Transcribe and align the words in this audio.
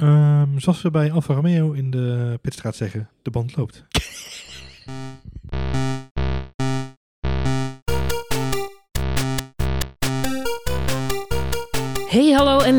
Ehm, 0.00 0.58
zoals 0.58 0.82
we 0.82 0.90
bij 0.90 1.12
Alfa 1.12 1.34
Romeo 1.34 1.72
in 1.72 1.90
de 1.90 2.38
pitstraat 2.42 2.76
zeggen, 2.76 3.08
de 3.22 3.30
band 3.30 3.56
loopt. 3.56 3.84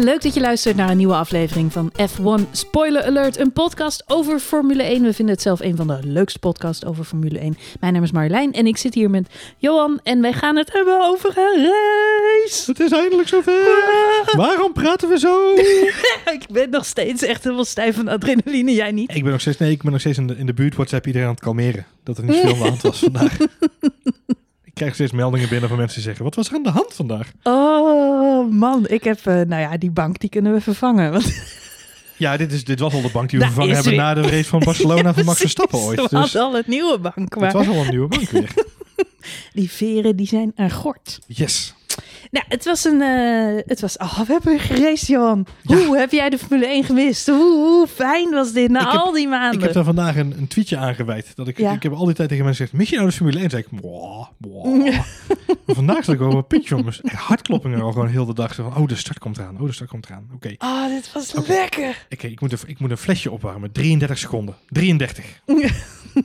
en 0.02 0.08
leuk 0.08 0.22
dat 0.22 0.34
je 0.34 0.40
luistert 0.40 0.76
naar 0.76 0.90
een 0.90 0.98
nieuwe 0.98 1.16
aflevering 1.16 1.71
van 1.71 1.92
F1 1.92 2.52
Spoiler 2.52 3.04
Alert, 3.04 3.39
een 3.39 3.52
podcast 3.52 4.04
over 4.07 4.39
Formule 4.39 4.84
1. 4.84 5.04
We 5.04 5.14
vinden 5.14 5.34
het 5.34 5.43
zelf 5.43 5.60
een 5.60 5.75
van 5.75 5.88
de 5.88 6.00
leukste 6.04 6.39
podcasts 6.39 6.86
over 6.86 7.04
Formule 7.04 7.39
1. 7.39 7.57
Mijn 7.80 7.93
naam 7.93 8.04
is 8.04 8.11
Marjolein 8.11 8.54
en 8.54 8.68
ik 8.68 8.78
zit 8.78 8.93
hier 8.93 9.10
met 9.10 9.28
Johan 9.57 10.00
en 10.04 10.21
wij 10.21 10.34
gaan 10.34 10.56
het 10.56 10.74
hebben 10.74 11.06
over 11.06 11.38
een 11.38 11.64
race. 11.64 12.64
Het 12.66 12.79
is 12.79 12.92
eindelijk 12.92 13.28
zover! 13.28 14.24
Waarom 14.36 14.74
praten 14.74 15.10
we 15.10 15.20
zo? 15.20 15.54
ik 16.38 16.46
ben 16.52 16.70
nog 16.70 16.86
steeds 16.86 17.24
echt 17.24 17.43
helemaal 17.43 17.65
stijf 17.65 17.96
van 17.96 18.07
adrenaline, 18.07 18.74
jij 18.74 18.92
niet? 18.92 19.15
ik 19.15 19.24
ben 19.24 19.32
nog 19.32 19.42
steeds, 19.42 19.57
nee, 19.57 19.71
ik 19.71 19.82
ben 19.82 19.92
nog 19.92 20.02
steeds 20.02 20.18
in 20.18 20.28
de, 20.28 20.38
in 20.38 20.46
de 20.46 20.54
buurt 20.54 20.75
WhatsApp 20.75 21.06
iedereen 21.06 21.28
aan 21.28 21.33
het 21.33 21.43
kalmeren. 21.43 21.86
Dat 22.04 22.18
er 22.18 22.24
niet 22.24 22.36
veel 22.36 22.52
aan 22.52 22.57
de 22.57 22.64
hand 22.64 22.82
was 22.82 23.00
vandaag. 23.00 23.38
ik 24.82 24.88
krijg 24.88 25.10
steeds 25.10 25.21
meldingen 25.21 25.50
binnen 25.50 25.70
van 25.70 25.78
mensen 25.78 25.96
die 25.96 26.06
zeggen, 26.06 26.24
wat 26.26 26.36
was 26.36 26.48
er 26.50 26.56
aan 26.56 26.64
de 26.64 26.70
hand 26.70 26.94
vandaag? 26.94 27.32
Oh 27.44 28.52
man, 28.52 28.88
ik 28.88 29.04
heb, 29.04 29.18
eh, 29.26 29.34
nou 29.34 29.62
ja, 29.62 29.78
die 29.78 29.92
bank 29.92 30.20
die 30.20 30.30
kunnen 30.30 30.54
we 30.54 30.62
vervangen. 30.62 31.12
Want 31.12 31.34
Ja, 32.17 32.38
dit, 32.38 32.52
is, 32.52 32.64
dit 32.64 32.80
was 32.80 32.94
al 32.94 33.02
de 33.02 33.09
bank 33.14 33.30
die 33.30 33.40
we 33.40 33.45
vervangen 33.45 33.73
hebben 33.73 33.92
weer- 33.92 34.02
na 34.02 34.14
de 34.14 34.22
race 34.22 34.44
van 34.50 34.59
Barcelona 34.70 35.14
van 35.14 35.26
Max 35.26 35.40
Verstappen 35.40 35.80
ooit. 35.80 35.95
we 36.02 36.08
Dus 36.09 36.12
hadden 36.20 36.42
al 36.42 36.54
het 36.54 36.67
nieuwe 36.67 37.00
bank, 37.00 37.16
het 37.16 37.36
maar 37.40 37.52
was 37.52 37.67
al 37.67 37.76
een 37.84 37.90
nieuwe 37.90 38.08
bank 38.08 38.30
weer. 38.30 38.54
die 39.54 39.72
veren 39.72 40.16
die 40.16 40.28
zijn 40.28 40.52
een 40.56 40.72
gort. 40.72 41.20
Yes. 41.28 41.73
Nou, 42.31 42.45
het 42.50 42.66
was 42.66 42.84
een. 42.86 43.02
eh, 43.02 43.62
het 43.66 43.81
was. 43.81 43.98
Oh, 43.98 44.20
we 44.20 44.26
hebben 44.31 44.50
weer 44.52 44.59
geraced, 44.62 45.08
Johan. 45.08 45.45
Ja. 45.62 45.78
Hoe 45.86 45.98
heb 45.98 46.12
jij 46.12 46.30
de 46.30 46.38
Formule 46.38 46.67
1 46.67 46.84
gemist? 46.84 47.28
Hoe, 47.28 47.38
hoe 47.38 47.88
fijn 47.88 48.30
was 48.30 48.52
dit 48.54 48.70
na 48.70 48.80
Ik 48.80 48.92
heb- 48.92 49.02
al 49.02 49.12
die 49.12 49.28
maanden? 49.28 49.54
Ik 49.59 49.64
heb 49.66 49.73
daar 49.73 49.84
vandaag 49.84 50.16
een, 50.17 50.34
een 50.38 50.48
tweetje 50.48 50.78
aangeweid. 50.78 51.36
Dat 51.36 51.48
ik, 51.48 51.58
Ja. 51.58 51.72
ik 51.72 51.84
heb 51.84 51.94
al 51.94 52.06
die 52.06 52.16
tijd 52.16 52.30
tegen 52.30 52.46
mensen 52.46 52.66
gezegd, 52.66 52.82
mis 52.82 52.90
je 52.90 52.96
nou 52.96 53.08
de 53.10 53.16
Formule 53.16 53.40
1? 53.40 53.50
Zei 53.50 53.62
ik, 53.72 53.82
mwah, 53.82 54.28
mwah. 54.38 55.00
Vandaag 55.68 56.04
zat 56.04 56.14
ik 56.14 56.20
wel 56.20 56.32
een 56.32 56.48
puntje 56.48 56.76
om 56.76 56.86
hartkloppingen 57.16 57.82
al 57.82 57.92
gewoon 57.92 58.08
heel 58.08 58.26
de 58.26 58.34
dag. 58.34 58.54
Zo 58.54 58.70
van, 58.70 58.82
oh, 58.82 58.88
de 58.88 58.95
start 58.95 59.20
komt 59.20 59.38
eraan. 59.38 59.60
Oh, 59.60 59.66
de 59.68 59.73
start 59.73 59.90
komt 59.90 60.06
eraan. 60.06 60.30
Oké, 60.36 60.56
Oh, 60.58 60.88
dit 60.88 61.12
was 61.14 61.34
Oké. 61.36 61.52
lekker. 61.52 62.06
ik, 62.10 62.23
ik, 62.23 62.42
moet 62.42 62.52
een, 62.52 62.60
ik 62.66 62.80
moet 62.80 62.92
een 62.92 62.98
flesje 62.98 63.32
opwarmen. 63.32 63.72
33 63.72 64.18
seconden. 64.18 64.56
33. 64.70 65.26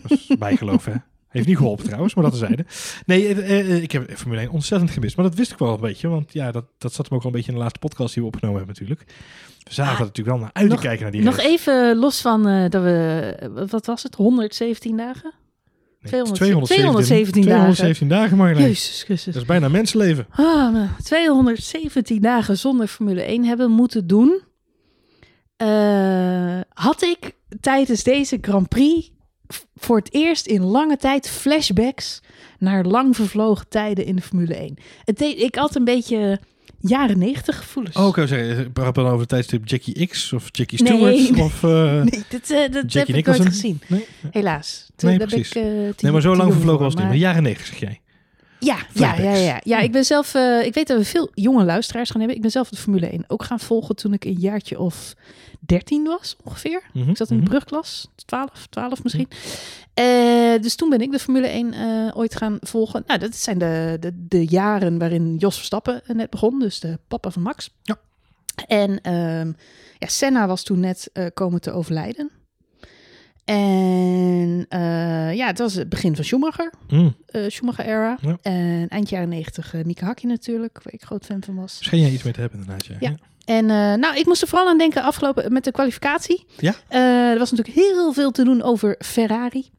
Dat 0.02 0.10
is 0.10 0.30
bijgeloof, 0.38 0.84
hè? 0.84 0.92
Heeft 1.36 1.48
niet 1.48 1.56
geholpen 1.56 1.84
trouwens, 1.84 2.14
maar 2.14 2.24
dat 2.24 2.32
terzijde. 2.38 2.64
Nee, 3.06 3.34
eh, 3.34 3.60
eh, 3.60 3.82
ik 3.82 3.92
heb 3.92 4.10
Formule 4.16 4.40
1 4.40 4.50
ontzettend 4.50 4.90
gemist. 4.90 5.16
Maar 5.16 5.24
dat 5.24 5.34
wist 5.34 5.52
ik 5.52 5.58
wel 5.58 5.74
een 5.74 5.80
beetje. 5.80 6.08
Want 6.08 6.32
ja, 6.32 6.50
dat, 6.50 6.64
dat 6.78 6.92
zat 6.92 7.08
hem 7.08 7.16
ook 7.18 7.22
al 7.24 7.30
een 7.30 7.34
beetje 7.36 7.48
in 7.48 7.54
de 7.56 7.60
laatste 7.60 7.78
podcast 7.78 8.14
die 8.14 8.22
we 8.22 8.28
opgenomen 8.28 8.56
hebben 8.58 8.74
natuurlijk. 8.78 9.10
We 9.62 9.74
zagen 9.74 9.92
Ah, 9.92 9.98
natuurlijk 10.00 10.28
wel 10.28 10.38
naar 10.38 10.50
uit 10.52 10.70
te 10.70 10.76
kijken 10.76 11.02
naar 11.02 11.10
die 11.12 11.22
Nog 11.22 11.36
race. 11.36 11.48
even 11.48 11.96
los 11.96 12.20
van 12.20 12.48
eh, 12.48 12.70
dat 12.70 12.82
we. 12.82 13.66
Wat 13.70 13.86
was 13.86 14.02
het? 14.02 14.14
117 14.14 14.96
dagen? 14.96 15.32
Nee, 16.00 16.10
200 16.12 16.36
217 16.40 16.66
217 16.66 17.42
dagen. 17.42 17.74
217 17.74 18.08
dagen, 18.08 18.36
Marjolein. 18.36 18.66
Jezus 18.66 19.02
Christus. 19.02 19.32
Dat 19.32 19.42
is 19.42 19.48
bijna 19.48 19.68
mensenleven. 19.68 20.26
Ah, 20.30 20.72
maar 20.72 20.96
217 21.02 22.20
dagen 22.22 22.58
zonder 22.58 22.86
Formule 22.86 23.22
1 23.22 23.44
hebben 23.44 23.70
moeten 23.70 24.06
doen. 24.06 24.40
eh, 25.56 26.60
had 26.68 27.02
ik 27.02 27.32
tijdens 27.60 28.02
deze 28.02 28.38
Grand 28.40 28.68
Prix 28.68 29.10
voor 29.76 29.96
het 29.96 30.12
eerst 30.12 30.46
in 30.46 30.62
lange 30.62 30.96
tijd 30.96 31.28
flashbacks 31.28 32.20
naar 32.58 32.84
lang 32.84 33.16
vervlogen 33.16 33.68
tijden 33.68 34.04
in 34.04 34.16
de 34.16 34.22
Formule 34.22 34.54
1. 34.54 34.76
Het 35.04 35.18
deed, 35.18 35.40
ik 35.40 35.54
had 35.54 35.74
een 35.74 35.84
beetje 35.84 36.40
jaren 36.80 37.18
90 37.18 37.56
gevoelens. 37.56 37.96
Oh, 37.96 38.14
zou 38.14 38.26
zeggen, 38.26 38.72
praat 38.72 38.94
dan 38.94 39.06
over 39.06 39.18
het 39.18 39.28
tijdstip 39.28 39.68
Jackie 39.68 40.06
X 40.06 40.32
of 40.32 40.48
Jackie 40.52 40.78
Stewart 40.78 41.30
nee. 41.30 41.42
of... 41.44 41.62
eh, 41.62 42.02
Nee, 42.02 42.24
dit, 42.28 42.50
eh, 42.50 42.72
dat 42.72 42.92
Jackie 42.92 43.14
heb 43.14 43.26
ik 43.26 43.26
nooit 43.26 43.46
gezien. 43.46 43.80
Nee? 43.86 44.06
Helaas. 44.30 44.86
Toen 44.96 45.08
Nee, 45.08 45.18
precies. 45.18 45.48
Ik, 45.52 45.62
eh, 45.62 45.62
nee, 46.00 46.12
maar 46.12 46.20
zo 46.20 46.36
lang 46.36 46.52
vervlogen 46.52 46.82
was 46.82 46.92
het 46.92 47.02
niet. 47.02 47.08
Maar 47.08 47.18
jaren 47.18 47.42
90 47.42 47.66
zeg 47.66 47.78
jij. 47.78 48.00
Ja, 48.58 48.76
ja, 48.92 49.14
ja, 49.14 49.34
ja, 49.34 49.60
ja. 49.64 49.78
Ik 49.78 49.92
ben 49.92 50.04
zelf, 50.04 50.34
eh, 50.34 50.64
ik 50.64 50.74
weet 50.74 50.86
dat 50.86 50.98
we 50.98 51.04
veel 51.04 51.30
jonge 51.34 51.64
luisteraars 51.64 52.10
gaan 52.10 52.18
hebben. 52.18 52.36
Ik 52.36 52.42
ben 52.42 52.50
zelf 52.50 52.68
de 52.68 52.76
Formule 52.76 53.12
1 53.12 53.24
ook 53.28 53.44
gaan 53.44 53.60
volgen 53.60 53.96
toen 53.96 54.12
ik 54.12 54.24
een 54.24 54.38
jaartje 54.38 54.78
of 54.78 55.14
13 55.60 56.04
was 56.04 56.36
ongeveer. 56.44 56.82
Mhm, 56.92 57.10
Ik 57.10 57.16
zat 57.16 57.30
in 57.30 57.36
de 57.36 57.42
mhm. 57.42 57.50
brugklas, 57.50 58.08
12, 58.14 58.66
12 58.70 59.02
misschien. 59.02 59.28
Eh, 59.94 60.62
dus 60.62 60.74
toen 60.74 60.88
ben 60.88 61.00
ik 61.00 61.10
de 61.10 61.18
Formule 61.18 61.48
1 61.48 61.72
eh, 61.72 62.16
ooit 62.16 62.36
gaan 62.36 62.58
volgen. 62.60 63.02
Nou, 63.06 63.20
dat 63.20 63.36
zijn 63.36 63.58
de, 63.58 63.96
de, 64.00 64.26
de 64.28 64.46
jaren 64.46 64.98
waarin 64.98 65.36
Jos 65.36 65.56
Verstappen 65.56 66.02
net 66.06 66.30
begon, 66.30 66.58
dus 66.58 66.80
de 66.80 66.98
papa 67.08 67.30
van 67.30 67.42
Max. 67.42 67.70
Ja. 67.82 67.98
En 68.66 69.00
ehm, 69.00 69.52
ja, 69.98 70.06
Senna 70.06 70.46
was 70.46 70.62
toen 70.62 70.80
net 70.80 71.10
komen 71.34 71.60
te 71.60 71.72
overlijden. 71.72 72.30
En 73.46 74.66
eh, 74.68 75.34
ja, 75.34 75.46
het 75.46 75.58
was 75.58 75.74
het 75.74 75.88
begin 75.88 76.14
van 76.16 76.24
Schumacher, 76.24 76.72
Mm. 76.88 77.14
eh 77.26 77.42
Schumacher-era. 77.48 78.18
Ja. 78.20 78.36
En 78.42 78.88
eind 78.88 79.08
jaren 79.08 79.28
90 79.28 79.74
eh 79.74 79.84
Mika 79.84 80.06
Hakkinen 80.06 80.34
natuurlijk, 80.34 80.80
waar 80.82 80.92
ik 80.92 81.02
groot 81.02 81.24
fan 81.24 81.42
van 81.44 81.54
was. 81.54 81.78
Schijn 81.80 82.00
jij 82.00 82.10
iets 82.10 82.22
mee 82.22 82.32
te 82.32 82.40
hebben 82.40 82.58
inderdaad, 82.60 82.86
ja. 82.86 82.96
Ja. 83.00 83.14
En 83.44 83.66
nou, 84.00 84.16
ik 84.16 84.26
moest 84.26 84.42
er 84.42 84.48
vooral 84.48 84.68
aan 84.68 84.78
denken 84.78 85.02
afgelopen 85.02 85.52
met 85.52 85.64
de 85.64 85.70
kwalificatie. 85.72 86.44
Ja? 86.56 86.74
Er 86.88 87.38
was 87.38 87.50
natuurlijk 87.50 87.78
heel 87.78 88.12
veel 88.12 88.30
te 88.30 88.44
doen 88.44 88.62
over 88.62 88.94
Ferrari. 88.98 89.70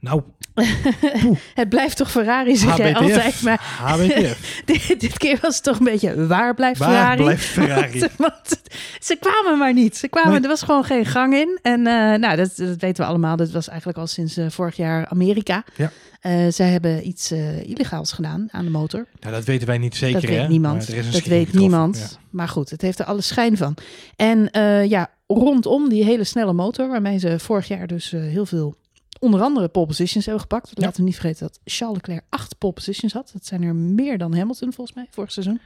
Nou, 0.00 0.22
Het 1.54 1.68
blijft 1.68 1.96
toch 1.96 2.10
Ferrari, 2.10 2.56
zeg 2.56 2.76
jij 2.76 2.94
altijd. 2.94 3.42
Maar 3.42 3.60
dit, 4.64 5.00
dit 5.00 5.18
keer 5.18 5.38
was 5.42 5.54
het 5.54 5.64
toch 5.64 5.78
een 5.78 5.84
beetje, 5.84 6.26
waar 6.26 6.54
blijft 6.54 6.78
Waar 6.78 6.88
Ferrari? 6.88 7.22
blijft 7.22 7.44
Ferrari? 7.44 8.00
Want 8.16 8.60
ze 9.00 9.16
kwamen 9.20 9.58
maar 9.58 9.72
niet. 9.72 9.96
Ze 9.96 10.08
kwamen, 10.08 10.32
Nee. 10.32 10.40
Er 10.40 10.48
was 10.48 10.62
gewoon 10.62 10.84
geen 10.84 11.06
gang 11.06 11.34
in. 11.34 11.58
En 11.62 11.86
eh, 11.86 12.18
nou, 12.18 12.36
dat, 12.36 12.56
dat 12.56 12.80
weten 12.80 13.04
we 13.04 13.08
allemaal. 13.10 13.36
Dat 13.36 13.50
was 13.50 13.68
eigenlijk 13.68 13.98
al 13.98 14.06
sinds 14.06 14.36
eh, 14.36 14.46
vorig 14.48 14.76
jaar 14.76 15.08
Amerika. 15.08 15.64
Ja. 15.76 15.90
Eh, 16.20 16.46
zij 16.48 16.68
hebben 16.68 17.06
iets 17.08 17.32
illegaals 17.62 18.12
gedaan 18.12 18.48
aan 18.50 18.64
de 18.64 18.70
motor. 18.70 19.06
Nou, 19.20 19.34
dat 19.34 19.44
weten 19.44 19.66
wij 19.66 19.78
niet 19.78 19.96
zeker, 19.96 20.20
dat 20.20 20.30
weet 20.30 20.48
niemand. 20.48 20.86
Dat 20.86 20.94
weet 20.94 21.14
getroffen, 21.14 21.58
niemand. 21.58 21.98
ja. 21.98 22.18
Maar 22.30 22.48
goed, 22.48 22.70
het 22.70 22.82
heeft 22.82 22.98
er 22.98 23.04
alle 23.04 23.20
schijn 23.20 23.56
van. 23.56 23.74
En 24.16 24.48
ja, 24.88 25.10
rondom 25.26 25.88
die 25.88 26.04
hele 26.04 26.24
snelle 26.24 26.52
motor, 26.52 26.88
waarmee 26.88 27.18
ze 27.18 27.38
vorig 27.38 27.68
jaar 27.68 27.86
dus 27.86 28.10
heel 28.10 28.46
veel, 28.46 28.74
onder 29.18 29.42
andere 29.42 29.68
pole 29.68 29.86
positions 29.86 30.24
hebben 30.24 30.42
gepakt. 30.42 30.70
Laten 30.74 30.96
we 30.96 31.06
niet 31.06 31.18
vergeten 31.18 31.46
dat 31.46 31.60
Charles 31.64 31.96
Leclerc 31.96 32.24
acht 32.28 32.58
pole 32.58 32.72
positions 32.72 33.12
had. 33.12 33.30
Dat 33.32 33.46
zijn 33.46 33.62
er 33.62 33.74
meer 33.74 34.18
dan 34.18 34.36
Hamilton 34.36 34.72
volgens 34.72 34.96
mij 34.96 35.06
vorig 35.10 35.32
seizoen. 35.32 35.60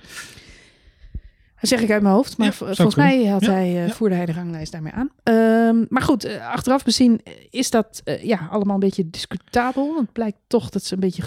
Dat 1.61 1.71
zeg 1.71 1.81
ik 1.81 1.91
uit 1.91 2.03
mijn 2.03 2.15
hoofd, 2.15 2.37
maar 2.37 2.47
Ja, 2.47 2.53
volgens 2.53 2.95
mij 2.95 3.25
had 3.25 3.47
hij, 3.47 3.67
eh, 3.67 3.87
ja. 3.87 3.93
voerde 3.93 4.15
hij 4.15 4.27
de 4.27 4.33
ranglijst 4.33 4.73
daarmee 4.73 4.93
aan. 4.93 5.11
Ehm, 5.23 5.85
maar 5.89 6.03
goed, 6.03 6.25
eh, 6.25 6.49
achteraf 6.49 6.85
bezien 6.85 7.21
eh, 7.25 7.33
is 7.51 7.71
dat 7.71 8.03
ja, 8.23 8.49
allemaal 8.51 8.75
een 8.75 8.81
beetje 8.81 9.11
discutabel. 9.11 9.87
Want 9.87 10.01
het 10.01 10.13
blijkt 10.13 10.39
toch 10.47 10.71
dat 10.71 10.85
ze 10.85 10.95
een 10.95 11.01
beetje 11.01 11.23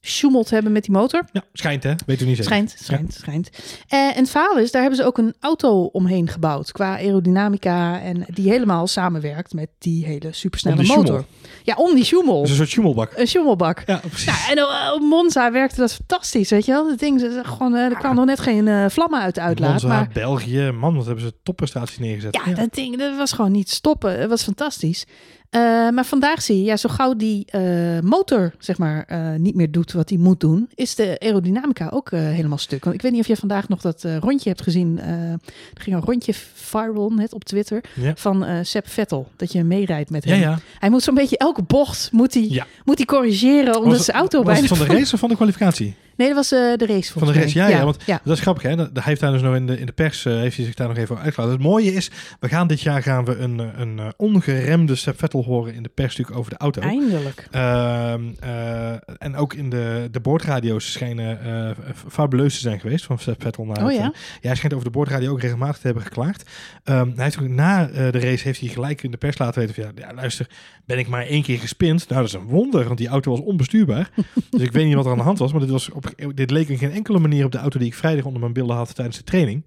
gesjoemeld 0.00 0.50
hebben 0.50 0.72
met 0.72 0.82
die 0.84 0.92
motor. 0.92 1.22
Ja, 1.32 1.42
schijnt 1.52 1.82
hè? 1.82 1.94
Weet 2.06 2.20
u 2.20 2.24
niet 2.24 2.36
zeker. 2.36 2.44
Schijnt, 2.44 2.74
schijnt, 2.78 3.14
schijnt. 3.14 3.50
Eh, 3.88 3.98
en 3.98 4.14
het 4.16 4.30
verhaal 4.30 4.58
is, 4.58 4.70
daar 4.70 4.80
hebben 4.80 4.98
ze 5.00 5.06
ook 5.06 5.18
een 5.18 5.34
auto 5.40 5.82
omheen 5.84 6.28
gebouwd 6.28 6.72
qua 6.72 6.96
aerodynamica 6.96 8.00
en 8.00 8.24
die 8.28 8.50
helemaal 8.50 8.86
samenwerkt 8.86 9.52
met 9.52 9.68
die 9.78 10.04
hele 10.04 10.32
supersnelle 10.32 10.76
die 10.82 10.96
motor. 10.96 11.24
Ja, 11.62 11.74
om 11.74 11.94
die 11.94 12.04
sjoemel. 12.04 12.42
Is 12.42 12.50
een 12.50 12.56
soort 12.56 12.68
schummelbak. 12.68 13.12
Een 13.16 13.26
schommelbak. 13.28 13.82
Ja, 13.86 13.96
precies. 13.96 14.24
Ja, 14.24 14.50
en 14.50 14.58
eh, 14.58 14.92
op 14.94 15.00
Monza 15.00 15.52
werkte 15.52 15.80
dat 15.80 15.92
fantastisch, 15.94 16.50
weet 16.50 16.64
je 16.64 16.72
wel. 16.72 16.88
Dat 16.88 16.98
ding, 16.98 17.20
ze- 17.20 17.40
gewoon, 17.44 17.74
eh, 17.74 17.84
er 17.84 17.96
kwamen 17.96 18.16
nog 18.16 18.26
net 18.26 18.40
geen 18.40 18.90
vlammen 18.90 19.20
uit 19.20 19.34
de 19.34 19.40
uitlaat. 19.40 19.70
Monza, 19.70 19.88
Maar 19.88 20.08
België, 20.12 20.70
man, 20.70 20.96
wat 20.96 21.06
hebben 21.06 21.24
ze 21.24 21.34
topprestaties 21.42 21.98
neergezet. 21.98 22.38
ja, 22.46 22.52
dat 22.54 22.74
ding, 22.74 22.98
dat 22.98 23.16
was 23.16 23.32
gewoon 23.32 23.52
niet 23.52 23.70
stoppen. 23.70 24.20
Het 24.20 24.28
was 24.28 24.42
fantastisch. 24.42 25.04
Eh, 25.50 25.60
maar 25.90 26.04
vandaag 26.04 26.42
zie 26.42 26.56
je, 26.56 26.62
ja, 26.64 26.76
zo 26.76 26.88
gauw 26.88 27.14
die 27.16 27.44
eh, 27.46 28.00
motor 28.00 28.52
zeg 28.58 28.78
maar, 28.78 29.04
eh, 29.06 29.34
niet 29.34 29.54
meer 29.54 29.70
doet 29.70 29.92
wat 29.92 30.08
hij 30.08 30.18
moet 30.18 30.40
doen, 30.40 30.68
is 30.74 30.94
de 30.94 31.16
aerodynamica 31.18 31.88
ook 31.88 32.10
helemaal 32.10 32.58
stuk. 32.58 32.84
Want 32.84 32.96
ik 32.96 33.02
weet 33.02 33.12
niet 33.12 33.20
of 33.20 33.26
je 33.26 33.36
vandaag 33.36 33.68
nog 33.68 33.80
dat 33.80 34.04
rondje 34.20 34.48
hebt 34.48 34.62
gezien. 34.62 34.98
er 35.00 35.38
ging 35.74 35.96
een 35.96 36.02
rondje 36.02 36.32
viral 36.54 37.10
net 37.10 37.32
op 37.32 37.44
Twitter 37.44 37.84
Ja. 37.94 38.12
van 38.16 38.46
Sepp 38.62 38.88
Vettel. 38.88 39.28
Dat 39.36 39.52
je 39.52 39.64
meerijdt 39.64 40.10
met 40.10 40.24
hem. 40.24 40.40
ja. 40.40 40.58
Hij 40.78 40.90
moet 40.90 41.02
zo'n 41.02 41.14
beetje 41.14 41.38
elke 41.38 41.62
bocht 41.62 42.12
moet 42.12 42.34
hij, 42.34 42.64
moet 42.84 42.96
hij 42.96 43.06
corrigeren 43.06 43.76
omdat 43.76 43.96
Was- 43.96 44.04
zijn 44.04 44.16
auto 44.16 44.38
was 44.42 44.46
bijna... 44.46 44.68
het 44.68 44.76
van 44.78 44.86
de 44.86 44.92
race 44.98 45.14
of 45.14 45.20
van 45.20 45.28
de 45.28 45.36
kwalificatie? 45.36 45.94
Nee, 46.18 46.26
dat 46.26 46.36
was 46.36 46.52
eh, 46.52 46.76
de 46.76 46.86
race 46.86 47.12
Van 47.12 47.26
de 47.26 47.32
race, 47.32 47.58
ja, 47.58 47.68
ja, 47.68 47.84
want 47.84 47.96
ja. 48.06 48.20
Dat 48.24 48.36
is 48.36 48.42
grappig, 48.42 48.62
hè? 48.62 48.74
Hij 48.74 48.88
heeft 48.92 49.20
daar 49.20 49.32
dus 49.32 49.42
nog 49.42 49.54
in 49.54 49.66
de, 49.66 49.78
in 49.78 49.86
de 49.86 49.92
pers 49.92 50.24
eh, 50.24 50.32
heeft 50.32 50.56
hij 50.56 50.64
zich 50.64 50.74
daar 50.74 50.88
nog 50.88 50.96
even 50.96 51.10
over 51.10 51.24
uitgelaten. 51.24 51.54
Het 51.54 51.64
mooie 51.64 51.92
is, 51.92 52.10
we 52.40 52.48
gaan 52.48 52.66
dit 52.66 52.80
jaar 52.80 53.02
gaan 53.02 53.24
we 53.24 53.36
een, 53.36 53.60
eh, 53.60 53.66
een, 53.76 54.12
ongeremde 54.16 54.94
Sepp 54.94 55.18
Vettel 55.18 55.44
horen 55.44 55.74
in 55.74 55.82
de 55.82 55.88
persstuk 55.88 56.36
over 56.36 56.50
de 56.50 56.56
auto. 56.56 56.80
Eindelijk. 56.80 57.48
Ehm, 57.50 58.22
eh, 58.40 58.92
en 59.18 59.36
ook 59.36 59.54
in 59.54 59.70
de, 59.70 60.08
de 60.10 60.20
boordradio's 60.20 60.92
schijnen 60.92 61.76
fabuleus 62.08 62.54
te 62.54 62.60
zijn 62.60 62.80
geweest 62.80 63.04
van 63.04 63.18
Sepp 63.18 63.42
Vettel. 63.42 63.64
Naar 63.64 63.84
Oh 63.84 63.92
ja? 63.92 64.12
hij 64.40 64.54
schijnt 64.54 64.72
over 64.72 64.86
de 64.86 64.90
boordradio 64.90 65.30
ook 65.30 65.40
regelmatig 65.40 65.78
te 65.78 65.86
hebben 65.86 66.02
geklaagd. 66.02 66.50
Ehm, 66.84 67.10
hij 67.14 67.24
heeft 67.24 67.40
ook 67.40 67.48
na 67.48 67.86
de 67.86 68.10
race 68.10 68.44
heeft 68.44 68.60
hij 68.60 68.68
gelijk 68.68 69.02
in 69.02 69.10
de 69.10 69.16
pers 69.16 69.38
laten 69.38 69.60
weten 69.60 69.74
van, 69.74 69.92
ja, 69.96 70.08
ja, 70.08 70.14
luister, 70.14 70.48
ben 70.84 70.98
ik 70.98 71.08
maar 71.08 71.26
één 71.26 71.42
keer 71.42 71.58
gespind? 71.58 72.08
Nou, 72.08 72.20
dat 72.20 72.30
is 72.30 72.40
een 72.40 72.46
wonder, 72.46 72.84
want 72.84 72.98
die 72.98 73.08
auto 73.08 73.30
was 73.30 73.40
onbestuurbaar. 73.40 74.10
dus 74.50 74.62
ik 74.62 74.72
weet 74.72 74.86
niet 74.86 74.94
wat 74.94 75.04
er 75.04 75.10
aan 75.10 75.16
de 75.16 75.24
hand 75.24 75.38
was, 75.38 75.52
maar 75.52 75.60
dit, 75.60 75.70
was 75.70 75.90
op, 75.90 76.07
dit 76.34 76.50
leek 76.50 76.68
in 76.68 76.78
geen 76.78 76.92
enkele 76.92 77.18
manier 77.18 77.44
op 77.44 77.52
de 77.52 77.58
auto 77.58 77.78
die 77.78 77.88
ik 77.88 77.94
vrijdag 77.94 78.24
onder 78.24 78.40
mijn 78.40 78.52
billen 78.52 78.76
had 78.76 78.94
tijdens 78.94 79.16
de 79.16 79.24
training. 79.24 79.62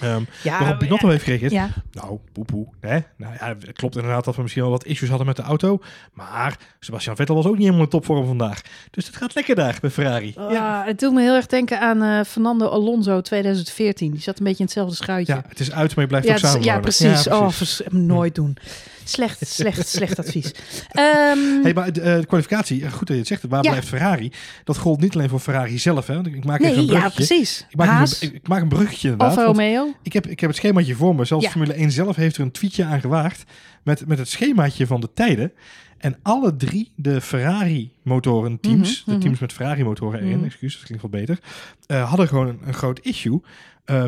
Ehm, 0.00 0.22
Ja, 0.42 0.58
waarop 0.58 0.78
Binotto 0.78 1.08
heeft 1.08 1.24
gereageerd. 1.24 1.52
ja. 1.52 1.68
Nou, 1.92 2.18
poepoe. 2.32 2.66
Hè? 2.80 2.98
Nou 3.16 3.34
ja, 3.40 3.48
het 3.48 3.72
klopt 3.72 3.96
inderdaad 3.96 4.24
dat 4.24 4.36
we 4.36 4.42
misschien 4.42 4.62
wel 4.62 4.70
wat 4.70 4.84
issues 4.86 5.08
hadden 5.08 5.26
met 5.26 5.36
de 5.36 5.42
auto. 5.42 5.78
Maar 6.12 6.58
Sebastian 6.80 7.16
Vettel 7.16 7.34
was 7.34 7.44
ook 7.46 7.52
niet 7.52 7.62
helemaal 7.62 7.82
in 7.82 7.88
topvorm 7.88 8.26
vandaag. 8.26 8.60
Dus 8.90 9.06
het 9.06 9.16
gaat 9.16 9.34
lekker 9.34 9.54
daar 9.54 9.78
bij 9.80 9.90
Ferrari. 9.90 10.32
Ah, 10.36 10.52
Ja. 10.52 10.82
Het 10.86 10.98
doet 11.00 11.12
me 11.12 11.20
heel 11.22 11.34
erg 11.34 11.46
denken 11.46 11.80
aan 11.80 12.02
eh, 12.02 12.24
Fernando 12.24 12.66
Alonso 12.68 13.20
2014. 13.20 14.10
Die 14.10 14.20
zat 14.20 14.38
een 14.38 14.44
beetje 14.44 14.58
in 14.58 14.64
hetzelfde 14.64 14.94
schuitje. 14.94 15.34
ja, 15.34 15.44
het 15.48 15.60
is 15.60 15.72
uit, 15.72 15.94
maar 15.94 16.04
je 16.04 16.10
blijft 16.10 16.26
Ja, 16.26 16.32
ook 16.34 16.38
samen 16.38 16.60
ja, 16.62 16.66
wonen. 16.66 16.80
precies. 16.80 17.28
Oh, 17.28 17.48
nooit 17.90 18.34
doen. 18.34 18.56
Slecht, 19.04 19.46
slecht, 19.46 19.88
slecht 19.88 20.18
advies. 20.18 20.52
Ehm, 20.88 21.38
Hey, 21.62 21.74
maar 21.74 21.92
de, 21.92 22.00
eh, 22.00 22.18
de 22.20 22.26
kwalificatie, 22.26 22.84
eh, 22.84 22.92
goed 22.92 22.98
dat 23.06 23.08
je 23.08 23.14
het 23.16 23.26
zegt, 23.26 23.42
waar 23.48 23.64
Ja. 23.64 23.70
blijft 23.70 23.88
Ferrari? 23.88 24.32
Dat 24.64 24.76
gold 24.76 25.00
niet 25.00 25.14
alleen 25.14 25.28
voor 25.28 25.40
Ferrari 25.40 25.78
zelf. 25.78 26.06
Hè? 26.06 26.20
Ik 26.26 26.44
maak 26.44 26.60
even 26.60 26.76
een 26.78 26.84
ja, 26.84 26.90
bruggetje. 26.90 27.24
precies. 27.26 27.66
ik, 27.70 27.76
maak 27.76 27.88
Haas, 27.88 28.22
een, 28.22 28.34
ik 28.34 28.48
maak 28.48 28.62
een 28.62 28.68
bruggetje 28.68 29.08
inderdaad. 29.10 29.28
Alfa 29.36 29.44
want 29.44 29.56
Romeo. 29.58 29.94
ik, 30.02 30.12
heb, 30.12 30.26
ik 30.26 30.40
heb 30.40 30.48
het 30.50 30.58
schemaatje 30.58 30.94
voor 30.94 31.14
me. 31.14 31.24
Zelfs 31.24 31.44
Ja. 31.44 31.50
Formule 31.50 31.74
1 31.74 31.90
zelf 31.90 32.16
heeft 32.16 32.36
er 32.36 32.42
een 32.42 32.50
tweetje 32.50 32.84
aan 32.84 33.00
gewaagd. 33.00 33.44
Met, 33.82 34.06
met 34.06 34.18
het 34.18 34.28
schemaatje 34.28 34.86
van 34.86 35.00
de 35.00 35.08
tijden. 35.14 35.52
En 35.98 36.16
alle 36.22 36.56
drie 36.56 36.92
de 36.96 37.20
Ferrari-motoren 37.20 38.60
teams, 38.60 39.00
Mhm, 39.00 39.10
mhm. 39.10 39.18
de 39.18 39.24
teams 39.24 39.38
met 39.40 39.52
Ferrari-motoren 39.52 40.20
erin, 40.20 40.36
Mhm. 40.36 40.44
excuus, 40.44 40.74
dat 40.76 40.84
klinkt 40.84 41.02
wel 41.02 41.20
beter, 41.20 41.38
eh, 41.86 42.08
hadden 42.08 42.28
gewoon 42.28 42.48
een, 42.48 42.58
een 42.64 42.74
groot 42.74 42.98
issue. 43.02 43.40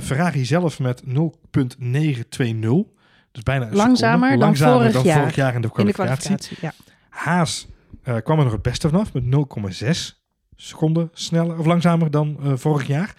Ferrari 0.03 0.45
zelf 0.45 0.79
met 0.79 1.03
0.920. 1.07 2.93
Dus 3.35 3.43
bijna 3.43 3.69
Langzamer 3.73 4.31
seconde. 4.31 4.59
dan 4.59 4.73
vorig 4.73 4.93
dan 4.93 5.03
jaar 5.03 5.19
vorig 5.19 5.35
jaar 5.35 5.55
in 5.55 5.61
de 5.61 5.71
In 5.77 5.87
de 5.87 5.93
kwalificatie. 5.93 6.57
ja. 6.61 6.73
Haas 7.09 7.67
eh, 8.03 8.17
kwam 8.25 8.39
er 8.39 8.45
nog 8.45 8.53
het 8.53 8.63
beste 8.63 8.89
vanaf 8.89 9.13
met 9.13 9.23
0,6 9.25 10.23
seconden 10.57 11.11
sneller 11.13 11.59
of 11.59 11.67
langzamer 11.67 12.11
dan 12.11 12.37
eh, 12.43 12.53
vorig 12.57 12.87
jaar. 12.87 13.15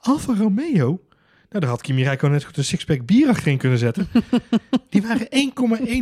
Alfa 0.00 0.34
Romeo, 0.34 0.86
nou 0.86 1.00
daar 1.48 1.68
had 1.68 1.82
Kimi 1.82 2.02
Räikkönen 2.02 2.36
net 2.36 2.44
goed 2.44 2.56
een 2.56 2.64
sixpack 2.64 3.06
bier 3.06 3.28
achterin 3.28 3.58
kunnen 3.58 3.78
zetten. 3.78 4.08
Die 4.90 5.02
waren 5.02 5.26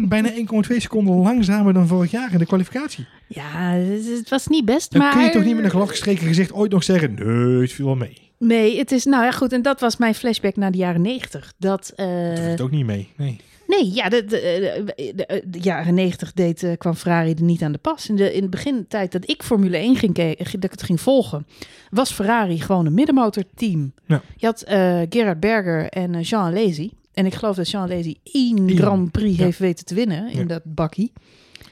1,1, 0.05 0.08
bijna 0.08 0.31
1,2 0.31 0.76
seconden 0.76 1.14
langzamer 1.14 1.73
dan 1.73 1.87
vorig 1.87 2.11
jaar 2.11 2.32
in 2.32 2.38
de 2.38 2.47
kwalificatie. 2.47 3.06
Ja, 3.26 3.70
het 3.73 4.06
het 4.06 4.29
was 4.29 4.47
niet 4.47 4.64
best, 4.64 4.93
Dan 4.93 5.00
maar... 5.00 5.12
kun 5.12 5.23
je 5.23 5.31
toch 5.31 5.44
niet 5.44 5.55
met 5.55 5.64
een 5.64 5.70
gladgestreken 5.70 6.26
gezicht 6.26 6.53
ooit 6.53 6.73
nog 6.73 6.85
zeggen, 6.85 7.14
nee, 7.14 7.61
het 7.61 7.73
viel 7.73 7.87
wel 7.87 7.97
mee. 7.97 8.25
Nee, 8.38 8.78
het 8.78 8.92
is... 8.92 9.04
Nou 9.04 9.24
ja, 9.24 9.30
goed. 9.30 9.52
En 9.52 9.62
dat 9.62 9.80
was 9.80 9.96
mijn 9.96 10.14
flashback 10.14 10.56
naar 10.56 10.70
de 10.70 10.78
jaren 10.78 11.02
negentig. 11.02 11.52
Dat... 11.58 11.92
eh, 11.96 12.06
Dat 12.34 12.38
hoeft 12.38 12.60
ook 12.60 12.70
niet 12.70 12.86
mee. 12.86 13.08
Nee. 13.16 13.40
Nee, 13.66 13.92
ja, 13.94 14.08
de, 14.08 14.24
de, 14.24 14.82
de, 14.96 15.12
de- 15.14 15.42
de 15.46 15.58
jaren 15.58 15.94
negentig 15.94 16.32
deed, 16.32 16.62
eh, 16.62 16.72
kwam 16.78 16.94
Ferrari 16.94 17.32
er 17.34 17.42
niet 17.42 17.62
aan 17.62 17.72
de 17.72 17.78
pas. 17.78 18.08
In 18.08 18.16
de, 18.16 18.34
in 18.34 18.40
de 18.40 18.48
begintijd 18.48 19.12
dat 19.12 19.30
ik 19.30 19.42
Formule 19.42 19.76
1 19.76 19.96
ging, 19.96 20.14
dat 20.14 20.64
ik 20.64 20.70
het 20.70 20.82
ging 20.82 21.00
volgen, 21.00 21.46
was 21.90 22.12
Ferrari 22.12 22.60
gewoon 22.60 22.86
een 22.86 22.94
middenmotorteam. 22.94 23.92
Ja. 24.06 24.22
Je 24.36 24.46
had 24.46 24.62
eh, 24.62 25.00
Gerard 25.08 25.40
Berger 25.40 25.88
en 25.88 26.14
eh, 26.14 26.22
Jean 26.22 26.44
Alesi. 26.44 26.92
En 27.14 27.26
ik 27.26 27.34
geloof 27.34 27.56
dat 27.56 27.70
Jean 27.70 27.82
Alesi 27.82 28.16
één. 28.22 28.70
Grand 28.76 29.10
Prix 29.10 29.36
Ja. 29.38 29.44
heeft 29.44 29.58
weten 29.58 29.84
te 29.84 29.94
winnen 29.94 30.30
in 30.30 30.38
Ja. 30.38 30.44
dat 30.44 30.62
bakkie. 30.64 31.12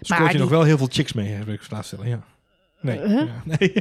Scoort 0.00 0.22
je 0.22 0.28
die- 0.28 0.38
nog 0.40 0.48
wel 0.50 0.62
heel 0.62 0.78
veel 0.78 0.88
chicks 0.90 1.12
mee, 1.12 1.28
heb 1.28 1.48
ik 1.48 1.70
laatst 1.70 1.86
stellen. 1.92 2.08
Ja. 2.08 2.24
Nee. 2.80 2.98
Huh? 2.98 3.20
Ja, 3.20 3.42
nee. 3.58 3.74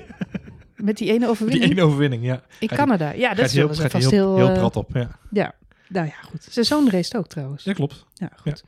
Met 0.84 0.98
die 0.98 1.08
ene 1.08 1.20
Die 1.20 1.28
overwinning 1.30 1.72
ene 1.72 1.84
overwinning, 1.84 2.24
ja. 2.26 2.44
in 2.60 2.68
gaat 2.70 2.78
Canada. 2.78 3.12
Ja, 3.12 3.34
dat 3.34 3.46
is 3.46 3.54
heel, 3.54 3.68
gaat 3.68 3.92
vast 3.92 4.12
heel, 4.12 4.36
heel... 4.36 4.36
heel 4.38 4.50
eh, 4.50 4.58
prat 4.60 4.76
op. 4.76 4.90
Ja. 4.94 5.20
ja, 5.32 5.54
nou 5.88 6.08
ja, 6.08 6.14
goed. 6.30 6.48
Zijn 6.50 6.66
zoon 6.66 6.90
race 6.90 7.18
ook 7.18 7.28
trouwens. 7.28 7.64
ja, 7.64 7.74
klopt. 7.74 8.06
Ja, 8.14 8.32
goed. 8.42 8.64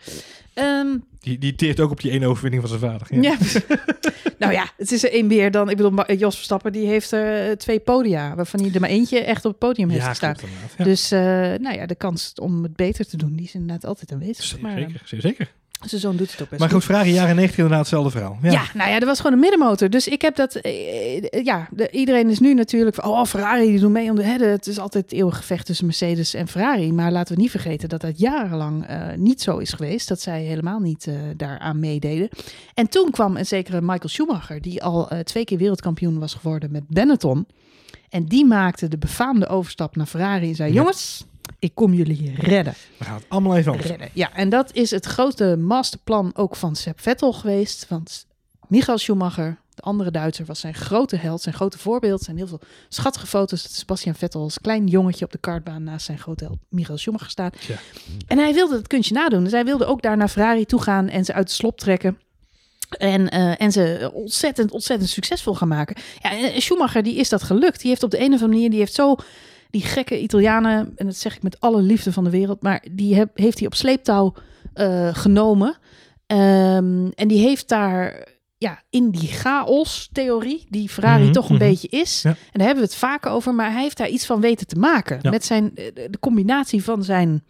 Ehm, 0.54 0.88
Die, 1.20 1.38
die 1.38 1.56
teert 1.56 1.80
ook 1.80 1.92
op 1.92 2.02
die 2.02 2.12
ene 2.12 2.28
overwinning 2.28 2.68
van 2.68 2.80
zijn 2.80 2.92
vader. 2.92 3.22
Ja. 3.22 3.38
nou 4.40 4.54
ja, 4.54 4.70
het 4.78 4.92
is 4.92 5.04
er 5.04 5.12
één 5.12 5.28
meer 5.28 5.52
dan... 5.52 5.70
Ik 5.70 5.78
bedoel, 5.78 5.92
Ma- 5.92 6.14
Jos 6.18 6.36
Verstappen 6.36 6.72
die 6.72 6.88
heeft 6.88 7.12
er 7.12 7.50
eh, 7.50 7.56
twee 7.56 7.80
podia... 7.80 8.36
waarvan 8.36 8.60
hij 8.62 8.72
er 8.74 8.80
maar 8.80 8.90
eentje 8.90 9.20
echt 9.20 9.46
op 9.46 9.52
het 9.52 9.60
podium 9.60 9.90
heeft 9.90 10.02
Ja, 10.04 10.10
gestaan. 10.10 10.36
Ja. 10.78 10.84
Dus 10.84 11.12
eh, 11.12 11.20
nou 11.60 11.76
ja, 11.76 11.86
de 11.86 11.96
kans 11.96 12.34
om 12.42 12.64
het 12.64 12.76
beter 12.76 13.08
te 13.08 13.18
doen... 13.18 13.36
die 13.36 13.46
is 13.46 13.54
inderdaad 13.54 13.86
altijd 13.86 14.12
aanwezig. 14.12 14.60
Maar 14.60 14.78
zeker, 14.78 15.02
zeker. 15.20 15.52
Zijn 15.86 16.02
zoon 16.02 16.16
doet 16.16 16.32
het 16.32 16.42
ook 16.42 16.50
best 16.50 16.62
Maar 16.62 16.70
goed, 16.70 16.84
Ferrari 16.84 17.12
jaren 17.12 17.36
90 17.36 17.58
inderdaad 17.58 17.80
hetzelfde 17.80 18.10
verhaal. 18.12 18.38
Ja. 18.42 18.52
Ja. 18.52 18.64
nou 18.74 18.90
ja, 18.90 19.00
er 19.00 19.06
was 19.06 19.18
gewoon 19.18 19.34
een 19.34 19.40
middenmotor. 19.40 19.90
Dus 19.90 20.08
ik 20.08 20.22
heb 20.22 20.36
dat... 20.36 20.56
eh, 20.56 21.18
eh, 21.34 21.44
ja, 21.46 21.68
de- 21.72 21.92
iedereen 21.92 22.30
is 22.30 22.40
nu 22.40 22.54
natuurlijk 22.54 22.96
van... 22.96 23.10
Oh, 23.10 23.26
Ferrari, 23.26 23.66
die 23.72 23.80
doen 23.80 23.92
mee 23.92 24.10
om 24.10 24.16
de... 24.16 24.24
Hè, 24.24 24.38
de- 24.38 24.46
het 24.46 24.68
is 24.68 24.80
altijd 24.80 25.04
het 25.04 25.14
eeuwige 25.14 25.38
gevecht 25.38 25.66
tussen 25.66 25.86
Mercedes 25.86 26.34
en 26.34 26.48
Ferrari. 26.48 26.94
Maar 26.94 27.12
laten 27.12 27.36
we 27.36 27.42
niet 27.42 27.52
vergeten 27.52 27.90
dat 27.90 28.02
dat 28.02 28.20
jarenlang 28.20 28.86
eh, 28.86 28.98
niet 29.16 29.42
zo 29.42 29.58
is 29.58 29.74
geweest. 29.74 30.08
Dat 30.08 30.22
zij 30.22 30.42
helemaal 30.44 30.80
niet 30.80 31.08
eh, 31.08 31.14
daaraan 31.38 31.80
meededen. 31.80 32.30
En 32.74 32.88
toen 32.90 33.12
kwam 33.12 33.38
een 33.38 33.46
zekere 33.46 33.82
Michael 33.82 34.10
Schumacher... 34.10 34.62
die 34.62 34.84
al 34.84 35.10
eh, 35.10 35.20
twee 35.20 35.46
keer 35.46 35.58
wereldkampioen 35.58 36.20
was 36.20 36.34
geworden 36.34 36.72
met 36.72 36.84
Benetton. 36.88 37.48
En 38.10 38.26
die 38.26 38.46
maakte 38.46 38.88
de 38.88 38.98
befaamde 38.98 39.48
overstap 39.48 39.96
naar 39.96 40.06
Ferrari 40.06 40.50
en 40.50 40.56
zei... 40.56 40.70
Ja. 40.70 40.76
Jongens, 40.76 41.26
ik 41.60 41.76
kom 41.76 41.94
jullie 41.94 42.34
redden. 42.38 42.74
We 42.98 43.04
gaan 43.04 43.16
het 43.16 43.26
allemaal 43.28 43.56
even 43.56 43.72
anders. 43.72 43.90
redden. 43.90 44.10
Ja, 44.14 44.34
en 44.34 44.50
dat 44.50 44.74
is 44.74 44.92
het 44.92 45.06
grote 45.06 45.58
masterplan 45.58 46.32
ook 46.36 46.56
van 46.56 46.76
Sepp 46.76 47.02
Vettel 47.02 47.34
geweest. 47.34 47.86
Want 47.90 48.26
Michael 48.68 48.98
Schumacher, 48.98 49.58
de 49.74 49.82
andere 49.82 50.12
Duitser, 50.12 50.46
was 50.46 50.60
zijn 50.60 50.74
grote 50.74 51.16
held, 51.16 51.42
zijn 51.42 51.56
grote 51.56 51.78
voorbeeld. 51.78 52.20
Er 52.20 52.26
zijn 52.26 52.38
heel 52.38 52.48
veel 52.48 52.62
schattige 52.90 53.28
foto's 53.28 53.64
dat 53.64 53.72
Sebastian 53.72 54.16
Vettel 54.16 54.42
als 54.42 54.60
klein 54.60 54.88
jongetje 54.88 55.26
op 55.26 55.32
de 55.32 55.38
kartbaan 55.38 55.84
naast 55.84 56.06
zijn 56.06 56.20
grote 56.20 56.44
held 56.44 56.58
Michael 56.70 56.98
Schumacher 56.98 57.30
staat. 57.30 57.64
Ja. 57.64 57.76
En 58.28 58.38
hij 58.38 58.54
wilde 58.54 58.76
het 58.76 58.88
kunstje 58.88 59.16
nadoen. 59.16 59.44
Dus 59.44 59.52
hij 59.52 59.66
wilde 59.66 59.86
ook 59.86 60.02
daar 60.02 60.18
naar 60.18 60.30
Ferrari 60.30 60.66
toe 60.66 60.82
gaan 60.82 61.10
en 61.10 61.26
ze 61.26 61.34
uit 61.34 61.48
de 61.48 61.54
slop 61.54 61.80
trekken. 61.80 62.20
En, 62.90 63.30
eh, 63.30 63.62
en 63.62 63.72
ze 63.72 64.12
ontzettend, 64.14 64.72
ontzettend 64.72 65.10
succesvol 65.10 65.54
gaan 65.54 65.68
maken. 65.68 65.96
Ja, 66.22 66.32
en 66.32 66.62
Schumacher, 66.62 67.04
die 67.04 67.16
is 67.16 67.30
dat 67.30 67.44
gelukt. 67.44 67.80
Die 67.80 67.90
heeft 67.90 68.04
op 68.04 68.12
de 68.12 68.18
een 68.18 68.26
of 68.26 68.32
andere 68.32 68.48
manier, 68.48 68.70
die 68.70 68.80
heeft 68.80 68.94
zo 68.94 69.16
die 69.76 69.84
gekke 69.84 70.22
Italianen, 70.22 70.94
en 70.96 71.06
dat 71.06 71.16
zeg 71.16 71.36
ik 71.36 71.44
met 71.44 71.60
alle 71.60 71.82
liefde 71.82 72.12
van 72.12 72.24
de 72.24 72.30
wereld, 72.30 72.62
maar 72.62 72.86
die 72.92 73.16
heb, 73.16 73.38
heeft 73.38 73.58
hij 73.58 73.68
op 73.68 73.76
sleeptouw 73.76 74.34
eh, 74.74 75.16
genomen. 75.16 75.78
Ehm, 76.26 77.08
en 77.16 77.28
die 77.28 77.40
heeft 77.40 77.68
daar 77.70 78.28
ja, 78.58 78.84
in 78.90 79.10
die 79.10 79.28
chaos-theorie, 79.28 80.66
die 80.70 80.90
Ferrari 80.90 81.24
Mhm, 81.24 81.32
toch 81.32 81.50
een 81.50 81.56
mhm. 81.56 81.64
beetje 81.66 81.88
is, 81.88 82.22
Ja. 82.22 82.30
en 82.30 82.36
daar 82.52 82.66
hebben 82.66 82.84
we 82.84 82.90
het 82.90 83.00
vaak 83.00 83.26
over, 83.26 83.54
maar 83.54 83.72
hij 83.72 83.82
heeft 83.82 83.98
daar 83.98 84.10
iets 84.10 84.26
van 84.26 84.42
weten 84.42 84.68
te 84.68 84.80
maken. 84.80 85.20
Ja. 85.22 85.30
Met 85.30 85.46
zijn, 85.46 85.72
eh, 85.76 85.86
de 85.94 86.20
combinatie 86.20 86.84
van 86.84 87.04
zijn, 87.04 87.44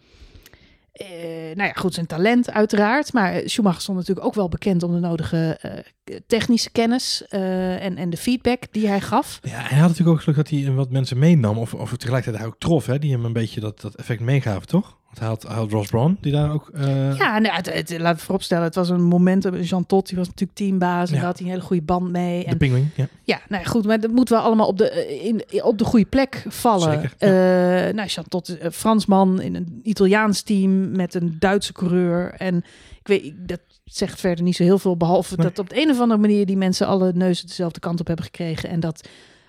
eh, 0.96 1.56
nou 1.56 1.68
ja, 1.68 1.72
goed, 1.72 1.94
zijn 1.94 2.06
talent 2.06 2.50
uiteraard. 2.50 3.12
Maar 3.12 3.42
Schumacher 3.44 3.80
stond 3.80 3.98
natuurlijk 3.98 4.26
ook 4.26 4.34
wel 4.34 4.48
bekend 4.48 4.82
om 4.82 4.92
de 4.92 4.98
nodige 4.98 5.58
eh, 5.60 6.16
technische 6.26 6.70
kennis 6.70 7.24
eh, 7.28 7.84
en, 7.84 7.96
en 7.96 8.10
de 8.10 8.16
feedback 8.16 8.62
die 8.70 8.88
hij 8.88 9.00
gaf. 9.00 9.38
Ja, 9.42 9.50
hij 9.50 9.78
had 9.78 9.88
natuurlijk 9.88 10.16
ook 10.16 10.22
geluk 10.22 10.36
dat 10.36 10.48
hij 10.48 10.72
wat 10.72 10.90
mensen 10.90 11.18
meenam. 11.18 11.58
Of, 11.58 11.74
of 11.74 11.96
tegelijkertijd 11.96 12.42
hij 12.42 12.46
ook 12.46 12.58
trof, 12.58 12.86
hè, 12.86 12.98
die 12.98 13.12
hem 13.12 13.24
een 13.24 13.32
beetje 13.32 13.60
dat, 13.60 13.80
dat 13.80 13.94
effect 13.94 14.20
meegaven, 14.20 14.66
toch? 14.66 14.96
Hij 15.18 15.28
had, 15.28 15.42
had 15.42 15.70
Ross 15.70 15.90
Brown, 15.90 16.16
die 16.20 16.32
daar 16.32 16.52
ook... 16.52 16.70
eh, 16.74 17.16
Ja, 17.16 17.38
nou, 17.38 17.54
het, 17.54 17.72
het, 17.74 17.98
laten 17.98 18.18
we 18.18 18.24
vooropstellen, 18.24 18.64
het 18.64 18.74
was 18.74 18.88
een 18.88 19.02
moment. 19.02 19.48
Jean 19.60 19.86
Todt, 19.86 20.08
die 20.08 20.16
was 20.18 20.26
natuurlijk 20.26 20.58
teambaas. 20.58 21.08
En 21.08 21.14
Ja. 21.14 21.20
daar 21.20 21.28
had 21.28 21.38
hij 21.38 21.46
een 21.46 21.52
hele 21.52 21.64
goede 21.66 21.82
band 21.82 22.10
mee. 22.10 22.40
de 22.44 22.50
En, 22.50 22.56
pingwing, 22.56 22.86
ja. 22.96 23.08
ja, 23.24 23.40
nou 23.48 23.62
ja, 23.62 23.68
goed, 23.68 23.84
maar 23.84 24.00
dat 24.00 24.10
moet 24.10 24.28
wel 24.28 24.40
allemaal 24.40 24.66
op 24.66 24.78
de, 24.78 24.90
eh, 24.90 25.24
in, 25.24 25.42
op 25.62 25.78
de 25.78 25.84
goede 25.84 26.06
plek 26.06 26.44
vallen. 26.48 26.92
Zeker, 26.92 27.14
Eh, 27.18 27.94
nou, 27.94 28.08
Jean 28.08 28.28
Todt 28.28 28.56
een 28.60 28.72
Fransman 28.72 29.40
in 29.40 29.54
een 29.54 29.80
Italiaans 29.82 30.42
team 30.42 30.96
met 30.96 31.14
een 31.14 31.36
Duitse 31.38 31.72
coureur. 31.72 32.32
En 32.36 32.56
ik 33.00 33.06
weet, 33.08 33.32
dat 33.36 33.60
zegt 33.84 34.20
verder 34.20 34.44
niet 34.44 34.56
zo 34.56 34.62
heel 34.62 34.78
veel, 34.78 34.96
behalve 34.96 35.34
Nee. 35.36 35.46
dat 35.46 35.58
op 35.58 35.68
de 35.68 35.80
een 35.82 35.90
of 35.90 36.00
andere 36.00 36.20
manier 36.20 36.46
die 36.46 36.56
mensen 36.56 36.86
alle 36.86 37.12
neuzen 37.14 37.46
dezelfde 37.46 37.80
kant 37.80 38.00
op 38.00 38.06
hebben 38.06 38.24
gekregen. 38.24 38.68
En 38.68 38.80
dat 38.80 39.08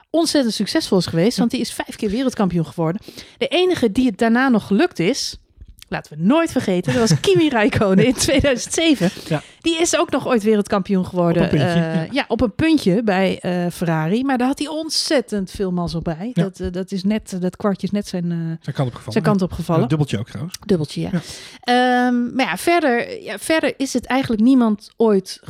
ontzettend 0.10 0.54
succesvol 0.54 0.98
is 0.98 1.06
geweest, 1.06 1.38
want 1.38 1.52
die 1.52 1.60
is 1.60 1.74
vijf 1.74 1.96
keer 1.96 2.10
wereldkampioen 2.10 2.66
geworden. 2.66 3.02
De 3.38 3.48
enige 3.48 3.92
die 3.92 4.06
het 4.06 4.18
daarna 4.18 4.50
nog 4.50 4.68
gelukt 4.68 5.00
is, 5.00 5.38
laten 5.88 6.18
we 6.18 6.24
nooit 6.24 6.52
vergeten, 6.52 6.94
dat 6.94 7.10
was 7.10 7.20
Kimi 7.32 7.50
Räikkönen 7.50 8.06
in 8.06 8.14
2007. 8.14 9.10
Ja. 9.28 9.42
Die 9.62 9.80
is 9.80 9.98
ook 9.98 10.12
nog 10.12 10.28
ooit 10.28 10.44
wereldkampioen 10.44 11.06
geworden. 11.06 11.44
Op 11.44 11.52
een 11.52 11.58
puntje, 11.58 11.80
eh, 11.80 11.96
ja. 11.96 12.08
ja. 12.12 12.26
op 12.28 12.42
een 12.42 12.56
puntje 12.56 13.04
bij 13.04 13.40
eh, 13.40 13.72
Ferrari. 13.72 14.24
Maar 14.24 14.38
daar 14.38 14.48
had 14.48 14.60
hij 14.60 14.68
ontzettend 14.68 15.52
veel 15.52 15.72
mazzel 15.72 16.02
bij. 16.02 16.32
Ja. 16.34 16.44
Dat, 16.44 16.60
eh, 16.60 16.72
dat, 16.72 16.92
is 16.92 17.04
net, 17.04 17.38
dat 17.42 17.56
kwartje 17.56 17.88
is 17.88 17.94
net 17.94 18.08
zijn, 18.08 18.24
Zijn 18.62 18.76
kant 18.76 18.88
opgevallen. 18.88 19.12
zijn 19.12 19.24
kant 19.24 19.40
Ja, 19.40 19.46
opgevallen. 19.46 19.82
een 19.82 19.88
dubbeltje 19.88 20.20
ook 20.20 20.28
trouwens. 20.28 20.58
Dubbeltje, 20.66 21.02
ja. 21.02 21.10
Ja. 21.12 21.22
Ehm, 22.08 22.36
maar 22.36 22.46
ja 22.46 22.58
verder, 22.58 23.22
ja, 23.24 23.38
verder 23.38 23.74
is 23.78 23.94
het 23.94 24.06
eigenlijk 24.06 24.42
niemand 24.42 24.90
ooit... 24.98 25.42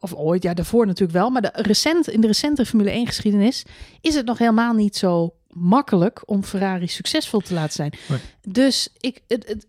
Of 0.00 0.14
ooit, 0.14 0.42
ja, 0.42 0.54
daarvoor 0.54 0.86
natuurlijk 0.86 1.18
wel. 1.18 1.30
Maar 1.30 1.42
de 1.42 1.50
recent, 1.52 2.08
in 2.08 2.20
de 2.20 2.26
recente 2.26 2.66
Formule 2.66 2.90
1 2.90 3.06
geschiedenis... 3.06 3.64
is 4.00 4.14
het 4.14 4.26
nog 4.26 4.38
helemaal 4.38 4.72
niet 4.74 4.96
zo 4.96 5.34
makkelijk 5.52 6.22
om 6.26 6.44
Ferrari 6.44 6.86
succesvol 6.86 7.40
te 7.40 7.54
laten 7.54 7.72
zijn. 7.72 7.92
Nee. 8.08 8.18
Dus 8.42 8.88
ik, 9.00 9.22
het, 9.28 9.48
het, 9.48 9.66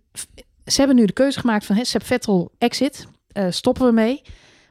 ze 0.65 0.77
hebben 0.77 0.95
nu 0.95 1.05
de 1.05 1.13
keuze 1.13 1.39
gemaakt 1.39 1.65
van... 1.65 1.85
Sepp 1.85 2.05
Vettel 2.05 2.51
exit, 2.57 3.07
eh, 3.27 3.45
stoppen 3.49 3.85
we 3.85 3.91
mee. 3.91 4.21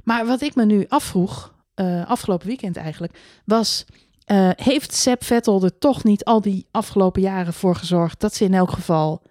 Maar 0.05 0.27
wat 0.27 0.43
ik 0.43 0.55
me 0.55 0.65
nu 0.65 0.85
afvroeg, 0.89 1.55
eh, 1.75 2.07
afgelopen 2.07 2.47
weekend 2.47 2.77
eigenlijk... 2.77 3.19
was, 3.45 3.85
eh, 4.25 4.51
heeft 4.57 4.95
Sepp 4.95 5.25
Vettel 5.25 5.65
er 5.65 5.79
toch 5.79 6.05
niet 6.05 6.25
al 6.25 6.41
die 6.41 6.67
afgelopen 6.71 7.23
jaren 7.23 7.53
voor 7.53 7.77
gezorgd... 7.77 8.21
dat 8.21 8.35
ze 8.35 8.45
in 8.45 8.55
elk 8.55 8.71
geval 8.71 9.23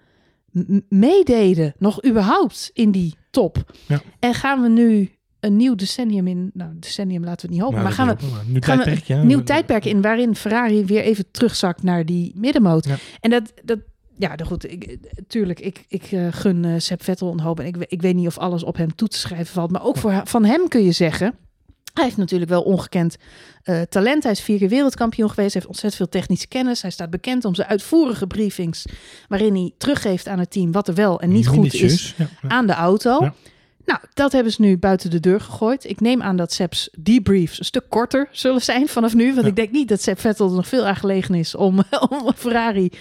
meededen, 0.89 1.73
nog 1.77 2.05
überhaupt 2.05 2.69
in 2.73 2.91
die 2.91 3.15
top. 3.29 3.73
Ja. 3.87 4.01
En 4.19 4.33
gaan 4.33 4.61
we 4.61 4.69
nu 4.69 5.11
een 5.41 5.55
nieuw 5.55 5.75
decennium 5.75 6.27
in, 6.27 6.51
nou 6.53 6.71
decennium 6.79 7.23
laten 7.23 7.35
we 7.35 7.41
het 7.41 7.51
niet 7.51 7.61
hopen, 7.61 7.73
Nou, 7.73 7.87
maar 7.87 7.97
gaan 8.61 8.79
we 8.83 8.97
ja. 9.05 9.19
een 9.19 9.27
nieuw 9.27 9.43
tijdperk 9.43 9.85
in 9.85 10.01
waarin 10.01 10.35
Ferrari 10.35 10.85
weer 10.85 11.01
even 11.01 11.25
terugzakt 11.31 11.83
naar 11.83 12.05
die 12.05 12.31
middenmoot. 12.35 12.85
Ja. 12.85 12.95
En 13.19 13.29
dat, 13.29 13.53
dat, 13.63 13.79
ja, 14.17 14.35
nou 14.35 14.47
goed, 14.49 14.71
ik, 14.71 14.97
tuurlijk, 15.27 15.59
ik, 15.59 15.85
ik 15.87 16.03
eh, 16.11 16.27
gun 16.31 16.63
uh, 16.63 16.73
Sepp 16.77 17.03
Vettel 17.03 17.31
een 17.31 17.39
hoop. 17.39 17.59
En 17.59 17.65
ik, 17.65 17.75
ik 17.77 18.01
weet 18.01 18.15
niet 18.15 18.27
of 18.27 18.37
alles 18.37 18.63
op 18.63 18.75
hem 18.75 18.95
toe 18.95 19.07
te 19.07 19.17
schrijven 19.17 19.53
valt. 19.53 19.71
Maar 19.71 19.83
ook 19.83 19.97
voor, 19.97 20.21
van 20.23 20.45
hem 20.45 20.67
kun 20.67 20.83
je 20.83 20.91
zeggen... 20.91 21.35
Hij 21.93 22.03
heeft 22.03 22.17
natuurlijk 22.17 22.49
wel 22.49 22.61
ongekend 22.61 23.15
uh, 23.63 23.81
talent. 23.81 24.23
Hij 24.23 24.31
is 24.31 24.41
vier 24.41 24.57
keer 24.57 24.69
wereldkampioen 24.69 25.29
geweest. 25.29 25.53
Hij 25.53 25.61
heeft 25.61 25.73
ontzettend 25.73 25.95
veel 25.95 26.19
technische 26.19 26.47
kennis. 26.47 26.81
Hij 26.81 26.91
staat 26.91 27.09
bekend 27.09 27.45
om 27.45 27.55
zijn 27.55 27.67
uitvoerige 27.67 28.27
briefings. 28.27 28.85
waarin 29.27 29.55
hij 29.55 29.71
teruggeeft 29.77 30.27
aan 30.27 30.39
het 30.39 30.51
team 30.51 30.71
wat 30.71 30.87
er 30.87 30.93
wel 30.93 31.21
en 31.21 31.31
niet 31.31 31.47
goed 31.47 31.73
is 31.73 32.13
ja, 32.17 32.27
ja. 32.41 32.49
aan 32.49 32.67
de 32.67 32.73
auto. 32.73 33.23
Ja. 33.23 33.33
Nou, 33.91 34.03
dat 34.13 34.31
hebben 34.31 34.51
ze 34.51 34.61
nu 34.61 34.77
buiten 34.77 35.09
de 35.09 35.19
deur 35.19 35.41
gegooid. 35.41 35.89
Ik 35.89 35.99
neem 35.99 36.21
aan 36.21 36.35
dat 36.35 36.53
Sepp's 36.53 36.89
debriefs 36.99 37.59
een 37.59 37.65
stuk 37.65 37.85
korter 37.89 38.27
zullen 38.31 38.61
zijn 38.61 38.87
vanaf 38.87 39.13
nu. 39.13 39.33
Want 39.33 39.47
ik 39.47 39.55
denk 39.55 39.71
niet 39.71 39.87
dat 39.87 40.01
Sepp 40.01 40.19
Vettel 40.19 40.49
er 40.49 40.55
nog 40.55 40.67
veel 40.67 40.85
aan 40.85 40.95
gelegen 40.95 41.35
is 41.35 41.55
om, 41.55 41.83
om 42.09 42.33
Ferrari 42.35 42.91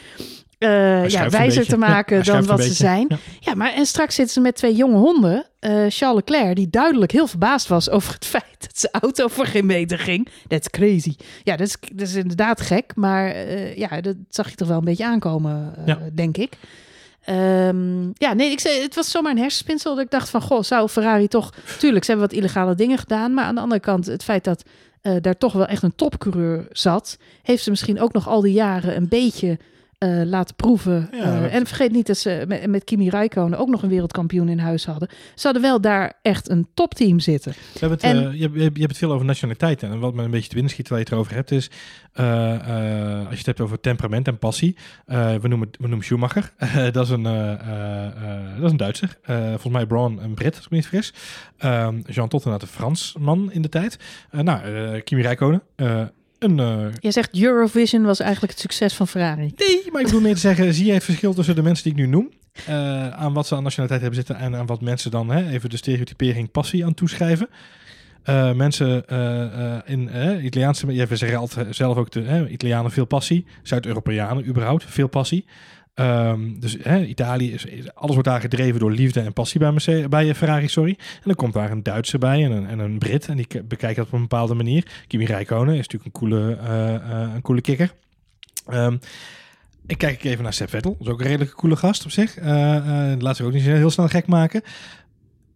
uh, 0.58 1.08
ja, 1.08 1.28
wijzer 1.28 1.66
te 1.66 1.76
maken 1.76 2.16
ja, 2.16 2.22
dan 2.22 2.46
wat 2.46 2.64
ze 2.64 2.74
zijn. 2.74 3.06
Ja. 3.08 3.18
ja. 3.40 3.54
maar 3.54 3.72
en 3.72 3.86
straks 3.86 4.14
zitten 4.14 4.34
ze 4.34 4.40
met 4.40 4.56
twee 4.56 4.74
jonge 4.74 4.96
honden. 4.96 5.46
Uh, 5.60 5.70
Charles 5.88 6.22
Leclerc, 6.24 6.56
die 6.56 6.70
duidelijk 6.70 7.12
heel 7.12 7.26
verbaasd 7.26 7.68
was 7.68 7.90
over 7.90 8.12
het 8.12 8.26
feit 8.34 8.56
dat 8.58 8.78
zijn 8.78 8.92
auto 9.02 9.28
voor 9.28 9.46
geen 9.46 9.66
meter 9.66 9.98
ging. 9.98 10.28
That's 10.48 10.70
crazy. 10.70 11.14
Ja, 11.44 11.56
dat 11.56 11.66
is, 11.66 11.76
dat 11.92 12.08
is 12.08 12.14
inderdaad 12.14 12.60
gek. 12.60 12.92
Maar 12.94 13.34
uh, 13.34 13.76
ja, 13.76 14.00
dat 14.00 14.16
zag 14.28 14.50
je 14.50 14.56
toch 14.56 14.68
wel 14.68 14.78
een 14.78 14.84
beetje 14.84 15.06
aankomen, 15.06 15.74
denk 16.14 16.36
ik. 16.36 16.56
Um, 17.30 18.10
ja, 18.14 18.32
nee, 18.32 18.50
ik 18.50 18.60
zei, 18.60 18.82
het 18.82 18.94
was 18.94 19.10
zomaar 19.10 19.32
een 19.32 19.38
hersenspinsel. 19.38 19.94
Dat 19.94 20.04
ik 20.04 20.10
dacht 20.10 20.30
van, 20.30 20.42
goh, 20.42 20.62
zou 20.62 20.88
Ferrari 20.88 21.28
toch... 21.28 21.52
Tuurlijk, 21.78 22.04
ze 22.04 22.10
hebben 22.10 22.28
wat 22.28 22.38
illegale 22.38 22.74
dingen 22.74 22.98
gedaan. 22.98 23.34
Maar 23.34 23.44
aan 23.44 23.54
de 23.54 23.60
andere 23.60 23.80
kant, 23.80 24.06
het 24.06 24.24
feit 24.24 24.44
dat 24.44 24.62
daar 25.20 25.38
toch 25.38 25.52
wel 25.52 25.66
echt 25.66 25.82
een 25.82 25.94
topcoureur 25.94 26.66
zat... 26.70 27.18
heeft 27.42 27.62
ze 27.62 27.70
misschien 27.70 28.00
ook 28.00 28.12
nog 28.12 28.28
al 28.28 28.40
die 28.40 28.52
jaren 28.52 28.96
een 28.96 29.08
beetje 29.08 29.58
uh, 30.04 30.22
laten 30.24 30.54
proeven. 30.54 31.08
Ja, 31.12 31.18
uh, 31.18 31.54
en 31.54 31.66
vergeet 31.66 31.92
niet 31.92 32.06
dat 32.06 32.16
ze 32.16 32.44
met, 32.48 32.66
met 32.66 32.84
Kimi 32.84 33.08
Räikkönen 33.08 33.58
ook 33.58 33.68
nog 33.68 33.82
een 33.82 33.88
wereldkampioen 33.88 34.48
in 34.48 34.58
huis 34.58 34.86
hadden. 34.86 35.08
Ze 35.34 35.42
hadden 35.42 35.62
wel 35.62 35.80
daar 35.80 36.12
echt 36.22 36.50
een 36.50 36.66
topteam 36.74 37.20
zitten. 37.20 37.52
We 37.52 37.78
hebben 37.78 37.98
het, 37.98 38.06
en, 38.06 38.16
uh, 38.16 38.40
je, 38.40 38.50
je, 38.52 38.62
hebt 38.62 38.80
het 38.80 38.98
veel 38.98 39.12
over 39.12 39.26
nationaliteiten. 39.26 39.90
En 39.90 39.98
wat 39.98 40.14
me 40.14 40.22
een 40.22 40.30
beetje 40.30 40.48
te 40.48 40.54
binnen 40.54 40.72
schiet 40.72 40.88
waar 40.88 40.98
je 40.98 41.04
het 41.04 41.12
erover 41.12 41.34
hebt 41.34 41.50
is... 41.50 41.70
als 42.14 43.30
je 43.30 43.36
het 43.36 43.46
hebt 43.46 43.60
over 43.60 43.80
temperament 43.80 44.26
en 44.26 44.38
passie. 44.38 44.76
we, 45.06 45.40
noemen, 45.42 45.68
we 45.70 45.86
noemen 45.86 46.04
Schumacher. 46.04 46.52
dat, 46.92 47.04
is 47.04 47.10
een, 47.10 47.22
dat 47.22 48.64
is 48.64 48.70
een 48.70 48.76
Duitser. 48.76 49.18
volgens 49.24 49.72
mij 49.72 49.86
Braun 49.86 50.22
een 50.22 50.34
Brit, 50.34 50.56
als 50.56 50.64
ik 50.64 50.70
me 50.70 50.76
niet 50.76 50.86
vergis. 50.86 51.14
Jean 52.14 52.28
Tottenham, 52.28 52.60
een 52.60 52.66
Fransman 52.66 53.52
in 53.52 53.62
de 53.62 53.68
tijd. 53.68 53.98
nou, 54.30 55.00
Kimi 55.00 55.22
Räikkönen 55.22 55.62
een... 56.40 56.58
Uh... 56.58 56.86
Je 56.98 57.10
zegt 57.10 57.42
Eurovision 57.42 58.02
was 58.02 58.20
eigenlijk 58.20 58.52
het 58.52 58.60
succes 58.60 58.94
van 58.94 59.08
Ferrari. 59.08 59.52
Nee, 59.56 59.82
maar 59.92 60.00
ik 60.00 60.06
bedoel 60.06 60.20
meer 60.20 60.34
te 60.34 60.40
zeggen, 60.40 60.74
zie 60.74 60.86
je 60.86 60.92
het 60.92 61.04
verschil 61.04 61.34
tussen 61.34 61.54
de 61.54 61.62
mensen 61.62 61.84
die 61.84 61.92
ik 61.92 61.98
nu 61.98 62.06
noem, 62.06 62.30
uh, 62.68 63.08
aan 63.08 63.32
wat 63.32 63.46
ze 63.46 63.54
aan 63.54 63.62
nationaliteit 63.62 64.00
hebben 64.00 64.18
zitten 64.26 64.44
en 64.44 64.56
aan 64.56 64.66
wat 64.66 64.80
mensen 64.80 65.10
dan 65.10 65.30
hè, 65.30 65.50
even 65.50 65.70
de 65.70 65.76
stereotypering 65.76 66.50
passie 66.50 66.84
aan 66.84 66.94
toeschrijven. 66.94 67.48
Uh, 68.24 68.52
mensen 68.52 69.06
in 69.84 70.10
Italiaanse, 70.44 70.94
je 70.94 71.36
altijd 71.36 71.76
zelf 71.76 71.96
ook 71.96 72.10
de 72.10 72.46
Italianen 72.50 72.90
veel 72.90 73.04
passie, 73.04 73.46
Zuid-Europeanen 73.62 74.46
überhaupt 74.46 74.84
veel 74.88 75.08
passie. 75.08 75.44
Um, 75.94 76.60
dus 76.60 76.76
hè, 76.82 77.04
Italië 77.04 77.52
is, 77.52 77.66
alles 77.94 78.14
wordt 78.14 78.28
daar 78.28 78.40
gedreven 78.40 78.80
door 78.80 78.92
liefde 78.92 79.20
en 79.20 79.32
passie 79.32 79.60
bij, 79.60 79.72
Mercedes, 79.72 80.08
bij 80.08 80.34
Ferrari, 80.34 80.68
sorry. 80.68 80.96
En 80.98 81.22
dan 81.24 81.34
komt 81.34 81.52
daar 81.52 81.70
een 81.70 81.82
Duitser 81.82 82.18
bij 82.18 82.44
en 82.44 82.50
een, 82.50 82.66
en 82.66 82.78
een 82.78 82.98
Brit 82.98 83.26
en 83.26 83.36
die 83.36 83.46
bekijken 83.64 83.96
dat 83.96 84.06
op 84.06 84.12
een 84.12 84.20
bepaalde 84.20 84.54
manier. 84.54 85.04
Kimi 85.06 85.24
Räikkönen 85.24 85.74
is 85.74 85.88
natuurlijk 85.88 86.04
een 86.04 86.20
coole, 86.20 86.58
uh, 86.62 86.92
uh, 86.92 87.34
een 87.34 87.42
coole 87.42 87.60
kikker. 87.60 87.92
Um, 88.70 88.98
ik 89.86 89.98
kijk 89.98 90.24
even 90.24 90.42
naar 90.42 90.52
Sepp 90.52 90.70
Vettel, 90.70 90.96
dat 90.98 91.06
is 91.06 91.12
ook 91.12 91.20
een 91.20 91.26
redelijke 91.26 91.54
coole 91.54 91.76
gast 91.76 92.04
op 92.04 92.10
zich. 92.10 92.36
Laat 93.18 93.36
zich 93.36 93.46
ook 93.46 93.52
niet 93.52 93.62
heel 93.62 93.90
snel 93.90 94.08
gek 94.08 94.26
maken. 94.26 94.62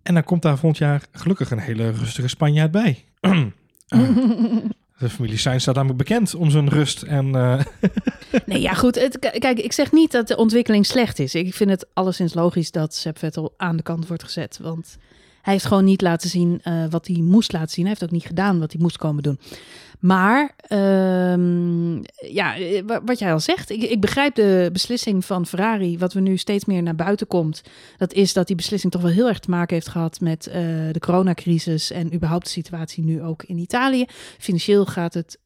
En 0.03 0.14
dan 0.14 0.25
komt 0.25 0.43
daar 0.43 0.59
volgend 0.59 0.79
jaar 0.79 1.03
gelukkig 1.12 1.50
een 1.50 1.59
hele 1.59 1.91
rustige 1.91 2.29
Spanjaard 2.29 2.71
bij. 2.71 3.05
De 4.99 5.11
familie 5.11 5.39
Sainz 5.39 5.63
staat 5.63 5.75
namelijk 5.75 5.99
bekend 5.99 6.35
om 6.35 6.51
zijn 6.51 6.69
rust 6.69 7.03
en... 7.03 7.27
Uh... 7.27 7.61
nee, 8.47 8.61
ja 8.61 8.73
goed. 8.73 9.19
Kijk, 9.19 9.59
ik 9.59 9.73
zeg 9.73 9.93
niet 9.93 10.13
dat 10.13 10.29
de 10.29 10.37
ontwikkeling 10.37 10.87
slecht 10.87 11.19
is. 11.19 11.35
Ik 11.35 11.55
vind 11.55 11.71
het 11.71 11.87
alleszins 11.93 12.35
logisch 12.35 12.71
dat 12.71 12.95
Sepp 12.95 13.19
Vettel 13.19 13.55
aan 13.57 13.77
de 13.77 13.83
kant 13.83 14.07
wordt 14.07 14.23
gezet. 14.23 14.59
Want 14.63 14.97
hij 15.45 15.53
heeft 15.53 15.67
gewoon 15.67 15.85
niet 15.85 16.03
laten 16.03 16.31
zien 16.31 16.61
uh, 16.65 16.85
wat 16.91 17.07
hij 17.07 17.17
moest 17.17 17.53
laten 17.53 17.71
zien. 17.71 17.85
Hij 17.85 17.93
heeft 17.93 18.05
ook 18.05 18.17
niet 18.17 18.27
gedaan 18.27 18.59
wat 18.59 18.73
hij 18.73 18.81
moest 18.81 18.97
komen 18.97 19.23
doen. 19.23 19.39
Maar 20.05 20.55
um, 20.69 22.03
ja, 22.15 22.57
eh, 22.57 22.83
wat 23.05 23.19
jij 23.19 23.33
al 23.33 23.41
zegt, 23.41 23.71
ik, 23.71 23.83
ik, 23.83 24.01
begrijp 24.01 24.35
de 24.35 24.69
beslissing 24.73 25.25
van 25.25 25.47
Ferrari, 25.47 25.99
wat 25.99 26.13
we 26.13 26.21
nu 26.21 26.37
steeds 26.37 26.65
meer 26.65 26.83
naar 26.83 26.95
buiten 26.95 27.27
komt. 27.27 27.63
Dat 27.97 28.13
is 28.13 28.33
dat 28.33 28.47
die 28.47 28.57
beslissing 28.57 28.93
toch 28.93 29.03
wel 29.03 29.11
heel 29.11 29.29
erg 29.29 29.39
te 29.39 29.51
maken 29.51 29.75
heeft 29.75 29.89
gehad 29.89 30.21
met 30.21 30.47
uh, 30.47 30.55
de 30.93 31.01
coronacrisis 31.01 31.91
en 31.91 32.15
überhaupt 32.15 32.45
de 32.45 32.51
situatie 32.51 33.05
nu 33.05 33.23
ook 33.23 33.43
in 33.43 33.59
Italië. 33.59 34.05
Financieel 34.39 34.87
gaat 34.87 35.15
het 35.15 35.39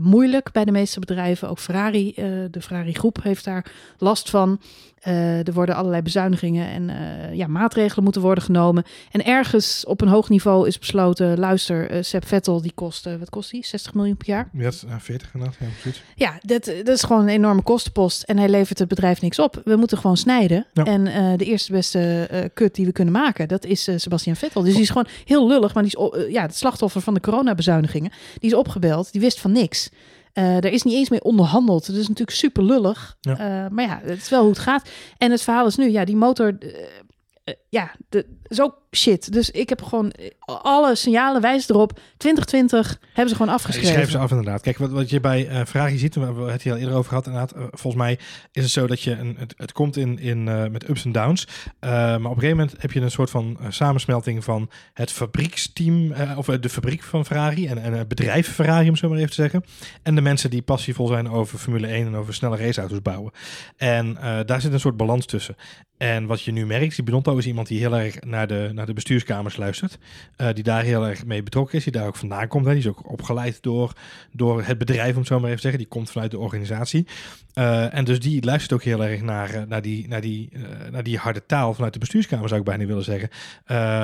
moeilijk 0.00 0.52
bij 0.52 0.64
de 0.64 0.72
meeste 0.72 1.00
bedrijven. 1.00 1.48
Ook 1.48 1.58
Ferrari, 1.58 2.12
de 2.50 2.60
Ferrari 2.60 2.92
groep 2.92 3.22
heeft 3.22 3.44
daar 3.44 3.72
last 3.98 4.30
van. 4.30 4.60
Er 5.00 5.52
worden 5.52 5.74
allerlei 5.74 6.02
bezuinigingen 6.02 6.68
en 6.68 6.90
ja, 7.36 7.46
maatregelen 7.46 8.04
moeten 8.04 8.22
worden 8.22 8.44
genomen. 8.44 8.84
En 9.10 9.24
ergens 9.24 9.43
op 9.86 10.00
een 10.00 10.08
hoog 10.08 10.28
niveau 10.28 10.66
is 10.66 10.78
besloten, 10.78 11.38
luister, 11.38 11.92
uh, 11.92 12.02
Sepp 12.02 12.26
Vettel, 12.26 12.62
die 12.62 12.72
kost, 12.74 13.04
wat 13.18 13.30
kost 13.30 13.50
die? 13.50 13.66
60 13.66 13.94
miljoen 13.94 14.16
per 14.16 14.28
jaar? 14.28 14.48
Ja, 14.52 14.70
40 14.98 15.34
inderdaad. 15.34 15.58
Ja, 15.60 15.66
precies. 15.80 16.02
ja 16.14 16.38
dat, 16.42 16.64
dat 16.64 16.88
is 16.96 17.02
gewoon 17.02 17.22
een 17.22 17.28
enorme 17.28 17.62
kostenpost 17.62 18.22
en 18.22 18.38
hij 18.38 18.48
levert 18.48 18.78
het 18.78 18.88
bedrijf 18.88 19.20
niks 19.20 19.38
op. 19.38 19.60
We 19.64 19.76
moeten 19.76 19.98
gewoon 19.98 20.16
snijden. 20.16 20.66
Ja. 20.72 20.84
En 20.84 21.36
de 21.38 21.44
eerste 21.44 21.72
beste 21.72 22.50
kut 22.54 22.74
die 22.74 22.86
we 22.86 22.92
kunnen 22.92 23.14
maken, 23.14 23.48
dat 23.48 23.64
is 23.64 23.88
Sebastian 23.96 24.36
Vettel. 24.36 24.62
Dus 24.62 24.72
die 24.72 24.82
is 24.82 24.88
gewoon 24.88 25.06
heel 25.24 25.48
lullig, 25.48 25.74
maar 25.74 25.82
die 25.82 25.96
is 25.96 26.32
ja, 26.32 26.42
het 26.42 26.56
slachtoffer 26.56 27.00
van 27.00 27.14
de 27.14 27.20
coronabezuinigingen. 27.20 28.10
Die 28.38 28.50
is 28.50 28.56
opgebeld, 28.56 29.12
die 29.12 29.20
wist 29.20 29.40
van 29.40 29.52
niks. 29.52 29.90
Uh, 30.34 30.56
er 30.56 30.72
is 30.72 30.82
niet 30.82 30.94
eens 30.94 31.08
meer 31.08 31.20
onderhandeld. 31.20 31.86
Dat 31.86 31.96
is 31.96 32.08
natuurlijk 32.08 32.36
super 32.36 32.64
lullig. 32.64 33.16
Ja. 33.20 33.64
Uh, 33.64 33.70
maar 33.70 33.84
ja, 33.84 34.00
het 34.02 34.18
is 34.18 34.28
wel 34.28 34.40
hoe 34.40 34.50
het 34.50 34.58
gaat. 34.58 34.88
En 35.18 35.30
het 35.30 35.42
verhaal 35.42 35.66
is 35.66 35.76
nu, 35.76 35.90
ja, 35.90 36.04
die 36.04 36.16
motor, 36.16 36.56
uh, 36.60 37.54
ja, 37.68 37.94
de, 38.08 38.26
is 38.54 38.60
ook 38.60 38.82
shit. 38.96 39.32
Dus 39.32 39.50
ik 39.50 39.68
heb 39.68 39.82
gewoon 39.82 40.12
alle 40.44 40.94
signalen 40.94 41.40
wijzen 41.40 41.74
erop. 41.74 42.00
2020 42.16 43.00
hebben 43.06 43.28
ze 43.28 43.36
gewoon 43.36 43.54
afgeschreven. 43.54 43.90
schrijven 43.90 44.12
ze 44.12 44.18
af 44.18 44.30
inderdaad. 44.30 44.60
Kijk, 44.60 44.78
wat, 44.78 44.90
wat 44.90 45.10
je 45.10 45.20
bij 45.20 45.48
uh, 45.48 45.64
Ferrari 45.66 45.98
ziet, 45.98 46.14
we 46.14 46.20
hebben 46.20 46.52
het 46.52 46.62
hier 46.62 46.72
al 46.72 46.78
eerder 46.78 46.94
over 46.94 47.08
gehad 47.08 47.26
inderdaad. 47.26 47.56
Uh, 47.56 47.62
volgens 47.70 48.02
mij 48.02 48.18
is 48.52 48.62
het 48.62 48.72
zo 48.72 48.86
dat 48.86 49.00
je 49.00 49.10
een, 49.10 49.36
het, 49.38 49.54
het 49.56 49.72
komt 49.72 49.96
in, 49.96 50.18
in 50.18 50.46
uh, 50.46 50.66
met 50.66 50.88
ups 50.88 51.04
en 51.04 51.12
downs. 51.12 51.46
maar 51.80 52.14
op 52.14 52.24
een 52.24 52.34
gegeven 52.34 52.56
moment 52.56 52.74
heb 52.78 52.92
je 52.92 53.00
een 53.00 53.10
soort 53.10 53.30
van 53.30 53.58
samensmelting 53.68 54.44
van 54.44 54.70
het 54.92 55.10
fabrieksteam 55.10 56.12
of 56.36 56.46
de 56.46 56.68
fabriek 56.68 57.02
van 57.02 57.24
Ferrari 57.24 57.66
en, 57.66 57.78
en 57.78 57.92
het 57.92 58.08
bedrijf 58.08 58.52
Ferrari, 58.52 58.88
om 58.88 58.96
zo 58.96 59.08
maar 59.08 59.18
even 59.18 59.30
te 59.30 59.34
zeggen. 59.34 59.64
En 60.02 60.14
de 60.14 60.20
mensen 60.20 60.50
die 60.50 60.62
passievol 60.62 61.06
zijn 61.06 61.28
over 61.28 61.58
Formule 61.58 61.86
1 61.86 62.06
en 62.06 62.16
over 62.16 62.34
snelle 62.34 62.56
raceauto's 62.56 63.02
bouwen. 63.02 63.32
En 63.76 64.18
daar 64.46 64.60
zit 64.60 64.72
een 64.72 64.80
soort 64.80 64.96
balans 64.96 65.26
tussen. 65.26 65.56
En 65.96 66.26
wat 66.26 66.42
je 66.42 66.52
nu 66.52 66.66
merkt, 66.66 66.94
die 66.94 67.04
Binotto 67.04 67.36
is 67.36 67.46
iemand 67.46 67.66
die 67.66 67.78
heel 67.78 67.96
erg 67.96 68.20
naar 68.20 68.43
de, 68.46 68.70
naar 68.74 68.86
de 68.86 68.92
bestuurskamers 68.92 69.56
luistert. 69.56 69.98
Uh, 70.36 70.48
die 70.52 70.64
daar 70.64 70.82
heel 70.82 71.06
erg 71.06 71.24
mee 71.24 71.42
betrokken 71.42 71.78
is. 71.78 71.84
Die 71.84 71.92
daar 71.92 72.06
ook 72.06 72.16
vandaan 72.16 72.48
komt. 72.48 72.64
Hè. 72.64 72.70
Die 72.70 72.80
is 72.80 72.88
ook 72.88 73.10
opgeleid 73.10 73.62
door, 73.62 73.92
door 74.32 74.62
het 74.62 74.78
bedrijf, 74.78 75.12
om 75.12 75.18
het 75.18 75.26
zo 75.26 75.34
maar 75.34 75.44
even 75.44 75.56
te 75.56 75.62
zeggen. 75.62 75.80
Die 75.80 75.88
komt 75.88 76.10
vanuit 76.10 76.30
de 76.30 76.38
organisatie. 76.38 77.06
Uh, 77.54 77.94
en 77.94 78.04
dus 78.04 78.20
die 78.20 78.44
luistert 78.44 78.72
ook 78.72 78.82
heel 78.82 79.04
erg 79.04 79.22
naar, 79.22 79.54
uh, 79.54 79.62
naar, 79.68 79.82
die, 79.82 80.08
naar, 80.08 80.20
die, 80.20 80.50
naar 80.90 81.02
die 81.02 81.18
harde 81.18 81.46
taal 81.46 81.74
vanuit 81.74 81.92
de 81.92 81.98
bestuurskamer, 81.98 82.48
zou 82.48 82.60
ik 82.60 82.66
bijna 82.66 82.84
willen 82.84 83.04
zeggen. 83.04 83.28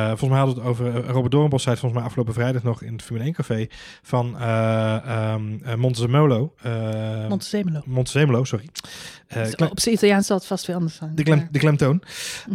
volgens 0.08 0.28
mij 0.28 0.38
hadden 0.38 0.54
we 0.54 0.60
het 0.60 0.70
over, 0.70 1.06
Robert 1.06 1.32
Doornbos 1.32 1.62
zei 1.62 1.74
het 1.74 1.80
volgens 1.80 2.00
mij 2.00 2.10
afgelopen 2.10 2.34
vrijdag 2.34 2.62
nog 2.62 2.82
in 2.82 2.92
het 2.92 3.02
Formule 3.02 3.24
1 3.24 3.34
café 3.34 3.66
van 4.02 4.42
um, 4.42 5.60
Montezemolo. 5.78 6.54
Montezemolo. 7.28 7.82
Montezemolo, 7.84 8.44
sorry. 8.44 8.68
Op 9.70 9.80
zijn 9.80 9.94
Italiaans 9.94 10.26
zal 10.26 10.36
het 10.36 10.46
vast 10.46 10.66
weer 10.66 10.76
anders 10.76 10.94
zijn. 10.94 11.14
De, 11.14 11.22
klem, 11.22 11.48
de 11.50 11.58
klemtoon. 11.58 12.02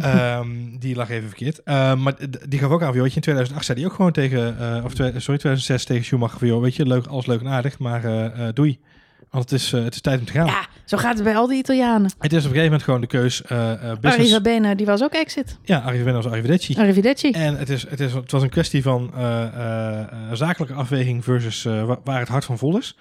um, 0.04 0.76
die 0.78 0.96
lag 0.96 1.10
even 1.10 1.28
verkeerd. 1.28 1.60
Uh, 1.64 1.94
maar 1.94 2.14
die 2.48 2.58
gaf 2.58 2.70
ook 2.70 2.82
aan, 2.82 2.92
weet 2.92 3.10
je, 3.10 3.16
in 3.16 3.22
2008 3.22 3.64
zei 3.64 3.78
hij 3.78 3.88
ook 3.88 3.94
gewoon 3.94 4.12
tegen, 4.12 4.56
uh, 4.60 4.84
of 4.84 4.92
sorry, 4.92 5.20
2006 5.20 5.84
tegen 5.84 6.04
Schumacher, 6.04 6.38
van, 6.38 6.48
joh, 6.48 6.60
weet 6.60 6.74
je, 6.74 6.86
leuk, 6.86 7.06
alles 7.06 7.26
leuk 7.26 7.40
en 7.40 7.48
aardig, 7.48 7.78
maar 7.78 8.04
uh, 8.04 8.48
doei. 8.54 8.78
Want 9.30 9.50
het 9.50 9.60
is, 9.60 9.70
het 9.70 9.94
is 9.94 10.00
tijd 10.00 10.18
om 10.18 10.24
te 10.26 10.32
gaan. 10.32 10.46
Ja, 10.46 10.66
zo 10.84 10.96
gaat 10.96 11.14
het 11.14 11.24
bij 11.24 11.36
al 11.36 11.46
die 11.46 11.58
Italianen. 11.58 12.10
Het 12.18 12.32
is 12.32 12.44
op 12.44 12.50
een 12.50 12.56
gegeven 12.56 12.64
moment 12.64 12.82
gewoon 12.82 13.00
de 13.00 13.06
keus. 13.06 13.42
Uh, 13.42 13.72
business... 14.00 14.34
Arriva 14.34 14.74
die 14.74 14.86
was 14.86 15.02
ook 15.02 15.12
exit. 15.12 15.58
Ja, 15.62 15.78
Arriva 15.78 16.12
was 16.12 16.26
Arrivederci. 16.26 16.74
Arrivederci. 16.74 17.30
En 17.30 17.58
het, 17.58 17.68
is, 17.68 17.86
het, 17.88 18.00
is, 18.00 18.12
het 18.12 18.30
was 18.30 18.42
een 18.42 18.48
kwestie 18.48 18.82
van 18.82 19.12
zakelijke 20.32 20.74
afweging 20.74 21.24
versus 21.24 21.62
waar 22.04 22.18
het 22.18 22.28
hart 22.28 22.44
van 22.44 22.58
vol 22.58 22.78
is. 22.78 22.96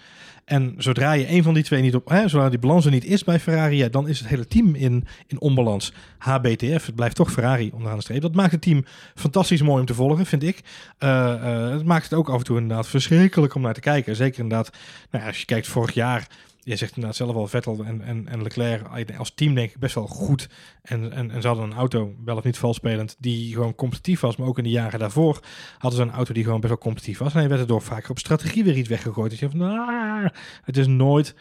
En 0.45 0.73
zodra 0.77 1.11
je 1.11 1.29
een 1.29 1.43
van 1.43 1.53
die 1.53 1.63
twee 1.63 1.81
niet 1.81 1.95
op, 1.95 2.09
hè, 2.09 2.27
zodra 2.27 2.49
die 2.49 2.59
balans 2.59 2.85
er 2.85 2.91
niet 2.91 3.05
is 3.05 3.23
bij 3.23 3.39
Ferrari, 3.39 3.77
ja, 3.77 3.89
dan 3.89 4.07
is 4.07 4.19
het 4.19 4.27
hele 4.27 4.47
team 4.47 4.75
in, 4.75 5.05
in 5.27 5.39
onbalans. 5.39 5.93
HBTF, 6.17 6.85
het 6.85 6.95
blijft 6.95 7.15
toch 7.15 7.31
Ferrari 7.31 7.71
onderaan 7.73 7.97
de 7.97 8.03
streep. 8.03 8.21
Dat 8.21 8.35
maakt 8.35 8.51
het 8.51 8.61
team 8.61 8.85
fantastisch 9.15 9.61
mooi 9.61 9.79
om 9.79 9.85
te 9.85 9.93
volgen, 9.93 10.25
vind 10.25 10.43
ik. 10.43 10.59
Uh, 10.99 11.09
uh, 11.09 11.69
het 11.69 11.85
maakt 11.85 12.03
het 12.03 12.13
ook 12.13 12.29
af 12.29 12.37
en 12.37 12.43
toe 12.43 12.57
inderdaad 12.57 12.87
verschrikkelijk 12.87 13.55
om 13.55 13.61
naar 13.61 13.73
te 13.73 13.79
kijken. 13.79 14.15
Zeker 14.15 14.43
inderdaad, 14.43 14.69
nou 15.11 15.25
als 15.25 15.39
je 15.39 15.45
kijkt 15.45 15.67
vorig 15.67 15.93
jaar 15.93 16.27
je 16.65 16.75
zegt 16.75 16.95
inderdaad 16.95 17.15
zelf 17.15 17.35
al, 17.35 17.47
Vettel 17.47 17.83
en, 17.83 18.01
en, 18.01 18.27
en 18.27 18.41
Leclerc 18.41 19.17
als 19.17 19.33
team 19.35 19.53
denk 19.53 19.69
ik 19.69 19.79
best 19.79 19.95
wel 19.95 20.07
goed. 20.07 20.49
En, 20.81 21.11
en, 21.11 21.31
en 21.31 21.41
ze 21.41 21.47
hadden 21.47 21.65
een 21.65 21.77
auto, 21.77 22.13
wel 22.25 22.37
of 22.37 22.43
niet 22.43 22.57
valspelend, 22.57 23.15
die 23.19 23.53
gewoon 23.53 23.75
competitief 23.75 24.19
was. 24.19 24.35
Maar 24.35 24.47
ook 24.47 24.57
in 24.57 24.63
de 24.63 24.69
jaren 24.69 24.99
daarvoor 24.99 25.39
hadden 25.77 25.99
ze 25.99 26.05
een 26.05 26.15
auto 26.15 26.33
die 26.33 26.43
gewoon 26.43 26.59
best 26.59 26.73
wel 26.73 26.81
competitief 26.81 27.17
was. 27.17 27.33
En 27.33 27.41
je 27.41 27.47
werd 27.47 27.61
er 27.61 27.67
door 27.67 27.81
vaker 27.81 28.09
op 28.09 28.19
strategie 28.19 28.63
weer 28.63 28.77
iets 28.77 28.89
weggegooid. 28.89 29.29
Dus 29.29 29.39
je 29.39 29.49
van, 29.49 29.61
ah, 29.61 30.25
het 30.63 30.77
is 30.77 30.87
nooit 30.87 31.35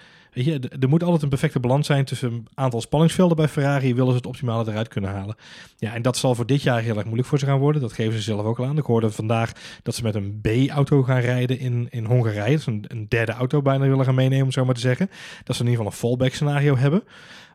Er 0.81 0.89
moet 0.89 1.03
altijd 1.03 1.23
een 1.23 1.29
perfecte 1.29 1.61
balans 1.61 1.87
zijn 1.87 2.05
tussen 2.05 2.33
een 2.33 2.47
aantal 2.55 2.81
spanningsvelden 2.81 3.37
bij 3.37 3.49
Ferrari. 3.49 3.95
Willen 3.95 4.11
ze 4.11 4.17
het 4.17 4.27
optimale 4.27 4.71
eruit 4.71 4.89
kunnen 4.89 5.11
halen. 5.11 5.37
Ja, 5.77 5.95
en 5.95 6.03
dat 6.03 6.17
zal 6.17 6.35
voor 6.35 6.47
dit 6.47 6.63
jaar 6.63 6.81
heel 6.81 6.97
erg 6.97 7.05
moeilijk 7.05 7.29
voor 7.29 7.39
ze 7.39 7.47
gaan 7.47 7.59
worden. 7.59 7.81
Dat 7.81 7.93
geven 7.93 8.13
ze 8.13 8.23
zelf 8.23 8.45
ook 8.45 8.59
al 8.59 8.65
aan. 8.65 8.79
Ik 8.79 8.85
hoorde 8.85 9.11
vandaag 9.11 9.53
dat 9.83 9.95
ze 9.95 10.03
met 10.03 10.15
een 10.15 10.41
B-auto 10.41 11.03
gaan 11.03 11.21
rijden 11.21 11.59
in, 11.59 11.87
in 11.91 12.05
Hongarije. 12.05 12.57
Dat 12.57 12.67
een, 12.67 12.85
een 12.89 13.07
derde 13.09 13.33
auto 13.33 13.63
bijna 13.63 13.87
willen 13.87 14.05
gaan 14.05 14.15
meenemen, 14.15 14.45
om 14.45 14.53
zo 14.53 14.65
maar 14.65 14.75
te 14.75 14.81
zeggen. 14.81 15.11
Dat 15.45 15.57
ze 15.57 15.63
in 15.63 15.69
ieder 15.69 15.85
geval 15.85 15.87
een 15.87 16.09
fallback 16.09 16.35
scenario 16.35 16.77
hebben. 16.77 17.03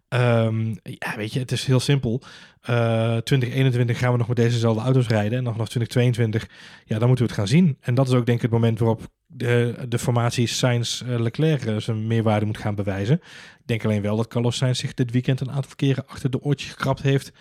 Um, 0.09 0.79
ja, 0.83 1.15
weet 1.15 1.33
je, 1.33 1.39
het 1.39 1.51
is 1.51 1.65
heel 1.65 1.79
simpel. 1.79 2.21
Uh, 2.69 3.15
eh, 3.15 3.21
2021 3.23 3.97
gaan 3.97 4.11
we 4.11 4.17
nog 4.17 4.27
met 4.27 4.37
dezezelfde 4.37 4.81
auto's 4.81 5.07
rijden. 5.07 5.37
En 5.37 5.43
nog 5.43 5.53
vanaf 5.53 5.67
2022, 5.69 6.49
ja, 6.85 6.99
dan 6.99 7.07
moeten 7.07 7.25
we 7.25 7.31
het 7.31 7.41
gaan 7.41 7.49
zien. 7.49 7.77
En 7.79 7.95
dat 7.95 8.07
is 8.07 8.13
ook 8.13 8.25
denk 8.25 8.37
ik 8.37 8.43
het 8.43 8.51
moment 8.51 8.79
waarop 8.79 9.07
de, 9.25 9.85
de 9.87 9.99
formatie 9.99 10.47
Sainz-Leclerc 10.47 11.65
eh, 11.65 11.77
zijn 11.77 12.07
meerwaarde 12.07 12.45
moet 12.45 12.57
gaan 12.57 12.75
bewijzen. 12.75 13.15
Ik 13.15 13.65
denk 13.65 13.85
alleen 13.85 14.01
wel 14.01 14.15
dat 14.15 14.27
Carlos 14.27 14.57
Sainz 14.57 14.79
zich 14.79 14.93
dit 14.93 15.11
weekend 15.11 15.39
een 15.39 15.51
aantal 15.51 15.75
keren 15.75 16.07
achter 16.07 16.29
de 16.29 16.41
oortjes 16.41 16.71
gekrapt 16.71 17.01
heeft. 17.01 17.31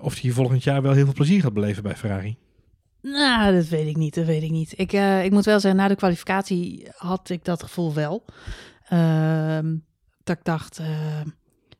Of 0.00 0.20
hij 0.20 0.30
volgend 0.30 0.64
jaar 0.64 0.82
wel 0.82 0.92
heel 0.92 1.04
veel 1.04 1.14
plezier 1.14 1.40
gaat 1.40 1.52
beleven 1.52 1.82
bij 1.82 1.96
Ferrari. 1.96 2.36
Nou, 3.02 3.54
dat 3.54 3.68
weet 3.68 3.86
ik 3.86 3.96
niet. 3.96 4.14
Dat 4.14 4.26
weet 4.26 4.42
ik 4.42 4.50
niet. 4.50 4.72
Ik, 4.76 4.92
ik 5.24 5.30
moet 5.30 5.44
wel 5.44 5.60
zeggen, 5.60 5.80
na 5.80 5.88
de 5.88 5.96
kwalificatie 5.96 6.88
had 6.96 7.30
ik 7.30 7.44
dat 7.44 7.62
gevoel 7.62 7.94
wel. 7.94 8.24
Uh, 8.92 9.58
dat 10.24 10.36
ik 10.36 10.44
dacht, 10.44 10.80
uh, 10.80 10.86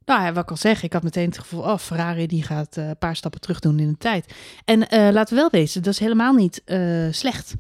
nou 0.04 0.23
ja, 0.23 0.32
wat 0.32 0.42
ik 0.42 0.50
al 0.50 0.56
zeg, 0.56 0.82
ik 0.82 0.92
had 0.92 1.02
meteen 1.02 1.28
het 1.28 1.38
gevoel, 1.38 1.62
oh, 1.62 1.78
Ferrari 1.78 2.26
die 2.26 2.42
gaat 2.42 2.76
een 2.76 2.99
paar 2.99 3.16
stappen 3.16 3.40
terug 3.40 3.61
doen 3.61 3.78
in 3.78 3.88
de 3.88 3.99
tijd. 3.99 4.35
En 4.64 4.78
laten 5.12 5.35
we 5.35 5.40
wel 5.40 5.50
wezen, 5.50 5.82
dat 5.82 5.92
is 5.92 5.99
helemaal 5.99 6.35
niet 6.35 6.62
slecht. 7.11 7.54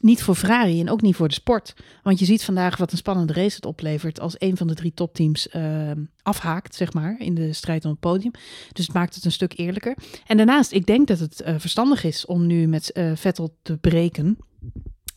Niet 0.00 0.22
voor 0.22 0.34
Ferrari 0.34 0.80
en 0.80 0.90
ook 0.90 1.02
niet 1.02 1.16
voor 1.16 1.28
de 1.28 1.34
sport. 1.34 1.74
Want 2.02 2.18
je 2.18 2.24
ziet 2.24 2.44
vandaag 2.44 2.76
wat 2.76 2.92
een 2.92 2.98
spannende 2.98 3.32
race 3.32 3.56
het 3.56 3.66
oplevert 3.66 4.20
als 4.20 4.34
een 4.38 4.56
van 4.56 4.66
de 4.66 4.74
drie 4.74 4.94
topteams 4.94 5.48
uh, 5.52 5.90
afhaakt, 6.22 6.74
zeg 6.74 6.92
maar, 6.92 7.16
in 7.18 7.34
de 7.34 7.52
strijd 7.52 7.84
om 7.84 7.90
het 7.90 8.00
podium. 8.00 8.30
Dus 8.72 8.86
het 8.86 8.94
maakt 8.94 9.14
het 9.14 9.24
een 9.24 9.32
stuk 9.32 9.58
eerlijker. 9.58 9.96
En 10.26 10.36
daarnaast, 10.36 10.72
ik 10.72 10.86
denk 10.86 11.08
dat 11.08 11.18
het 11.18 11.42
verstandig 11.56 12.04
is 12.04 12.26
om 12.26 12.46
nu 12.46 12.66
met 12.66 13.00
Vettel 13.14 13.56
te 13.62 13.76
breken 13.76 14.38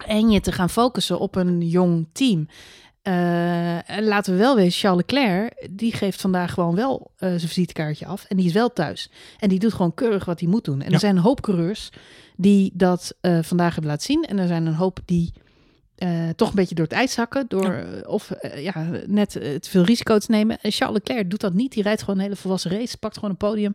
en 0.06 0.30
je 0.30 0.40
te 0.40 0.52
gaan 0.52 0.70
focussen 0.70 1.20
op 1.20 1.36
een 1.36 1.62
jong 1.62 2.08
team. 2.12 2.48
En 3.08 4.04
laten 4.04 4.34
we 4.34 4.40
wel 4.40 4.56
weten, 4.56 4.72
Charles 4.72 5.04
Leclerc, 5.08 5.68
die 5.70 5.94
geeft 5.94 6.22
vandaag 6.22 6.54
gewoon 6.54 6.76
wel 6.76 7.12
uh, 7.14 7.20
zijn 7.20 7.40
visitekaartje 7.40 8.06
af. 8.06 8.26
En 8.26 8.38
die 8.38 8.46
is 8.46 8.54
wel 8.54 8.74
thuis. 8.74 9.10
En 9.40 9.50
die 9.50 9.60
doet 9.60 9.74
gewoon 9.74 9.94
keurig 9.94 10.26
wat 10.26 10.40
hij 10.40 10.50
moet 10.50 10.66
doen. 10.66 10.82
En 10.82 10.88
ja. 10.88 10.94
er 10.94 11.00
zijn 11.00 11.16
een 11.16 11.22
hoop 11.22 11.42
coureurs 11.42 11.90
die 12.36 12.72
dat 12.74 13.16
uh, 13.22 13.40
vandaag 13.42 13.74
hebben 13.74 13.92
laten 13.92 14.06
zien. 14.06 14.24
En 14.24 14.38
er 14.38 14.48
zijn 14.48 14.66
een 14.66 14.74
hoop 14.74 15.00
die 15.06 15.34
uh, 15.98 16.30
toch 16.36 16.50
een 16.50 16.56
beetje 16.56 16.76
door 16.76 16.86
het 16.86 16.94
ijs 16.94 17.12
zakken. 17.12 17.46
Door 17.48 17.64
ja. 17.64 17.84
Uh, 17.84 18.10
of 18.10 18.32
uh, 18.42 18.64
ja, 18.64 18.88
net 19.06 19.32
te 19.32 19.60
veel 19.62 19.84
risico 19.84 20.18
te 20.18 20.32
nemen. 20.32 20.62
En 20.62 20.72
Charles 20.72 20.98
Leclerc 20.98 21.30
doet 21.30 21.42
dat 21.42 21.54
niet. 21.54 21.72
Die 21.72 21.84
rijdt 21.84 22.00
gewoon 22.00 22.16
een 22.16 22.22
hele 22.22 22.36
volwassen 22.36 22.72
race. 22.72 22.98
Pakt 22.98 23.16
gewoon 23.16 23.30
een 23.30 23.38
podium. 23.38 23.74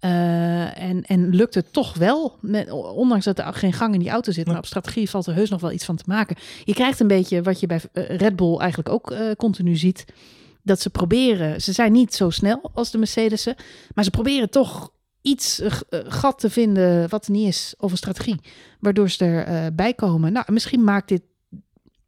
en, 0.00 1.02
en 1.02 1.28
lukt 1.28 1.54
het 1.54 1.72
toch 1.72 1.94
wel. 1.94 2.36
Met, 2.40 2.70
ondanks 2.70 3.24
dat 3.24 3.38
er 3.38 3.54
geen 3.54 3.72
gang 3.72 3.94
in 3.94 4.00
die 4.00 4.10
auto 4.10 4.32
zit. 4.32 4.46
Maar 4.46 4.58
op 4.58 4.66
strategie 4.66 5.10
valt 5.10 5.26
er 5.26 5.34
heus 5.34 5.50
nog 5.50 5.60
wel 5.60 5.72
iets 5.72 5.84
van 5.84 5.96
te 5.96 6.04
maken. 6.06 6.36
Je 6.64 6.74
krijgt 6.74 7.00
een 7.00 7.06
beetje 7.06 7.42
wat 7.42 7.60
je 7.60 7.66
bij 7.66 7.80
Red 7.92 8.36
Bull 8.36 8.58
eigenlijk 8.58 8.88
ook 8.88 9.14
continu 9.36 9.76
ziet. 9.76 10.04
Dat 10.62 10.80
ze 10.80 10.90
proberen. 10.90 11.62
Ze 11.62 11.72
zijn 11.72 11.92
niet 11.92 12.14
zo 12.14 12.30
snel 12.30 12.70
als 12.74 12.90
de 12.90 12.98
Mercedes'en. 12.98 13.54
Maar 13.94 14.04
ze 14.04 14.10
proberen 14.10 14.50
toch 14.50 14.90
iets 15.22 15.60
uh, 15.60 15.70
gat 15.90 16.38
te 16.38 16.50
vinden 16.50 17.08
wat 17.08 17.26
er 17.26 17.32
niet 17.32 17.48
is, 17.48 17.74
of 17.78 17.90
een 17.90 17.96
strategie, 17.96 18.40
waardoor 18.80 19.10
ze 19.10 19.24
erbij 19.24 19.90
uh, 19.90 19.96
komen. 19.96 20.32
Nou, 20.32 20.52
misschien 20.52 20.84
maakt 20.84 21.08
dit 21.08 21.22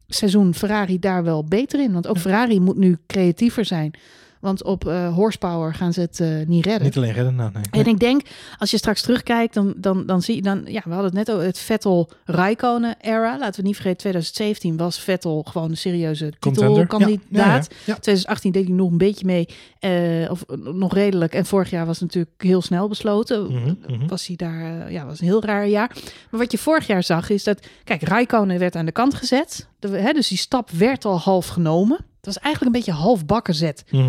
seizoen 0.07 0.53
Ferrari 0.53 0.99
daar 0.99 1.23
wel 1.23 1.43
beter 1.43 1.79
in, 1.79 1.93
want 1.93 2.07
ook 2.07 2.17
Ferrari 2.17 2.59
moet 2.59 2.77
nu 2.77 2.97
creatiever 3.07 3.65
zijn. 3.65 3.93
Want 4.43 4.63
op 4.63 4.85
uh, 4.87 5.13
horsepower 5.13 5.73
gaan 5.73 5.93
ze 5.93 6.01
het 6.01 6.19
uh, 6.19 6.45
niet 6.45 6.65
redden. 6.65 6.83
Niet 6.83 6.97
alleen 6.97 7.13
redden, 7.13 7.35
nou 7.35 7.51
nee. 7.53 7.63
En 7.71 7.85
ik 7.85 7.99
denk, 7.99 8.21
als 8.57 8.71
je 8.71 8.77
straks 8.77 9.01
terugkijkt, 9.01 9.53
dan, 9.53 9.73
dan, 9.77 10.05
dan 10.05 10.21
zie 10.21 10.35
je 10.35 10.41
dan... 10.41 10.61
Ja, 10.65 10.81
we 10.83 10.93
hadden 10.93 11.05
het 11.05 11.13
net 11.13 11.31
over 11.31 11.45
het 11.45 11.59
Vettel-Raikkonen-era. 11.59 13.37
Laten 13.37 13.61
we 13.61 13.67
niet 13.67 13.75
vergeten, 13.75 13.97
2017 13.97 14.77
was 14.77 14.99
Vettel 14.99 15.43
gewoon 15.43 15.69
een 15.69 15.77
serieuze 15.77 16.33
titelkandidaat. 16.39 17.21
Ja, 17.29 17.45
ja, 17.45 17.65
ja, 17.85 17.93
2018 17.93 18.51
deed 18.51 18.67
hij 18.67 18.75
nog 18.75 18.91
een 18.91 18.97
beetje 18.97 19.25
mee, 19.25 19.47
uh, 19.79 20.31
of 20.31 20.45
nog 20.63 20.93
redelijk. 20.93 21.33
En 21.33 21.45
vorig 21.45 21.69
jaar 21.69 21.85
was 21.85 21.99
natuurlijk 21.99 22.33
heel 22.37 22.61
snel 22.61 22.87
besloten. 22.87 23.51
Mm 23.51 23.77
-hmm. 23.85 24.07
Was 24.07 24.27
hij 24.27 24.35
daar, 24.35 24.91
ja, 24.91 25.05
was 25.05 25.19
een 25.19 25.27
heel 25.27 25.43
raar 25.43 25.67
jaar. 25.67 25.91
Maar 26.29 26.39
wat 26.39 26.51
je 26.51 26.57
vorig 26.57 26.87
jaar 26.87 27.03
zag, 27.03 27.29
is 27.29 27.43
dat... 27.43 27.67
Kijk, 27.83 28.01
Raikkonen 28.01 28.59
werd 28.59 28.75
aan 28.75 28.85
de 28.85 28.91
kant 28.91 29.13
gezet. 29.13 29.67
De, 29.79 29.87
hè, 29.87 30.11
dus 30.11 30.27
die 30.27 30.37
stap 30.37 30.69
werd 30.69 31.05
al 31.05 31.19
half 31.19 31.47
genomen. 31.47 32.11
Het 32.23 32.33
was 32.33 32.43
eigenlijk 32.43 32.75
een 32.75 32.81
beetje 32.81 33.01
half 33.01 33.25
bakken 33.25 33.53
zet. 33.53 33.83
Mhm. 33.89 34.03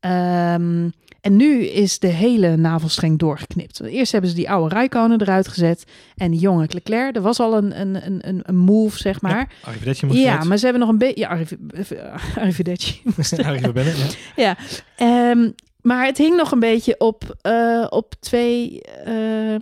Um, 0.00 0.92
en 1.20 1.36
nu 1.36 1.64
is 1.64 1.98
de 1.98 2.06
hele 2.06 2.56
navelstreng 2.56 3.18
doorgeknipt. 3.18 3.80
Eerst 3.80 4.12
hebben 4.12 4.30
ze 4.30 4.36
die 4.36 4.50
oude 4.50 4.74
Rijkonen 4.74 5.20
eruit 5.20 5.48
gezet. 5.48 5.84
En 6.16 6.30
die 6.30 6.40
jonge 6.40 6.66
Leclerc. 6.68 7.16
Er 7.16 7.22
was 7.22 7.40
al 7.40 7.56
een, 7.56 7.80
een, 7.80 8.06
een, 8.28 8.40
een 8.42 8.56
move, 8.56 8.98
zeg 8.98 9.20
maar. 9.20 9.52
Ja, 9.64 9.92
moest 10.06 10.18
Ja, 10.18 10.44
maar 10.44 10.56
ze 10.56 10.64
hebben 10.64 10.82
nog 10.82 10.90
een 10.90 10.98
beetje... 10.98 11.20
Ja, 11.20 11.28
Arriv 11.28 11.52
Arrivederci 12.38 13.00
moest 13.16 13.42
Arrivederci, 13.42 14.18
ja. 14.36 14.56
ja. 14.96 15.30
Um, 15.30 15.54
maar 15.80 16.06
het 16.06 16.18
hing 16.18 16.36
nog 16.36 16.52
een 16.52 16.60
beetje 16.60 16.94
op, 16.98 17.36
uh, 17.42 17.86
op 17.88 18.14
twee... 18.20 18.80
Uh, 19.06 19.56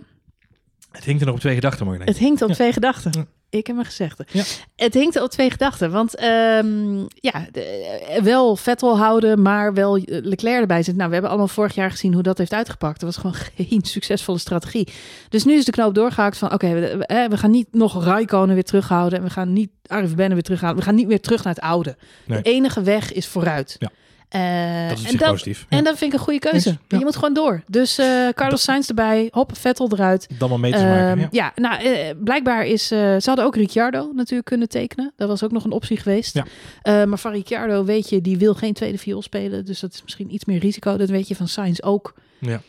het 0.91 1.03
hing 1.03 1.19
er 1.19 1.25
nog 1.25 1.35
op 1.35 1.41
twee 1.41 1.55
gedachten, 1.55 1.85
Marjolein. 1.85 2.09
Het 2.09 2.19
hing 2.19 2.41
op 2.41 2.47
ja. 2.47 2.53
twee 2.53 2.73
gedachten. 2.73 3.27
Ik 3.51 3.67
heb 3.67 3.75
mijn 3.75 3.87
gezegd. 3.87 4.21
Ja. 4.31 4.43
Het 4.75 4.93
hinkt 4.93 5.21
op 5.21 5.29
twee 5.29 5.49
gedachten. 5.49 5.91
Want 5.91 6.23
um, 6.23 7.07
ja, 7.13 7.45
de, 7.51 8.19
wel 8.23 8.55
Vettel 8.55 8.97
houden, 8.97 9.41
maar 9.41 9.73
wel 9.73 9.99
Leclerc 10.05 10.61
erbij 10.61 10.83
zit. 10.83 10.95
Nou, 10.95 11.07
we 11.07 11.13
hebben 11.13 11.31
allemaal 11.31 11.49
vorig 11.49 11.75
jaar 11.75 11.91
gezien 11.91 12.13
hoe 12.13 12.23
dat 12.23 12.37
heeft 12.37 12.53
uitgepakt. 12.53 12.99
Dat 12.99 13.15
was 13.15 13.17
gewoon 13.17 13.35
geen 13.67 13.81
succesvolle 13.81 14.37
strategie. 14.37 14.87
Dus 15.29 15.43
nu 15.43 15.53
is 15.53 15.65
de 15.65 15.71
knoop 15.71 15.95
doorgehakt 15.95 16.37
van... 16.37 16.53
oké, 16.53 16.65
okay, 16.65 16.81
we, 16.81 17.27
we, 17.29 17.37
gaan 17.37 17.51
niet 17.51 17.67
nog 17.71 18.03
Raikkonen 18.03 18.53
weer 18.53 18.63
terughouden... 18.63 19.19
en 19.19 19.25
we 19.25 19.31
gaan 19.31 19.53
niet 19.53 19.69
Arif 19.85 20.15
Benne 20.15 20.33
weer 20.33 20.43
terughalen. 20.43 20.75
We 20.75 20.83
gaan 20.83 20.95
niet 20.95 21.07
weer 21.07 21.21
terug 21.21 21.43
naar 21.43 21.53
het 21.53 21.63
oude. 21.63 21.97
Nee. 22.25 22.41
De 22.41 22.49
enige 22.49 22.81
weg 22.81 23.13
is 23.13 23.27
vooruit. 23.27 23.75
Ja. 23.79 23.91
Uh, 24.35 24.89
dat 24.89 24.97
is 24.97 25.03
en, 25.03 25.17
dat, 25.17 25.29
positief. 25.29 25.65
en 25.69 25.83
dat 25.83 25.97
vind 25.97 26.13
ik 26.13 26.19
een 26.19 26.25
goede 26.25 26.39
keuze. 26.39 26.77
Ja. 26.87 26.97
Je 26.97 27.03
moet 27.03 27.15
gewoon 27.15 27.33
door. 27.33 27.63
Dus 27.67 27.99
uh, 27.99 28.29
Carlos 28.29 28.63
Sainz 28.63 28.89
erbij, 28.89 29.27
hop, 29.31 29.57
Vettel 29.57 29.91
eruit. 29.91 30.27
Dan 30.37 30.49
maar 30.49 30.59
mee 30.59 30.71
te 30.71 30.83
maken. 30.83 31.17
Uh, 31.17 31.21
ja. 31.21 31.27
ja, 31.31 31.51
nou, 31.55 32.15
blijkbaar 32.15 32.65
is... 32.65 32.87
ze 32.87 33.21
hadden 33.25 33.45
ook 33.45 33.55
Ricciardo 33.55 34.11
natuurlijk 34.13 34.47
kunnen 34.47 34.69
tekenen. 34.69 35.13
Dat 35.15 35.27
was 35.27 35.43
ook 35.43 35.51
nog 35.51 35.63
een 35.63 35.71
optie 35.71 35.97
geweest. 35.97 36.39
Ja. 36.83 37.05
maar 37.05 37.19
van 37.19 37.31
Ricciardo 37.31 37.83
weet 37.83 38.09
je, 38.09 38.21
die 38.21 38.37
wil 38.37 38.53
geen 38.53 38.73
tweede 38.73 38.97
viool 38.97 39.21
spelen. 39.21 39.65
Dus 39.65 39.79
dat 39.79 39.93
is 39.93 40.03
misschien 40.03 40.33
iets 40.33 40.45
meer 40.45 40.59
risico. 40.59 40.97
Dat 40.97 41.09
weet 41.09 41.27
je 41.27 41.35
van 41.35 41.47
Sainz 41.47 41.79
ook. 41.81 42.13
Ja. 42.39 42.61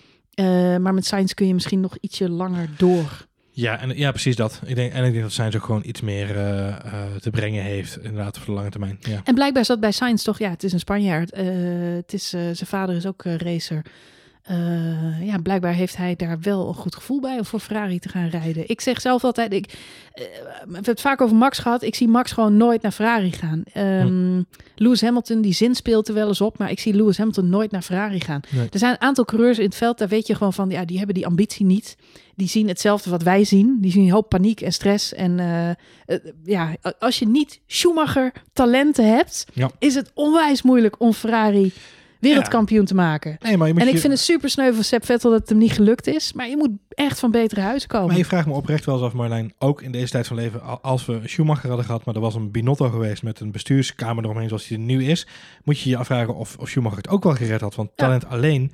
maar 0.78 0.94
met 0.94 1.06
Sainz 1.06 1.32
kun 1.32 1.46
je 1.46 1.54
misschien 1.54 1.80
nog 1.80 1.96
ietsje 2.00 2.30
langer 2.30 2.68
door. 2.76 3.26
Ja, 3.54 3.80
en, 3.80 3.96
ja, 3.96 4.10
precies 4.10 4.36
dat. 4.36 4.60
Ik 4.64 4.74
denk, 4.74 4.92
en 4.92 5.04
ik 5.04 5.12
denk 5.12 5.24
dat 5.24 5.32
Sainz 5.32 5.56
ook 5.56 5.64
gewoon 5.64 5.82
iets 5.84 6.00
meer 6.00 6.36
uh, 6.36 6.68
uh, 6.68 7.02
te 7.20 7.30
brengen 7.30 7.62
heeft, 7.62 7.96
inderdaad, 7.96 8.36
voor 8.38 8.46
de 8.46 8.52
lange 8.52 8.70
termijn. 8.70 8.98
Ja. 9.00 9.20
En 9.24 9.34
blijkbaar 9.34 9.64
zat 9.64 9.80
bij 9.80 9.92
Sainz 9.92 10.22
toch, 10.22 10.38
ja, 10.38 10.50
het 10.50 10.64
is 10.64 10.72
een 10.72 10.78
Spanjaard. 10.78 11.38
Uh, 11.38 11.44
het 11.96 12.12
is, 12.12 12.28
zijn 12.28 12.56
vader 12.56 12.96
is 12.96 13.06
ook 13.06 13.22
racer. 13.24 13.82
Uh, 14.50 15.26
ja, 15.26 15.38
blijkbaar 15.38 15.72
heeft 15.72 15.96
hij 15.96 16.16
daar 16.16 16.40
wel 16.40 16.68
een 16.68 16.74
goed 16.74 16.94
gevoel 16.94 17.20
bij 17.20 17.38
om 17.38 17.44
voor 17.44 17.60
Ferrari 17.60 17.98
te 17.98 18.08
gaan 18.08 18.28
rijden. 18.28 18.68
Ik 18.68 18.80
zeg 18.80 19.00
zelf 19.00 19.24
altijd, 19.24 19.52
ik, 19.52 19.66
uh, 19.66 20.24
we 20.64 20.72
hebben 20.72 20.84
het 20.84 21.00
vaak 21.00 21.20
over 21.20 21.36
Max 21.36 21.58
gehad. 21.58 21.82
Ik 21.82 21.94
zie 21.94 22.08
Max 22.08 22.32
gewoon 22.32 22.56
nooit 22.56 22.82
naar 22.82 22.92
Ferrari 22.92 23.32
gaan. 23.32 23.62
Um, 23.76 24.06
hm. 24.06 24.42
Lewis 24.76 25.00
Hamilton, 25.00 25.40
die 25.40 25.52
zin 25.52 25.74
speelt 25.74 26.08
er 26.08 26.14
wel 26.14 26.28
eens 26.28 26.40
op, 26.40 26.58
maar 26.58 26.70
ik 26.70 26.80
zie 26.80 26.94
Lewis 26.94 27.18
Hamilton 27.18 27.48
nooit 27.48 27.70
naar 27.70 27.82
Ferrari 27.82 28.20
gaan. 28.20 28.40
Nee. 28.50 28.68
Er 28.70 28.78
zijn 28.78 28.92
een 28.92 29.00
aantal 29.00 29.24
coureurs 29.24 29.58
in 29.58 29.64
het 29.64 29.74
veld, 29.74 29.98
daar 29.98 30.08
weet 30.08 30.26
je 30.26 30.34
gewoon 30.34 30.52
van, 30.52 30.70
ja, 30.70 30.84
die 30.84 30.96
hebben 30.96 31.14
die 31.14 31.26
ambitie 31.26 31.66
niet. 31.66 31.96
Die 32.34 32.48
zien 32.48 32.68
hetzelfde 32.68 33.10
wat 33.10 33.22
wij 33.22 33.44
zien. 33.44 33.78
Die 33.80 33.90
zien 33.90 34.04
een 34.04 34.10
hoop 34.10 34.28
paniek 34.28 34.60
en 34.60 34.72
stress. 34.72 35.14
En 35.14 35.38
uh, 35.38 36.18
ja, 36.44 36.76
als 36.98 37.18
je 37.18 37.26
niet 37.26 37.60
Schumacher 37.66 38.32
talenten 38.52 39.14
hebt, 39.14 39.46
ja. 39.52 39.70
is 39.78 39.94
het 39.94 40.10
onwijs 40.14 40.62
moeilijk 40.62 41.00
om 41.00 41.12
Ferrari 41.12 41.72
wereldkampioen 42.22 42.84
te 42.84 42.94
maken. 42.94 43.36
Nee, 43.40 43.56
maar 43.56 43.66
je 43.66 43.72
moet 43.72 43.82
en 43.82 43.88
ik 43.88 43.98
vind 43.98 44.12
het 44.12 44.22
super 44.22 44.50
sneu 44.50 44.72
van 44.72 44.84
Sepp 44.84 45.04
Vettel 45.04 45.30
dat 45.30 45.40
het 45.40 45.48
hem 45.48 45.58
niet 45.58 45.72
gelukt 45.72 46.06
is. 46.06 46.32
Maar 46.32 46.48
je 46.48 46.56
moet 46.56 46.70
echt 46.88 47.18
van 47.18 47.30
betere 47.30 47.60
huizen 47.60 47.88
komen. 47.88 48.06
Maar 48.06 48.16
je 48.16 48.24
vraagt 48.24 48.46
me 48.46 48.52
oprecht 48.52 48.84
wel 48.84 48.94
eens 48.94 49.04
af, 49.04 49.12
Marlijn. 49.12 49.52
Ook 49.58 49.82
in 49.82 49.92
deze 49.92 50.10
tijd 50.10 50.26
van 50.26 50.36
leven, 50.36 50.82
als 50.82 51.06
we 51.06 51.20
Schumacher 51.24 51.68
hadden 51.68 51.86
gehad, 51.86 52.04
maar 52.04 52.14
er 52.14 52.20
was 52.20 52.34
een 52.34 52.50
Binotto 52.50 52.90
geweest 52.90 53.22
met 53.22 53.40
een 53.40 53.52
bestuurskamer 53.52 54.24
eromheen 54.24 54.48
zoals 54.48 54.66
die 54.66 54.78
er 54.78 54.84
nu 54.84 55.04
is, 55.04 55.26
moet 55.64 55.80
je 55.80 55.90
je 55.90 55.96
afvragen 55.96 56.34
of, 56.34 56.56
of 56.58 56.68
Schumacher 56.68 56.96
het 56.96 57.08
ook 57.08 57.24
wel 57.24 57.34
gered 57.34 57.60
had. 57.60 57.74
Want 57.74 57.90
talent 57.94 58.26
alleen 58.26 58.72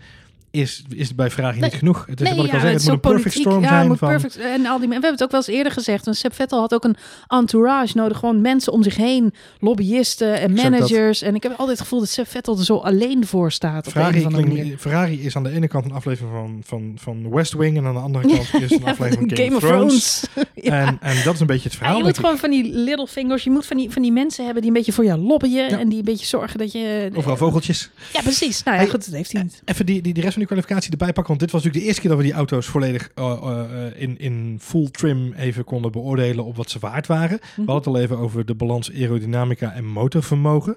is, 0.50 0.84
is 0.88 1.14
bij 1.14 1.30
Nee. 1.36 1.52
niet 1.60 1.74
genoeg. 1.74 2.06
Het 2.06 2.20
is 2.20 2.28
Nee, 2.28 2.36
wat 2.36 2.44
ik 2.44 2.50
ja, 2.50 2.56
al 2.56 2.62
zeg, 2.62 2.72
het 2.72 2.82
moet 2.82 2.92
een 2.92 3.00
perfect 3.00 3.34
storm 3.34 3.62
Ja, 3.62 3.68
zijn 3.68 3.86
moet 3.88 3.98
van... 3.98 4.08
perfect. 4.08 4.36
En 4.38 4.66
al 4.66 4.78
die, 4.78 4.86
we 4.86 4.92
hebben 4.92 5.10
het 5.12 5.22
ook 5.22 5.30
wel 5.30 5.40
eens 5.40 5.48
eerder 5.48 5.72
gezegd. 5.72 6.04
Want 6.04 6.16
Seb 6.16 6.34
Vettel 6.34 6.60
had 6.60 6.74
ook 6.74 6.84
een 6.84 6.96
entourage 7.26 7.96
nodig. 7.96 8.18
Gewoon 8.18 8.40
mensen 8.40 8.72
om 8.72 8.82
zich 8.82 8.96
heen. 8.96 9.32
Lobbyisten 9.58 10.40
en 10.40 10.52
managers. 10.52 11.22
En 11.22 11.34
ik 11.34 11.42
heb 11.42 11.52
altijd 11.52 11.70
het 11.70 11.80
gevoel 11.80 11.98
dat 11.98 12.08
Seb 12.08 12.28
Vettel 12.28 12.58
er 12.58 12.64
zo 12.64 12.76
alleen 12.76 13.26
voor 13.26 13.52
staat. 13.52 13.86
Op 13.86 13.92
Ferrari, 13.92 14.26
klinkt- 14.26 14.32
manier. 14.54 14.78
Ferrari 14.78 15.24
is 15.24 15.36
aan 15.36 15.42
de 15.42 15.50
ene 15.50 15.68
kant 15.68 15.84
een 15.84 15.92
aflevering 15.92 16.32
van, 16.34 16.60
van, 16.64 16.92
van 16.96 17.30
West 17.30 17.52
Wing 17.52 17.76
en 17.76 17.84
aan 17.86 17.94
de 17.94 18.00
andere 18.00 18.26
kant 18.28 18.62
is 18.62 18.70
een 18.70 18.84
aflevering 18.84 19.28
van 19.36 19.44
Game, 19.44 19.56
of 19.56 19.62
Thrones. 19.62 20.24
En, 20.54 20.98
en 21.00 21.24
dat 21.24 21.34
is 21.34 21.40
een 21.40 21.46
beetje 21.46 21.68
het 21.68 21.76
verhaal. 21.78 21.96
je 21.96 22.02
moet 22.02 22.10
ik. 22.10 22.16
gewoon 22.16 22.38
van 22.38 22.50
die 22.50 22.72
little 22.74 23.06
fingers. 23.06 23.44
Je 23.44 23.50
moet 23.50 23.66
van 23.66 23.76
die, 23.76 23.90
van 23.90 24.02
die 24.02 24.12
mensen 24.12 24.44
hebben 24.44 24.62
die 24.62 24.70
een 24.70 24.76
beetje 24.76 24.92
voor 24.92 25.04
jou 25.04 25.20
lobbyen. 25.20 25.78
En 25.78 25.88
die 25.88 25.98
een 25.98 26.04
beetje 26.04 26.26
zorgen 26.26 26.58
dat 26.58 26.72
je... 26.72 27.10
Overal 27.14 27.36
vogeltjes. 27.36 27.90
Ja, 28.12 28.20
precies. 28.22 28.62
Nou 28.62 28.76
ja, 28.76 28.82
Hey, 28.82 28.90
goed, 28.92 29.04
dat 29.04 29.14
heeft 29.14 29.32
hij 29.32 29.42
niet. 29.42 29.62
Even 29.64 29.86
die, 29.86 30.02
die, 30.02 30.14
die 30.14 30.22
rest 30.22 30.36
van 30.38 30.46
die 30.46 30.56
kwalificatie 30.56 30.90
erbij 30.90 31.12
pakken. 31.12 31.26
Want 31.26 31.40
dit 31.40 31.50
was 31.50 31.62
natuurlijk 31.62 31.84
de 31.84 31.86
eerste 31.86 32.00
keer 32.00 32.10
dat 32.10 32.20
we 32.20 32.26
die 32.26 32.36
auto's 32.36 32.66
volledig 32.66 33.10
eh, 33.14 33.38
eh, 33.42 34.02
in, 34.02 34.18
in 34.18 34.58
full 34.60 34.88
trim 34.90 35.32
even 35.32 35.64
konden 35.64 35.92
beoordelen 35.92 36.44
op 36.44 36.56
wat 36.56 36.70
ze 36.70 36.78
waard 36.78 37.06
waren. 37.06 37.38
We 37.38 37.52
hadden 37.56 37.74
het 37.74 37.86
al 37.86 37.98
even 37.98 38.18
over 38.18 38.46
de 38.46 38.54
balans 38.54 38.92
aerodynamica 38.92 39.72
en 39.72 39.84
motorvermogen. 39.84 40.76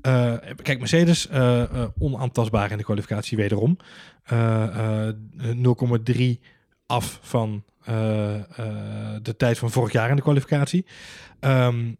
Eh, 0.00 0.34
kijk, 0.62 0.78
Mercedes 0.78 1.28
onaantastbaar 1.98 2.70
in 2.70 2.76
de 2.76 2.84
kwalificatie 2.84 3.36
wederom. 3.36 3.76
Eh, 4.24 5.08
eh, 5.08 5.14
0,3 5.56 6.40
af 6.86 7.18
van 7.22 7.64
de 9.22 9.34
tijd 9.36 9.58
van 9.58 9.70
vorig 9.70 9.92
jaar 9.92 10.10
in 10.10 10.16
de 10.16 10.22
kwalificatie. 10.22 10.86
Ehm, 11.40 11.92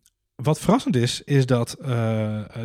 wat 0.42 0.60
verrassend 0.60 0.96
is, 0.96 1.22
is 1.24 1.46
dat 1.46 1.72
eh, 1.72 1.88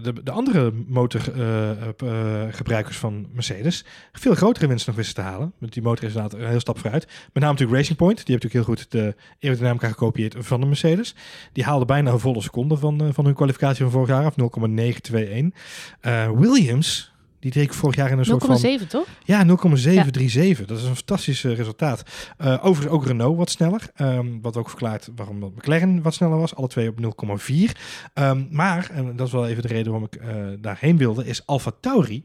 de, 0.04 0.24
de 0.24 0.32
andere 0.32 0.74
motorgebruikers 0.88 2.98
van 2.98 3.28
Mercedes 3.34 3.86
veel 4.12 4.36
grotere 4.36 4.68
winsten 4.68 4.90
nog 4.90 4.98
wisten 5.04 5.24
te 5.24 5.30
halen. 5.30 5.54
Want 5.58 5.74
die 5.74 5.82
motor 5.82 6.04
is 6.04 6.14
inderdaad 6.14 6.40
een 6.40 6.48
heel 6.48 6.60
stap 6.60 6.80
vooruit. 6.80 7.06
Met 7.06 7.34
name 7.34 7.52
natuurlijk 7.52 7.78
Racing 7.78 7.98
Point. 7.98 8.26
Die 8.26 8.36
heeft 8.36 8.44
natuurlijk 8.44 8.68
heel 8.68 8.76
goed 8.76 8.92
de 8.92 9.16
aerodynamica 9.42 9.88
gekopieerd 9.88 10.36
van 10.38 10.60
de 10.60 10.66
Mercedes. 10.66 11.16
Die 11.54 11.64
haalde 11.64 11.86
bijna 11.86 12.12
een 12.12 12.20
volle 12.20 12.42
seconde 12.42 12.78
van, 12.78 13.02
eh, 13.02 13.08
van 13.12 13.26
hun 13.26 13.34
kwalificatie 13.34 13.84
van 13.84 13.92
vorig 13.92 14.08
jaar 14.08 14.26
af. 14.26 14.36
0,921. 14.36 15.60
Eh, 16.02 16.32
Williams, 16.32 17.12
die 17.40 17.52
deed 17.52 17.64
ik 17.64 17.74
vorig 17.74 17.96
jaar 17.96 18.12
in 18.12 18.18
een 18.18 18.26
soort 18.26 18.46
van... 18.46 18.80
0,7 18.82 18.88
toch? 18.88 19.08
Ja, 19.24 19.44
0,737. 19.44 20.66
Dat 20.66 20.78
is 20.78 20.84
een 20.84 20.96
fantastisch 20.96 21.44
eh, 21.44 21.56
resultaat. 21.56 22.04
Eh, 22.38 22.66
overigens 22.66 22.96
ook 22.96 23.06
Renault 23.06 23.38
wat 23.38 23.50
sneller. 23.50 23.90
ehm, 23.96 24.40
wat 24.42 24.58
ook 24.58 24.70
verklaart 24.70 25.10
waarom 25.16 25.38
McLaren 25.38 26.02
wat 26.02 26.14
sneller 26.14 26.38
was. 26.38 26.56
Alle 26.56 26.68
twee 26.68 26.90
op 26.90 27.00
0,4. 27.00 27.72
Ehm, 28.14 28.46
maar, 28.50 28.90
en 28.92 29.16
dat 29.16 29.28
is 29.28 29.34
wel 29.34 29.48
even 29.48 29.62
de 29.62 29.68
reden 29.68 29.92
waarom 29.92 30.10
ik 30.12 30.16
eh, 30.22 30.36
daarheen 30.60 30.98
wilde, 30.98 31.26
is 31.26 31.46
Alfa 31.46 31.72
Tauri. 31.80 32.24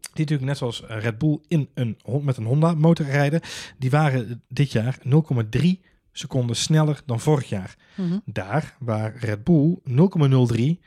Die 0.00 0.24
natuurlijk 0.24 0.48
net 0.48 0.58
zoals 0.58 0.82
Red 0.86 1.18
Bull 1.18 1.38
in 1.48 1.68
een, 1.74 1.98
met 2.22 2.36
een 2.36 2.44
Honda 2.44 2.74
motor 2.74 3.06
rijden. 3.06 3.40
Die 3.78 3.90
waren 3.90 4.42
dit 4.48 4.72
jaar 4.72 4.98
0,3 5.02 5.80
seconden 6.12 6.56
sneller 6.56 7.02
dan 7.06 7.20
vorig 7.20 7.48
jaar. 7.48 7.76
Mhm. 7.96 8.18
Daar 8.24 8.76
waar 8.78 9.16
Red 9.16 9.44
Bull 9.44 9.78
0,03 9.84 10.80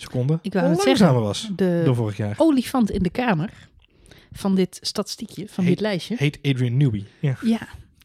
seconden 0.00 0.38
Ik 0.42 0.52
wou 0.52 0.66
het 0.66 0.76
langzamer 0.84 0.98
zeggen. 0.98 1.20
was 1.22 1.50
De 1.56 1.82
dan 1.84 1.94
vorig 1.94 2.16
jaar. 2.16 2.34
olifant 2.36 2.90
in 2.90 3.02
de 3.02 3.10
kamer 3.10 3.52
van 4.32 4.54
dit 4.54 4.78
statistiekje, 4.80 5.46
van 5.48 5.64
Heet- 5.64 5.72
dit 5.72 5.82
lijstje. 5.82 6.14
Heet 6.18 6.38
Adrian 6.42 6.76
Newey. 6.76 7.04
Ja. 7.20 7.36
Ja, 7.42 7.60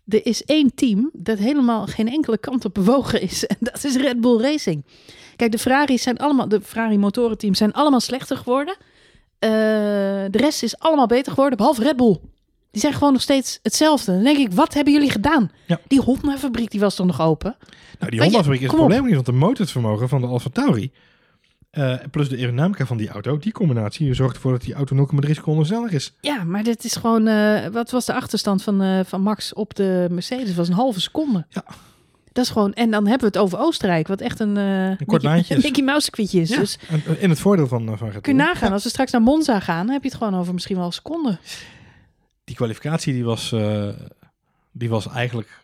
er 0.08 0.26
is 0.26 0.44
één 0.44 0.76
team 0.76 1.10
dat 1.14 1.38
helemaal 1.38 1.86
geen 1.88 2.08
enkele 2.10 2.38
kant 2.38 2.66
op 2.66 2.74
bewogen 2.74 3.22
is. 3.22 3.46
En 3.54 3.58
dat 3.60 3.84
is 3.84 3.96
Red 3.96 4.22
Bull 4.22 4.42
Racing. 4.42 4.86
Kijk, 5.36 5.52
de 5.52 5.58
Ferraris 5.58 6.02
zijn 6.04 6.18
allemaal, 6.18 6.48
de 6.48 6.62
Ferrari 6.62 6.98
motorenteams 6.98 7.58
zijn 7.58 7.74
allemaal 7.74 8.00
slechter 8.00 8.38
geworden. 8.38 8.76
Eh, 9.40 9.50
de 9.50 10.38
rest 10.38 10.64
is 10.64 10.80
allemaal 10.80 11.08
beter 11.08 11.32
geworden, 11.32 11.58
behalve 11.58 11.84
Red 11.84 11.96
Bull. 11.98 12.20
Die 12.72 12.82
zijn 12.82 12.94
gewoon 12.94 13.14
nog 13.14 13.22
steeds 13.22 13.60
hetzelfde. 13.64 14.12
Dan 14.14 14.24
denk 14.24 14.38
ik, 14.38 14.52
wat 14.52 14.74
hebben 14.74 14.94
jullie 14.94 15.10
gedaan? 15.10 15.52
Ja. 15.68 15.80
Die 15.88 16.02
Honda-fabriek 16.02 16.72
die 16.72 16.80
was 16.80 16.96
toch 16.96 17.06
nog 17.06 17.22
open? 17.22 17.56
Nou, 18.00 18.12
die 18.12 18.22
Honda-fabriek 18.22 18.62
is 18.62 18.68
het 18.68 18.76
probleem 18.76 19.04
niet, 19.06 19.14
want 19.14 19.26
de 19.26 19.32
motorvermogen 19.32 20.10
van 20.10 20.22
de 20.22 20.28
Alfa 20.28 20.50
Tauri 20.50 20.92
eh, 21.74 21.96
plus 22.12 22.30
de 22.30 22.36
aerodynamica 22.38 22.86
van 22.86 22.98
die 22.98 23.10
auto, 23.10 23.38
die 23.38 23.52
combinatie 23.52 24.14
zorgt 24.14 24.36
ervoor 24.36 24.52
dat 24.52 24.62
die 24.62 24.74
auto 24.74 25.08
0,3 25.26 25.30
seconden 25.32 25.66
sneller 25.66 25.94
is. 25.94 26.14
Ja, 26.22 26.44
maar 26.44 26.64
dit 26.64 26.84
is 26.84 26.96
gewoon... 26.96 27.28
eh, 27.28 27.68
wat 27.68 27.92
was 27.92 28.06
de 28.06 28.14
achterstand 28.14 28.64
van, 28.64 28.82
eh, 28.82 29.00
van 29.06 29.22
Max 29.22 29.54
op 29.54 29.76
de 29.76 30.08
Mercedes? 30.12 30.46
Dat 30.48 30.56
was 30.56 30.68
een 30.68 30.74
halve 30.74 31.02
seconde. 31.02 31.46
Ja. 31.50 31.64
Dat 32.32 32.44
is 32.46 32.52
gewoon... 32.52 32.74
En 32.74 32.92
dan 32.92 33.02
hebben 33.08 33.32
we 33.32 33.38
het 33.38 33.46
over 33.46 33.60
Oostenrijk, 33.60 34.08
wat 34.08 34.22
echt 34.22 34.40
een... 34.40 34.58
eh 34.58 35.06
kort 35.08 35.24
Mickey- 35.24 35.58
is. 35.58 35.64
Mickey 35.64 35.84
Mouse 35.84 36.02
circuitje 36.04 36.42
is. 36.42 36.50
Ja. 36.50 36.58
Dus 36.60 36.78
in 37.20 37.30
het 37.30 37.40
voordeel 37.40 37.68
van, 37.68 37.98
van 37.98 38.12
kun 38.22 38.38
je 38.38 38.44
nagaan, 38.44 38.72
als 38.72 38.84
we 38.84 38.90
straks 38.90 39.12
naar 39.12 39.22
Monza 39.22 39.60
gaan, 39.60 39.90
heb 39.90 40.04
je 40.04 40.10
het 40.10 40.18
gewoon 40.18 40.36
over 40.36 40.54
misschien 40.54 40.78
wel 40.78 40.92
seconden. 40.92 41.40
Die 42.44 42.56
kwalificatie 42.56 43.14
die 43.14 43.24
was, 43.24 43.56
die 44.72 44.90
was 44.90 45.08
eigenlijk 45.10 45.62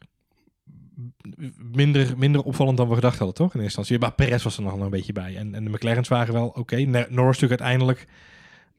minder, 1.71 2.17
minder 2.17 2.41
opvallend 2.41 2.77
dan 2.77 2.87
we 2.87 2.95
gedacht 2.95 3.17
hadden, 3.17 3.35
toch? 3.35 3.53
In 3.53 3.61
eerste 3.61 3.79
instantie. 3.79 3.99
Maar 3.99 4.27
Perez 4.27 4.43
was 4.43 4.57
er 4.57 4.63
nog 4.63 4.79
een 4.79 4.89
beetje 4.89 5.13
bij. 5.13 5.35
En, 5.35 5.55
en 5.55 5.63
de 5.63 5.69
McLaren's 5.69 6.07
waren 6.07 6.33
wel 6.33 6.47
oké. 6.47 6.75
Ne- 6.75 7.07
Norris 7.09 7.39
natuurlijk 7.39 7.61
uiteindelijk... 7.61 8.07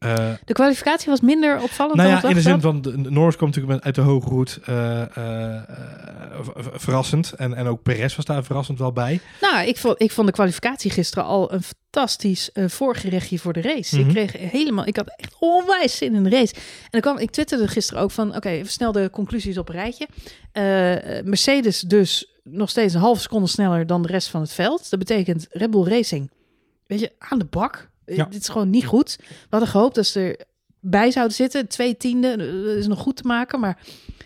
eh, 0.00 0.30
De 0.44 0.52
kwalificatie 0.52 1.10
was 1.10 1.20
minder 1.20 1.62
opvallend 1.62 1.96
Nou 1.96 2.08
ja, 2.08 2.22
in 2.28 2.34
de 2.34 2.40
zin 2.40 2.60
van 2.60 2.82
de, 2.82 2.96
Norris 2.96 3.36
kwam 3.36 3.48
natuurlijk 3.48 3.74
met- 3.74 3.84
uit 3.84 3.94
de 3.94 4.00
hoge 4.00 4.28
route 4.28 4.60
eh, 4.64 5.56
eh, 5.56 5.62
verrassend. 6.72 7.32
En, 7.32 7.54
en 7.54 7.66
ook 7.66 7.82
Perez 7.82 8.16
was 8.16 8.24
daar 8.24 8.44
verrassend 8.44 8.78
wel 8.78 8.92
bij. 8.92 9.20
Nou, 9.40 9.66
ik 9.66 9.76
vond, 9.76 10.02
ik 10.02 10.10
vond 10.12 10.26
de 10.26 10.32
kwalificatie 10.32 10.90
gisteren 10.90 11.24
al 11.24 11.52
een 11.52 11.62
fantastisch 11.62 12.50
voorgerechtje 12.54 13.38
voor 13.38 13.52
de 13.52 13.60
race. 13.60 13.98
Mhm. 13.98 14.08
Ik 14.08 14.14
kreeg 14.14 14.50
helemaal, 14.50 14.86
ik 14.86 14.96
had 14.96 15.14
echt 15.16 15.34
onwijs 15.38 15.96
zin 15.96 16.14
in 16.14 16.22
de 16.24 16.30
race. 16.30 16.54
En 16.54 16.60
dan 16.90 17.00
kwam, 17.00 17.18
ik 17.18 17.30
twitterde 17.30 17.68
gisteren 17.68 18.02
ook 18.02 18.10
van, 18.10 18.36
oké, 18.36 18.48
even 18.48 18.72
snel 18.72 18.92
de 18.92 19.10
conclusies 19.10 19.58
op 19.58 19.68
een 19.68 19.74
rijtje. 19.74 20.08
Mercedes 21.24 21.80
dus 21.80 22.34
nog 22.42 22.70
steeds 22.70 22.94
een 22.94 23.00
halve 23.00 23.20
seconde 23.20 23.46
sneller 23.48 23.86
dan 23.86 24.02
de 24.02 24.08
rest 24.08 24.28
van 24.28 24.40
het 24.40 24.52
veld. 24.52 24.90
Dat 24.90 24.98
betekent 24.98 25.46
Red 25.50 25.70
Bull 25.70 25.84
Racing, 25.84 26.30
weet 26.86 27.00
je, 27.00 27.12
aan 27.18 27.38
de 27.38 27.44
bak. 27.44 27.89
Eh, 28.10 28.16
Ja. 28.16 28.24
Dit 28.24 28.40
is 28.40 28.48
gewoon 28.48 28.70
niet 28.70 28.86
goed. 28.86 29.16
We 29.18 29.46
hadden 29.50 29.68
gehoopt 29.68 29.94
dat 29.94 30.06
ze 30.06 30.46
erbij 30.82 31.10
zouden 31.10 31.36
zitten. 31.36 31.68
Twee 31.68 31.96
tiende, 31.96 32.28
eh, 32.30 32.38
dat 32.64 32.76
is 32.76 32.86
nog 32.86 32.98
goed 32.98 33.16
te 33.16 33.26
maken, 33.26 33.60
maar 33.60 33.78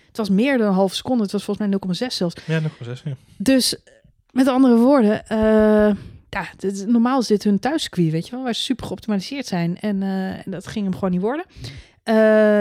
het 0.09 0.17
was 0.17 0.29
meer 0.29 0.59
dan 0.59 0.67
een 0.67 0.73
halve 0.75 0.95
seconde. 0.95 1.23
Het 1.23 1.33
was 1.33 1.45
volgens 1.45 1.67
mij 1.67 1.77
0,6 2.09 2.17
zelfs. 2.17 2.35
Ja, 2.47 2.59
nog 2.61 2.79
wel 2.79 2.89
zes. 2.89 3.03
Ja. 3.05 3.17
Dus 3.37 3.77
met 4.31 4.49
andere 4.49 4.77
woorden, 4.77 5.27
eh, 5.27 5.95
ja, 6.31 6.47
dit, 6.57 6.87
normaal 6.87 7.21
is 7.21 7.27
dit 7.27 7.45
hun 7.45 7.59
thuiscircuit, 7.59 8.11
weet 8.11 8.25
je 8.27 8.31
wel, 8.33 8.43
waar 8.43 8.55
ze 8.55 8.63
super 8.63 8.87
geoptimaliseerd 8.87 9.47
zijn. 9.47 9.79
En, 9.81 10.03
en 10.03 10.43
dat 10.47 10.67
ging 10.67 10.85
hem 10.85 10.95
gewoon 10.95 11.11
niet 11.11 11.21
worden. 11.21 11.45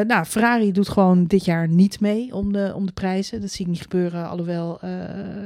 Nou, 0.08 0.26
Ferrari 0.26 0.72
doet 0.72 0.90
gewoon 0.90 1.26
dit 1.26 1.46
jaar 1.46 1.68
niet 1.68 2.00
mee 2.00 2.34
om 2.36 2.54
de, 2.54 2.72
om 2.76 2.86
de 2.86 2.92
prijzen. 2.92 3.42
Dat 3.42 3.52
zie 3.52 3.66
ik 3.66 3.72
niet 3.72 3.82
gebeuren. 3.82 4.30
Alhoewel 4.30 4.80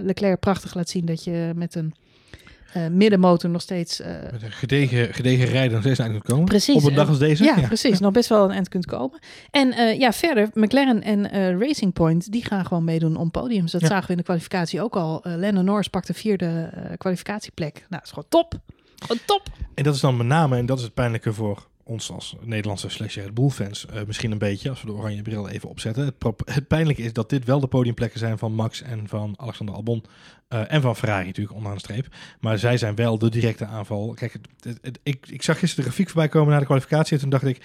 Leclerc 0.04 0.40
prachtig 0.40 0.74
laat 0.76 0.90
zien 0.90 1.06
dat 1.06 1.24
je 1.24 1.52
met 1.56 1.76
een 1.76 1.94
eh, 2.74 2.88
middenmotor 2.88 3.50
nog 3.50 3.62
steeds... 3.62 4.00
eh, 4.00 4.12
Met 4.32 4.44
een 4.44 4.52
gedegen, 4.52 5.14
gedegen 5.14 5.46
rijden 5.46 5.72
nog 5.72 5.82
steeds 5.82 6.00
aan 6.00 6.12
kunt 6.12 6.24
komen. 6.24 6.46
Precies. 6.46 6.76
Op 6.76 6.84
een 6.90 6.96
dag 6.96 7.08
als 7.10 7.20
deze. 7.20 7.44
ja, 7.44 7.56
precies. 7.68 8.00
Nog 8.00 8.12
best 8.12 8.30
wel 8.30 8.44
een 8.44 8.52
eind 8.52 8.70
kunt 8.70 8.86
komen. 8.86 9.20
En 9.52 9.72
eh, 9.74 10.00
ja, 10.00 10.12
verder, 10.14 10.50
McLaren 10.54 11.04
en 11.04 11.30
Racing 11.60 11.94
Point, 11.94 12.32
die 12.32 12.46
gaan 12.46 12.66
gewoon 12.66 12.84
meedoen 12.84 13.16
om 13.16 13.32
podiums. 13.32 13.72
Dat 13.72 13.82
Ja. 13.82 13.88
zagen 13.88 14.06
we 14.06 14.12
in 14.12 14.18
de 14.18 14.24
kwalificatie 14.24 14.82
ook 14.82 14.96
al. 14.96 15.22
Lennon 15.24 15.66
Norris 15.66 15.88
pakt 15.88 16.08
de 16.08 16.14
vierde 16.14 16.70
kwalificatieplek. 16.98 17.74
Nou, 17.74 17.86
dat 17.90 18.04
is 18.04 18.10
gewoon 18.10 18.30
top. 18.30 18.54
Gewoon 18.96 19.22
top. 19.26 19.42
En 19.76 19.84
dat 19.84 19.96
is 19.96 20.02
dan 20.02 20.18
met 20.18 20.28
name, 20.28 20.58
en 20.58 20.66
dat 20.66 20.78
is 20.78 20.84
het 20.84 20.94
pijnlijke 20.94 21.34
voor 21.34 21.68
ons 21.88 22.12
als 22.12 22.36
Nederlandse 22.42 22.90
slash 22.90 23.16
Red 23.16 23.34
Bull 23.34 23.50
fans, 23.50 23.86
eh, 23.86 24.02
misschien 24.08 24.32
een 24.32 24.38
beetje, 24.38 24.70
als 24.70 24.82
we 24.82 24.88
de 24.88 24.94
oranje 24.94 25.22
bril 25.22 25.50
even 25.50 25.70
opzetten. 25.70 26.06
Het, 26.06 26.16
het 26.46 26.68
pijnlijke 26.68 27.02
is 27.02 27.14
dat 27.14 27.30
dit 27.30 27.46
wel 27.46 27.60
de 27.60 27.68
podiumplekken 27.68 28.20
zijn 28.20 28.38
van 28.38 28.54
Max 28.54 28.82
en 28.82 29.08
van 29.08 29.34
Alexander 29.38 29.76
Albon 29.76 30.04
eh, 30.48 30.74
en 30.74 30.82
van 30.82 30.96
Ferrari 30.96 31.26
natuurlijk 31.26 31.56
onderaan 31.56 31.78
de 31.78 31.84
streep. 31.84 32.08
Maar 32.40 32.58
zij 32.58 32.78
zijn 32.78 32.96
wel 32.96 33.18
de 33.18 33.30
directe 33.30 33.66
aanval. 33.66 34.14
Kijk, 34.14 34.38
het, 34.60 35.00
ik, 35.04 35.28
ik 35.30 35.44
zag 35.44 35.60
gisteren 35.60 35.84
de 35.86 35.90
grafiek 35.90 36.10
voorbij 36.10 36.30
komen 36.30 36.54
na 36.54 36.60
de 36.60 36.66
kwalificatie 36.66 37.14
en 37.14 37.22
toen 37.22 37.30
dacht 37.30 37.46
ik, 37.46 37.62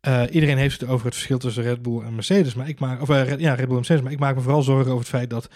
eh, 0.00 0.22
iedereen 0.30 0.58
heeft 0.58 0.80
het 0.80 0.90
over 0.90 1.04
het 1.04 1.14
verschil 1.14 1.38
tussen 1.38 1.62
Red 1.62 1.82
Bull 1.82 2.00
en 2.02 2.14
Mercedes, 2.14 2.54
maar 2.54 2.68
ik 2.68 2.80
maak, 2.80 3.00
of 3.00 3.08
ja, 3.08 3.54
Red 3.54 3.56
Bull 3.56 3.66
en 3.66 3.74
Mercedes, 3.74 4.02
maar 4.02 4.12
ik 4.12 4.18
maak 4.18 4.34
me 4.34 4.40
vooral 4.40 4.62
zorgen 4.62 4.92
over 4.92 4.98
het 4.98 5.08
feit 5.08 5.30
dat 5.30 5.48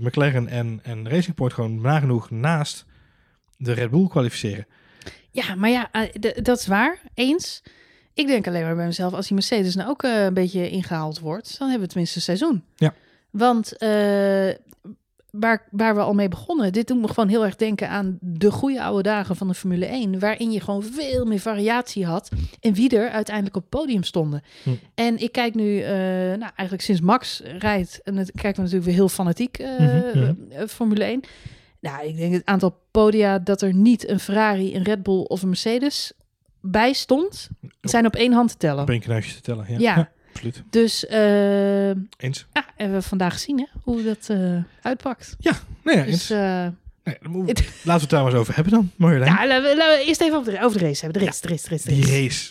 McLaren 0.00 0.48
en, 0.48 0.80
en 0.82 1.08
Racing 1.08 1.34
Point 1.34 1.52
gewoon 1.52 1.80
nagenoeg 1.80 2.30
naast 2.30 2.86
de 3.56 3.72
Red 3.72 3.90
Bull 3.90 4.08
kwalificeren. 4.08 4.66
Ja, 5.32 5.54
maar 5.54 5.70
ja, 5.70 5.88
eh, 5.92 6.32
dat 6.42 6.58
is 6.58 6.66
waar. 6.66 7.00
Eens. 7.14 7.62
Ik 8.14 8.26
denk 8.26 8.46
alleen 8.46 8.62
maar 8.62 8.76
bij 8.76 8.86
mezelf, 8.86 9.12
als 9.12 9.26
die 9.26 9.34
Mercedes 9.34 9.74
nou 9.74 9.90
ook 9.90 10.02
eh, 10.02 10.24
een 10.24 10.34
beetje 10.34 10.70
ingehaald 10.70 11.18
wordt, 11.18 11.58
dan 11.58 11.68
hebben 11.68 11.86
we 11.86 11.92
tenminste 11.92 12.16
een 12.16 12.22
seizoen. 12.22 12.64
Ja. 12.76 12.94
Want 13.30 13.76
eh, 13.76 13.88
waar, 15.30 15.66
waar 15.70 15.94
we 15.94 16.00
al 16.00 16.14
mee 16.14 16.28
begonnen, 16.28 16.72
dit 16.72 16.86
doet 16.86 17.00
me 17.00 17.08
gewoon 17.08 17.28
heel 17.28 17.44
erg 17.44 17.56
denken 17.56 17.88
aan 17.88 18.18
de 18.20 18.50
goede 18.50 18.82
oude 18.82 19.02
dagen 19.02 19.36
van 19.36 19.48
de 19.48 19.54
Formule 19.54 19.86
1, 19.86 20.18
waarin 20.18 20.52
je 20.52 20.60
gewoon 20.60 20.82
veel 20.82 21.24
meer 21.24 21.38
variatie 21.38 22.06
had 22.06 22.28
in 22.60 22.74
wie 22.74 22.96
er 22.96 23.10
uiteindelijk 23.10 23.56
op 23.56 23.62
het 23.62 23.70
podium 23.70 24.02
stonden. 24.02 24.42
Hm. 24.62 24.70
En 24.94 25.18
ik 25.18 25.32
kijk 25.32 25.54
nu, 25.54 25.80
nou 25.80 26.50
eigenlijk 26.54 26.80
sinds 26.82 27.00
Max 27.00 27.42
rijdt, 27.58 28.00
en 28.02 28.16
het 28.16 28.30
kijken 28.30 28.54
we 28.54 28.60
natuurlijk 28.60 28.84
weer 28.84 28.94
heel 28.94 29.08
fanatiek 29.08 29.58
Mhm, 29.58 30.34
Formule 30.66 31.04
1. 31.04 31.20
Nou, 31.82 32.06
ik 32.06 32.16
denk 32.16 32.32
het 32.32 32.44
aantal 32.44 32.80
podia 32.90 33.38
dat 33.38 33.62
er 33.62 33.74
niet 33.74 34.08
een 34.08 34.20
Ferrari, 34.20 34.74
een 34.76 34.82
Red 34.82 35.02
Bull 35.02 35.20
of 35.22 35.42
een 35.42 35.48
Mercedes 35.48 36.12
bij 36.60 36.92
stond, 36.92 37.48
zijn 37.80 38.06
op 38.06 38.16
één 38.16 38.32
hand 38.32 38.50
te 38.50 38.56
tellen. 38.56 38.82
Op 38.82 38.90
één 38.90 39.00
knuisje 39.00 39.34
te 39.34 39.40
tellen. 39.40 39.64
Ja, 39.68 39.78
Ja. 39.78 40.10
absoluut. 40.32 40.62
Dus 40.70 41.06
eh, 41.06 41.88
Eens. 41.88 42.46
ja, 42.52 42.64
hebben 42.76 42.96
we 42.98 43.02
vandaag 43.02 43.32
gezien 43.32 43.58
hè, 43.58 43.66
hoe 43.82 44.02
dat 44.02 44.28
eh, 44.30 44.56
uitpakt. 44.82 45.36
Nee, 45.84 45.96
ja, 45.96 46.02
Dus 46.04 46.12
eens. 46.12 46.30
eh, 46.30 46.66
Nee, 47.04 47.16
we- 47.20 47.28
laten 47.48 47.54
we 47.84 47.92
het 47.92 48.10
daar 48.10 48.22
maar 48.22 48.30
eens 48.30 48.40
over 48.40 48.54
hebben 48.54 48.72
dan. 48.72 48.90
Marjolein. 48.96 49.32
ja, 49.32 49.46
laten 49.46 49.70
we, 49.70 49.76
laten 49.76 49.98
we 49.98 50.04
eerst 50.04 50.20
even 50.20 50.36
over 50.38 50.52
de, 50.52 50.60
over 50.62 50.78
de 50.78 50.84
race 50.86 51.04
hebben. 51.04 51.20
De 51.20 51.26
race, 51.26 51.40
de 51.42 51.48
race, 51.48 51.62
de 51.68 51.70
race, 51.70 51.88
de 51.88 51.94
Die 51.94 52.04
race. 52.04 52.20
race. 52.22 52.50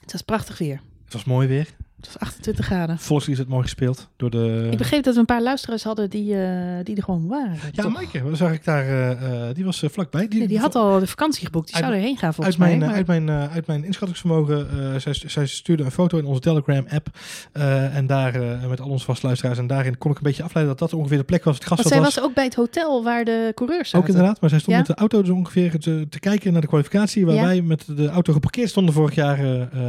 Het 0.00 0.12
was 0.12 0.22
prachtig 0.22 0.58
weer. 0.58 0.80
Het 1.04 1.12
was 1.12 1.24
mooi 1.24 1.48
weer. 1.48 1.66
Het 2.04 2.12
was 2.12 2.28
28 2.28 2.64
graden. 2.64 2.98
Volkslied 2.98 3.34
is 3.34 3.40
het 3.40 3.48
mooi 3.48 3.62
gespeeld 3.62 4.08
door 4.16 4.30
de... 4.30 4.68
Ik 4.70 4.78
begreep 4.78 5.02
dat 5.02 5.14
we 5.14 5.20
een 5.20 5.26
paar 5.26 5.42
luisteraars 5.42 5.82
hadden 5.82 6.10
die, 6.10 6.34
eh, 6.42 6.50
die 6.82 6.96
er 6.96 7.02
gewoon 7.02 7.26
waren. 7.28 7.58
Ja, 7.72 7.82
toch? 7.82 7.92
Maaike, 7.92 8.22
wat 8.22 8.36
zag 8.36 8.52
ik 8.52 8.64
daar? 8.64 8.84
eh, 8.84 9.48
eh, 9.48 9.54
die 9.54 9.64
was 9.64 9.82
vlakbij. 9.90 10.28
Die, 10.28 10.38
Nee, 10.38 10.48
die 10.48 10.58
had 10.58 10.74
al 10.74 10.98
de 11.00 11.06
vakantie 11.06 11.44
geboekt. 11.46 11.66
Die 11.66 11.74
Uit- 11.76 11.84
zou 11.84 11.96
erheen 11.96 12.16
gaan 12.16 12.34
volgens 12.34 12.56
uit 12.58 12.66
mijn, 12.66 12.78
mij. 12.78 12.88
maar- 12.88 12.96
uit, 12.96 13.06
mijn, 13.06 13.30
uit 13.30 13.66
mijn 13.66 13.84
inschattingsvermogen, 13.84 14.68
eh, 14.94 15.00
zij, 15.00 15.14
zij 15.26 15.46
stuurde 15.46 15.82
een 15.84 15.90
foto 15.90 16.18
in 16.18 16.24
onze 16.24 16.40
Telegram-app. 16.40 17.08
en 17.52 18.06
daar, 18.06 18.40
met 18.68 18.80
al 18.80 18.88
onze 18.88 19.04
vastluisteraars. 19.04 19.58
En 19.58 19.66
daarin 19.66 19.98
kon 19.98 20.10
ik 20.10 20.16
een 20.16 20.22
beetje 20.22 20.42
afleiden 20.42 20.76
dat 20.76 20.90
dat 20.90 20.98
ongeveer 21.00 21.18
de 21.18 21.24
plek 21.24 21.44
was. 21.44 21.54
Het 21.58 21.68
Want 21.68 21.80
grasveld 21.80 21.94
zij 22.02 22.04
was. 22.12 22.14
was 22.14 22.24
ook 22.24 22.34
bij 22.34 22.44
het 22.44 22.54
hotel 22.54 23.02
waar 23.04 23.24
de 23.24 23.52
coureurs 23.54 23.88
zaten. 23.90 24.08
Ook 24.08 24.14
inderdaad, 24.14 24.40
maar 24.40 24.50
zij 24.50 24.58
stond 24.58 24.72
Ja? 24.76 24.82
met 24.86 24.90
de 24.90 24.94
auto 24.94 25.24
zo 25.24 25.34
ongeveer 25.34 25.78
te, 25.78 26.06
te 26.08 26.20
kijken 26.20 26.52
naar 26.52 26.60
de 26.60 26.66
kwalificatie. 26.66 27.26
Waar 27.26 27.34
Ja. 27.34 27.42
wij 27.42 27.62
met 27.62 27.84
de 27.96 28.08
auto 28.08 28.32
geparkeerd 28.32 28.68
stonden 28.68 28.94
vorig 28.94 29.14
jaar 29.14 29.36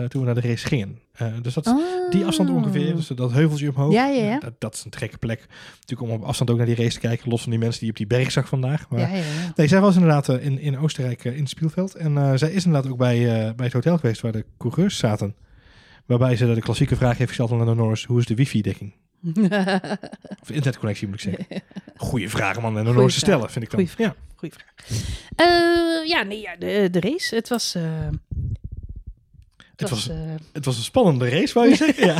toen 0.07 0.19
we 0.21 0.25
naar 0.25 0.35
de 0.41 0.47
race 0.47 0.67
gingen. 0.67 0.99
Eh, 1.15 1.27
dus 1.41 1.53
dat, 1.53 1.67
Oh. 1.67 2.11
die 2.11 2.25
afstand 2.25 2.49
ongeveer, 2.49 2.95
dus 2.95 3.07
dat 3.07 3.31
heuveltje 3.31 3.69
omhoog. 3.69 3.93
Ja, 3.93 4.07
ja, 4.07 4.23
ja. 4.23 4.39
Dat, 4.39 4.53
dat 4.57 4.73
is 4.73 4.83
een 4.83 4.91
trekke 4.91 5.17
plek. 5.17 5.45
Natuurlijk 5.79 6.09
om 6.11 6.15
op 6.21 6.23
afstand 6.23 6.49
ook 6.49 6.57
naar 6.57 6.65
die 6.65 6.75
race 6.75 6.93
te 6.93 6.99
kijken. 6.99 7.29
Los 7.29 7.41
van 7.41 7.51
die 7.51 7.59
mensen 7.59 7.79
die 7.79 7.89
op 7.89 7.95
die 7.95 8.07
berg 8.07 8.31
zag 8.31 8.47
vandaag. 8.47 8.89
Maar. 8.89 9.09
Nee, 9.55 9.67
zij 9.67 9.79
was 9.81 9.95
inderdaad 9.95 10.29
eh, 10.29 10.45
in, 10.45 10.59
in 10.59 10.77
Oostenrijk 10.77 11.25
eh, 11.25 11.33
in 11.33 11.39
het 11.39 11.49
Spielveld. 11.49 11.95
En 11.95 12.39
zij 12.39 12.51
is 12.51 12.65
inderdaad 12.65 12.91
ook 12.91 12.97
bij, 12.97 13.17
bij 13.55 13.65
het 13.65 13.73
hotel 13.73 13.97
geweest 13.97 14.21
waar 14.21 14.31
de 14.31 14.45
coureurs 14.57 14.97
zaten. 14.97 15.35
Waarbij 16.05 16.35
ze 16.35 16.53
de 16.53 16.61
klassieke 16.61 16.95
vraag 16.95 17.17
heeft 17.17 17.29
gesteld 17.29 17.51
aan 17.51 17.57
Lando 17.57 17.73
Norris. 17.73 18.05
Hoe 18.05 18.19
is 18.19 18.25
de 18.25 18.35
wifi-dekking? 18.35 18.93
Of 20.41 20.49
internetconnectie 20.49 21.07
moet 21.07 21.23
ik 21.23 21.35
zeggen. 21.37 21.63
Goeie 22.07 22.29
vraag 22.29 22.57
aan 22.57 22.63
Lando 22.63 22.79
Goeie 22.79 22.95
Norris 22.95 23.13
te 23.13 23.19
stellen, 23.19 23.49
vind 23.49 23.65
ik 23.65 23.71
dan. 23.71 23.79
Goeie 23.79 23.95
vraag. 23.95 24.07
Ja. 24.07 24.15
Goeie 24.35 24.53
vraag. 24.53 26.07
Ja, 26.07 26.23
nee, 26.23 26.41
ja, 26.41 26.55
de, 26.55 26.87
de 26.91 26.99
race. 26.99 27.35
Het 27.35 27.49
was... 27.49 27.75
Het 29.75 29.89
was, 29.89 30.09
eh, 30.09 30.15
het 30.53 30.65
was 30.65 30.77
een 30.77 30.83
spannende 30.83 31.29
race, 31.29 31.53
wou 31.53 31.69
je 31.69 31.75
zeggen? 31.85 32.05
Ja. 32.05 32.15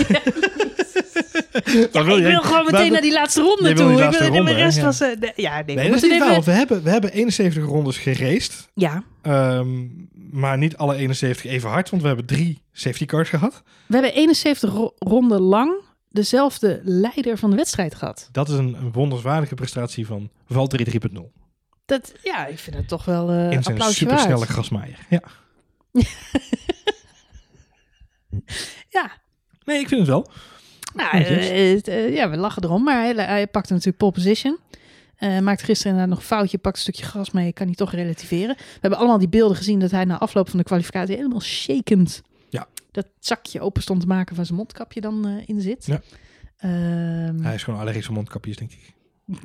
Dan 1.91 2.05
wil 2.05 2.17
ik 2.17 2.23
wil 2.23 2.41
gewoon 2.41 2.65
meteen 2.71 2.91
naar 2.91 3.01
die 3.01 3.11
laatste 3.11 3.41
ronde 3.41 3.73
toe. 3.73 3.91
Ik 3.91 4.31
wil- 4.31 4.45
de 4.45 4.53
rest 4.53 4.81
was... 4.81 4.97
de- 4.97 5.31
ja, 5.35 5.55
nee, 5.55 5.63
we 5.65 5.73
Nee, 5.73 5.75
dat 5.75 5.85
is 5.85 5.91
moeten 5.91 6.09
niet 6.09 6.19
waar, 6.19 6.29
even- 6.31 6.43
we 6.43 6.51
hebben, 6.51 6.83
we 6.83 6.89
hebben 6.89 7.11
71 7.11 7.63
rondes 7.65 7.97
geraced. 7.97 8.67
Ja, 8.73 9.03
Ehm, 9.21 9.87
maar 10.31 10.57
niet 10.57 10.77
alle 10.77 10.95
71 10.95 11.45
even 11.51 11.69
hard, 11.69 11.89
want 11.89 12.01
we 12.01 12.07
hebben 12.07 12.25
drie 12.25 12.61
safety 12.71 13.05
cars 13.05 13.29
gehad. 13.29 13.63
we 13.87 13.93
hebben 13.93 14.13
71 14.13 14.71
ro- 14.73 14.93
ronden 14.99 15.41
lang 15.41 15.73
dezelfde 16.09 16.81
leider 16.83 17.37
van 17.37 17.49
de 17.49 17.55
wedstrijd 17.55 17.95
gehad. 17.95 18.29
Dat 18.31 18.49
is 18.49 18.57
een, 18.57 18.73
een 18.81 18.91
wonderswaardige 18.91 19.55
prestatie 19.55 20.05
van 20.05 20.29
Valtteri 20.47 20.99
3.0. 21.13 21.21
Dat, 21.85 22.13
ja, 22.23 22.45
ik 22.45 22.59
vind 22.59 22.75
het 22.75 22.87
toch 22.87 23.05
wel 23.05 23.29
eh 23.29 23.35
in 23.43 23.49
zijn 23.63 23.65
applausje 23.65 23.97
supersnelle 23.97 24.45
grasmaaier. 24.45 24.97
Ja. 25.09 25.21
Ja, 28.89 29.11
Nee, 29.65 29.79
ik 29.79 29.87
vind 29.87 29.99
het 29.99 30.09
wel. 30.09 30.27
nou, 30.93 31.09
eh, 31.23 31.87
eh, 31.87 32.13
ja, 32.15 32.29
we 32.29 32.37
lachen 32.37 32.63
erom, 32.63 32.83
maar 32.83 33.01
hij, 33.01 33.13
hij 33.13 33.47
pakte 33.47 33.71
natuurlijk 33.71 33.97
pole 33.97 34.11
position. 34.11 34.57
Eh 35.15 35.39
maakt 35.39 35.63
gisteren 35.63 35.91
inderdaad 35.91 36.15
nog 36.15 36.19
een 36.29 36.35
foutje, 36.35 36.57
pakt 36.57 36.75
een 36.75 36.81
stukje 36.81 37.03
gras 37.05 37.31
mee, 37.31 37.53
kan 37.53 37.65
hij 37.65 37.75
toch 37.75 37.91
relativeren. 37.91 38.55
We 38.57 38.77
hebben 38.79 38.99
allemaal 38.99 39.17
die 39.17 39.29
beelden 39.29 39.57
gezien 39.57 39.79
dat 39.79 39.91
hij 39.91 40.05
na 40.05 40.19
afloop 40.19 40.49
van 40.49 40.59
de 40.59 40.65
kwalificatie 40.65 41.15
helemaal 41.15 41.41
shakend 41.41 42.21
Ja. 42.49 42.67
dat 42.91 43.07
zakje 43.19 43.61
open 43.61 43.81
stond 43.81 44.01
te 44.01 44.07
maken 44.07 44.35
waar 44.35 44.45
zijn 44.45 44.57
mondkapje 44.57 45.01
dan 45.01 45.41
in 45.45 45.61
zit. 45.61 45.85
Ja. 45.85 46.01
Ehm, 46.57 47.41
Hij 47.41 47.53
is 47.53 47.63
gewoon 47.63 47.79
allergisch 47.79 48.05
voor 48.05 48.15
mondkapjes, 48.15 48.55
denk 48.57 48.71
ik. 48.71 48.93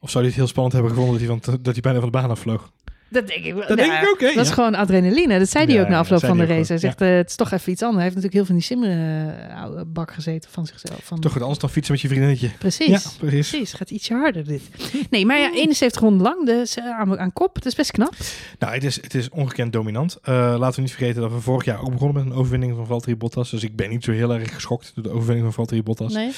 of 0.00 0.10
zou 0.10 0.24
hij 0.24 0.26
het 0.32 0.34
heel 0.34 0.46
spannend 0.46 0.74
hebben 0.74 0.92
gevonden 0.92 1.18
dat 1.18 1.28
hij, 1.28 1.38
van, 1.40 1.62
dat 1.62 1.72
hij 1.72 1.82
bijna 1.82 1.98
van 2.00 2.10
de 2.10 2.18
baan 2.18 2.30
afvloog? 2.30 2.72
Dat 3.10 3.26
denk 3.26 3.44
ik 3.44 3.54
wel. 3.54 3.66
Dat 3.68 3.76
denk 3.76 3.92
ik 3.92 4.08
ook, 4.08 4.20
hè? 4.20 4.26
Dat 4.34 4.42
is 4.42 4.48
Ja. 4.48 4.54
gewoon 4.54 4.74
adrenaline. 4.74 5.38
Dat 5.38 5.48
zei 5.48 5.64
hij 5.64 5.74
Ja, 5.74 5.80
ook 5.82 5.88
na 5.88 5.98
afloop 5.98 6.20
van 6.20 6.36
de 6.36 6.42
ook 6.42 6.48
race. 6.48 6.66
Hij 6.72 6.78
zegt, 6.78 7.00
eh, 7.00 7.08
het 7.16 7.28
is 7.30 7.36
toch 7.36 7.50
even 7.52 7.72
iets 7.72 7.82
anders. 7.82 8.02
Hij 8.02 8.12
heeft 8.12 8.22
natuurlijk 8.22 8.48
heel 8.48 8.58
veel 8.58 8.78
in 8.78 8.86
die 8.86 9.78
simbak 9.84 10.12
gezeten 10.12 10.50
van 10.50 10.66
zichzelf. 10.66 11.00
Van, 11.02 11.20
Toch 11.20 11.32
goed, 11.32 11.40
anders 11.40 11.58
dan 11.60 11.70
fietsen 11.70 11.92
met 11.92 12.02
je 12.02 12.08
vriendinnetje. 12.08 12.50
Precies. 12.58 12.86
Ja, 12.86 13.00
precies. 13.18 13.48
Precies, 13.50 13.72
gaat 13.72 13.90
ietsje 13.90 14.14
harder 14.14 14.44
dit. 14.46 14.62
Nee, 15.10 15.26
maar 15.26 15.38
ja, 15.38 15.52
71 15.52 16.00
ronden 16.00 16.22
lang, 16.22 16.46
dus 16.46 16.76
eh, 16.76 16.84
aan, 16.98 17.18
aan 17.18 17.32
kop. 17.32 17.54
Het 17.54 17.66
is 17.66 17.74
best 17.74 17.90
knap. 17.90 18.14
Nou, 18.58 18.74
het 18.74 18.84
is, 18.84 18.96
het 19.02 19.14
is 19.14 19.28
ongekend 19.28 19.72
dominant. 19.72 20.18
Eh, 20.22 20.54
laten 20.58 20.74
we 20.76 20.80
niet 20.82 20.94
vergeten 20.94 21.20
dat 21.22 21.32
we 21.32 21.40
vorig 21.40 21.64
jaar 21.64 21.80
ook 21.82 21.90
begonnen 21.92 22.24
met 22.24 22.32
een 22.32 22.38
overwinning 22.38 22.76
van 22.76 22.86
Valtteri 22.86 23.16
Bottas. 23.16 23.50
Dus 23.50 23.62
ik 23.62 23.76
ben 23.76 23.88
niet 23.90 24.04
zo 24.04 24.12
heel 24.12 24.34
erg 24.34 24.54
geschokt 24.54 24.92
door 24.94 25.04
de 25.04 25.10
overwinning 25.10 25.44
van 25.44 25.52
Valtteri 25.54 25.82
Bottas. 25.82 26.12
Nee, 26.12 26.30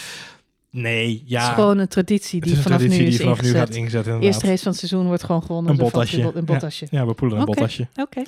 Nee, 0.72 1.18
het 1.18 1.28
ja. 1.28 1.48
is 1.48 1.54
gewoon 1.54 1.78
een 1.78 1.88
traditie 1.88 2.38
het 2.38 2.48
die 2.48 2.56
een 2.56 2.62
vanaf 2.62 2.78
traditie 2.78 3.02
nu 3.02 3.08
die 3.10 3.18
is 3.18 3.24
vanaf 3.24 3.40
nu 3.40 3.46
ingezet. 3.48 3.68
gaat 3.68 3.76
ingezet. 3.76 4.04
De 4.04 4.10
Inderdaad. 4.10 4.32
eerste 4.32 4.46
race 4.46 4.62
van 4.62 4.70
het 4.70 4.80
seizoen 4.80 5.06
wordt 5.06 5.24
gewoon 5.24 5.42
gewonnen. 5.42 5.72
Een 5.72 5.78
Bottasje. 5.78 6.30
Een 6.34 6.44
Bottasje. 6.44 6.86
Ja, 6.90 7.06
we 7.06 7.14
poelen 7.14 7.36
een 7.38 7.42
Oké. 7.42 7.52
Bottasje. 7.52 7.88
Oké. 7.96 8.22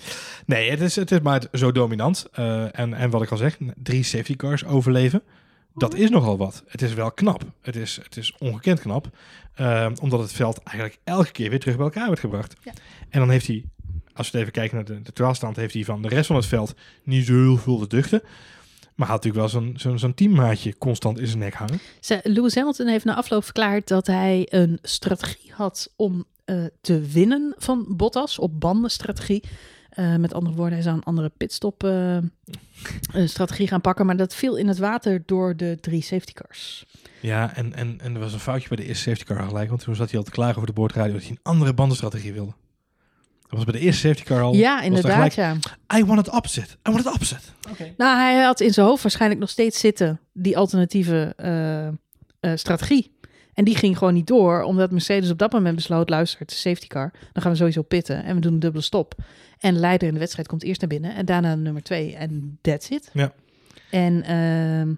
Nee, 0.46 0.70
het 0.70 0.80
is, 0.80 0.96
het 0.96 1.10
is 1.10 1.20
maar 1.20 1.42
zo 1.52 1.72
dominant. 1.72 2.26
Eh, 2.32 2.78
en, 2.78 2.94
en 2.94 3.10
wat 3.10 3.22
ik 3.22 3.30
al 3.30 3.36
zeg, 3.36 3.58
drie 3.82 4.02
safety 4.02 4.36
cars 4.36 4.64
overleven. 4.64 5.22
Dat 5.74 5.94
is 5.94 6.10
nogal 6.10 6.36
wat. 6.36 6.62
Het 6.66 6.82
is 6.82 6.94
wel 6.94 7.12
knap. 7.12 7.42
Het 7.62 7.76
is, 7.76 7.98
het 8.02 8.16
is 8.16 8.34
ongekend 8.38 8.80
knap. 8.80 9.08
Eh, 9.54 9.86
omdat 10.00 10.20
het 10.20 10.32
veld 10.32 10.62
eigenlijk 10.62 10.98
elke 11.04 11.32
keer 11.32 11.50
weer 11.50 11.60
terug 11.60 11.76
bij 11.76 11.84
elkaar 11.84 12.06
wordt 12.06 12.20
gebracht. 12.20 12.54
Ja. 12.64 12.72
En 13.08 13.20
dan 13.20 13.30
heeft 13.30 13.46
hij, 13.46 13.64
als 14.14 14.30
we 14.30 14.38
even 14.38 14.52
kijken 14.52 14.76
naar 14.76 14.84
de, 14.84 15.00
de 15.12 15.50
heeft 15.54 15.74
hij 15.74 15.84
van 15.84 16.02
de 16.02 16.08
rest 16.08 16.26
van 16.26 16.36
het 16.36 16.46
veld 16.46 16.74
niet 17.02 17.26
zo 17.26 17.32
heel 17.32 17.56
veel 17.56 17.78
te 17.78 17.86
duchten. 17.86 18.22
Maar 18.94 19.08
had 19.08 19.24
natuurlijk 19.24 19.52
wel 19.52 19.62
zo'n 19.62 19.74
zo'n 19.76 19.98
zo'n 19.98 20.14
teammaatje 20.14 20.78
constant 20.78 21.18
in 21.18 21.26
zijn 21.26 21.38
nek 21.38 21.54
hangen. 21.54 21.80
Lewis 22.22 22.54
Hamilton 22.54 22.86
heeft 22.86 23.04
na 23.04 23.14
afloop 23.14 23.44
verklaard 23.44 23.88
dat 23.88 24.06
hij 24.06 24.46
een 24.50 24.78
strategie 24.82 25.52
had 25.52 25.92
om 25.96 26.24
eh, 26.44 26.64
te 26.80 27.00
winnen 27.00 27.54
van 27.58 27.86
Bottas. 27.88 28.38
Op 28.38 28.60
bandenstrategie. 28.60 29.42
Eh, 29.88 30.16
met 30.16 30.34
andere 30.34 30.56
woorden, 30.56 30.74
hij 30.74 30.82
zou 30.82 30.96
een 30.96 31.02
andere 31.02 31.30
pitstop 31.36 31.84
eh, 31.84 32.18
strategie 33.24 33.68
gaan 33.68 33.80
pakken. 33.80 34.06
Maar 34.06 34.16
dat 34.16 34.34
viel 34.34 34.56
in 34.56 34.68
het 34.68 34.78
water 34.78 35.22
door 35.26 35.56
de 35.56 35.78
drie 35.80 36.02
safety 36.02 36.32
cars. 36.32 36.84
Ja, 37.20 37.56
en, 37.56 37.74
en, 37.74 38.00
en 38.00 38.14
er 38.14 38.20
was 38.20 38.32
een 38.32 38.40
foutje 38.40 38.68
bij 38.68 38.76
de 38.76 38.84
eerste 38.84 39.02
safety 39.02 39.24
car 39.24 39.48
gelijk. 39.48 39.68
Want 39.68 39.82
toen 39.82 39.94
zat 39.94 40.10
hij 40.10 40.18
al 40.18 40.24
te 40.24 40.30
klagen 40.30 40.54
over 40.54 40.66
de 40.66 40.72
boordradio 40.72 41.12
dat 41.12 41.22
hij 41.22 41.30
een 41.30 41.38
andere 41.42 41.74
bandenstrategie 41.74 42.32
wilde. 42.32 42.52
Dat 43.54 43.64
was 43.64 43.72
bij 43.72 43.80
de 43.80 43.86
eerste 43.86 44.08
safety 44.08 44.24
car 44.24 44.42
al. 44.42 44.54
ja, 44.54 44.78
er 44.78 44.84
inderdaad, 44.84 45.12
gelijk, 45.12 45.32
ja. 45.32 45.56
I 45.98 46.04
want 46.04 46.26
it 46.26 46.30
opposite. 46.30 46.66
I 46.88 46.90
want 46.92 47.00
it 47.00 47.12
opposite. 47.12 47.40
Oké. 47.70 47.94
Nou, 47.96 48.18
hij 48.18 48.42
had 48.42 48.60
in 48.60 48.72
zijn 48.72 48.86
hoofd 48.86 49.02
waarschijnlijk 49.02 49.40
nog 49.40 49.50
steeds 49.50 49.78
zitten 49.78 50.20
die 50.32 50.56
alternatieve 50.56 51.32
eh, 51.36 51.86
eh, 51.86 51.92
strategie. 52.54 53.12
En 53.54 53.64
die 53.64 53.76
ging 53.76 53.98
gewoon 53.98 54.14
niet 54.14 54.26
door, 54.26 54.62
omdat 54.62 54.90
Mercedes 54.90 55.30
op 55.30 55.38
dat 55.38 55.52
moment 55.52 55.74
besloot, 55.74 56.08
luister, 56.08 56.40
het 56.40 56.50
is 56.50 56.60
safety 56.60 56.86
car. 56.86 57.12
Dan 57.32 57.42
gaan 57.42 57.52
we 57.52 57.58
sowieso 57.58 57.82
pitten 57.82 58.24
en 58.24 58.34
we 58.34 58.40
doen 58.40 58.52
een 58.52 58.58
dubbele 58.58 58.82
stop. 58.82 59.14
En 59.58 59.74
de 59.74 59.80
leider 59.80 60.08
in 60.08 60.14
de 60.14 60.20
wedstrijd 60.20 60.48
komt 60.48 60.62
eerst 60.62 60.80
naar 60.80 60.90
binnen 60.90 61.14
en 61.14 61.24
daarna 61.24 61.54
nummer 61.54 61.82
twee 61.82 62.16
en 62.16 62.58
that's 62.60 62.88
it. 62.88 63.10
Ja. 63.12 63.32
En 63.90 64.22
ehm, 64.22 64.94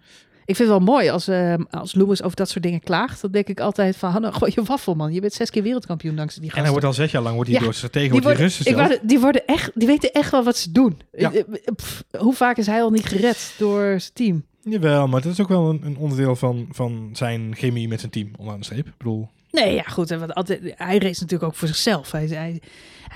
ik 0.47 0.57
vind 0.57 0.69
het 0.69 0.79
wel 0.79 0.95
mooi 0.95 1.09
als, 1.09 1.29
ehm, 1.29 1.63
als 1.71 1.95
Lewis 1.95 2.23
over 2.23 2.37
dat 2.37 2.49
soort 2.49 2.65
dingen 2.65 2.81
klaagt. 2.81 3.21
Dan 3.21 3.31
denk 3.31 3.49
ik 3.49 3.61
altijd 3.61 3.97
van, 3.97 4.11
Hanna, 4.11 4.31
gooi 4.31 4.53
je 4.55 4.63
waffel 4.63 4.95
man. 4.95 5.13
Je 5.13 5.21
bent 5.21 5.33
zes 5.33 5.51
keer 5.51 5.63
wereldkampioen 5.63 6.17
dankzij 6.17 6.41
die 6.41 6.51
En 6.51 6.57
gasten. 6.57 6.73
hij 6.75 6.83
wordt 6.83 6.99
al 6.99 7.05
zes 7.05 7.13
jaar 7.13 7.23
lang 7.23 7.35
wordt 7.35 7.51
hij 7.51 7.59
Ja, 7.59 7.65
door 7.65 7.75
zijn 7.75 7.91
tegen 7.91 8.13
die, 8.13 8.23
wordt 8.23 8.39
worden, 8.39 8.45
rustig 8.45 8.67
ik 8.67 8.75
wou, 8.75 8.99
die, 9.03 9.21
worden 9.21 9.47
echt, 9.47 9.71
die 9.75 9.87
weten 9.87 10.13
echt 10.13 10.31
wel 10.31 10.45
wat 10.45 10.57
ze 10.57 10.73
doen. 10.73 11.01
Ja. 11.13 11.33
Eh, 11.33 11.41
eh, 11.41 11.47
pff, 11.77 12.05
hoe 12.19 12.35
vaak 12.35 12.57
is 12.57 12.67
hij 12.67 12.83
al 12.83 12.91
niet 12.91 13.07
gered 13.07 13.55
door 13.59 14.01
zijn 14.01 14.13
team? 14.13 14.45
Jawel, 14.63 15.07
maar 15.09 15.23
dat 15.23 15.33
is 15.33 15.41
ook 15.41 15.49
wel 15.49 15.71
een, 15.71 15.81
een 15.85 15.97
onderdeel 15.97 16.37
van, 16.37 16.69
van 16.71 17.11
zijn 17.13 17.55
chemie 17.57 17.89
met 17.89 18.01
zijn 18.01 18.13
team, 18.13 18.31
onderaan 18.37 18.61
de 18.61 18.65
streep. 18.67 18.87
Ik 18.87 18.97
bedoel, 18.99 19.29
Nee, 19.51 19.75
ja, 19.75 19.83
goed. 19.83 20.11
en 20.11 20.33
altijd, 20.33 20.61
hij 20.63 20.99
race 20.99 21.21
natuurlijk 21.21 21.43
ook 21.43 21.55
voor 21.55 21.69
zichzelf. 21.69 22.11
Hij, 22.11 22.27
hij, 22.27 22.61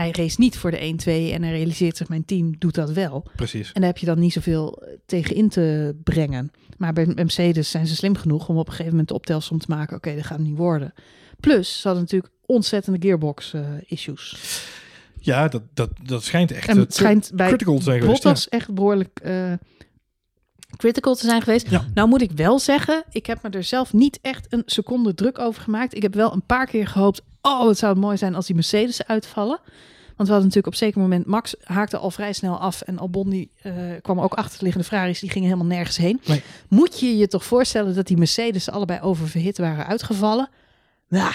hij 0.00 0.10
race 0.12 0.40
niet 0.40 0.58
voor 0.58 0.70
de 0.70 0.94
1-2 1.04 1.04
en 1.04 1.42
hij 1.42 1.52
realiseert 1.52 1.96
zich, 1.96 2.08
mijn 2.08 2.24
team 2.24 2.54
doet 2.58 2.74
dat 2.74 2.90
wel. 2.92 3.26
precies. 3.36 3.72
En 3.72 3.80
daar 3.80 3.90
heb 3.90 3.98
je 3.98 4.06
dan 4.06 4.18
niet 4.18 4.32
zoveel 4.32 4.82
eh, 4.82 4.92
tegen 5.06 5.36
in 5.36 5.48
te 5.48 5.96
brengen. 6.04 6.50
Maar 6.76 6.92
bij 6.92 7.06
Mercedes 7.06 7.70
zijn 7.70 7.86
ze 7.86 7.94
slim 7.94 8.16
genoeg 8.16 8.48
om 8.48 8.56
op 8.56 8.66
een 8.66 8.70
gegeven 8.70 8.90
moment 8.90 9.08
de 9.08 9.14
optelsom 9.14 9.58
te 9.58 9.66
maken. 9.68 9.96
Oké, 9.96 10.14
dat 10.14 10.24
gaat 10.24 10.38
het 10.38 10.46
niet 10.46 10.56
worden. 10.56 10.92
Plus, 11.40 11.80
ze 11.80 11.86
hadden 11.86 12.02
natuurlijk 12.02 12.32
ontzettende 12.46 12.98
gearbox 13.00 13.52
eh, 13.52 13.62
issues. 13.86 14.36
Ja, 15.18 15.48
dat, 15.48 15.62
dat, 15.74 15.90
dat 16.02 16.24
schijnt 16.24 16.52
echt 16.52 16.68
En 16.68 16.76
eh, 16.76 16.82
het 16.82 16.94
schijnt 16.94 17.30
bij 17.34 17.48
critical 17.48 17.76
te 17.76 17.82
zijn 17.82 18.00
geweest. 18.00 18.22
Bottas 18.22 18.48
echt 18.48 18.74
behoorlijk 18.74 19.20
eh, 19.22 19.52
critical 20.76 21.14
te 21.14 21.26
zijn 21.26 21.42
geweest. 21.42 21.70
Ja. 21.70 21.84
Nou 21.94 22.08
moet 22.08 22.22
ik 22.22 22.30
wel 22.32 22.58
zeggen, 22.58 23.04
ik 23.10 23.26
heb 23.26 23.42
me 23.42 23.50
er 23.50 23.64
zelf 23.64 23.92
niet 23.92 24.18
echt 24.22 24.46
een 24.52 24.62
seconde 24.66 25.14
druk 25.14 25.38
over 25.38 25.62
gemaakt. 25.62 25.94
Ik 25.94 26.02
heb 26.02 26.14
wel 26.14 26.32
een 26.32 26.46
paar 26.46 26.66
keer 26.66 26.86
gehoopt, 26.86 27.22
oh 27.42 27.68
het 27.68 27.78
zou 27.78 27.96
mooi 27.96 28.16
zijn 28.16 28.34
als 28.34 28.46
die 28.46 28.54
Mercedes 28.54 29.06
uitvallen. 29.06 29.60
Want 30.20 30.32
we 30.32 30.38
hadden 30.38 30.54
natuurlijk 30.54 30.66
op 30.66 30.88
zeker 30.88 31.00
moment, 31.00 31.26
Max 31.26 31.54
haakte 31.62 31.98
al 31.98 32.10
vrij 32.10 32.32
snel 32.32 32.58
af. 32.58 32.80
En 32.80 32.98
Albon 32.98 33.30
die, 33.30 33.50
eh, 33.62 33.72
kwam 34.02 34.20
ook 34.20 34.34
achterliggende 34.34 34.86
Ferraris, 34.86 35.20
die 35.20 35.30
gingen 35.30 35.48
helemaal 35.48 35.76
nergens 35.76 35.96
heen. 35.96 36.20
Nee. 36.26 36.42
Moet 36.68 37.00
je 37.00 37.16
je 37.16 37.28
toch 37.28 37.44
voorstellen 37.44 37.94
dat 37.94 38.06
die 38.06 38.16
Mercedes 38.16 38.70
allebei 38.70 39.00
oververhit 39.00 39.58
waren 39.58 39.86
uitgevallen? 39.86 40.48
Ja, 41.08 41.32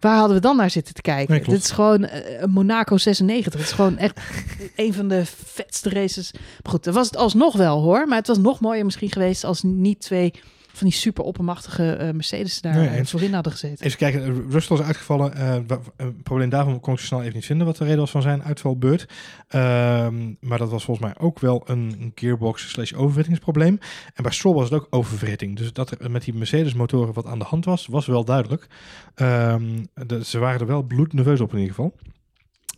Waar 0.00 0.16
hadden 0.16 0.36
we 0.36 0.42
dan 0.42 0.56
naar 0.56 0.70
zitten 0.70 0.94
te 0.94 1.00
kijken? 1.00 1.34
Nee. 1.34 1.44
Dit 1.44 1.62
is 1.62 1.70
gewoon 1.70 2.04
eh, 2.04 2.44
Monaco 2.44 2.96
96. 2.96 3.52
Het 3.52 3.62
is 3.62 3.72
gewoon 3.72 3.98
echt 3.98 4.20
een 4.76 4.94
van 4.94 5.08
de 5.08 5.22
vetste 5.26 5.90
races. 5.90 6.32
Maar 6.32 6.72
goed, 6.72 6.84
dat 6.84 6.94
was 6.94 7.06
het 7.06 7.16
alsnog 7.16 7.56
wel 7.56 7.80
hoor. 7.80 8.08
Maar 8.08 8.18
het 8.18 8.26
was 8.26 8.38
nog 8.38 8.60
mooier 8.60 8.84
misschien 8.84 9.12
geweest 9.12 9.44
als 9.44 9.62
niet 9.62 10.00
twee 10.00 10.32
van 10.78 10.86
die 10.86 10.96
super 10.96 11.24
oppermachtige 11.24 11.92
eh, 11.92 12.12
Mercedes 12.12 12.60
daar 12.60 12.74
Nee, 12.76 13.04
voorin 13.04 13.32
hadden 13.34 13.52
gezeten. 13.52 13.86
Even 13.86 13.98
kijken, 13.98 14.50
Russell 14.50 14.76
is 14.76 14.82
uitgevallen. 14.82 15.34
Eh, 15.34 15.54
een 15.96 16.22
probleem 16.22 16.48
daarvan 16.48 16.80
kon 16.80 16.92
ik 16.92 16.98
zo 17.00 17.06
snel 17.06 17.22
even 17.22 17.34
niet 17.34 17.46
vinden 17.46 17.66
wat 17.66 17.76
de 17.76 17.84
reden 17.84 17.98
was 17.98 18.10
van 18.10 18.22
zijn 18.22 18.42
uitvalbeurt. 18.42 19.06
Ehm, 19.48 20.32
maar 20.40 20.58
dat 20.58 20.70
was 20.70 20.84
volgens 20.84 21.06
mij 21.06 21.14
ook 21.26 21.38
wel 21.38 21.62
een, 21.66 22.12
gearbox 22.14 22.70
slash 22.70 22.92
oververhittingsprobleem. 22.92 23.78
En 24.14 24.22
bij 24.22 24.32
Stroll 24.32 24.54
was 24.54 24.70
het 24.70 24.72
ook 24.80 24.86
oververhitting. 24.90 25.56
Dus 25.56 25.72
dat 25.72 25.90
er 26.00 26.10
met 26.10 26.24
die 26.24 26.34
Mercedes 26.34 26.74
motoren 26.74 27.14
wat 27.14 27.26
aan 27.26 27.38
de 27.38 27.44
hand 27.44 27.64
was, 27.64 27.86
was 27.86 28.06
wel 28.06 28.24
duidelijk. 28.24 28.66
Ehm, 29.14 29.62
de- 30.06 30.24
ze 30.24 30.38
waren 30.38 30.60
er 30.60 30.66
wel 30.66 30.82
bloednerveus 30.82 31.40
op 31.40 31.52
in 31.52 31.58
ieder 31.58 31.74
geval. 31.74 31.94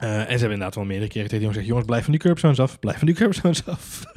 Eh, 0.01 0.09
en 0.19 0.25
ze 0.25 0.29
hebben 0.31 0.41
inderdaad 0.51 0.75
wel 0.75 0.85
meerdere 0.85 1.11
keren 1.11 1.29
tegen 1.29 1.39
die 1.45 1.49
jongens 1.49 1.57
gezegd... 1.57 1.67
jongens, 1.69 1.87
blijf 1.87 2.03
van 2.05 2.13
die 2.13 2.21
curbstones 2.23 2.61
af, 2.61 2.79
blijf 2.79 2.99
van 2.99 3.07
die 3.07 3.17
curbstones 3.17 3.67
af. 3.67 4.03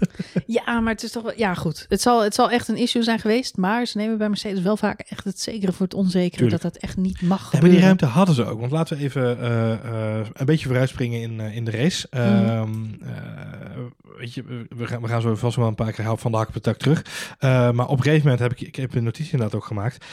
Ja, 0.46 0.80
maar 0.80 0.94
het 0.94 1.04
is 1.04 1.12
toch 1.12 1.24
wel... 1.24 1.34
Ja, 1.38 1.54
goed. 1.54 1.86
Het 1.90 2.02
zal, 2.02 2.24
het 2.24 2.36
zal 2.36 2.52
echt 2.52 2.68
een 2.68 2.78
issue 2.78 3.04
zijn 3.04 3.20
geweest. 3.20 3.58
Maar 3.58 3.86
ze 3.86 3.98
nemen 3.98 4.18
bij 4.18 4.28
Mercedes 4.30 4.62
wel 4.62 4.78
vaak 4.78 5.00
echt 5.00 5.24
het 5.24 5.40
zekere 5.40 5.72
voor 5.72 5.86
het 5.86 5.94
onzekere. 5.96 6.42
Tuurlijk. 6.42 6.62
Dat 6.62 6.74
dat 6.74 6.82
echt 6.82 6.98
niet 6.98 7.22
mag 7.22 7.40
Ja, 7.40 7.46
gebeuren. 7.46 7.70
die 7.72 7.80
ruimte 7.80 8.06
hadden 8.06 8.36
ze 8.36 8.46
ook. 8.46 8.60
Want 8.60 8.72
laten 8.72 8.98
we 8.98 9.04
even 9.04 9.40
eh, 9.40 9.72
eh, 10.20 10.26
een 10.34 10.46
beetje 10.46 10.66
vooruitspringen 10.68 11.22
in, 11.22 11.40
in 11.40 11.66
de 11.66 11.72
race. 11.72 12.08
Ehm, 12.10 12.70
eh, 13.02 13.82
weet 14.18 14.34
je, 14.34 14.66
we- 14.76 14.88
gaan, 14.88 15.02
we 15.02 15.08
gaan 15.08 15.22
zo 15.22 15.36
vast 15.36 15.56
wel 15.56 15.68
een 15.68 15.76
paar 15.76 15.92
keer 15.92 16.18
van 16.18 16.32
de 16.32 16.38
hak 16.38 16.48
op 16.48 16.54
de 16.54 16.60
tak 16.60 16.78
terug. 16.78 17.04
Maar 17.40 17.88
op 17.88 17.98
een 17.98 18.04
gegeven 18.04 18.22
moment 18.24 18.40
heb 18.40 18.52
ik, 18.52 18.62
ik 18.62 18.76
heb 18.76 18.96
een 18.96 19.04
notitie 19.04 19.32
inderdaad 19.32 19.56
ook 19.56 19.66
gemaakt. 19.66 20.06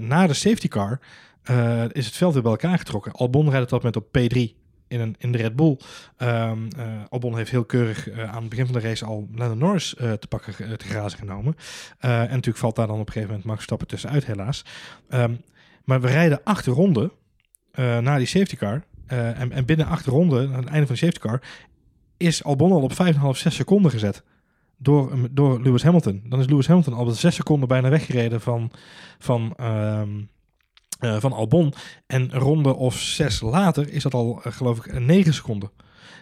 Na 0.00 0.26
de 0.26 0.34
safety 0.34 0.68
car 0.68 1.00
is 1.92 2.06
het 2.06 2.16
veld 2.16 2.32
weer 2.32 2.42
bij 2.42 2.50
elkaar 2.50 2.78
getrokken. 2.78 3.12
Albon 3.12 3.50
rijdt 3.50 3.72
op 3.72 3.82
dat 3.82 3.82
moment 3.82 3.96
op 3.96 4.38
P3 4.52 4.60
in, 4.92 5.00
een, 5.00 5.16
in 5.18 5.32
de 5.32 5.38
Red 5.38 5.56
Bull. 5.56 5.76
Eh, 6.16 6.52
Albon 7.08 7.36
heeft 7.36 7.50
heel 7.50 7.64
keurig 7.64 8.10
eh, 8.10 8.30
aan 8.34 8.40
het 8.40 8.48
begin 8.48 8.66
van 8.66 8.74
de 8.74 8.80
race 8.80 9.04
al 9.04 9.28
Lando 9.34 9.54
Norris 9.54 9.94
eh, 9.94 10.12
te 10.12 10.26
pakken 10.26 10.78
te 10.78 10.86
grazen 10.86 11.18
genomen. 11.18 11.56
En 11.98 12.18
natuurlijk 12.18 12.56
valt 12.56 12.76
daar 12.76 12.86
dan 12.86 13.00
op 13.00 13.06
een 13.06 13.12
gegeven 13.12 13.28
moment 13.28 13.46
Max 13.46 13.56
Verstappen 13.56 13.88
tussenuit 13.88 14.26
helaas. 14.26 14.64
Ehm, 15.08 15.34
maar 15.84 16.00
we 16.00 16.08
rijden 16.08 16.40
acht 16.44 16.66
ronden 16.66 17.12
na 17.76 18.16
die 18.16 18.26
safety 18.26 18.56
car. 18.56 18.82
En, 19.06 19.52
en 19.52 19.64
binnen 19.64 19.86
acht 19.86 20.06
ronden, 20.06 20.48
aan 20.48 20.62
het 20.62 20.68
einde 20.68 20.86
van 20.86 20.94
de 20.94 21.00
safety 21.00 21.18
car, 21.18 21.42
is 22.16 22.44
Albon 22.44 22.72
al 22.72 22.82
op 22.82 22.92
5,5, 22.92 22.98
6 23.30 23.54
seconden 23.54 23.90
gezet. 23.90 24.22
Door, 24.76 25.28
door 25.30 25.62
Lewis 25.62 25.82
Hamilton. 25.82 26.22
Dan 26.24 26.40
is 26.40 26.46
Lewis 26.46 26.66
Hamilton 26.66 26.94
al 26.94 27.10
6 27.10 27.34
seconden 27.34 27.68
bijna 27.68 27.88
weggereden 27.88 28.40
van, 28.40 28.70
van, 29.18 29.52
ehm, 29.56 30.08
eh, 31.02 31.20
van 31.20 31.32
Albon. 31.32 31.72
En 32.06 32.32
ronde 32.32 32.74
of 32.74 32.98
zes 32.98 33.40
later 33.40 33.92
is 33.92 34.02
dat 34.02 34.14
al, 34.14 34.40
eh, 34.42 34.52
geloof 34.52 34.86
ik, 34.86 34.98
9 34.98 35.34
seconden. 35.34 35.70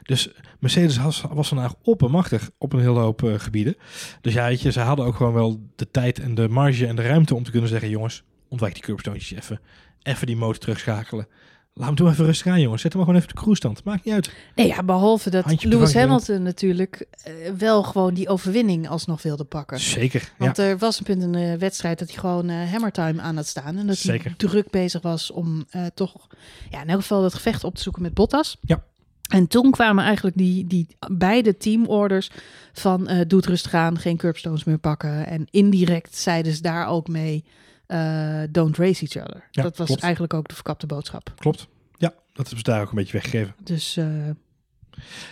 Dus 0.02 0.30
Mercedes 0.58 0.96
was, 0.96 1.22
was 1.30 1.48
vandaag 1.48 1.74
oppermachtig 1.82 2.50
op 2.58 2.72
een 2.72 2.80
hele 2.80 3.00
hoop 3.00 3.22
eh, 3.22 3.34
gebieden. 3.38 3.76
Dus 4.20 4.32
ja, 4.32 4.46
je, 4.46 4.72
ze 4.72 4.80
hadden 4.80 5.06
ook 5.06 5.16
gewoon 5.16 5.32
wel 5.32 5.60
de 5.76 5.90
tijd 5.90 6.18
en 6.18 6.34
de 6.34 6.48
marge 6.48 6.86
en 6.86 6.96
de 6.96 7.02
ruimte 7.02 7.34
om 7.34 7.42
te 7.42 7.50
kunnen 7.50 7.68
zeggen... 7.68 7.88
jongens, 7.88 8.22
ontwijk 8.48 8.74
die 8.74 8.82
curbstones 8.82 9.32
even. 9.32 9.60
Even 10.02 10.26
die 10.26 10.36
motor 10.36 10.58
terugschakelen. 10.58 11.26
Laat 11.74 11.88
hem 11.88 11.96
toen 11.96 12.08
even 12.08 12.24
rustig 12.24 12.52
aan, 12.52 12.60
jongens. 12.60 12.82
Zet 12.82 12.92
hem 12.92 13.02
maar 13.02 13.10
gewoon 13.10 13.22
even 13.22 13.36
op 13.36 13.36
de 13.36 13.42
cruise-stand. 13.42 13.84
Maakt 13.84 14.04
niet 14.04 14.14
uit. 14.14 14.32
Nee, 14.54 14.66
ja, 14.66 14.82
behalve 14.82 15.30
dat 15.30 15.44
Handje 15.44 15.68
Lewis 15.68 15.94
Hamilton 15.94 16.42
natuurlijk 16.42 17.06
eh, 17.22 17.32
wel 17.58 17.82
gewoon 17.82 18.14
die 18.14 18.28
overwinning 18.28 18.88
alsnog 18.88 19.22
wilde 19.22 19.44
pakken. 19.44 19.80
Zeker. 19.80 20.32
Want 20.38 20.58
er 20.58 20.78
was 20.78 20.98
een 20.98 21.04
punt 21.04 21.22
in 21.22 21.32
de 21.32 21.58
wedstrijd 21.58 21.98
dat 21.98 22.08
hij 22.08 22.18
gewoon 22.18 22.48
eh 22.48 22.70
hammertime 22.70 23.20
aan 23.20 23.36
had 23.36 23.46
staan. 23.46 23.76
En 23.76 23.86
dat 23.86 23.96
Zeker. 23.96 24.24
hij 24.24 24.34
druk 24.36 24.70
bezig 24.70 25.02
was 25.02 25.30
om 25.30 25.64
eh, 25.70 25.86
toch 25.94 26.26
ja, 26.70 26.82
in 26.82 26.88
elk 26.88 27.00
geval 27.00 27.22
het 27.24 27.34
gevecht 27.34 27.64
op 27.64 27.74
te 27.74 27.82
zoeken 27.82 28.02
met 28.02 28.14
Bottas. 28.14 28.56
Ja. 28.60 28.84
En 29.28 29.46
toen 29.46 29.70
kwamen 29.70 30.04
eigenlijk 30.04 30.36
die, 30.36 30.66
die 30.66 30.86
beide 31.12 31.56
teamorders 31.56 32.30
van 32.72 33.04
doe 33.04 33.38
het 33.38 33.46
rustig 33.46 33.74
aan, 33.74 33.98
geen 33.98 34.16
curbstones 34.16 34.64
meer 34.64 34.78
pakken. 34.78 35.26
En 35.26 35.46
indirect 35.50 36.16
zeiden 36.16 36.52
ze 36.52 36.62
daar 36.62 36.86
ook 36.86 37.08
mee, 37.08 37.44
eh, 37.90 38.42
don't 38.50 38.76
race 38.76 39.02
each 39.08 39.26
other. 39.26 39.48
Ja, 39.50 39.62
dat 39.62 39.76
was 39.76 39.86
klopt. 39.86 40.02
eigenlijk 40.02 40.34
ook 40.34 40.48
de 40.48 40.54
verkapte 40.54 40.86
boodschap. 40.86 41.32
Klopt. 41.36 41.66
Ja, 41.98 42.08
dat 42.08 42.46
hebben 42.46 42.56
ze 42.56 42.62
daar 42.62 42.80
ook 42.82 42.88
een 42.90 42.94
beetje 42.96 43.12
weggegeven. 43.12 43.54
Dus 43.62 43.96
eh 43.96 44.26
Ja, 44.26 44.32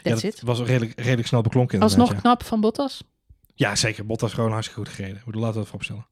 dat 0.03 0.23
it. 0.23 0.40
was 0.42 0.61
redelijk, 0.61 1.01
redelijk 1.01 1.29
snel 1.29 1.40
beklonken 1.42 1.81
Alsnog 1.81 2.12
ja. 2.12 2.18
knap 2.18 2.42
van 2.42 2.61
Bottas. 2.61 3.03
Ja, 3.55 3.77
zeker. 3.77 4.07
Bottas 4.07 4.33
gewoon 4.33 4.51
hartstikke 4.53 4.81
goed 4.85 4.94
gereden. 4.94 5.23
Laten 5.25 5.40
we 5.49 5.53
dat 5.55 5.64
vooropstellen. 5.66 6.07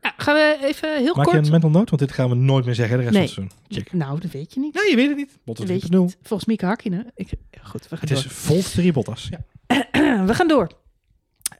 Nou, 0.00 0.14
gaan 0.16 0.34
we 0.34 0.58
even 0.62 0.96
heel 0.96 1.14
Maak 1.14 1.24
je 1.26 1.32
kort... 1.32 1.44
een 1.44 1.50
mental 1.50 1.70
note? 1.70 1.88
Want 1.90 1.98
dit 2.02 2.12
gaan 2.12 2.28
we 2.28 2.34
nooit 2.34 2.64
meer 2.64 2.74
zeggen 2.74 2.96
de 2.98 3.02
rest 3.02 3.14
Nee. 3.16 3.28
van 3.28 3.42
het 3.44 3.52
seizoen. 3.52 3.82
Check. 3.84 3.92
Nou, 3.92 4.20
dat 4.20 4.30
weet 4.30 4.54
je 4.54 4.60
niet. 4.60 4.74
Nee, 4.74 4.90
je 4.90 4.96
weet 4.96 5.08
het 5.08 5.16
niet. 5.16 5.38
Bottas 5.44 5.66
weet 5.66 5.82
3.0. 5.82 5.88
je 5.90 5.96
niet. 5.98 6.16
Volgens 6.22 6.48
Mieke 6.48 6.66
Hakkinen. 6.66 7.10
Ik, 7.14 7.28
goed, 7.62 7.82
we 7.88 7.96
gaan 7.96 7.98
Het 8.00 8.08
door. 8.08 8.18
is 8.18 8.24
vol 8.26 8.62
3 8.62 8.92
Bottas. 8.92 9.28
Ja. 9.30 9.44
We 10.26 10.34
gaan 10.34 10.48
door. 10.48 10.70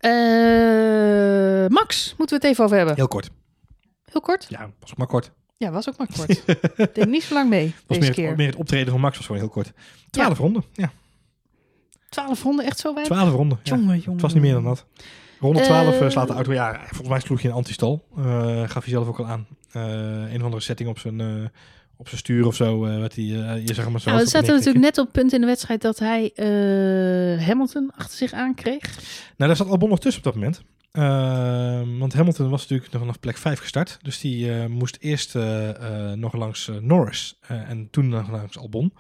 Eh, 0.01 1.67
Max, 1.69 2.15
moeten 2.19 2.37
we 2.39 2.43
het 2.47 2.53
even 2.53 2.65
over 2.65 2.77
hebben. 2.77 2.95
Heel 2.95 3.09
kort. 3.09 3.31
Heel 4.17 4.25
kort? 4.25 4.47
Ja, 4.49 4.71
was 4.81 4.91
ook 4.91 4.99
maar 4.99 5.07
kort. 5.07 5.31
Ja, 5.57 5.71
was 5.71 5.89
ook 5.89 5.97
maar 5.99 6.09
kort. 6.17 6.45
Deed 6.95 7.09
niet 7.09 7.23
zo 7.23 7.35
lang 7.35 7.49
mee 7.49 7.75
Was 7.87 7.99
deze 7.99 8.01
meer, 8.01 8.11
keer. 8.15 8.29
het, 8.29 8.37
meer 8.37 8.47
het 8.47 8.57
optreden 8.57 8.91
van 8.91 9.01
Max 9.01 9.17
was 9.17 9.27
gewoon 9.27 9.41
heel 9.41 9.51
kort. 9.51 9.73
12 10.11 10.39
ronden. 10.39 10.65
Ja, 10.73 10.93
Twaalf 12.09 12.43
ronden, 12.43 12.65
echt 12.65 12.79
zo 12.79 12.95
weinig? 12.95 13.17
12 13.17 13.35
ronden. 13.35 13.59
Ja. 13.63 13.77
Jongen, 13.77 13.97
jongen. 13.97 14.13
Het 14.13 14.21
was 14.21 14.33
niet 14.33 14.43
meer 14.43 14.53
dan 14.53 14.65
dat. 14.65 14.87
Ronde 15.41 15.61
12 15.61 15.95
eh, 15.95 16.05
Eh, 16.05 16.11
slaat 16.11 16.29
de 16.29 16.35
auto. 16.35 16.53
Ja, 16.53 16.81
volgens 16.87 17.09
mij 17.09 17.21
sloeg 17.21 17.41
je 17.41 17.49
een 17.49 17.55
antistal. 17.55 18.05
Eh 18.17 18.63
gaf 18.69 18.83
hij 18.85 18.93
zelf 18.93 19.09
ook 19.09 19.19
al 19.19 19.27
aan. 19.27 19.47
Een 19.73 20.37
of 20.37 20.43
andere 20.43 20.63
setting 20.63 20.89
op 20.89 20.99
zijn, 20.99 21.51
op 21.97 22.09
zijn 22.09 22.21
stuur 22.21 22.47
of 22.47 22.55
zo. 22.55 22.79
wat 23.01 23.15
hij, 23.15 23.25
je 23.25 23.75
zag 23.75 23.85
hem 23.85 23.93
maar 23.93 24.01
zo. 24.01 24.09
Nou, 24.11 24.21
het 24.23 24.31
zaten 24.31 24.55
natuurlijk 24.55 24.85
net 24.85 24.99
op 24.99 25.05
het 25.05 25.13
punt 25.13 25.33
in 25.33 25.41
de 25.41 25.47
wedstrijd 25.47 25.83
dat 25.83 25.99
hij 25.99 26.33
Hamilton 27.41 27.91
achter 27.97 28.17
zich 28.17 28.33
aankreeg. 28.33 28.83
Nou, 29.37 29.51
daar 29.51 29.57
zat 29.57 29.69
Albon 29.69 29.89
nog 29.89 30.01
tussen 30.01 30.25
op 30.25 30.33
dat 30.33 30.35
moment. 30.35 30.63
Eh, 30.97 31.99
want 31.99 32.13
Hamilton 32.15 32.49
was 32.51 32.61
natuurlijk 32.61 32.93
nog 32.93 33.01
vanaf 33.01 33.21
plek 33.21 33.37
5 33.37 33.59
gestart. 33.59 33.99
Dus 34.03 34.21
die 34.21 34.53
eh, 34.53 34.67
moest 34.67 34.97
eerst 35.01 35.35
eh, 35.35 36.11
eh, 36.11 36.19
nog 36.19 36.35
langs 36.35 36.71
Norris. 36.81 37.39
en 37.47 37.89
toen 37.91 38.09
nog 38.09 38.31
langs 38.31 38.59
Albon. 38.59 38.93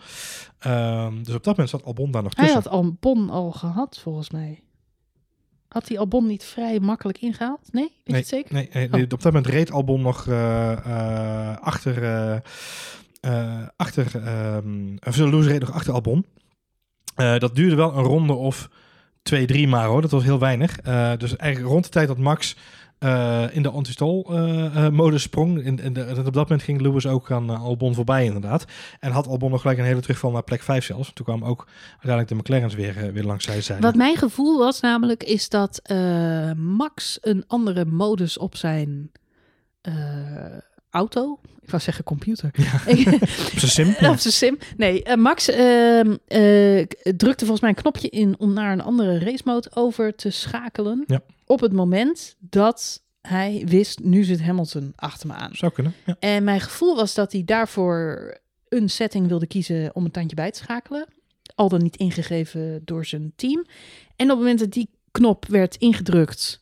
Ehm, 0.58 1.22
dus 1.22 1.34
op 1.34 1.44
dat 1.44 1.56
moment 1.56 1.70
zat 1.70 1.84
Albon 1.84 2.10
daar 2.10 2.22
nog 2.22 2.36
Hij 2.36 2.44
tussen. 2.44 2.62
had 2.62 2.72
Albon 2.72 3.30
al 3.30 3.52
gehad, 3.52 3.98
volgens 4.02 4.30
mij. 4.30 4.62
Had 5.68 5.88
hij 5.88 5.98
Albon 5.98 6.26
niet 6.26 6.44
vrij 6.44 6.80
makkelijk 6.80 7.18
ingehaald? 7.20 7.72
Nee? 7.72 7.82
Weet 7.84 7.92
je 8.04 8.10
Nee, 8.12 8.20
het 8.20 8.28
zeker? 8.28 8.54
Nee, 8.54 8.68
nee, 8.72 8.86
Oh. 8.86 8.92
nee, 8.92 9.02
op 9.02 9.10
dat 9.10 9.22
moment 9.22 9.46
reed 9.46 9.70
Albon 9.70 10.00
nog 10.02 10.28
achter. 11.60 12.42
achter 13.76 14.14
um, 14.64 14.98
Lewis 15.16 15.46
reed 15.46 15.60
nog 15.60 15.72
achter 15.72 15.92
Albon. 15.92 16.26
Dat 17.14 17.54
duurde 17.54 17.76
wel 17.76 17.94
een 17.96 18.04
ronde 18.04 18.32
of 18.32 18.68
twee, 19.26 19.46
drie 19.46 19.68
maar 19.68 19.86
hoor. 19.86 20.00
Dat 20.00 20.10
was 20.10 20.24
heel 20.24 20.38
weinig. 20.38 20.78
Eh, 20.78 21.12
dus 21.18 21.36
eigenlijk 21.36 21.72
rond 21.72 21.84
de 21.84 21.90
tijd 21.90 22.08
dat 22.08 22.18
Max 22.18 22.56
eh, 22.98 23.44
in 23.50 23.62
de 23.62 23.70
anti-stall-modus 23.70 25.22
sprong. 25.22 25.64
In, 25.64 25.78
in 25.78 25.92
de, 25.92 26.14
op 26.18 26.24
dat 26.24 26.34
moment 26.34 26.62
ging 26.62 26.80
Lewis 26.80 27.06
ook 27.06 27.30
aan 27.30 27.50
eh, 27.50 27.62
Albon 27.62 27.94
voorbij 27.94 28.24
inderdaad. 28.24 28.64
En 29.00 29.12
had 29.12 29.26
Albon 29.26 29.50
nog 29.50 29.60
gelijk 29.60 29.78
een 29.78 29.84
hele 29.84 30.00
terugval 30.00 30.30
naar 30.30 30.42
plek 30.42 30.62
5 30.62 30.84
zelfs. 30.84 31.10
Toen 31.12 31.24
kwamen 31.24 31.48
ook 31.48 31.66
uiteindelijk 31.90 32.28
de 32.28 32.34
McLaren's 32.34 32.74
weer, 32.74 33.04
eh, 33.04 33.12
weer 33.12 33.24
langs 33.24 33.44
zij 33.44 33.60
zijn. 33.60 33.80
Wat 33.80 33.94
mijn 33.94 34.16
gevoel 34.16 34.58
was 34.58 34.80
namelijk, 34.80 35.22
is 35.22 35.48
dat 35.48 35.80
eh, 35.82 36.52
Max 36.52 37.18
een 37.20 37.44
andere 37.46 37.84
modus 37.84 38.38
op 38.38 38.56
zijn 38.56 39.10
eh, 39.80 39.94
auto. 40.90 41.40
Ik 41.66 41.72
wou 41.72 41.82
zeggen 41.82 42.04
computer. 42.04 42.50
Ik- 42.86 43.12
Op 43.52 43.58
zijn 43.58 43.70
sim. 43.70 44.08
Of 44.08 44.20
zijn 44.20 44.34
sim. 44.44 44.58
Nee, 44.76 45.02
eh, 45.02 45.16
Max 45.16 45.48
ehm, 45.48 46.16
eh, 46.26 46.82
drukte 47.16 47.38
volgens 47.44 47.60
mij 47.60 47.70
een 47.70 47.74
knopje 47.82 48.08
in 48.08 48.34
om 48.38 48.52
naar 48.52 48.72
een 48.72 48.80
andere 48.82 49.18
race 49.18 49.42
mode 49.44 49.70
over 49.74 50.14
te 50.14 50.30
schakelen. 50.30 51.04
Ja. 51.06 51.20
Op 51.46 51.60
het 51.60 51.72
moment 51.72 52.36
dat 52.38 53.02
hij 53.20 53.62
wist, 53.66 53.98
nu 54.02 54.24
zit 54.24 54.40
Hamilton 54.42 54.92
achter 54.96 55.26
me 55.26 55.34
aan. 55.34 55.54
Zou 55.54 55.72
kunnen. 55.72 55.94
Ja. 56.06 56.16
En 56.20 56.44
mijn 56.44 56.60
gevoel 56.60 56.96
was 56.96 57.14
dat 57.14 57.32
hij 57.32 57.42
daarvoor 57.44 58.34
een 58.68 58.90
setting 58.90 59.28
wilde 59.28 59.46
kiezen 59.46 59.90
om 59.94 60.04
een 60.04 60.10
tandje 60.10 60.36
bij 60.36 60.50
te 60.50 60.58
schakelen. 60.58 61.06
Al 61.54 61.68
dan 61.68 61.82
niet 61.82 61.96
ingegeven 61.96 62.80
door 62.84 63.04
zijn 63.04 63.32
team. 63.36 63.64
En 64.16 64.24
op 64.24 64.28
het 64.30 64.38
moment 64.38 64.58
dat 64.58 64.72
die 64.72 64.88
knop 65.10 65.46
werd 65.48 65.76
ingedrukt, 65.76 66.60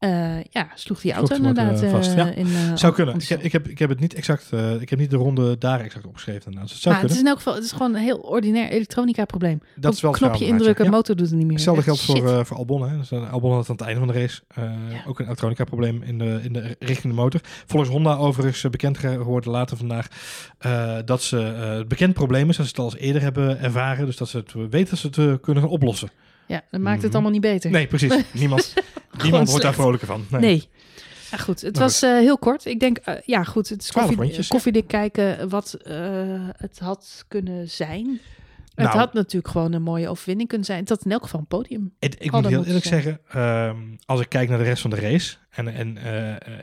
eh, 0.00 0.42
ja, 0.50 0.68
sloeg 0.74 1.00
die 1.00 1.12
auto 1.12 1.36
motor, 1.38 1.48
inderdaad 1.48 1.82
eh, 1.82 1.90
vast, 1.90 2.10
eh, 2.10 2.16
ja. 2.16 2.30
in. 2.30 2.46
eh, 2.46 2.74
Zou 2.76 2.92
kunnen. 2.94 3.14
Ik, 3.14 3.28
heb- 3.28 3.42
ik, 3.42 3.52
heb, 3.52 3.68
ik 3.68 3.78
heb 3.78 3.88
het 3.88 4.00
niet 4.00 4.14
exact. 4.14 4.46
eh, 4.50 4.80
ik 4.80 4.90
heb 4.90 4.98
niet 4.98 5.10
de 5.10 5.16
ronde 5.16 5.58
daar 5.58 5.80
exact 5.80 6.06
opgeschreven. 6.06 6.40
inderdaad. 6.44 6.62
Dus 6.64 6.72
het 6.72 6.82
zou 6.82 6.94
Maar 6.94 7.02
het 7.04 7.10
is 7.12 7.16
kunnen. 7.16 7.32
in 7.32 7.38
elk 7.38 7.38
geval, 7.38 7.54
het 7.54 7.64
is 7.64 7.72
gewoon 7.78 7.94
een 7.94 8.02
heel 8.02 8.18
ordinair 8.18 8.70
elektronica 8.70 9.24
probleem. 9.24 9.60
dat 9.76 9.92
is 9.94 10.00
wel 10.00 10.10
het 10.10 10.20
knopje 10.20 10.46
indrukken, 10.46 10.90
motor 10.90 11.16
doet 11.16 11.26
het 11.28 11.36
niet 11.36 11.44
meer. 11.46 11.54
Hetzelfde 11.54 11.82
geldt 11.82 12.00
voor, 12.00 12.28
eh, 12.28 12.44
voor 12.44 12.56
Albon. 12.56 12.88
Hè. 12.90 12.96
Dus, 12.98 13.10
eh, 13.10 13.32
Albon 13.32 13.52
had 13.52 13.68
aan 13.68 13.76
het 13.76 13.84
einde 13.84 13.98
van 14.04 14.08
de 14.08 14.20
race 14.20 14.40
eh, 14.48 14.64
Ja. 14.64 15.02
ook 15.06 15.18
een 15.18 15.24
elektronica 15.26 15.64
probleem 15.64 16.02
in 16.02 16.18
de, 16.18 16.40
in 16.42 16.52
de 16.52 16.76
richting 16.78 17.12
de 17.14 17.20
motor. 17.20 17.40
Volgens 17.66 17.90
Honda 17.90 18.16
overigens 18.16 18.64
eh, 18.64 18.70
bekend 18.70 18.98
geworden 18.98 19.50
later 19.50 19.76
vandaag 19.76 20.06
eh, 20.58 20.96
dat 21.04 21.22
ze 21.22 21.38
eh, 21.42 21.68
het 21.76 21.88
bekend 21.88 22.14
probleem 22.14 22.48
is 22.48 22.56
dat 22.56 22.66
ze 22.66 22.70
het 22.70 22.80
al 22.80 22.84
eens 22.92 22.96
eerder 23.00 23.22
hebben 23.22 23.60
ervaren. 23.60 24.06
Dus 24.06 24.16
dat 24.16 24.28
ze 24.28 24.36
het 24.36 24.52
weten 24.52 24.90
dat 24.90 24.98
ze 24.98 25.06
het 25.06 25.18
eh, 25.18 25.32
kunnen 25.40 25.62
gaan 25.62 25.72
oplossen. 25.72 26.10
ja, 26.46 26.62
dat 26.70 26.80
maakt 26.80 26.96
het 26.96 27.04
Mhm. 27.06 27.12
allemaal 27.12 27.32
niet 27.32 27.40
beter. 27.40 27.70
Nee, 27.70 27.86
precies. 27.86 28.14
Niemand, 28.32 28.74
niemand 29.22 29.48
wordt 29.48 29.64
daar 29.64 29.74
vrolijker 29.74 30.06
van. 30.06 30.24
Nee. 30.30 30.40
Nee. 30.40 30.68
Ja, 31.30 31.36
goed. 31.36 31.60
Het 31.60 31.74
Maar 31.74 31.82
was 31.82 32.02
eh, 32.02 32.10
heel 32.10 32.38
kort. 32.38 32.64
Ik 32.64 32.80
denk, 32.80 32.96
eh, 32.98 33.14
ja, 33.24 33.44
goed. 33.44 33.68
Het 33.68 33.82
is 33.82 33.92
koffie, 33.92 34.46
koffiedik 34.48 34.86
kijken 34.86 35.48
wat 35.48 35.72
eh, 35.74 35.94
het 36.56 36.78
had 36.78 37.24
kunnen 37.28 37.68
zijn. 37.70 38.20
Het 38.74 38.88
Nou. 38.88 38.98
had 38.98 39.12
natuurlijk 39.12 39.52
gewoon 39.52 39.72
een 39.72 39.82
mooie 39.82 40.08
overwinning 40.08 40.48
kunnen 40.48 40.66
zijn. 40.66 40.80
Het 40.80 40.88
had 40.88 41.04
in 41.04 41.10
elk 41.12 41.22
geval 41.22 41.40
een 41.40 41.46
podium. 41.46 41.92
Het- 41.98 42.16
ik 42.18 42.32
moet 42.32 42.46
heel 42.46 42.64
eerlijk 42.64 42.84
zeggen, 42.84 43.20
ehm, 43.28 43.76
als 44.06 44.20
ik 44.20 44.28
kijk 44.28 44.48
naar 44.48 44.58
de 44.58 44.64
rest 44.64 44.80
van 44.82 44.90
de 44.90 45.00
race, 45.00 45.36
en, 45.50 45.68
en 45.68 45.96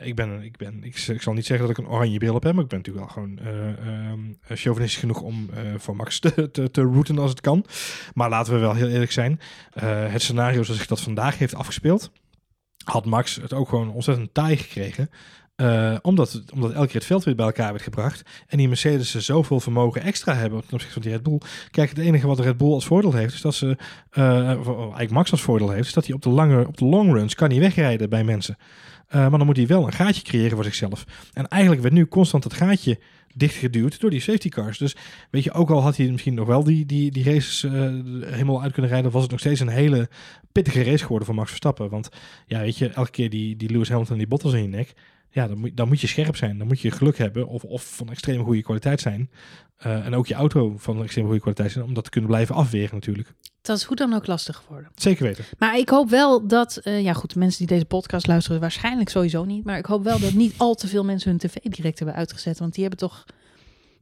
ik 0.02 0.14
ben, 0.14 0.42
ik 0.42 0.56
ben, 0.56 0.78
ik, 0.84 0.96
ik 1.08 1.22
zal 1.22 1.32
niet 1.32 1.46
zeggen 1.46 1.66
dat 1.68 1.78
ik 1.78 1.84
een 1.84 1.90
oranje 1.90 2.18
bril 2.18 2.34
op 2.34 2.42
heb, 2.42 2.54
maar 2.54 2.62
ik 2.64 2.68
ben 2.68 2.78
natuurlijk 2.78 3.06
wel 3.06 3.14
gewoon 3.14 3.38
ehm, 3.38 4.56
chauvinistisch 4.58 5.00
genoeg 5.00 5.20
om 5.20 5.50
voor 5.76 5.96
Max 5.96 6.18
te, 6.20 6.50
te, 6.50 6.70
te 6.70 6.82
routen 6.82 7.18
als 7.18 7.30
het 7.30 7.40
kan. 7.40 7.64
Maar 8.14 8.28
laten 8.28 8.52
we 8.52 8.58
wel 8.58 8.74
heel 8.74 8.88
eerlijk 8.88 9.12
zijn, 9.12 9.40
het 9.84 10.22
scenario 10.22 10.62
zoals 10.62 10.78
zich 10.78 10.88
dat 10.88 11.00
vandaag 11.00 11.38
heeft 11.38 11.54
afgespeeld, 11.54 12.10
had 12.88 13.04
Max 13.04 13.36
het 13.36 13.52
ook 13.52 13.68
gewoon 13.68 13.90
ontzettend 13.90 14.34
taai 14.34 14.56
gekregen. 14.56 15.10
Eh, 15.58 15.96
omdat, 16.02 16.42
omdat 16.54 16.72
elke 16.72 16.86
keer 16.86 16.94
het 16.94 17.04
veld 17.04 17.24
weer 17.24 17.34
bij 17.34 17.46
elkaar 17.46 17.72
werd 17.72 17.82
gebracht. 17.82 18.22
En 18.46 18.58
die 18.58 18.68
Mercedes 18.68 19.14
zoveel 19.14 19.60
vermogen 19.60 20.02
extra 20.02 20.34
hebben 20.34 20.60
ten 20.60 20.72
opzichte 20.72 20.92
van 20.92 21.02
die 21.02 21.10
Red 21.10 21.22
Bull. 21.22 21.40
Kijk, 21.70 21.88
het 21.88 21.98
enige 21.98 22.26
wat 22.26 22.36
de 22.36 22.42
Red 22.42 22.56
Bull 22.56 22.72
als 22.72 22.86
voordeel 22.86 23.12
heeft, 23.12 23.34
is 23.34 23.40
dat 23.40 23.54
ze, 23.54 23.76
eh, 24.10 24.46
eigenlijk 24.48 25.10
Max 25.10 25.30
als 25.30 25.42
voordeel 25.42 25.70
heeft, 25.70 25.86
is 25.86 25.92
dat 25.92 26.06
hij 26.06 26.14
op 26.14 26.22
de 26.22 26.28
lange, 26.28 26.66
op 26.66 26.76
de 26.76 26.84
long 26.84 27.12
runs 27.12 27.34
kan 27.34 27.50
hij 27.50 27.60
wegrijden 27.60 28.08
bij 28.08 28.24
mensen. 28.24 28.56
Eh, 29.08 29.20
maar 29.20 29.38
dan 29.38 29.46
moet 29.46 29.56
hij 29.56 29.66
wel 29.66 29.86
een 29.86 29.92
gaatje 29.92 30.22
creëren 30.22 30.54
voor 30.54 30.64
zichzelf. 30.64 31.04
En 31.32 31.48
eigenlijk 31.48 31.82
werd 31.82 31.94
nu 31.94 32.06
constant 32.06 32.44
het 32.44 32.54
gaatje 32.54 32.98
dichtgeduwd 33.34 34.00
door 34.00 34.10
die 34.10 34.20
safety 34.20 34.48
cars. 34.48 34.78
Dus 34.78 34.96
weet 35.30 35.44
je, 35.44 35.52
ook 35.52 35.70
al 35.70 35.82
had 35.82 35.96
hij 35.96 36.10
misschien 36.10 36.34
nog 36.34 36.46
wel 36.46 36.64
die, 36.64 36.86
die, 36.86 37.10
die 37.10 37.24
races 37.24 37.64
eh, 37.64 37.72
helemaal 38.32 38.62
uit 38.62 38.72
kunnen 38.72 38.90
rijden, 38.90 39.10
was 39.10 39.22
het 39.22 39.30
nog 39.30 39.40
steeds 39.40 39.60
een 39.60 39.68
hele 39.68 40.08
pittige 40.52 40.82
race 40.82 41.02
geworden 41.02 41.26
voor 41.26 41.36
Max 41.36 41.48
Verstappen. 41.48 41.90
Want 41.90 42.08
ja, 42.46 42.60
weet 42.60 42.78
je, 42.78 42.88
elke 42.88 43.10
keer 43.10 43.30
die, 43.30 43.56
die 43.56 43.70
Lewis 43.70 43.88
Hamilton 43.88 44.18
die 44.18 44.26
Bottas 44.26 44.52
in 44.52 44.62
je 44.62 44.68
nek, 44.68 44.94
ja, 45.30 45.46
dan 45.46 45.58
moet, 45.58 45.76
dan 45.76 45.88
moet 45.88 46.00
je 46.00 46.06
scherp 46.06 46.36
zijn. 46.36 46.58
Dan 46.58 46.66
moet 46.66 46.80
je 46.80 46.90
geluk 46.90 47.18
hebben 47.18 47.46
of, 47.46 47.64
of 47.64 47.96
van 47.96 48.10
extreem 48.10 48.44
goede 48.44 48.62
kwaliteit 48.62 49.00
zijn. 49.00 49.30
Eh, 49.76 50.06
en 50.06 50.14
ook 50.14 50.26
je 50.26 50.34
auto 50.34 50.74
van 50.78 51.02
extreem 51.02 51.24
goede 51.24 51.40
kwaliteit 51.40 51.72
zijn, 51.72 51.84
om 51.84 51.94
dat 51.94 52.04
te 52.04 52.10
kunnen 52.10 52.30
blijven 52.30 52.54
afweren 52.54 52.94
natuurlijk. 52.94 53.34
Dat 53.62 53.76
is 53.76 53.84
hoe 53.84 53.96
dan 53.96 54.12
ook 54.12 54.26
lastig 54.26 54.56
geworden. 54.56 54.90
Zeker 54.94 55.24
weten. 55.24 55.44
Maar 55.58 55.78
ik 55.78 55.88
hoop 55.88 56.10
wel 56.10 56.46
dat, 56.46 56.76
eh, 56.76 57.02
ja 57.02 57.12
goed, 57.12 57.34
mensen 57.34 57.58
die 57.58 57.74
deze 57.76 57.84
podcast 57.84 58.26
luisteren, 58.26 58.60
waarschijnlijk 58.60 59.08
sowieso 59.08 59.44
niet. 59.44 59.64
Maar 59.64 59.78
ik 59.78 59.86
hoop 59.86 60.04
wel 60.04 60.18
dat 60.18 60.32
niet 60.32 60.54
al 60.56 60.74
te 60.74 60.86
veel 60.86 61.04
mensen 61.04 61.30
hun 61.30 61.38
tv 61.38 61.54
direct 61.54 61.98
hebben 61.98 62.16
uitgezet. 62.16 62.58
Want 62.58 62.72
die 62.72 62.82
hebben 62.82 63.08
toch 63.08 63.24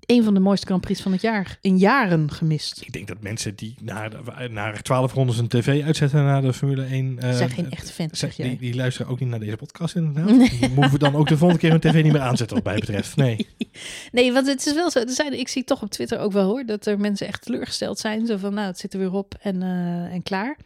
een 0.07 0.24
van 0.24 0.34
de 0.34 0.40
mooiste 0.40 0.66
Grand 0.66 0.80
Prix 0.80 1.00
van 1.00 1.12
het 1.12 1.20
jaar 1.20 1.59
in 1.61 1.78
jaren 1.78 2.30
gemist. 2.30 2.80
Ik 2.80 2.92
denk 2.92 3.09
dat 3.09 3.16
mensen 3.20 3.54
die 3.54 3.74
naar, 3.82 4.11
de- 4.11 4.48
naar 4.50 4.82
12 4.82 5.12
rondes 5.12 5.38
een 5.38 5.48
tv 5.48 5.82
uitzetten 5.84 6.24
naar 6.24 6.42
de 6.42 6.52
Formule 6.52 6.84
1... 6.84 7.18
eh, 7.18 7.36
zijn 7.36 7.50
geen 7.50 7.70
echte 7.70 7.92
fans, 7.92 8.18
zeg, 8.18 8.34
die, 8.36 8.59
die 8.59 8.74
luisteren 8.74 9.11
ook 9.12 9.20
niet 9.20 9.28
naar 9.28 9.38
deze 9.40 9.57
podcast 9.57 9.94
inderdaad. 9.94 10.36
Nee. 10.36 10.48
Die 10.61 10.68
hoeven 10.74 10.98
dan 10.98 11.14
ook 11.14 11.28
de 11.28 11.36
volgende 11.36 11.61
keer 11.62 11.70
hun 11.70 11.80
tv 11.80 12.02
niet 12.02 12.12
meer 12.12 12.20
aanzetten 12.20 12.57
wat 12.57 12.64
mij 12.66 12.78
betreft. 12.78 13.16
Nee. 13.16 13.46
Nee, 14.12 14.32
want 14.32 14.46
het 14.46 14.66
is 14.66 14.74
wel 14.74 14.90
zo. 14.90 14.98
Er 14.98 15.11
zijn, 15.11 15.38
ik 15.38 15.48
zie 15.48 15.64
toch 15.64 15.82
op 15.82 15.90
Twitter 15.90 16.18
ook 16.18 16.32
wel 16.32 16.44
hoor, 16.48 16.64
dat 16.66 16.86
er 16.86 16.98
mensen 17.00 17.26
echt 17.26 17.42
teleurgesteld 17.42 17.98
zijn. 17.98 18.26
Zo 18.26 18.36
van, 18.36 18.54
nou, 18.54 18.66
het 18.66 18.78
zit 18.78 18.92
er 18.92 18.98
weer 18.98 19.12
op 19.12 19.34
en, 19.40 19.62
eh, 19.62 19.68
en 20.14 20.22
klaar. 20.22 20.57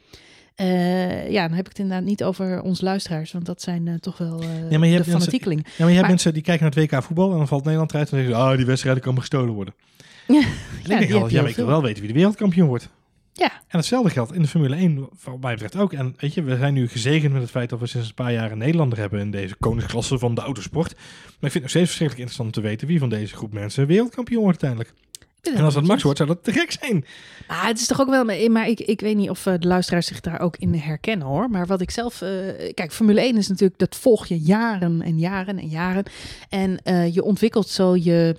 Eh, 0.61 1.31
ja, 1.31 1.43
dan 1.49 1.57
heb 1.57 1.65
ik 1.65 1.69
het 1.69 1.79
inderdaad 1.79 2.05
niet 2.07 2.25
over 2.25 2.63
onze 2.63 2.85
luisteraars, 2.85 3.33
want 3.33 3.47
dat 3.47 3.63
zijn 3.63 3.89
eh, 3.89 3.95
toch 3.95 4.19
wel 4.19 4.41
eh 4.43 4.71
Ja, 4.71 4.79
maar 4.79 4.89
je 4.89 4.97
de 4.97 5.05
fanatiekelingen. 5.05 5.65
Ja, 5.67 5.73
maar 5.77 5.79
je 5.87 5.91
hebt 5.93 6.01
Maar- 6.01 6.11
mensen 6.11 6.33
die 6.33 6.43
kijken 6.43 6.65
naar 6.65 6.75
het 6.75 6.91
WK 6.93 7.03
voetbal 7.03 7.31
en 7.31 7.37
dan 7.37 7.49
valt 7.49 7.63
Nederland 7.65 7.91
eruit 7.93 8.11
en 8.11 8.17
dan 8.17 8.25
zeggen 8.27 8.43
ze, 8.45 8.51
ah, 8.51 8.57
die 8.57 8.67
wedstrijden 8.67 9.03
kan 9.03 9.13
maar 9.13 9.21
gestolen 9.21 9.55
worden. 9.55 9.75
Ja, 10.27 10.37
En 10.37 10.43
ik 10.83 10.89
denk 10.99 11.13
altijd, 11.13 11.31
je 11.31 11.37
ja, 11.37 11.41
maar 11.43 11.51
ik 11.51 11.57
wil 11.57 11.67
wel 11.67 11.83
weten 11.83 11.99
wie 12.03 12.09
de 12.13 12.19
wereldkampioen 12.19 12.69
wordt. 12.69 12.89
Ja, 13.33 13.53
En 13.69 13.79
hetzelfde 13.79 14.11
geldt 14.11 14.35
in 14.35 14.43
de 14.43 14.49
Formule 14.49 14.77
1, 14.77 15.09
wat 15.25 15.41
mij 15.41 15.53
betreft 15.53 15.77
ook. 15.77 15.93
En 15.93 16.15
weet 16.19 16.35
je, 16.35 16.43
we 16.43 16.57
zijn 16.57 16.75
nu 16.75 16.89
gezegend 16.89 17.33
met 17.33 17.43
het 17.43 17.51
feit 17.51 17.71
dat 17.71 17.79
we 17.81 17.87
sinds 17.87 18.09
een 18.09 18.15
paar 18.15 18.33
jaar 18.33 18.53
een 18.53 18.59
Nederlander 18.59 18.99
hebben 18.99 19.21
in 19.21 19.31
deze 19.31 19.57
koningsklasse 19.57 20.19
van 20.19 20.35
de 20.35 20.41
autosport. 20.41 20.95
Maar 20.95 21.03
ik 21.25 21.39
vind 21.41 21.53
het 21.53 21.63
nog 21.63 21.71
steeds 21.71 21.87
verschrikkelijk 21.89 22.29
interessant 22.29 22.57
om 22.57 22.63
te 22.63 22.69
weten 22.69 22.87
wie 22.87 22.99
van 22.99 23.09
deze 23.09 23.35
groep 23.37 23.53
mensen 23.53 23.87
wereldkampioen 23.87 24.43
wordt 24.43 24.63
uiteindelijk. 24.63 25.09
En 25.43 25.65
als 25.65 25.75
dat 25.75 25.85
Max 25.85 26.03
wordt, 26.03 26.19
zou 26.19 26.31
dat 26.31 26.45
te 26.45 26.53
gek 26.53 26.71
zijn. 26.81 27.05
Maar 27.49 27.67
het 27.67 27.79
is 27.79 27.87
toch 27.87 28.01
ook 28.01 28.09
wel, 28.09 28.49
maar 28.49 28.69
ik, 28.69 28.81
ik 28.81 29.01
weet 29.01 29.17
niet 29.17 29.31
of 29.31 29.47
eh, 29.47 29.55
de 29.59 29.67
luisteraars 29.67 30.07
zich 30.07 30.21
daar 30.21 30.41
ook 30.41 30.57
in 30.57 30.75
herkennen 30.75 31.27
hoor. 31.27 31.51
Maar 31.51 31.67
wat 31.67 31.81
ik 31.81 31.91
zelf, 31.91 32.23
eh, 32.23 32.29
kijk, 32.75 32.93
Formule 32.93 33.21
1 33.21 33.37
is 33.37 33.49
natuurlijk, 33.49 33.79
dat 33.79 33.97
volg 33.97 34.27
je 34.27 34.39
jaren 34.39 35.03
en 35.03 35.19
jaren 35.19 35.59
en 35.59 35.69
jaren. 35.69 36.05
En 36.49 36.79
eh, 36.83 37.15
je 37.15 37.23
ontwikkelt 37.23 37.69
zo 37.69 37.97
je, 37.97 38.37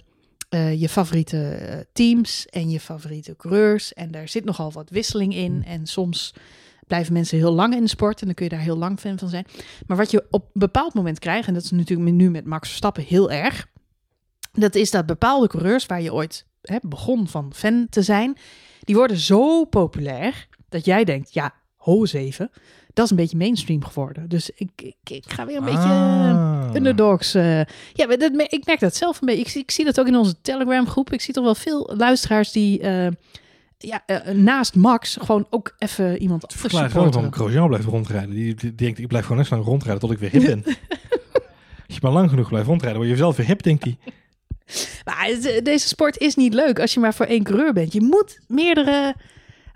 je 0.78 0.90
favoriete 0.90 1.88
teams 1.94 2.46
en 2.46 2.70
je 2.70 2.80
favoriete 2.80 3.36
coureurs. 3.36 3.94
En 3.94 4.12
daar 4.12 4.28
zit 4.28 4.46
nogal 4.46 4.72
wat 4.72 4.90
wisseling 4.90 5.36
in. 5.36 5.64
En 5.66 5.88
soms 5.88 6.34
blijven 6.88 7.14
mensen 7.14 7.38
heel 7.38 7.54
lang 7.54 7.76
in 7.76 7.84
de 7.84 7.90
sport 7.90 8.20
en 8.20 8.26
dan 8.26 8.36
kun 8.36 8.46
je 8.46 8.52
daar 8.52 8.60
heel 8.60 8.78
lang 8.78 9.00
fan 9.00 9.20
van 9.20 9.30
zijn. 9.30 9.46
Maar 9.88 9.98
wat 9.98 10.12
je 10.12 10.26
op 10.30 10.44
een 10.44 10.60
bepaald 10.60 10.94
moment 10.94 11.20
krijgt, 11.20 11.48
en 11.48 11.54
dat 11.54 11.64
is 11.64 11.72
natuurlijk 11.72 12.12
nu 12.12 12.30
met 12.30 12.46
Max 12.46 12.68
Verstappen 12.68 13.04
heel 13.04 13.32
erg. 13.32 13.68
Dat 14.52 14.76
is 14.76 14.92
dat 14.92 15.06
bepaalde 15.06 15.48
coureurs 15.48 15.86
waar 15.86 16.02
je 16.02 16.14
ooit 16.14 16.46
hè, 16.62 16.78
begon 16.82 17.28
van 17.28 17.52
fan 17.56 17.88
te 17.90 18.02
zijn, 18.02 18.38
die 18.80 18.96
worden 18.96 19.18
zo 19.18 19.66
populair 19.66 20.48
dat 20.70 20.86
jij 20.86 21.04
denkt, 21.04 21.34
ja, 21.34 21.54
ho 21.76 22.04
even. 22.06 22.52
Dat 22.94 23.06
is 23.06 23.12
een 23.12 23.18
beetje 23.18 23.38
mainstream 23.38 23.84
geworden. 23.84 24.30
Dus 24.30 24.50
ik, 24.50 24.70
ik, 24.76 24.96
ik 25.04 25.24
ga 25.32 25.46
weer 25.46 25.58
een 25.58 25.64
beetje 25.64 25.80
Ah. 25.80 26.70
underdogs. 26.74 27.34
eh. 27.34 27.58
ja, 27.94 28.08
maar 28.08 28.18
dat, 28.18 28.32
ik 28.48 28.66
merk 28.66 28.80
dat 28.80 28.96
zelf 28.96 29.22
een 29.22 29.26
beetje. 29.28 29.42
Ik, 29.42 29.50
zie- 29.50 29.62
ik 29.62 29.72
zie 29.72 29.86
dat 29.86 30.00
ook 30.00 30.08
in 30.08 30.16
onze 30.16 30.36
Telegram 30.42 30.88
groep. 30.88 31.14
Ik 31.14 31.22
zie 31.22 31.34
toch 31.34 31.44
wel 31.44 31.56
veel 31.56 31.94
luisteraars 31.98 32.52
die 32.52 32.80
eh, 32.80 33.08
ja, 33.78 34.04
eh, 34.06 34.34
naast 34.34 34.76
Max 34.76 35.18
gewoon 35.22 35.48
ook 35.50 35.76
even 35.78 36.18
iemand 36.22 36.42
anders 36.42 36.62
verklaart 36.62 36.94
wel 36.94 37.04
waarom. 37.12 37.34
Grosjean 37.34 37.68
blijft 37.68 37.86
rondrijden. 37.88 38.30
Die, 38.36 38.54
die 38.56 38.76
denkt, 38.76 39.00
ik 39.00 39.08
blijf 39.08 39.24
gewoon 39.26 39.42
net 39.42 39.50
lang 39.52 39.64
rondrijden 39.64 40.00
tot 40.02 40.12
ik 40.12 40.18
weer 40.18 40.30
hip 40.32 40.46
ben. 40.46 40.64
Als 41.88 42.00
je 42.00 42.00
maar 42.02 42.12
lang 42.12 42.30
genoeg 42.30 42.48
blijft 42.50 42.68
rondrijden, 42.68 43.00
word 43.00 43.12
je 43.12 43.18
zelf 43.18 43.36
weer 43.36 43.46
hip, 43.46 43.64
denkt 43.64 43.84
hij. 43.84 43.98
Maar 45.06 45.26
het- 45.26 45.62
deze 45.66 45.88
sport 45.88 46.18
is 46.18 46.36
niet 46.36 46.54
leuk 46.54 46.80
als 46.80 46.94
je 46.94 47.00
maar 47.00 47.14
voor 47.14 47.26
één 47.26 47.44
coureur 47.44 47.74
bent. 47.74 47.94
Je 47.94 48.02
moet 48.02 48.40
meerdere 48.48 49.16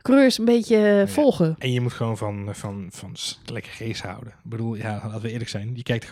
coureurs 0.02 0.38
een 0.38 0.46
beetje 0.46 1.02
eh, 1.02 1.08
volgen. 1.14 1.56
En 1.58 1.72
je 1.72 1.82
moet 1.82 1.94
gewoon 1.94 2.18
van, 2.18 2.50
van, 2.56 2.88
van 2.92 3.10
s- 3.16 3.42
lekker 3.46 3.72
race 3.80 4.08
houden. 4.08 4.30
Ik 4.44 4.50
bedoel, 4.50 4.76
ja, 4.76 5.02
laten 5.04 5.22
we 5.22 5.32
eerlijk 5.32 5.50
zijn. 5.50 5.72
Je 5.76 5.84
kijkt 5.84 6.08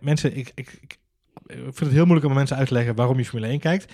mensen, 0.00 0.36
ik, 0.36 0.52
ik, 0.54 0.78
ik, 0.80 0.98
ik 1.46 1.56
vind 1.56 1.78
het 1.80 1.92
heel 1.92 2.04
moeilijk 2.04 2.26
om 2.26 2.34
mensen 2.34 2.56
uit 2.56 2.68
te 2.68 2.74
leggen 2.74 2.94
waarom 2.94 3.18
je 3.18 3.24
Formule 3.24 3.50
1 3.50 3.58
kijkt. 3.60 3.92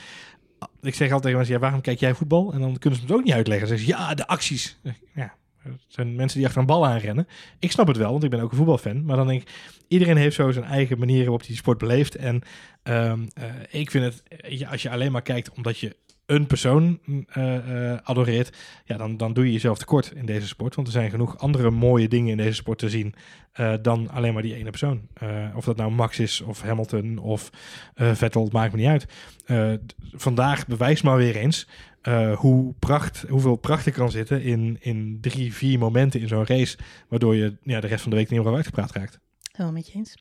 Ik 0.80 0.94
zeg 0.94 1.12
altijd 1.12 1.22
tegen 1.22 1.36
mensen, 1.36 1.54
ja, 1.54 1.60
waarom 1.60 1.80
kijk 1.80 1.98
jij 2.00 2.14
voetbal? 2.14 2.52
En 2.52 2.60
dan 2.60 2.78
kunnen 2.78 2.98
ze 2.98 3.04
het 3.06 3.14
ook 3.14 3.24
niet 3.24 3.32
uitleggen. 3.34 3.68
Dan 3.68 3.78
zeggen 3.78 3.96
ze, 3.96 4.02
ja, 4.02 4.14
de 4.14 4.26
acties. 4.26 4.78
Ja, 5.14 5.34
het 5.62 5.80
zijn 5.88 6.14
mensen 6.14 6.36
die 6.38 6.46
achter 6.46 6.60
een 6.60 6.66
bal 6.66 6.86
aanrennen. 6.86 7.28
Ik 7.58 7.70
snap 7.70 7.86
het 7.86 7.96
wel, 7.96 8.10
want 8.10 8.24
ik 8.24 8.30
ben 8.30 8.40
ook 8.40 8.50
een 8.50 8.56
voetbalfan. 8.56 9.04
Maar 9.04 9.16
dan 9.16 9.26
denk 9.26 9.42
ik, 9.42 9.50
iedereen 9.88 10.16
heeft 10.16 10.36
zo 10.36 10.50
zijn 10.50 10.64
eigen 10.64 10.98
manier 10.98 11.20
waarop 11.20 11.38
hij 11.38 11.48
die 11.48 11.56
sport 11.56 11.78
beleeft. 11.78 12.14
En 12.14 12.42
ehm, 12.82 13.26
eh, 13.34 13.44
ik 13.70 13.90
vind 13.90 14.04
het, 14.04 14.22
je, 14.58 14.68
als 14.68 14.82
je 14.82 14.90
alleen 14.90 15.12
maar 15.12 15.22
kijkt 15.22 15.50
omdat 15.52 15.78
je 15.78 15.96
een 16.32 16.46
persoon 16.46 16.98
eh, 17.28 17.96
adoreert, 18.02 18.56
ja, 18.84 18.96
dan, 18.96 19.16
dan 19.16 19.32
doe 19.32 19.46
je 19.46 19.52
jezelf 19.52 19.78
tekort 19.78 20.12
in 20.14 20.26
deze 20.26 20.46
sport. 20.46 20.74
Want 20.74 20.86
er 20.86 20.92
zijn 20.92 21.10
genoeg 21.10 21.38
andere 21.38 21.70
mooie 21.70 22.08
dingen 22.08 22.30
in 22.30 22.36
deze 22.36 22.54
sport 22.54 22.78
te 22.78 22.90
zien 22.90 23.14
eh, 23.52 23.74
dan 23.82 24.10
alleen 24.10 24.32
maar 24.32 24.42
die 24.42 24.54
ene 24.54 24.70
persoon. 24.70 25.08
Of 25.54 25.64
dat 25.64 25.76
nou 25.76 25.90
Max 25.90 26.18
is, 26.18 26.40
of 26.40 26.62
Hamilton, 26.62 27.18
of 27.18 27.50
Vettel, 27.94 28.44
het 28.44 28.52
maakt 28.52 28.72
me 28.72 28.78
niet 28.78 28.88
uit. 28.88 29.06
Vandaag 30.12 30.66
bewijst 30.66 31.02
maar 31.02 31.16
weer 31.16 31.36
eens 31.36 31.68
hoe 32.34 32.74
pracht, 32.78 33.24
hoeveel 33.28 33.56
pracht 33.56 33.86
er 33.86 33.92
kan 33.92 34.10
zitten 34.10 34.42
in, 34.42 34.76
in 34.80 35.18
drie, 35.20 35.54
vier 35.54 35.78
momenten 35.78 36.20
in 36.20 36.28
zo'n 36.28 36.46
race, 36.46 36.78
waardoor 37.08 37.36
je 37.36 37.56
ja, 37.62 37.80
de 37.80 37.86
rest 37.86 38.02
van 38.02 38.10
de 38.10 38.16
week 38.16 38.30
niet 38.30 38.38
meer 38.38 38.48
over 38.48 38.56
uitgepraat 38.56 38.92
raakt. 38.92 39.18
Helemaal 39.52 39.72
met 39.72 39.86
je 39.86 39.92
eens. 39.94 40.14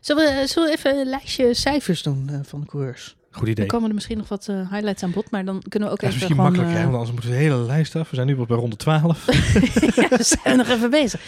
Zullen 0.00 0.40
we, 0.40 0.46
zullen 0.46 0.72
even 0.72 0.98
een 0.98 1.08
lijstje 1.08 1.54
cijfers 1.54 2.02
doen 2.02 2.44
van 2.44 2.60
de 2.60 2.66
coureurs? 2.66 3.16
Goed 3.36 3.44
Dan 3.44 3.54
idee. 3.54 3.66
komen 3.66 3.88
er 3.88 3.94
misschien 3.94 4.18
nog 4.18 4.28
wat 4.28 4.48
eh, 4.48 4.70
highlights 4.70 5.02
aan 5.02 5.10
bod, 5.10 5.30
maar 5.30 5.44
dan 5.44 5.62
kunnen 5.68 5.88
we 5.88 5.94
ook 5.94 6.02
is 6.02 6.08
even 6.08 6.18
misschien 6.18 6.36
gewoon... 6.36 6.52
makkelijker, 6.52 6.82
hè, 6.82 6.86
eh, 6.86 6.92
want 6.92 7.08
anders 7.08 7.12
moeten 7.12 7.30
we 7.30 7.36
de 7.36 7.42
hele 7.42 7.66
lijst 7.66 7.96
af. 7.96 8.10
We 8.10 8.16
zijn 8.16 8.26
nu 8.26 8.36
pas 8.36 8.46
bij 8.46 8.56
ronde 8.56 8.76
12. 8.76 9.26
ja, 9.96 10.08
we 10.08 10.36
zijn 10.42 10.56
nog 10.56 10.68
even 10.68 10.90
bezig. 10.90 11.20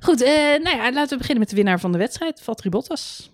Goed, 0.00 0.22
eh, 0.22 0.32
nou 0.34 0.76
ja, 0.76 0.92
laten 0.92 1.10
we 1.10 1.16
beginnen 1.16 1.38
met 1.38 1.48
de 1.48 1.56
winnaar 1.56 1.80
van 1.80 1.92
de 1.92 1.98
wedstrijd, 1.98 2.40
Valtteri 2.42 2.70
Bottas. 2.70 3.30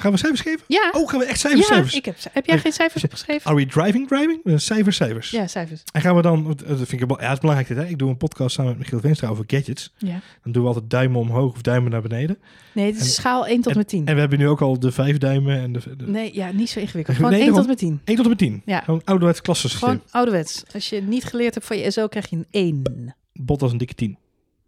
Gaan 0.00 0.12
we 0.12 0.18
cijfers 0.18 0.40
geven? 0.40 0.60
Ja, 0.66 0.90
Oh, 0.92 1.08
gaan 1.08 1.18
we 1.18 1.24
echt 1.24 1.40
cijfers, 1.40 1.68
ja 1.68 1.74
cijfers? 1.74 1.94
ik 1.94 2.04
heb, 2.04 2.16
heb 2.32 2.46
jij 2.46 2.58
geen 2.58 2.72
cijfers 2.72 3.04
opgeschreven? 3.04 3.46
Are 3.50 3.56
we 3.56 3.66
driving, 3.66 4.08
driving? 4.08 4.40
Eh, 4.44 4.56
Cijfers, 4.56 4.96
cijfers. 4.96 5.30
Ja, 5.30 5.46
cijfers. 5.46 5.82
En 5.92 6.00
gaan 6.00 6.16
we 6.16 6.22
dan, 6.22 6.38
eh, 6.46 6.68
dat 6.68 6.76
vind 6.88 6.92
ik, 7.02 7.08
wel- 7.08 7.16
ja, 7.20 7.24
het 7.24 7.32
is 7.32 7.38
belangrijk 7.38 7.68
dit, 7.68 7.76
hè? 7.76 7.86
Ik 7.86 7.98
doe 7.98 8.10
een 8.10 8.16
podcast 8.16 8.54
samen 8.54 8.70
met 8.70 8.80
Michiel 8.80 9.00
Veenstra 9.00 9.28
over 9.28 9.44
gadgets. 9.46 9.92
Ja. 9.98 10.20
Dan 10.42 10.52
doen 10.52 10.62
we 10.62 10.68
altijd 10.68 10.90
duimen 10.90 11.20
omhoog 11.20 11.52
of 11.54 11.62
duimen 11.62 11.90
naar 11.90 12.02
beneden. 12.02 12.38
Nee, 12.74 12.86
het 12.86 12.94
is 12.94 13.00
En- 13.00 13.06
schaal 13.08 13.46
1 13.46 13.60
tot 13.60 13.72
en 13.72 13.78
met 13.78 13.88
10. 13.88 14.06
En 14.06 14.14
we 14.14 14.20
hebben 14.20 14.38
nu 14.38 14.48
ook 14.48 14.60
al 14.60 14.78
de 14.78 14.92
vijf 14.92 15.18
duimen 15.18 15.60
en 15.60 15.72
de, 15.72 15.96
de 15.96 16.06
Nee, 16.06 16.34
ja, 16.34 16.50
niet 16.52 16.70
zo 16.70 16.80
ingewikkeld. 16.80 17.18
Nee, 17.18 17.26
Gewoon 17.26 17.32
1 17.32 17.54
daarom. 17.54 17.56
tot 17.58 17.66
met 17.68 17.78
10. 17.78 18.00
1 18.04 18.16
tot 18.16 18.28
met 18.28 18.38
10. 18.38 18.62
Ja. 18.64 18.80
Gewoon 18.80 19.02
ouderwets 19.04 19.40
klassensysteem. 19.40 19.88
Gewoon 19.90 20.06
ouderwets. 20.10 20.62
Als 20.74 20.88
je 20.88 21.02
niet 21.02 21.24
geleerd 21.24 21.54
hebt 21.54 21.66
van 21.66 21.78
je 21.78 21.90
SO, 21.90 22.06
krijg 22.08 22.30
je 22.30 22.36
een 22.36 22.46
1. 22.50 23.14
Bot 23.32 23.62
als 23.62 23.72
een 23.72 23.78
dikke 23.78 23.94
10. 23.94 24.18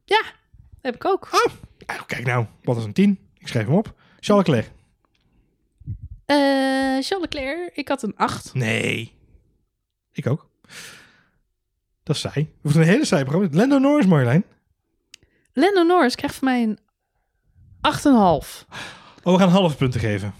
Dat 0.04 0.92
heb 0.92 0.94
ik 0.94 1.04
ook. 1.04 1.28
Oh, 1.32 1.52
kijk 2.06 2.26
nou, 2.26 2.46
Bot 2.62 2.76
als 2.76 2.84
een 2.84 2.92
10. 2.92 3.18
Ik 3.38 3.48
schrijf 3.48 3.66
hem 3.66 3.74
op. 3.76 3.94
Charles 4.20 4.46
Leclerc. 4.46 4.70
Eh 6.26 6.36
Charles 7.00 7.20
Leclerc, 7.20 7.70
ik 7.76 7.88
had 7.88 8.02
een 8.02 8.16
8. 8.16 8.54
Nee. 8.54 9.12
Ik 10.12 10.26
ook. 10.26 10.50
Dat 12.02 12.16
is 12.16 12.22
saai. 12.22 12.44
We 12.44 12.58
hoeven 12.62 12.80
een 12.80 12.86
hele 12.88 13.04
saai 13.04 13.24
programma. 13.24 13.56
Lando 13.56 13.78
Norris, 13.78 14.06
Marjolein. 14.06 14.44
Lando 15.52 15.82
Norris 15.82 16.14
krijgt 16.14 16.34
van 16.36 16.48
mij 16.48 16.62
een 16.62 16.78
8,5. 17.80 18.66
Oh, 19.22 19.32
we 19.32 19.38
gaan 19.38 19.48
halve 19.48 19.76
punten 19.76 20.00
geven. 20.00 20.34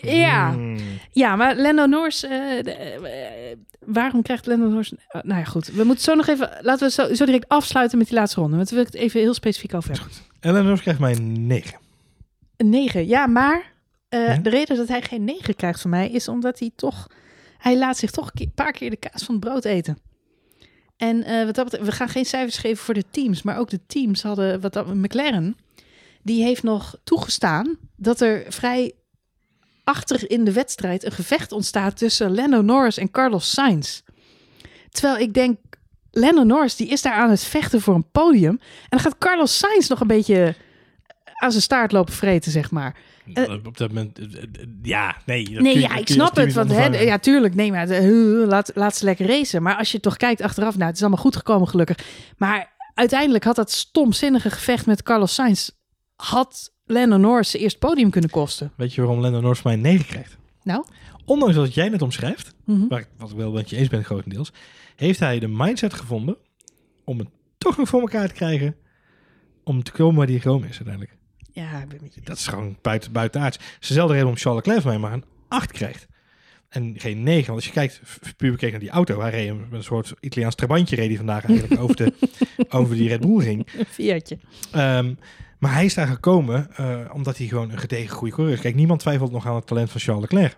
Ja, 0.00 0.52
Hmm. 0.52 0.76
ja 1.12 1.36
maar 1.36 1.56
Lando 1.56 1.86
Norris... 1.86 2.22
eh, 2.22 2.30
de- 2.62 2.72
eh, 2.72 3.56
waarom 3.86 4.22
krijgt 4.22 4.46
Lando 4.46 4.68
Norris... 4.68 4.92
nou 5.12 5.38
ja, 5.38 5.44
goed. 5.44 5.66
We 5.66 5.84
moeten 5.84 6.04
zo 6.04 6.14
nog 6.14 6.26
even... 6.26 6.58
Laten 6.60 6.86
we 6.86 6.92
zo, 6.92 7.14
zo 7.14 7.24
direct 7.24 7.48
afsluiten 7.48 7.98
met 7.98 8.06
die 8.06 8.16
laatste 8.16 8.40
ronde. 8.40 8.56
Want 8.56 8.68
daar 8.68 8.78
wil 8.78 8.86
ik 8.86 8.92
het 8.92 9.02
even 9.02 9.20
heel 9.20 9.34
specifiek 9.34 9.74
over 9.74 9.90
hebben. 9.92 10.10
Ellen 10.40 10.62
Norris 10.62 10.80
krijgt 10.80 11.00
mij 11.00 11.14
9. 11.14 11.78
Een 12.56 12.68
9. 12.68 13.06
Ja, 13.06 13.26
maar 13.26 13.72
eh, 14.08 14.26
Ja? 14.26 14.36
de 14.36 14.50
reden 14.50 14.76
dat 14.76 14.88
hij 14.88 15.02
geen 15.02 15.24
9 15.24 15.56
krijgt 15.56 15.80
van 15.80 15.90
mij 15.90 16.10
is 16.10 16.28
omdat 16.28 16.58
hij 16.58 16.70
toch. 16.76 17.06
Hij 17.58 17.78
laat 17.78 17.96
zich 17.96 18.10
toch 18.10 18.30
een 18.34 18.52
paar 18.54 18.72
keer 18.72 18.90
de 18.90 18.96
kaas 18.96 19.22
van 19.22 19.34
het 19.34 19.44
brood 19.44 19.64
eten. 19.64 19.98
En 20.96 21.22
eh, 21.22 21.44
wat 21.44 21.54
dat 21.54 21.64
betreft, 21.64 21.86
we 21.86 21.92
gaan 21.92 22.08
geen 22.08 22.24
cijfers 22.24 22.58
geven 22.58 22.84
voor 22.84 22.94
de 22.94 23.04
teams, 23.10 23.42
maar 23.42 23.58
ook 23.58 23.70
de 23.70 23.86
teams 23.86 24.22
hadden 24.22 24.60
wat 24.60 24.72
dat 24.72 24.94
McLaren. 24.94 25.56
Die 26.22 26.42
heeft 26.42 26.62
nog 26.62 26.96
toegestaan 27.04 27.76
dat 27.96 28.20
er 28.20 28.44
vrij 28.48 28.92
achter 29.84 30.30
in 30.30 30.44
de 30.44 30.52
wedstrijd 30.52 31.04
een 31.04 31.12
gevecht 31.12 31.52
ontstaat 31.52 31.96
tussen 31.96 32.34
Lando 32.34 32.62
Norris 32.62 32.98
en 32.98 33.10
Carlos 33.10 33.50
Sainz. 33.50 34.00
Terwijl 34.90 35.18
ik 35.18 35.34
denk, 35.34 35.58
Lando 36.10 36.42
Norris 36.42 36.76
die 36.76 36.88
is 36.88 37.02
daar 37.02 37.12
aan 37.12 37.30
het 37.30 37.44
vechten 37.44 37.80
voor 37.80 37.94
een 37.94 38.10
podium. 38.10 38.58
En 38.60 38.88
dan 38.88 39.00
gaat 39.00 39.18
Carlos 39.18 39.58
Sainz 39.58 39.88
nog 39.88 40.00
een 40.00 40.06
beetje 40.06 40.54
aan 41.34 41.50
zijn 41.50 41.62
staart 41.62 41.92
lopen 41.92 42.14
vreten, 42.14 42.52
zeg 42.52 42.70
maar. 42.70 42.96
Eh, 43.34 43.52
Op 43.64 43.76
dat 43.76 43.88
moment, 43.88 44.18
eh, 44.18 44.24
eh, 44.42 44.48
ja, 44.82 45.16
nee. 45.26 45.44
dat 45.50 45.62
Nee, 45.62 45.74
je- 45.74 45.80
ja, 45.80 45.96
ik 45.96 46.08
snap 46.08 46.36
het. 46.36 46.52
Want, 46.52 46.70
hè, 46.70 46.86
ja, 46.86 47.18
tuurlijk. 47.18 47.54
Nee, 47.54 47.70
maar 47.70 47.88
laat, 48.46 48.70
laat 48.74 48.96
ze 48.96 49.04
lekker 49.04 49.26
racen. 49.26 49.62
Maar 49.62 49.76
als 49.76 49.92
je 49.92 50.00
toch 50.00 50.16
kijkt 50.16 50.40
achteraf, 50.40 50.74
nou, 50.74 50.86
het 50.86 50.94
is 50.96 51.00
allemaal 51.02 51.20
goed 51.22 51.36
gekomen, 51.36 51.68
gelukkig. 51.68 51.98
Maar 52.36 52.72
uiteindelijk 52.94 53.44
had 53.44 53.56
dat 53.56 53.70
stomzinnige 53.70 54.50
gevecht 54.50 54.86
met 54.86 55.02
Carlos 55.02 55.34
Sainz... 55.34 55.70
had 56.16 56.72
Lando 56.84 57.16
Norris 57.16 57.52
eerst 57.54 57.78
podium 57.78 58.10
kunnen 58.10 58.30
kosten. 58.30 58.72
Weet 58.76 58.94
je 58.94 59.00
waarom 59.02 59.20
Lando 59.20 59.40
Norris 59.40 59.62
mij 59.62 59.76
9 59.76 60.06
krijgt? 60.06 60.36
Nou? 60.62 60.84
Ondanks 61.24 61.54
dat 61.54 61.74
jij 61.74 61.88
net 61.88 62.02
omschrijft, 62.02 62.54
Mhm. 62.64 62.88
waar 62.88 63.00
ik, 63.00 63.08
wat 63.18 63.30
ik 63.30 63.36
wel 63.36 63.52
met 63.52 63.70
je 63.70 63.76
eens 63.76 63.88
ben 63.88 64.04
grotendeels, 64.04 64.52
heeft 64.96 65.18
hij 65.20 65.38
de 65.38 65.48
mindset 65.48 65.94
gevonden 65.94 66.36
om 67.04 67.18
het 67.18 67.28
toch 67.58 67.76
nog 67.76 67.88
voor 67.88 68.00
elkaar 68.00 68.28
te 68.28 68.34
krijgen 68.34 68.76
om 69.64 69.82
te 69.82 69.92
komen 69.92 70.16
waar 70.16 70.26
hij 70.26 70.36
gekomen 70.36 70.68
is 70.68 70.76
uiteindelijk. 70.76 71.15
Ja, 71.56 71.80
ik 71.80 71.88
ben 71.88 71.98
met 72.02 72.14
je. 72.14 72.20
Dat 72.24 72.36
is 72.36 72.46
gewoon 72.46 72.78
buiten, 72.82 73.12
buitenaards. 73.12 73.56
Het 73.56 73.76
is 73.80 73.88
dezelfde 73.88 74.14
reden 74.14 74.28
om 74.28 74.36
Charles 74.36 74.64
Leclerc 74.64 74.82
van 74.82 74.90
mij 74.90 75.00
maar 75.00 75.12
een 75.12 75.24
8 75.48 75.72
krijgt. 75.72 76.06
En 76.68 76.94
geen 76.96 77.22
9. 77.22 77.46
Want 77.46 77.56
als 77.56 77.66
je 77.66 77.72
kijkt, 77.72 78.00
puur 78.36 78.50
bekeken 78.50 78.70
naar 78.70 78.80
die 78.80 78.90
auto, 78.90 79.20
hij 79.20 79.30
reed 79.30 79.54
een 79.70 79.82
soort 79.82 80.14
Italiaans 80.20 80.54
trabantje 80.54 80.96
reed 80.96 81.08
hij 81.08 81.16
vandaag 81.16 81.44
eigenlijk 81.44 81.80
over, 81.82 81.96
de, 81.96 82.12
over 82.68 82.96
die 82.96 83.08
Red 83.08 83.20
Bull 83.20 83.38
ring. 83.38 83.66
Een 83.78 83.84
Fiatje. 83.84 84.38
Ehm, 84.72 85.14
maar 85.58 85.72
hij 85.72 85.84
is 85.84 85.94
daar 85.94 86.06
gekomen 86.06 86.76
eh, 86.76 87.00
omdat 87.12 87.38
hij 87.38 87.46
gewoon 87.46 87.70
een 87.70 87.78
gedegen 87.78 88.16
goede 88.16 88.34
coureur 88.34 88.54
is. 88.54 88.60
Kijk, 88.60 88.74
niemand 88.74 89.00
twijfelt 89.00 89.32
nog 89.32 89.46
aan 89.46 89.54
het 89.54 89.66
talent 89.66 89.90
van 89.90 90.00
Charles 90.00 90.22
Leclerc. 90.22 90.56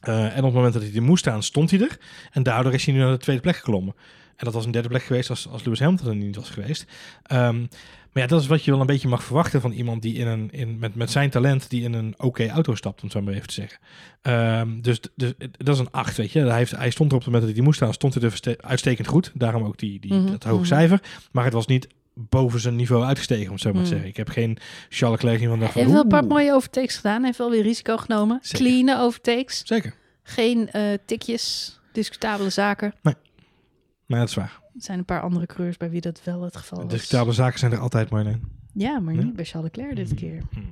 Eh, 0.00 0.24
en 0.24 0.38
op 0.38 0.44
het 0.44 0.54
moment 0.54 0.72
dat 0.72 0.82
hij 0.82 0.94
er 0.94 1.02
moest 1.02 1.20
staan, 1.20 1.42
stond 1.42 1.70
hij 1.70 1.80
er. 1.80 1.98
En 2.30 2.42
daardoor 2.42 2.74
is 2.74 2.84
hij 2.84 2.94
nu 2.94 3.00
naar 3.00 3.10
de 3.10 3.18
tweede 3.18 3.42
plek 3.42 3.56
geklommen. 3.56 3.94
En 4.36 4.46
dat 4.46 4.54
was 4.54 4.64
een 4.64 4.70
derde 4.70 4.88
plek 4.88 5.02
geweest 5.02 5.30
als, 5.30 5.48
als 5.48 5.64
Lewis 5.64 5.80
Hamilton 5.80 6.08
er 6.08 6.14
niet 6.14 6.36
was 6.36 6.50
geweest. 6.50 6.86
Ehm, 7.22 7.64
maar 8.12 8.22
ja, 8.22 8.28
dat 8.28 8.40
is 8.40 8.46
wat 8.46 8.64
je 8.64 8.70
wel 8.70 8.80
een 8.80 8.86
beetje 8.86 9.08
mag 9.08 9.24
verwachten 9.24 9.60
van 9.60 9.72
iemand 9.72 10.02
die 10.02 10.14
in 10.14 10.26
een, 10.26 10.48
in, 10.50 10.78
met, 10.78 10.94
met 10.94 11.10
zijn 11.10 11.30
talent 11.30 11.70
die 11.70 11.82
in 11.82 11.92
een 11.92 12.14
oké 12.18 12.48
auto 12.48 12.74
stapt, 12.74 12.96
om 13.02 13.08
het 13.08 13.12
zo 13.12 13.22
maar 13.22 13.34
even 13.34 13.46
te 13.48 13.54
zeggen. 13.54 13.78
Ehm, 14.22 14.80
dus, 14.80 15.00
dus 15.16 15.32
dat 15.52 15.74
is 15.74 15.78
een 15.80 15.90
8, 15.90 16.16
weet 16.16 16.32
je. 16.32 16.40
Hij, 16.40 16.56
heeft, 16.56 16.70
hij 16.76 16.90
stond 16.90 17.10
er 17.10 17.16
op 17.16 17.22
het 17.24 17.30
moment 17.32 17.46
dat 17.48 17.56
hij 17.56 17.64
moest 17.64 17.76
staan, 17.76 17.92
stond 17.92 18.14
hij 18.14 18.22
er 18.42 18.56
uitstekend 18.60 19.06
goed. 19.08 19.32
Daarom 19.34 19.64
ook 19.64 19.78
die, 19.78 20.00
die, 20.00 20.14
Mhm, 20.14 20.30
dat 20.30 20.44
hoge 20.44 20.56
mhm. 20.56 20.64
cijfer. 20.66 21.02
Maar 21.32 21.44
het 21.44 21.52
was 21.52 21.66
niet 21.66 21.88
boven 22.14 22.60
zijn 22.60 22.76
niveau 22.76 23.04
uitgestegen, 23.04 23.46
om 23.46 23.52
het 23.52 23.60
zo 23.60 23.68
maar 23.72 23.76
te 23.78 23.84
Mhm. 23.84 23.90
zeggen. 23.90 24.08
Ik 24.08 24.16
heb 24.16 24.28
geen 24.28 24.58
Charles 24.88 25.20
Leclerc 25.22 25.40
iemand 25.42 25.60
dacht 25.60 25.74
Hij 25.74 25.82
van... 25.82 25.92
heeft 25.92 26.04
wel 26.04 26.20
een 26.20 26.26
paar 26.28 26.36
mooie 26.38 26.52
overtakes 26.54 26.96
gedaan. 26.96 27.24
Heeft 27.24 27.38
wel 27.38 27.50
weer 27.50 27.62
risico 27.62 27.96
genomen. 27.96 28.38
Zeker. 28.42 28.66
Clean 28.66 28.98
overtakes. 29.00 29.62
Zeker, 29.64 29.94
Geen 30.22 30.70
eh, 30.70 30.82
tikjes. 31.06 31.78
Discutabele 31.92 32.50
zaken. 32.50 32.94
maar 33.02 34.18
dat 34.20 34.28
is 34.28 34.34
waar. 34.34 34.59
Er 34.80 34.86
zijn 34.86 34.98
een 34.98 35.04
paar 35.04 35.20
andere 35.20 35.46
coureurs 35.46 35.76
bij 35.76 35.90
wie 35.90 36.00
dat 36.00 36.20
wel 36.24 36.42
het 36.42 36.56
geval 36.56 36.82
was. 36.82 36.92
Discutabele 36.92 37.32
zaken 37.34 37.58
zijn 37.58 37.72
er 37.72 37.78
altijd, 37.78 38.10
Marleen. 38.10 38.42
Ja, 38.72 38.98
maar 39.00 39.14
Ja? 39.14 39.22
niet 39.22 39.34
bij 39.36 39.44
Charles 39.44 39.70
Leclerc 39.76 39.96
dit 39.96 40.14
keer. 40.14 40.42
Hmm. 40.52 40.64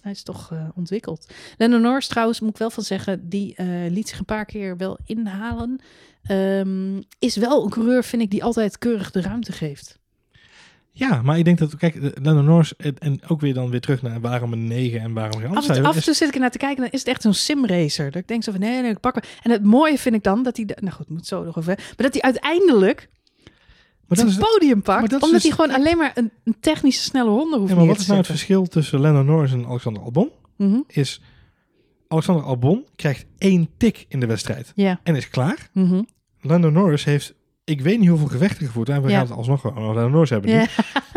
Hij 0.00 0.12
is 0.12 0.22
toch 0.22 0.52
eh, 0.52 0.68
ontwikkeld. 0.74 1.30
Lando 1.58 1.78
Norris 1.78 2.06
trouwens, 2.06 2.40
moet 2.40 2.50
ik 2.50 2.56
wel 2.56 2.70
van 2.70 2.82
zeggen, 2.82 3.28
die 3.28 3.54
eh, 3.54 3.66
liet 3.90 4.08
zich 4.08 4.18
een 4.18 4.24
paar 4.24 4.44
keer 4.44 4.76
wel 4.76 4.98
inhalen. 5.04 5.80
Ehm, 6.22 7.00
is 7.18 7.36
wel 7.36 7.64
een 7.64 7.70
coureur, 7.70 8.04
vind 8.04 8.22
ik, 8.22 8.30
die 8.30 8.44
altijd 8.44 8.78
keurig 8.78 9.10
de 9.10 9.20
ruimte 9.20 9.52
geeft. 9.52 9.98
Ja, 10.92 11.22
maar 11.22 11.38
ik 11.38 11.44
denk 11.44 11.58
dat, 11.58 11.76
kijk, 11.76 12.00
de- 12.00 12.16
Lando 12.22 12.42
Norris, 12.42 12.76
en, 12.76 12.98
en 12.98 13.20
ook 13.28 13.40
weer 13.40 13.54
dan 13.54 13.70
weer 13.70 13.80
terug 13.80 14.02
naar 14.02 14.20
waarom 14.20 14.52
een 14.52 14.66
9 14.66 15.00
en 15.00 15.12
waarom 15.12 15.40
geen 15.40 15.48
Af 15.50 15.54
en, 15.56 15.60
toe, 15.60 15.64
cijfer, 15.64 15.84
af 15.84 15.92
en 15.92 15.98
is- 15.98 16.04
toe 16.04 16.14
zit 16.14 16.28
ik 16.28 16.34
er 16.34 16.40
naar 16.40 16.50
te 16.50 16.58
kijken, 16.58 16.82
dan 16.82 16.90
is 16.92 16.98
het 16.98 17.08
echt 17.08 17.22
zo'n 17.22 17.34
simracer. 17.34 18.04
Dat 18.10 18.22
ik 18.22 18.28
denk 18.28 18.42
zo 18.44 18.50
van, 18.52 18.60
nee, 18.60 18.82
nee, 18.82 18.90
ik 18.90 19.00
pak 19.00 19.14
hem. 19.14 19.24
En 19.42 19.50
het 19.50 19.64
mooie 19.64 19.98
vind 19.98 20.14
ik 20.14 20.22
dan, 20.22 20.42
dat 20.42 20.56
hij, 20.56 20.66
de- 20.66 20.76
nou 20.80 20.94
goed, 20.94 21.08
moet 21.08 21.26
zo 21.26 21.44
nog 21.44 21.58
over, 21.58 21.74
maar 21.76 21.94
dat 21.96 22.12
hij 22.12 22.22
uiteindelijk 22.22 23.08
Maar 24.10 24.18
dat 24.18 24.28
is, 24.28 24.36
podium 24.36 24.82
pakt, 24.82 25.00
maar 25.00 25.08
dat 25.08 25.18
is 25.22 25.24
omdat 25.26 25.42
dus- 25.42 25.56
hij 25.56 25.64
gewoon 25.64 25.80
alleen 25.80 25.96
maar 25.96 26.12
een, 26.14 26.30
een 26.44 26.56
technische 26.60 27.02
snelle 27.02 27.30
ronde 27.30 27.56
hoeft 27.58 27.70
ja, 27.70 27.76
maar 27.76 27.86
wat 27.86 27.98
is 27.98 28.06
nou 28.06 28.18
het 28.18 28.26
verschil 28.26 28.66
tussen 28.66 29.00
Lando 29.00 29.22
Norris 29.22 29.52
en 29.52 29.66
Alexander 29.66 30.02
Albon? 30.02 30.30
Mhm. 30.56 30.78
Is 30.86 31.22
Alexander 32.08 32.44
Albon 32.44 32.84
krijgt 32.96 33.26
één 33.38 33.68
tik 33.76 34.06
in 34.08 34.20
de 34.20 34.26
wedstrijd 34.26 34.72
en 35.02 35.16
is 35.16 35.28
klaar. 35.28 35.68
Mhm. 35.72 36.02
Lando 36.40 36.70
Norris 36.70 37.04
heeft, 37.04 37.34
ik 37.64 37.80
weet 37.80 37.98
niet 38.00 38.08
hoeveel 38.08 38.26
gevechten 38.28 38.66
gevoerd. 38.66 38.88
En 38.88 39.02
we 39.02 39.08
Ja. 39.08 39.18
gaan 39.18 39.26
het 39.26 39.36
alsnog 39.36 39.66
over 39.66 39.82
Lando 39.82 40.08
Norris 40.08 40.30
hebben 40.30 40.50
nu. 40.50 40.56
Ja. 40.56 40.66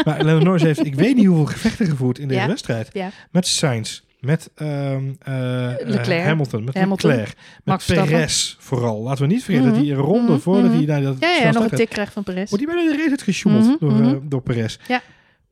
Maar 0.06 0.24
Lando 0.24 0.44
Norris 0.46 0.62
heeft, 0.62 0.86
ik 0.86 0.96
weet 0.96 1.16
niet 1.16 1.26
hoeveel 1.26 1.46
gevechten 1.46 1.86
gevoerd 1.86 2.20
in 2.20 2.28
deze 2.34 2.48
wedstrijd. 2.48 2.92
Met 3.32 3.48
Sainz, 3.48 4.02
met 4.26 4.50
Leclerc. 4.56 6.08
eh, 6.20 6.24
Hamilton, 6.26 6.64
met. 6.64 6.76
Leclerc, 6.76 7.34
met. 7.64 7.86
Perez 7.86 8.56
vooral. 8.60 9.02
Laten 9.02 9.28
we 9.28 9.34
niet 9.34 9.44
vergeten 9.44 9.68
Mhm. 9.70 9.76
dat 9.78 9.86
hij 9.88 9.96
een 9.96 10.02
ronde 10.02 10.32
Mhm. 10.32 10.42
voordat 10.42 10.72
Mhm. 10.72 10.76
hij 10.90 11.02
dat 11.02 11.16
Ja, 11.20 11.30
ja, 11.30 11.52
nog 11.52 11.72
een 11.72 11.78
tik 11.78 11.90
krijgt 11.90 12.14
van 12.14 12.24
Perez. 12.24 12.50
wordt 12.50 12.66
hij 12.66 12.76
bijna 12.76 12.92
de 12.92 12.98
race 12.98 13.10
uitgesjoemeld 13.10 13.64
Mhm, 13.66 13.76
door, 13.80 14.02
eh, 14.14 14.18
door 14.24 14.42
Perez. 14.42 14.78
Ja. 14.88 15.02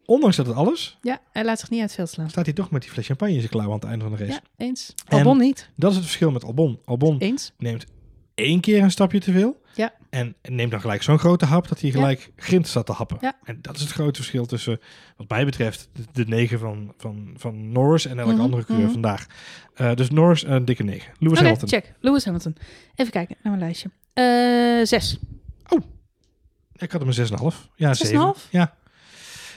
Ondanks 0.05 0.35
dat 0.35 0.45
het 0.45 0.55
alles, 0.55 0.97
Ja, 1.01 1.19
hij 1.31 1.43
laat 1.45 1.59
zich 1.59 1.69
niet 1.69 1.79
uit 1.79 1.89
het 1.89 1.97
veld 1.97 2.09
slaan. 2.09 2.29
staat 2.29 2.45
hij 2.45 2.53
toch 2.53 2.71
met 2.71 2.81
die 2.81 2.91
fles 2.91 3.05
champagne 3.05 3.33
in 3.33 3.39
zijn 3.39 3.51
klauw 3.51 3.65
aan 3.67 3.71
het 3.73 3.83
einde 3.83 4.03
van 4.05 4.13
de 4.15 4.19
race. 4.25 4.31
Ja, 4.57 4.65
eens. 4.65 4.93
En- 5.07 5.17
Albon 5.17 5.37
niet. 5.37 5.69
Dat 5.75 5.89
is 5.89 5.95
het 5.95 6.05
verschil 6.05 6.31
met 6.31 6.43
Albon. 6.43 6.79
Albon 6.85 7.17
Eens. 7.17 7.51
neemt 7.57 7.85
één 8.35 8.59
keer 8.59 8.83
een 8.83 8.91
stapje 8.91 9.19
te 9.19 9.31
veel. 9.31 9.61
Ja. 9.75 9.93
En 10.09 10.35
neemt 10.41 10.71
dan 10.71 10.81
gelijk 10.81 11.03
zo'n 11.03 11.19
grote 11.19 11.45
hap 11.45 11.67
dat 11.67 11.79
hij 11.81 11.89
Ja. 11.89 11.95
gelijk 11.95 12.31
grind 12.35 12.67
staat 12.67 12.85
te 12.85 12.91
happen. 12.91 13.17
Ja. 13.21 13.37
En 13.43 13.57
dat 13.61 13.75
is 13.75 13.81
het 13.81 13.91
grote 13.91 14.15
verschil 14.19 14.45
tussen, 14.45 14.79
wat 15.17 15.29
mij 15.29 15.45
betreft, 15.45 15.89
de, 16.11 16.25
9 16.25 16.59
van, 16.59 16.93
van, 16.97 17.33
van 17.37 17.71
Norris 17.71 18.05
en 18.05 18.19
elke 18.19 18.31
Mhm, 18.31 18.41
andere 18.41 18.65
kleur 18.65 18.79
mhm. 18.79 18.91
vandaag. 18.91 19.25
Eh, 19.73 19.93
dus 19.93 20.09
Norris 20.09 20.43
een 20.43 20.65
dikke 20.65 20.83
9. 20.83 21.13
Lewis 21.19 21.39
Hamilton. 21.39 21.67
check. 21.67 21.93
Lewis 21.99 22.25
Hamilton. 22.25 22.55
Even 22.95 23.11
kijken 23.11 23.35
naar 23.43 23.53
mijn 23.57 23.63
lijstje. 23.65 23.89
Eh 24.13 24.85
zes. 24.85 25.17
Ik 26.75 26.91
had 26.91 27.01
hem 27.01 27.09
een 27.09 27.13
6,5. 27.15 27.69
Ja, 27.75 27.93
7. 27.93 28.33
6,5? 28.35 28.47
Ja. 28.51 28.75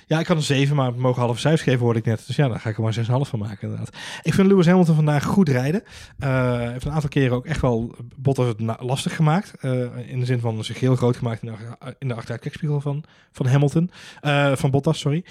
Ja, 0.07 0.21
ik 0.21 0.27
had 0.27 0.37
een 0.37 0.43
7, 0.43 0.77
maar 0.77 0.95
we 0.95 1.01
mogen 1.01 1.23
half 1.23 1.39
cijfers 1.39 1.63
geven, 1.63 1.81
hoorde 1.81 1.99
ik 1.99 2.05
net. 2.05 2.27
Dus 2.27 2.37
ja, 2.37 2.49
daar 2.49 2.61
ga 2.61 2.69
ik 2.69 2.77
er 2.77 2.83
maar 2.83 2.95
6,5 2.95 3.05
van 3.05 3.39
maken, 3.39 3.63
inderdaad. 3.69 3.97
Ik 4.23 4.35
vind 4.35 4.49
Lewis 4.49 4.67
Hamilton 4.67 4.95
vandaag 4.95 5.25
goed 5.25 5.49
rijden. 5.49 5.83
Hij 6.19 6.71
heeft 6.71 6.85
een 6.85 6.93
aantal 6.93 7.09
keren 7.09 7.37
ook 7.37 7.47
echt 7.47 7.61
wel 7.61 7.95
Bottas 8.17 8.47
het 8.47 8.81
lastig 8.81 9.17
gemaakt. 9.17 9.55
Eh, 9.61 10.09
in 10.09 10.19
de 10.19 10.27
zin 10.27 10.41
van 10.41 10.65
zich 10.65 10.81
heel 10.81 10.97
groot 10.97 11.17
gemaakt 11.17 11.43
in 11.43 11.49
de, 11.49 11.95
in 11.99 12.09
de 12.09 12.15
achteruitkijkspiegel 12.15 12.81
van, 12.81 13.05
van 13.33 13.47
Hamilton. 13.47 13.91
Eh, 14.21 14.57
van 14.57 14.71
Bottas, 14.71 14.99
sorry. 14.99 15.25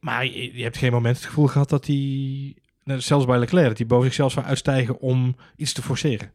Maar 0.00 0.26
je, 0.26 0.62
hebt 0.62 0.76
geen 0.76 0.92
moment 0.92 1.16
het 1.16 1.24
gevoel 1.24 1.46
gehad 1.46 1.68
dat 1.68 1.86
hij, 1.86 2.54
nou, 2.84 3.00
zelfs 3.00 3.24
bij 3.24 3.38
Leclerc, 3.38 3.68
dat 3.68 3.78
hij 3.78 3.86
boven 3.86 4.06
zichzelf 4.06 4.32
zou 4.32 4.46
uitstijgen 4.46 5.00
om 5.00 5.36
iets 5.56 5.72
te 5.72 5.82
forceren. 5.82 6.30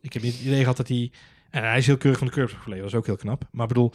Ik 0.00 0.12
heb 0.12 0.22
niet 0.22 0.32
het 0.32 0.42
idee 0.42 0.60
gehad 0.60 0.76
dat 0.76 0.88
hij... 0.88 1.12
En 1.50 1.62
hij 1.62 1.78
is 1.78 1.86
heel 1.86 1.96
keurig 1.96 2.18
van 2.18 2.28
de 2.28 2.34
curbs 2.34 2.54
afgeleverd, 2.54 2.82
dat 2.82 2.92
is 2.92 2.98
ook 2.98 3.06
heel 3.06 3.16
knap. 3.16 3.48
Maar 3.50 3.62
ik 3.62 3.68
bedoel, 3.68 3.92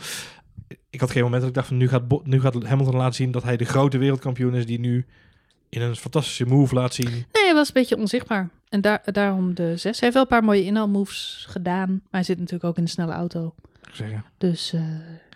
ik 0.89 0.99
had 0.99 1.11
geen 1.11 1.23
moment 1.23 1.41
dat 1.41 1.49
ik 1.49 1.55
dacht 1.55 1.67
van 1.67 1.77
nu 1.77 1.87
gaat, 1.87 2.25
nu 2.25 2.41
gaat 2.41 2.63
Hamilton 2.63 2.95
laten 2.95 3.15
zien 3.15 3.31
dat 3.31 3.43
hij 3.43 3.57
de 3.57 3.65
grote 3.65 3.97
wereldkampioen 3.97 4.55
is 4.55 4.65
die 4.65 4.79
nu 4.79 5.05
in 5.69 5.81
een 5.81 5.95
fantastische 5.95 6.45
move 6.45 6.75
laat 6.75 6.93
zien. 6.93 7.09
Nee, 7.09 7.43
hij 7.43 7.53
was 7.53 7.67
een 7.67 7.73
beetje 7.73 7.97
onzichtbaar. 7.97 8.49
En 8.69 8.81
daar, 8.81 9.01
daarom 9.05 9.53
de 9.53 9.69
zes. 9.77 9.83
Hij 9.83 9.93
heeft 9.99 10.13
wel 10.13 10.21
een 10.21 10.27
paar 10.27 10.43
mooie 10.43 10.63
inhaalmoves 10.63 11.45
gedaan. 11.49 11.89
Maar 11.89 11.99
hij 12.11 12.23
zit 12.23 12.37
natuurlijk 12.37 12.63
ook 12.63 12.77
in 12.77 12.83
een 12.83 12.89
snelle 12.89 13.11
auto. 13.13 13.55
Zeggen. 13.91 14.25
Dus 14.37 14.73
eh, 14.73 14.81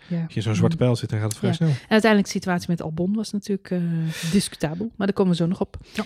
ja. 0.07 0.21
Als 0.23 0.29
je 0.29 0.35
in 0.35 0.41
zo'n 0.41 0.55
zwarte 0.55 0.75
pijl 0.75 0.95
zit, 0.95 1.09
dan 1.09 1.19
gaat 1.19 1.29
het 1.29 1.37
vrij 1.37 1.49
Ja. 1.49 1.55
snel. 1.55 1.69
En 1.69 1.75
uiteindelijk 1.89 2.31
de 2.33 2.39
situatie 2.39 2.69
met 2.69 2.81
Albon 2.81 3.15
was 3.15 3.31
natuurlijk 3.31 3.71
eh, 3.71 3.79
discutabel. 4.31 4.91
Maar 4.95 5.07
daar 5.07 5.15
komen 5.15 5.31
we 5.31 5.37
zo 5.37 5.45
nog 5.45 5.59
op. 5.61 5.77
Ja. 5.93 6.03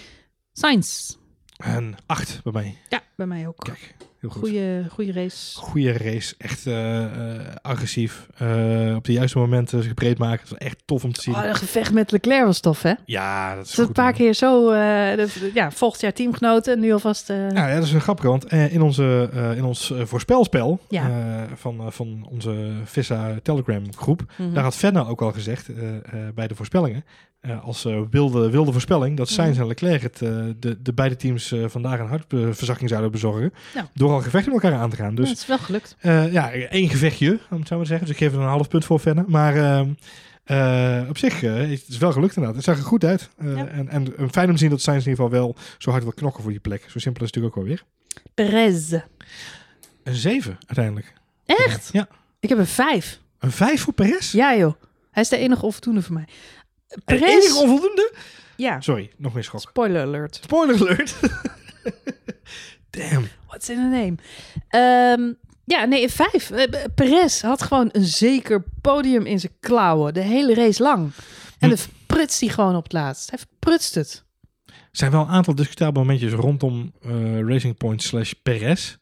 Sainz. 0.53 1.15
Een 1.57 1.95
8 2.05 2.43
bij 2.43 2.53
mij. 2.53 2.77
Ja, 2.89 3.01
bij 3.15 3.27
mij 3.27 3.47
ook. 3.47 3.57
Kijk, 3.59 3.95
heel 4.21 4.29
goed. 4.29 4.41
Goeie, 4.41 4.89
goeie 4.89 5.11
race. 5.11 5.59
Goeie 5.59 5.97
race, 5.97 6.35
echt 6.37 6.65
eh, 6.65 7.03
eh, 7.03 7.41
agressief. 7.61 8.27
Eh, 8.37 8.93
op 8.95 9.05
de 9.05 9.11
juiste 9.11 9.37
momenten 9.37 9.83
zich 9.83 9.93
breed 9.93 10.17
maken. 10.17 10.39
Het 10.39 10.49
was 10.49 10.57
echt 10.57 10.81
tof 10.85 11.03
om 11.03 11.11
te 11.11 11.21
zien. 11.21 11.35
Oh, 11.35 11.43
een 11.43 11.55
gevecht 11.55 11.93
met 11.93 12.11
Leclerc 12.11 12.45
was 12.45 12.59
tof, 12.59 12.81
hè? 12.81 12.93
Ja, 13.05 13.55
dat 13.55 13.65
is 13.65 13.69
is 13.69 13.75
goed. 13.75 13.87
een 13.87 13.93
paar 13.93 14.03
man. 14.03 14.13
keer 14.13 14.33
zo... 14.33 14.73
ja, 15.53 15.71
volgend 15.71 16.01
jaar 16.01 16.13
teamgenoten. 16.13 16.79
Nu 16.79 16.91
alvast... 16.93 17.27
Nou 17.27 17.53
ja, 17.53 17.75
dat 17.75 17.83
is 17.83 17.91
een 17.91 18.01
grappig, 18.01 18.25
want 18.25 18.51
in, 18.51 18.81
onze, 18.81 19.29
in 19.55 19.63
ons 19.63 19.93
voorspelspel 20.03 20.79
Ja. 20.89 21.47
van, 21.55 21.91
van 21.93 22.27
onze 22.29 22.71
Vissa 22.83 23.39
Telegram 23.43 23.83
groep, 23.95 24.23
mhm. 24.37 24.53
daar 24.53 24.63
had 24.63 24.75
Fenna 24.75 25.05
ook 25.05 25.21
al 25.21 25.31
gezegd 25.31 25.69
bij 26.35 26.47
de 26.47 26.55
voorspellingen. 26.55 27.03
Eh, 27.41 27.63
als 27.63 27.85
eh, 27.85 28.01
wilde, 28.09 28.49
wilde 28.49 28.71
voorspelling 28.71 29.17
dat 29.17 29.29
Sainz 29.29 29.51
Mhm. 29.51 29.61
en 29.61 29.67
Leclerc 29.67 30.01
het, 30.01 30.21
eh, 30.21 30.29
de, 30.59 30.81
de 30.81 30.93
beide 30.93 31.15
teams 31.15 31.53
vandaag 31.65 31.99
een 31.99 32.07
hartverzakking 32.07 32.89
zouden 32.89 33.11
bezorgen. 33.11 33.53
Nou. 33.75 33.87
Door 33.93 34.11
al 34.11 34.21
gevechten 34.21 34.53
met 34.53 34.63
elkaar 34.63 34.79
aan 34.79 34.89
te 34.89 34.95
gaan. 34.95 35.15
Dus 35.15 35.29
het 35.29 35.37
is 35.37 35.45
wel 35.45 35.57
gelukt. 35.57 35.95
ja, 36.31 36.51
één 36.51 36.89
gevechtje, 36.89 37.39
om 37.49 37.59
het 37.59 37.67
zo 37.67 37.75
maar 37.75 37.83
te 37.83 37.89
zeggen. 37.89 38.07
Dus 38.07 38.15
ik 38.15 38.23
geef 38.23 38.33
er 38.33 38.39
een 38.39 38.47
half 38.47 38.67
punt 38.67 38.85
voor 38.85 38.99
verder. 38.99 39.23
Maar 39.27 39.55
ehm, 39.55 39.89
eh, 40.43 41.09
op 41.09 41.17
zich 41.17 41.41
is 41.43 41.87
het 41.87 41.97
wel 41.97 42.11
gelukt 42.11 42.35
inderdaad. 42.35 42.55
Het 42.55 42.65
zag 42.65 42.77
er 42.77 42.83
goed 42.83 43.03
uit. 43.03 43.29
Ja. 43.41 43.67
en, 43.67 43.89
en 43.89 44.17
eh, 44.17 44.25
fijn 44.31 44.47
om 44.47 44.53
te 44.53 44.59
zien 44.59 44.69
dat 44.69 44.81
Sainz 44.81 45.05
in 45.05 45.09
ieder 45.11 45.25
geval 45.25 45.39
wel 45.41 45.55
zo 45.77 45.91
hard 45.91 46.03
wil 46.03 46.13
knokken 46.13 46.41
voor 46.41 46.51
die 46.51 46.59
plek. 46.61 46.81
Zo 46.89 46.99
simpel 46.99 47.23
is 47.25 47.27
het 47.33 47.43
natuurlijk 47.43 47.55
ook 47.55 47.55
wel 47.55 47.65
weer. 47.65 47.83
Perez. 48.33 48.91
Een 50.03 50.15
7 50.15 50.57
uiteindelijk. 50.67 51.13
Echt? 51.45 51.89
Ja. 51.91 52.07
Ik 52.39 52.49
heb 52.49 52.57
een 52.57 52.67
vijf. 52.67 53.19
Een 53.39 53.51
5 53.51 53.81
voor 53.81 53.93
Perez? 53.93 54.31
Ja 54.31 54.55
joh. 54.55 54.73
Hij 55.11 55.23
is 55.23 55.29
de 55.29 55.37
enige 55.37 55.65
onvoldoende 55.65 56.01
voor 56.01 56.13
mij. 56.13 56.25
Perez. 57.05 57.51
onvoldoende? 57.57 58.13
Ja. 58.55 58.81
Sorry, 58.81 59.11
nog 59.17 59.33
meer 59.33 59.43
schok. 59.43 59.61
Spoiler 59.61 60.01
alert. 60.01 60.39
Spoiler 60.43 60.75
alert. 60.75 61.15
Damn. 62.89 63.27
What's 63.47 63.69
in 63.69 63.77
a 63.79 63.87
name? 63.89 64.15
Ehm, 64.67 65.33
ja, 65.65 65.85
nee, 65.85 66.03
een 66.03 66.09
vijf. 66.09 66.51
Eh, 66.51 66.83
Perez 66.95 67.41
had 67.41 67.61
gewoon 67.61 67.89
een 67.91 68.03
zeker 68.05 68.63
podium 68.81 69.25
in 69.25 69.39
zijn 69.39 69.53
klauwen. 69.59 70.13
De 70.13 70.19
hele 70.21 70.53
race 70.53 70.83
lang. 70.83 71.11
En 71.59 71.69
Hm. 71.69 71.75
dan 71.75 71.77
prutst 72.05 72.39
hij 72.39 72.49
gewoon 72.49 72.75
op 72.75 72.83
het 72.83 72.93
laatst. 72.93 73.29
Hij 73.29 73.39
prutst 73.59 73.95
het. 73.95 74.23
Er 74.65 74.73
zijn 74.97 75.11
wel 75.11 75.21
een 75.21 75.27
aantal 75.27 75.55
discutabele 75.55 76.05
momentjes 76.05 76.33
rondom 76.33 76.93
eh, 77.01 77.39
Racing 77.39 77.77
Point 77.77 78.03
slash 78.03 78.31
Perez. 78.43 78.95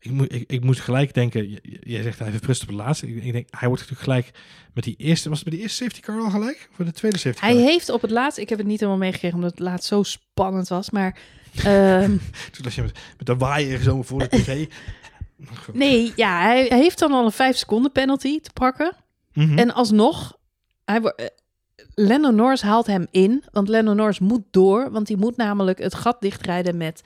Ik, 0.00 0.10
moet, 0.10 0.32
ik, 0.34 0.50
ik 0.50 0.64
moest 0.64 0.80
gelijk 0.80 1.14
denken, 1.14 1.58
jij 1.62 2.02
zegt 2.02 2.18
hij 2.18 2.30
heeft 2.30 2.62
op 2.62 2.68
het 2.68 2.76
laatste. 2.76 3.06
Ik, 3.08 3.24
ik 3.24 3.32
denk, 3.32 3.48
hij 3.50 3.68
wordt 3.68 3.82
natuurlijk 3.82 4.10
gelijk 4.10 4.30
met 4.74 4.84
die 4.84 4.94
eerste, 4.98 5.28
was 5.28 5.38
het 5.38 5.48
bij 5.48 5.56
de 5.56 5.62
eerste 5.62 5.82
safety 5.84 6.00
car 6.00 6.20
al 6.20 6.30
gelijk? 6.30 6.68
Of 6.70 6.76
bij 6.76 6.86
de 6.86 6.92
tweede 6.92 7.18
safety 7.18 7.40
car? 7.40 7.48
Hij 7.50 7.58
heeft 7.58 7.88
op 7.88 8.02
het 8.02 8.10
laatst, 8.10 8.38
ik 8.38 8.48
heb 8.48 8.58
het 8.58 8.66
niet 8.66 8.80
helemaal 8.80 9.00
meegekregen 9.00 9.36
omdat 9.36 9.50
het 9.50 9.60
laatst 9.60 9.88
zo 9.88 10.02
spannend 10.02 10.68
was, 10.68 10.90
maar 10.90 11.18
ehm, 11.64 12.10
Toen 12.52 12.64
was 12.64 12.74
je 12.74 12.82
met, 12.82 12.98
met 13.16 13.26
de 13.26 13.36
waaier 13.36 13.78
zo 13.80 14.02
voor 14.02 14.18
de 14.18 14.28
tv. 14.28 14.66
nee, 15.72 16.12
ja, 16.16 16.42
hij, 16.42 16.66
hij 16.68 16.78
heeft 16.78 16.98
dan 16.98 17.12
al 17.12 17.24
een 17.24 17.32
vijf 17.32 17.56
seconden 17.56 17.92
penalty 17.92 18.40
te 18.40 18.50
pakken. 18.52 18.96
Mhm. 19.32 19.58
En 19.58 19.74
alsnog, 19.74 20.36
hij, 20.84 21.00
wo- 21.00 21.08
eh, 21.08 21.26
Lando 21.94 22.30
Norris 22.30 22.62
haalt 22.62 22.86
hem 22.86 23.06
in, 23.10 23.44
want 23.52 23.68
Lando 23.68 23.92
Norris 23.92 24.18
moet 24.18 24.42
door, 24.50 24.90
want 24.90 25.08
hij 25.08 25.16
moet 25.16 25.36
namelijk 25.36 25.78
het 25.78 25.94
gat 25.94 26.16
dichtrijden 26.20 26.76
met 26.76 27.02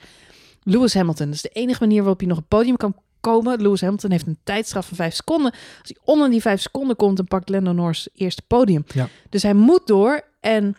Lewis 0.65 0.93
Hamilton. 0.93 1.25
Dat 1.25 1.35
is 1.35 1.41
de 1.41 1.49
enige 1.49 1.79
manier 1.79 1.99
waarop 1.99 2.19
hij 2.19 2.27
nog 2.27 2.37
op 2.37 2.43
het 2.49 2.59
podium 2.59 2.77
kan 2.77 2.95
komen. 3.19 3.61
Lewis 3.61 3.81
Hamilton 3.81 4.11
heeft 4.11 4.27
een 4.27 4.37
tijdstraf 4.43 4.87
van 4.87 4.97
vijf 4.97 5.13
seconden. 5.15 5.51
Als 5.51 5.61
hij 5.93 5.97
onder 6.03 6.29
die 6.29 6.41
vijf 6.41 6.61
seconden 6.61 6.95
komt, 6.95 7.17
dan 7.17 7.25
pakt 7.27 7.49
Lando 7.49 7.71
Norris 7.71 8.07
eerst 8.15 8.37
het 8.37 8.47
podium. 8.47 8.83
Ja. 8.93 9.07
Dus 9.29 9.43
hij 9.43 9.53
moet 9.53 9.87
door 9.87 10.21
en 10.39 10.75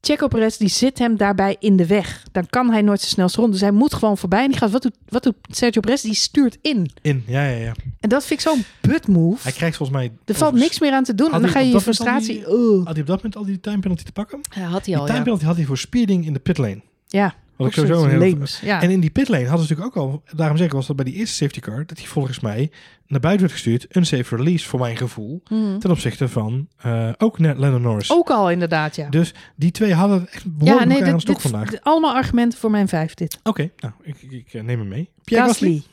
Checo 0.00 0.28
Perez 0.28 0.56
die 0.56 0.68
zit 0.68 0.98
hem 0.98 1.16
daarbij 1.16 1.56
in 1.58 1.76
de 1.76 1.86
weg. 1.86 2.22
Dan 2.32 2.46
kan 2.46 2.70
hij 2.70 2.82
nooit 2.82 3.00
zo 3.00 3.06
snel 3.06 3.28
rond. 3.32 3.52
Dus 3.52 3.60
hij 3.60 3.70
moet 3.70 3.94
gewoon 3.94 4.18
voorbij. 4.18 4.42
En 4.44 4.48
die 4.50 4.58
gaat, 4.58 4.70
wat 4.70 4.82
doet, 4.82 4.96
wat 5.08 5.22
doet 5.22 5.34
Sergio 5.42 5.80
Perez? 5.80 6.02
Die 6.02 6.14
stuurt 6.14 6.58
in. 6.62 6.90
In, 7.02 7.24
ja, 7.26 7.44
ja, 7.44 7.56
ja. 7.56 7.72
En 8.00 8.08
dat 8.08 8.24
vind 8.24 8.40
ik 8.40 8.46
zo'n 8.48 8.64
butt 8.80 9.08
move. 9.08 9.42
Hij 9.42 9.52
krijgt 9.52 9.76
volgens 9.76 9.98
mij... 9.98 10.12
Er 10.24 10.34
valt 10.34 10.54
niks 10.54 10.80
meer 10.80 10.92
aan 10.92 11.04
te 11.04 11.14
doen. 11.14 11.32
En 11.32 11.40
dan 11.40 11.50
ga 11.50 11.58
je 11.58 11.70
je 11.72 11.80
frustratie... 11.80 12.34
die- 12.34 12.48
Ugh. 12.52 12.84
Had 12.86 12.92
hij 12.92 13.00
op 13.00 13.06
dat 13.06 13.16
moment 13.16 13.36
al 13.36 13.44
die 13.44 13.60
time 13.60 13.78
penalty 13.78 14.02
te 14.04 14.12
pakken? 14.12 14.40
Ja, 14.54 14.62
had 14.62 14.70
hij 14.72 14.80
Die 14.84 14.96
al, 14.96 15.04
time 15.04 15.18
ja. 15.18 15.24
penalty 15.24 15.44
had 15.44 15.56
hij 15.56 15.64
voor 15.64 15.78
speeding 15.78 16.26
in 16.26 16.32
de 16.32 16.38
pitlane. 16.38 16.80
Ja, 17.06 17.34
Wat 17.64 17.68
ik 17.68 17.74
sowieso 17.88 18.04
een 18.04 18.18
leems. 18.18 18.60
Ja. 18.60 18.82
En 18.82 18.90
in 18.90 19.00
die 19.00 19.10
pitlane 19.10 19.46
hadden 19.46 19.66
ze 19.66 19.72
natuurlijk 19.72 19.96
ook 19.96 20.02
al, 20.10 20.22
daarom 20.36 20.56
zeg 20.56 20.66
ik, 20.66 20.72
was 20.72 20.86
dat 20.86 20.96
bij 20.96 21.04
die 21.04 21.14
eerste 21.14 21.34
safety 21.36 21.60
car, 21.60 21.86
dat 21.86 21.98
hij 21.98 22.06
volgens 22.06 22.40
mij 22.40 22.70
naar 23.06 23.20
buiten 23.20 23.40
werd 23.46 23.52
gestuurd, 23.60 23.86
een 23.96 24.06
safe 24.06 24.36
release 24.36 24.66
voor 24.68 24.78
mijn 24.80 24.96
gevoel, 24.96 25.42
Mhm. 25.50 25.78
ten 25.78 25.90
opzichte 25.90 26.28
van 26.28 26.68
eh, 26.76 27.10
ook 27.18 27.38
net 27.38 27.58
Lennon 27.58 27.82
Norris. 27.82 28.10
Ook 28.12 28.30
al 28.30 28.50
inderdaad, 28.50 28.96
ja. 28.96 29.08
Dus 29.08 29.34
die 29.56 29.70
twee 29.70 29.94
hadden 29.94 30.28
echt 30.28 30.42
ja, 30.42 30.50
behoorlijk 30.50 30.86
nee, 30.88 30.96
elkaar 30.96 31.12
aan 31.12 31.18
dit, 31.18 31.26
de 31.26 31.32
stok 31.32 31.42
dit- 31.42 31.50
vandaag. 31.50 31.80
allemaal 31.82 32.14
argumenten 32.14 32.58
voor 32.58 32.70
mijn 32.70 32.88
vijf, 32.88 33.14
dit. 33.14 33.38
Oké, 33.42 33.70
nou, 33.76 33.94
ik, 34.02 34.16
ik, 34.22 34.30
ik, 34.30 34.52
eh, 34.54 34.62
neem 34.62 34.78
hem 34.78 34.88
mee. 34.88 35.10
Pierre 35.24 35.46
Gasly? 35.46 35.68
Gasly. 35.72 35.84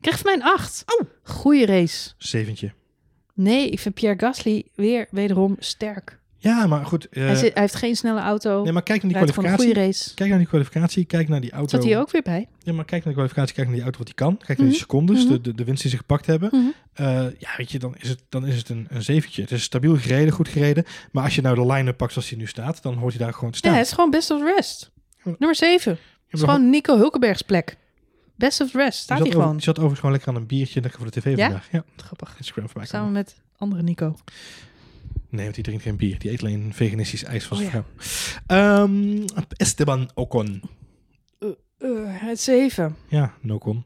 Krijg 0.00 0.18
van 0.18 0.26
mij 0.26 0.34
een 0.34 0.52
acht. 0.58 0.82
Oh. 0.86 1.06
Goeie 1.22 1.66
race. 1.66 2.10
Zeventje. 2.18 2.72
Nee, 3.34 3.70
ik 3.70 3.78
vind 3.80 3.94
Pierre 3.94 4.18
Gasly 4.18 4.64
weer 4.74 5.06
wederom 5.10 5.56
sterk. 5.58 6.18
Ja, 6.38 6.66
maar 6.66 6.86
goed. 6.86 7.08
eh, 7.08 7.24
hij, 7.24 7.34
zit, 7.34 7.52
hij 7.52 7.62
heeft 7.62 7.74
geen 7.74 7.96
snelle 7.96 8.20
auto. 8.20 8.62
nee, 8.62 8.72
maar 8.72 8.82
kijk 8.82 9.02
naar 9.02 9.12
die 9.12 9.20
kwalificatie. 9.22 9.64
goede 9.66 9.80
race. 9.80 10.14
Kijk 10.14 10.28
naar 10.30 10.38
die 10.38 10.46
kwalificatie, 10.48 11.04
kijk 11.04 11.28
naar 11.28 11.40
die 11.40 11.50
auto. 11.52 11.68
Zat 11.76 11.84
hij 11.84 11.98
ook 11.98 12.10
weer 12.10 12.22
bij? 12.22 12.48
Ja, 12.58 12.72
maar 12.72 12.84
kijk 12.84 13.04
naar 13.04 13.12
de 13.14 13.18
kwalificatie, 13.18 13.54
kijk 13.54 13.66
naar 13.66 13.74
die 13.76 13.84
auto 13.84 13.98
wat 13.98 14.06
hij 14.06 14.16
kan. 14.16 14.36
Kijk 14.36 14.48
naar 14.48 14.56
die 14.56 14.66
Mhm. 14.66 14.76
secondes, 14.76 15.24
Mhm. 15.24 15.32
de, 15.32 15.40
de, 15.40 15.54
de 15.54 15.64
winst 15.64 15.82
die 15.82 15.90
ze 15.90 15.96
gepakt 15.96 16.26
hebben. 16.26 16.48
Mhm. 16.52 16.64
Eh, 16.92 17.06
ja, 17.38 17.48
weet 17.56 17.70
je, 17.72 17.78
dan 17.78 17.94
is 17.98 18.08
het, 18.08 18.22
dan 18.28 18.46
is 18.46 18.56
het 18.56 18.68
een, 18.68 18.86
een 18.88 19.02
zeventje. 19.02 19.42
Het 19.42 19.50
is 19.50 19.62
stabiel 19.62 19.96
gereden, 19.96 20.32
goed 20.32 20.48
gereden. 20.48 20.84
Maar 21.12 21.24
als 21.24 21.34
je 21.34 21.40
nou 21.42 21.54
de 21.54 21.66
line-up 21.72 21.96
pakt 21.96 22.12
zoals 22.12 22.28
hij 22.28 22.38
nu 22.38 22.46
staat, 22.46 22.82
dan 22.82 22.94
hoort 22.94 23.14
hij 23.14 23.24
daar 23.24 23.34
gewoon 23.34 23.50
te 23.50 23.56
Ja, 23.56 23.62
staan. 23.64 23.78
het 23.78 23.86
is 23.86 23.92
gewoon 23.92 24.10
best 24.10 24.30
of 24.30 24.38
the 24.38 24.52
rest. 24.56 24.90
Nummer 25.22 25.54
zeven. 25.56 25.92
Het 25.92 26.00
Je 26.00 26.26
is 26.30 26.40
hebt 26.40 26.52
gewoon 26.52 26.70
Nico 26.70 26.96
Hulkenbergs 26.96 27.42
plek. 27.42 27.76
Best 28.36 28.60
of 28.60 28.70
the 28.70 28.78
rest. 28.78 28.98
Staat 28.98 29.18
hij 29.18 29.26
over- 29.26 29.40
gewoon. 29.40 29.56
Je 29.56 29.62
zat 29.62 29.74
overigens 29.74 30.00
gewoon 30.00 30.14
lekker 30.14 30.34
aan 30.34 30.40
een 30.40 30.46
biertje 30.46 30.80
lekker 30.80 31.00
voor 31.00 31.10
de 31.10 31.20
tv 31.20 31.36
Ja? 31.36 31.44
vandaag. 31.44 31.68
Ja, 31.70 31.84
Grappig. 31.96 32.34
Instagram 32.38 32.66
voorbij 32.68 32.86
Samen 32.88 33.12
met 33.12 33.34
andere 33.56 33.82
Nico. 33.82 34.16
Nee, 35.28 35.42
want 35.42 35.54
die 35.54 35.64
drinkt 35.64 35.82
geen 35.82 35.96
bier. 35.96 36.18
Die 36.18 36.30
eet 36.30 36.40
alleen 36.40 36.70
veganistisch 36.74 37.24
ijs 37.24 37.44
van 37.44 37.56
Oh 37.56 37.62
zijn 37.62 37.84
vrouw. 38.46 38.84
Ehm, 38.84 39.24
Esteban 39.56 40.10
Ocon. 40.14 40.62
Uh, 41.78 41.98
het 42.04 42.40
zeven. 42.40 42.96
Ja, 43.08 43.34
Nocon. 43.40 43.84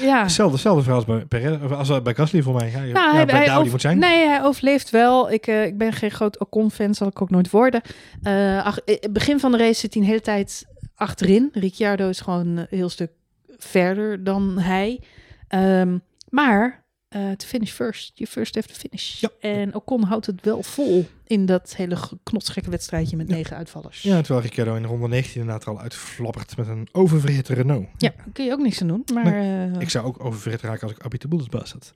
Ja. 0.00 0.22
Hetzelfde, 0.22 0.52
hetzelfde 0.52 0.82
verhaal 0.82 1.04
als 1.04 1.26
bij, 1.28 1.58
als 1.58 2.02
bij 2.02 2.14
Gasly 2.14 2.42
voor 2.42 2.54
mij. 2.54 2.70
Ja, 2.70 2.78
Nou, 2.78 2.92
ja, 2.92 3.12
hij, 3.12 3.26
bij 3.26 3.44
hij 3.44 3.68
moet 3.70 3.80
zijn. 3.80 3.98
Nee, 3.98 4.26
hij 4.26 4.42
overleeft 4.42 4.90
wel. 4.90 5.30
Ik, 5.30 5.46
eh, 5.46 5.64
ik 5.64 5.78
ben 5.78 5.92
geen 5.92 6.10
groot 6.10 6.38
Ocon-fan, 6.38 6.94
zal 6.94 7.08
ik 7.08 7.22
ook 7.22 7.30
nooit 7.30 7.50
worden. 7.50 7.80
Eh, 8.22 8.64
ach, 8.64 8.78
eh, 8.78 8.96
het 9.00 9.12
begin 9.12 9.40
van 9.40 9.52
de 9.52 9.58
race 9.58 9.80
zit 9.80 9.94
hij 9.94 10.02
een 10.02 10.08
hele 10.08 10.20
tijd 10.20 10.66
achterin. 10.94 11.50
Ricciardo 11.52 12.08
is 12.08 12.20
gewoon 12.20 12.46
een 12.46 12.66
heel 12.70 12.88
stuk 12.88 13.10
verder 13.58 14.24
dan 14.24 14.58
hij. 14.58 15.00
Ehm, 15.48 15.98
maar 16.28 16.84
eh 17.08 17.30
to 17.30 17.46
finish 17.46 17.70
first. 17.72 18.10
You 18.14 18.30
first 18.30 18.54
have 18.54 18.68
to 18.68 18.74
finish. 18.74 19.20
Ja. 19.20 19.28
En 19.40 19.74
Ocon 19.74 20.02
houdt 20.02 20.26
het 20.26 20.44
wel 20.44 20.62
vol 20.62 21.06
in 21.26 21.46
dat 21.46 21.74
hele 21.76 21.96
ge- 21.96 22.18
knotsgekke 22.22 22.70
wedstrijdje 22.70 23.16
met 23.16 23.28
negen 23.28 23.56
uitvallers. 23.56 24.02
Ja, 24.02 24.20
terwijl 24.20 24.40
Ricciardo 24.40 24.74
in 24.74 24.84
ronde 24.84 25.08
19 25.08 25.40
inderdaad 25.40 25.66
al 25.66 25.80
uitflappert 25.80 26.56
met 26.56 26.68
een 26.68 26.88
oververhitte 26.92 27.54
Renault. 27.54 27.86
Ja, 27.96 28.12
daar 28.16 28.26
kun 28.32 28.44
je 28.44 28.52
ook 28.52 28.60
niks 28.62 28.80
aan 28.80 28.88
doen. 28.88 29.04
Maar 29.14 29.26
eh, 29.40 29.80
Ik 29.80 29.90
zou 29.90 30.06
ook 30.06 30.24
oververhit 30.24 30.60
raken 30.60 30.82
als 30.82 30.92
ik 31.12 31.20
de 31.20 31.28
Bulletsbaas 31.28 31.72
had. 31.72 31.92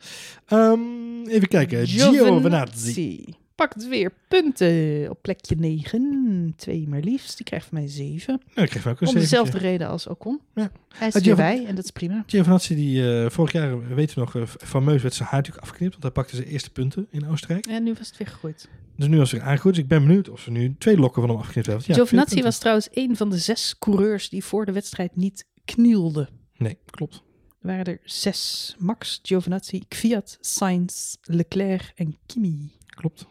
Ehm, 0.46 1.26
even 1.28 1.48
kijken. 1.48 1.86
Giovinazzi. 1.86 3.24
Pakt 3.68 3.88
weer 3.88 4.12
punten 4.28 5.10
op 5.10 5.22
plekje 5.22 5.54
9. 5.54 6.52
Twee 6.56 6.88
maar 6.88 7.00
liefst. 7.00 7.36
Die 7.36 7.46
krijgt 7.46 7.66
van 7.66 7.78
mij 7.78 7.88
7. 7.88 8.40
Nou, 8.54 8.66
ik 8.66 8.72
hem 8.72 8.92
ook 8.92 9.00
een 9.00 9.08
Om 9.08 9.14
dezelfde 9.14 9.58
reden 9.58 9.88
als 9.88 10.06
Ocon. 10.06 10.40
Ja. 10.54 10.70
Hij 10.94 11.08
is 11.08 11.34
bij 11.34 11.66
en 11.66 11.74
dat 11.74 11.84
is 11.84 11.90
prima. 11.90 12.22
Giovinazzi, 12.26 12.74
die 12.74 13.22
eh, 13.22 13.30
vorig 13.30 13.52
jaar, 13.52 13.94
weten 13.94 14.14
we 14.14 14.20
nog, 14.20 14.36
eh, 14.36 14.42
fameus 14.66 15.02
werd 15.02 15.14
zijn 15.14 15.28
haar 15.28 15.38
natuurlijk 15.38 15.64
afgeknipt. 15.64 15.92
Want 15.92 16.02
hij 16.02 16.12
pakte 16.12 16.36
zijn 16.36 16.48
eerste 16.48 16.70
punten 16.70 17.06
in 17.10 17.28
Oostenrijk. 17.28 17.66
En 17.66 17.82
nu 17.82 17.94
was 17.98 18.06
het 18.06 18.16
weer 18.16 18.28
gegooid. 18.28 18.68
Dus 18.96 19.08
nu 19.08 19.18
was 19.18 19.30
hij 19.30 19.40
aangegroeid. 19.40 19.74
Dus 19.74 19.84
ik 19.84 19.90
ben 19.90 20.06
benieuwd 20.06 20.28
of 20.28 20.40
ze 20.40 20.50
nu 20.50 20.74
twee 20.78 20.96
lokken 20.96 21.22
van 21.22 21.30
hem 21.30 21.38
afgeknipt 21.38 21.66
hebben. 21.66 21.84
Ja, 21.88 21.94
Giovinazzi 21.94 22.42
was 22.42 22.58
trouwens 22.58 22.88
een 22.92 23.16
van 23.16 23.30
de 23.30 23.38
zes 23.38 23.78
coureurs 23.78 24.28
die 24.28 24.44
voor 24.44 24.66
de 24.66 24.72
wedstrijd 24.72 25.16
niet 25.16 25.46
knielden. 25.64 26.24
punten. 26.24 26.66
Nee, 26.66 26.78
klopt. 26.90 27.14
Er 27.60 27.68
waren 27.68 27.84
er 27.84 28.00
zes. 28.04 28.74
Max, 28.78 29.20
Giovinazzi, 29.22 29.82
Kvyat, 29.88 30.38
Sainz, 30.40 31.14
Leclerc 31.22 31.92
en 31.94 32.16
Kimi. 32.26 32.70
Klopt. 32.86 33.26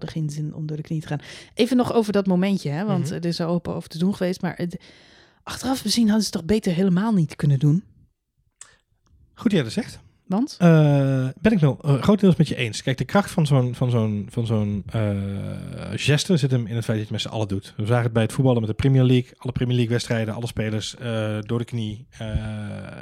Hadden 0.00 0.10
geen 0.10 0.30
zin 0.30 0.54
om 0.54 0.66
door 0.66 0.76
de 0.76 0.82
knie 0.82 1.00
te 1.00 1.06
gaan. 1.06 1.20
Even 1.54 1.76
nog 1.76 1.92
over 1.92 2.12
dat 2.12 2.26
momentje, 2.26 2.70
hè, 2.70 2.84
want 2.84 3.04
Mhm. 3.04 3.14
er 3.14 3.24
is 3.24 3.38
er 3.38 3.46
open 3.46 3.74
over 3.74 3.88
te 3.88 3.98
doen 3.98 4.14
geweest. 4.14 4.42
Maar 4.42 4.54
het, 4.56 4.80
achteraf 5.42 5.82
bezien 5.82 6.04
hadden 6.08 6.24
ze 6.24 6.28
het 6.30 6.38
toch 6.38 6.44
beter 6.56 6.72
helemaal 6.72 7.12
niet 7.12 7.36
kunnen 7.36 7.58
doen. 7.58 7.84
Goed 9.34 9.42
dat 9.50 9.52
jij 9.52 9.62
dat 9.62 9.72
zegt. 9.72 9.98
Want? 10.26 10.56
Eh, 10.58 11.28
ben 11.40 11.52
ik 11.52 11.58
wel 11.58 11.78
uh, 11.84 11.92
grotendeels 12.02 12.36
met 12.36 12.48
je 12.48 12.56
eens. 12.56 12.82
Kijk, 12.82 12.98
de 12.98 13.04
kracht 13.04 13.30
van 13.30 13.46
zo'n 13.46 13.74
van 13.74 13.90
zo'n 13.90 14.26
van 14.30 14.46
zo'n 14.46 14.82
eh, 14.86 15.10
geste 15.94 16.36
zit 16.36 16.50
hem 16.50 16.66
in 16.66 16.74
het 16.74 16.84
feit 16.84 16.86
dat 16.86 16.96
je 16.96 17.02
het 17.02 17.10
met 17.10 17.20
z'n 17.20 17.28
allen 17.28 17.48
doet. 17.48 17.74
We 17.76 17.86
zagen 17.86 18.04
het 18.04 18.12
bij 18.12 18.22
het 18.22 18.32
voetballen 18.32 18.60
met 18.60 18.70
de 18.70 18.76
Premier 18.76 19.02
League. 19.04 19.32
Alle 19.38 19.52
Premier 19.52 19.74
League 19.74 19.92
wedstrijden, 19.92 20.34
alle 20.34 20.46
spelers 20.46 20.96
eh, 20.96 21.38
door 21.40 21.58
de 21.58 21.64
knie. 21.64 22.06
eh, 22.18 22.28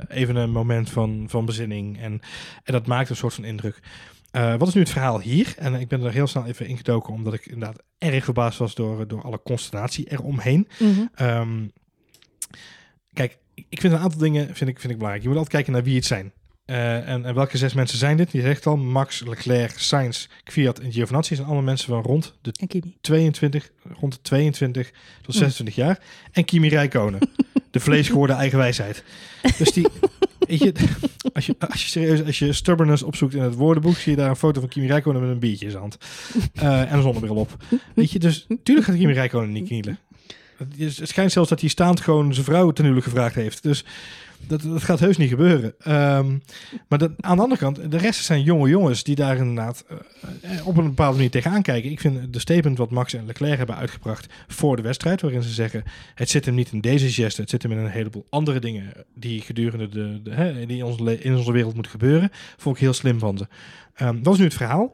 even 0.08 0.36
een 0.36 0.50
moment 0.50 0.90
van, 0.90 1.24
van 1.28 1.44
bezinning. 1.44 2.00
En, 2.00 2.12
en 2.64 2.72
dat 2.72 2.86
maakt 2.86 3.10
een 3.10 3.16
soort 3.16 3.34
van 3.34 3.44
indruk. 3.44 3.80
Eh, 4.32 4.54
wat 4.56 4.68
is 4.68 4.74
nu 4.74 4.80
het 4.80 4.90
verhaal 4.90 5.20
hier? 5.20 5.54
En 5.56 5.74
ik 5.74 5.88
ben 5.88 6.02
er 6.02 6.12
heel 6.12 6.26
snel 6.26 6.46
even 6.46 6.66
ingedoken, 6.66 7.12
omdat 7.12 7.34
ik 7.34 7.46
inderdaad 7.46 7.82
erg 7.98 8.24
verbaasd 8.24 8.58
was 8.58 8.74
door, 8.74 9.08
door 9.08 9.22
alle 9.22 9.40
consternatie 9.42 10.10
eromheen. 10.10 10.68
Ehm, 11.14 11.66
kijk, 13.12 13.38
ik 13.54 13.80
vind 13.80 13.92
een 13.92 13.98
aantal 13.98 14.20
dingen 14.20 14.44
vind 14.54 14.70
ik, 14.70 14.80
vind 14.80 14.92
ik 14.92 14.96
belangrijk. 14.96 15.22
Je 15.22 15.28
moet 15.28 15.36
altijd 15.36 15.54
kijken 15.54 15.72
naar 15.72 15.82
wie 15.82 15.96
het 15.96 16.04
zijn. 16.04 16.32
Eh, 16.64 17.08
en, 17.08 17.24
en 17.24 17.34
welke 17.34 17.56
zes 17.56 17.72
mensen 17.72 17.98
zijn 17.98 18.16
dit? 18.16 18.32
Je 18.32 18.40
zegt 18.40 18.66
al, 18.66 18.76
Max, 18.76 19.24
Leclerc, 19.24 19.78
Sainz, 19.78 20.26
Kvyat 20.44 20.78
en 20.78 20.92
Giovinazzi 20.92 21.34
zijn 21.34 21.46
allemaal 21.46 21.64
mensen 21.64 21.88
van 21.88 22.02
rond 22.02 22.38
de 22.42 22.52
En 22.60 22.66
Kimi. 22.66 22.96
22, 23.00 23.70
rond 24.00 24.12
de 24.12 24.20
22 24.20 24.90
tot 25.22 25.34
26 25.34 25.74
jaar. 25.74 25.98
En 26.32 26.44
Kimi 26.44 26.68
Räikkönen, 26.68 27.30
de 27.70 27.80
vleesgeworden 27.80 28.36
eigen 28.36 28.58
wijsheid. 28.58 29.04
Dus 29.58 29.72
die, 29.72 29.86
je, 30.60 30.72
Als 31.32 31.46
je, 31.46 31.56
als 31.58 31.82
je 31.82 31.88
serieus, 31.88 32.24
als 32.24 32.38
je 32.38 32.52
stubbornness 32.52 33.02
opzoekt 33.02 33.34
in 33.34 33.42
het 33.42 33.54
woordenboek, 33.54 33.96
zie 33.96 34.10
je 34.10 34.18
daar 34.18 34.28
een 34.28 34.36
foto 34.36 34.60
van 34.60 34.68
Kimi 34.68 34.86
Räikkönen 34.86 35.20
met 35.20 35.30
een 35.30 35.38
biertje 35.38 35.64
in 35.64 35.70
zijn 35.70 35.82
hand. 35.82 35.98
Eh, 36.54 36.80
en 36.80 36.96
een 36.96 37.02
zonnebril 37.02 37.34
op. 37.34 37.56
Weet 37.94 38.10
je, 38.10 38.18
dus 38.18 38.46
tuurlijk 38.62 38.86
gaat 38.86 38.96
Kimi 38.96 39.12
Räikkönen 39.12 39.52
niet 39.52 39.66
knielen. 39.66 39.98
Het, 40.78 41.00
schijnt 41.02 41.32
zelfs 41.32 41.48
dat 41.48 41.60
hij 41.60 41.68
staand 41.68 42.00
gewoon 42.00 42.34
zijn 42.34 42.46
vrouw 42.46 42.70
ten 42.70 42.84
huwelijk 42.84 43.08
gevraagd 43.08 43.34
heeft. 43.34 43.62
Dus 43.62 43.84
dat, 44.46 44.62
dat 44.62 44.82
gaat 44.82 45.00
heus 45.00 45.16
niet 45.16 45.28
gebeuren. 45.28 45.74
Ehm, 45.78 46.38
maar 46.88 46.98
dat, 46.98 47.10
aan 47.20 47.36
de 47.36 47.42
andere 47.42 47.60
kant, 47.60 47.90
de 47.90 47.96
rest 47.96 48.24
zijn 48.24 48.42
jonge 48.42 48.68
jongens 48.68 49.02
die 49.02 49.14
daar 49.14 49.36
inderdaad 49.36 49.84
eh, 50.40 50.66
op 50.66 50.76
een 50.76 50.84
bepaalde 50.84 51.16
manier 51.16 51.30
tegenaan 51.30 51.62
kijken. 51.62 51.90
Ik 51.90 52.00
vind 52.00 52.32
de 52.32 52.38
statement 52.38 52.78
wat 52.78 52.90
Max 52.90 53.14
en 53.14 53.26
Leclerc 53.26 53.56
hebben 53.56 53.76
uitgebracht 53.76 54.26
voor 54.48 54.76
de 54.76 54.82
wedstrijd, 54.82 55.20
waarin 55.20 55.42
ze 55.42 55.50
zeggen: 55.50 55.82
het 56.14 56.30
zit 56.30 56.44
hem 56.44 56.54
niet 56.54 56.72
in 56.72 56.80
deze 56.80 57.10
geste, 57.10 57.40
het 57.40 57.50
zit 57.50 57.62
hem 57.62 57.72
in 57.72 57.78
een 57.78 57.90
heleboel 57.90 58.26
andere 58.30 58.58
dingen 58.58 58.92
die 59.14 59.40
gedurende 59.40 59.88
de, 59.88 60.64
die 60.66 60.76
in 60.76 60.84
onze, 60.84 61.22
in 61.22 61.36
onze 61.36 61.52
wereld 61.52 61.74
moeten 61.74 61.92
gebeuren. 61.92 62.30
Vond 62.56 62.76
ik 62.76 62.82
heel 62.82 62.92
slim 62.92 63.18
van 63.18 63.38
ze. 63.38 63.46
Ehm, 63.94 64.22
dat 64.22 64.32
is 64.32 64.38
nu 64.38 64.44
het 64.44 64.54
verhaal. 64.54 64.92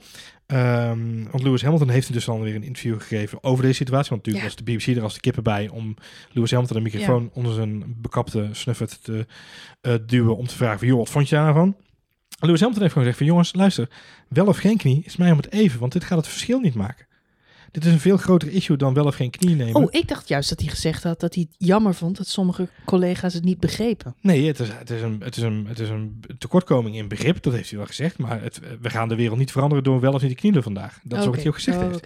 Ehm, 0.49 1.23
want 1.31 1.43
Lewis 1.43 1.63
Hamilton 1.63 1.89
heeft 1.89 2.13
dus 2.13 2.25
dan 2.25 2.41
weer 2.41 2.55
een 2.55 2.63
interview 2.63 3.01
gegeven 3.01 3.43
over 3.45 3.63
deze 3.63 3.75
situatie. 3.77 4.11
Want 4.11 4.27
natuurlijk 4.27 4.45
Ja. 4.55 4.63
was 4.65 4.65
de 4.65 4.73
BBC 4.73 4.97
er 4.97 5.03
als 5.03 5.15
de 5.15 5.21
kippen 5.21 5.43
bij 5.43 5.69
om 5.69 5.95
Lewis 6.33 6.51
Hamilton 6.51 6.77
een 6.77 6.83
microfoon 6.83 7.31
onder 7.33 7.53
zijn 7.53 7.95
bekapte 8.01 8.49
snuffert 8.53 9.05
te 9.05 9.27
eh, 9.81 9.95
duwen 10.07 10.37
om 10.37 10.47
te 10.47 10.57
vragen 10.57 10.79
van, 10.79 10.89
joh, 10.89 10.99
wat 10.99 11.11
vond 11.11 11.29
je 11.29 11.35
daarvan? 11.35 11.77
Lewis 12.41 12.61
Hamilton 12.61 12.83
heeft 12.83 12.93
gewoon 12.93 13.09
gezegd 13.09 13.17
van, 13.17 13.27
jongens, 13.27 13.55
luister, 13.55 13.89
wel 14.29 14.47
of 14.47 14.57
geen 14.57 14.77
knie 14.77 15.03
is 15.05 15.17
mij 15.17 15.31
om 15.31 15.37
het 15.37 15.53
even, 15.53 15.81
want 15.81 15.93
dit 15.93 16.05
gaat 16.05 16.19
het 16.19 16.29
verschil 16.29 16.61
niet 16.61 16.75
maken. 16.75 17.07
Dit 17.71 17.85
is 17.85 17.93
een 17.93 18.01
veel 18.01 18.17
groter 18.17 18.49
issue 18.53 18.77
dan 18.77 18.95
wel 18.95 19.05
of 19.05 19.15
geen 19.15 19.31
knie 19.31 19.57
nemen. 19.57 19.75
Oh, 19.75 19.87
ik 19.91 20.09
dacht 20.09 20.29
juist 20.29 20.49
dat 20.49 20.61
hij 20.61 20.69
gezegd 20.69 21.03
had 21.03 21.21
dat 21.21 21.35
hij 21.35 21.47
het 21.51 21.69
jammer 21.69 21.95
vond 21.95 22.17
dat 22.17 22.27
sommige 22.27 22.69
collega's 22.85 23.35
het 23.35 23.45
niet 23.45 23.61
begrepen. 23.61 24.15
Nee, 24.21 24.47
het 24.47 24.61
is, 24.61 24.69
het, 24.69 24.91
is 24.91 25.03
een, 25.03 25.21
het, 25.25 25.37
is 25.37 25.43
een, 25.43 25.67
het 25.69 25.79
is 25.79 25.89
een 25.89 26.21
tekortkoming 26.39 26.97
in 26.97 27.09
begrip, 27.09 27.43
dat 27.43 27.53
heeft 27.53 27.69
hij 27.69 27.79
wel 27.79 27.87
gezegd. 27.87 28.19
Maar 28.19 28.43
het, 28.43 28.61
we 28.81 28.91
gaan 28.91 29.09
de 29.09 29.15
wereld 29.15 29.39
niet 29.39 29.53
veranderen 29.53 29.85
door 29.85 30.01
wel 30.01 30.13
of 30.13 30.23
niet 30.23 30.31
te 30.31 30.37
knielen 30.37 30.63
vandaag. 30.63 30.99
Dat 31.03 31.19
is 31.19 31.27
wat 31.27 31.37
hij 31.37 31.47
ook 31.47 31.55
gezegd 31.55 31.79
Oh, 31.79 31.85
heeft. 31.85 32.01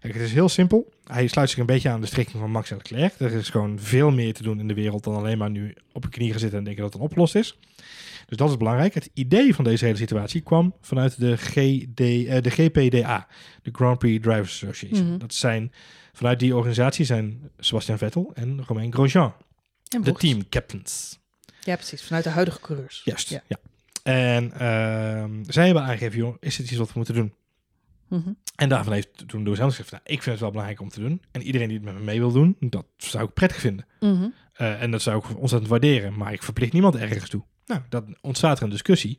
Kijk, 0.00 0.14
het 0.14 0.22
is 0.22 0.32
heel 0.32 0.48
simpel. 0.48 0.92
Hij 1.04 1.26
sluit 1.26 1.50
zich 1.50 1.58
een 1.58 1.66
beetje 1.66 1.88
aan 1.88 2.00
de 2.00 2.06
strekking 2.06 2.38
van 2.40 2.50
Max 2.50 2.70
en 2.70 2.76
Leclerc. 2.76 3.14
Er 3.18 3.32
is 3.32 3.48
gewoon 3.48 3.78
veel 3.80 4.10
meer 4.10 4.34
te 4.34 4.42
doen 4.42 4.60
in 4.60 4.68
de 4.68 4.74
wereld 4.74 5.04
dan 5.04 5.16
alleen 5.16 5.38
maar 5.38 5.50
nu 5.50 5.74
op 5.92 6.02
je 6.02 6.08
knie 6.08 6.30
gaan 6.30 6.40
zitten 6.40 6.58
en 6.58 6.64
denken 6.64 6.82
dat 6.82 6.92
het 6.92 7.02
opgelost 7.02 7.34
is. 7.34 7.58
Dus 8.28 8.36
dat 8.36 8.48
is 8.50 8.56
belangrijk. 8.56 8.94
Het 8.94 9.10
idee 9.14 9.54
van 9.54 9.64
deze 9.64 9.84
hele 9.84 9.96
situatie 9.96 10.40
kwam 10.40 10.74
vanuit 10.80 11.20
de, 11.20 11.36
GD, 11.36 12.00
eh, 12.00 12.42
de 12.42 12.50
GPDA, 12.50 13.26
de 13.62 13.70
Grand 13.72 13.98
Prix 13.98 14.24
Drivers 14.24 14.64
Association. 14.64 15.08
Mhm. 15.08 15.18
Dat 15.18 15.34
zijn, 15.34 15.72
vanuit 16.12 16.38
die 16.38 16.56
organisatie 16.56 17.04
zijn 17.04 17.50
Sebastian 17.58 17.98
Vettel 17.98 18.30
en 18.34 18.64
Romain 18.66 18.92
Grosjean, 18.92 19.32
En 19.88 20.02
de 20.02 20.12
team 20.12 20.48
captains. 20.48 21.18
Ja, 21.64 21.74
precies. 21.74 22.02
Vanuit 22.02 22.24
de 22.24 22.30
huidige 22.30 22.60
coureurs. 22.60 23.00
Juist, 23.04 23.28
Ja. 23.28 23.42
ja. 23.46 23.56
En 24.02 24.52
ehm, 24.52 25.44
zij 25.46 25.64
hebben 25.64 25.82
aangegeven, 25.82 26.18
joh, 26.18 26.36
is 26.40 26.56
dit 26.56 26.66
iets 26.70 26.78
wat 26.78 26.86
we 26.88 26.92
moeten 26.96 27.14
doen? 27.14 27.32
Mhm. 28.08 28.32
En 28.56 28.68
daarvan 28.68 28.92
heeft 28.92 29.28
toen 29.28 29.42
Lewis 29.42 29.58
gezegd, 29.58 29.90
nou, 29.90 30.02
ik 30.04 30.22
vind 30.22 30.24
het 30.24 30.40
wel 30.40 30.50
belangrijk 30.50 30.80
om 30.80 30.88
te 30.88 31.00
doen. 31.00 31.22
En 31.30 31.42
iedereen 31.42 31.68
die 31.68 31.76
het 31.76 31.86
met 31.86 31.94
me 31.94 32.00
mee 32.00 32.18
wil 32.18 32.32
doen, 32.32 32.56
dat 32.60 32.86
zou 32.96 33.24
ik 33.24 33.32
prettig 33.32 33.60
vinden. 33.60 33.86
Mhm. 34.00 34.28
Eh, 34.52 34.82
en 34.82 34.90
dat 34.90 35.02
zou 35.02 35.18
ik 35.18 35.38
ontzettend 35.38 35.70
waarderen. 35.70 36.16
Maar 36.16 36.32
ik 36.32 36.42
verplicht 36.42 36.72
niemand 36.72 36.96
ergens 36.96 37.30
toe. 37.30 37.42
Nou, 37.68 37.80
dat 37.88 38.04
ontstaat 38.20 38.58
er 38.58 38.64
een 38.64 38.70
discussie. 38.70 39.18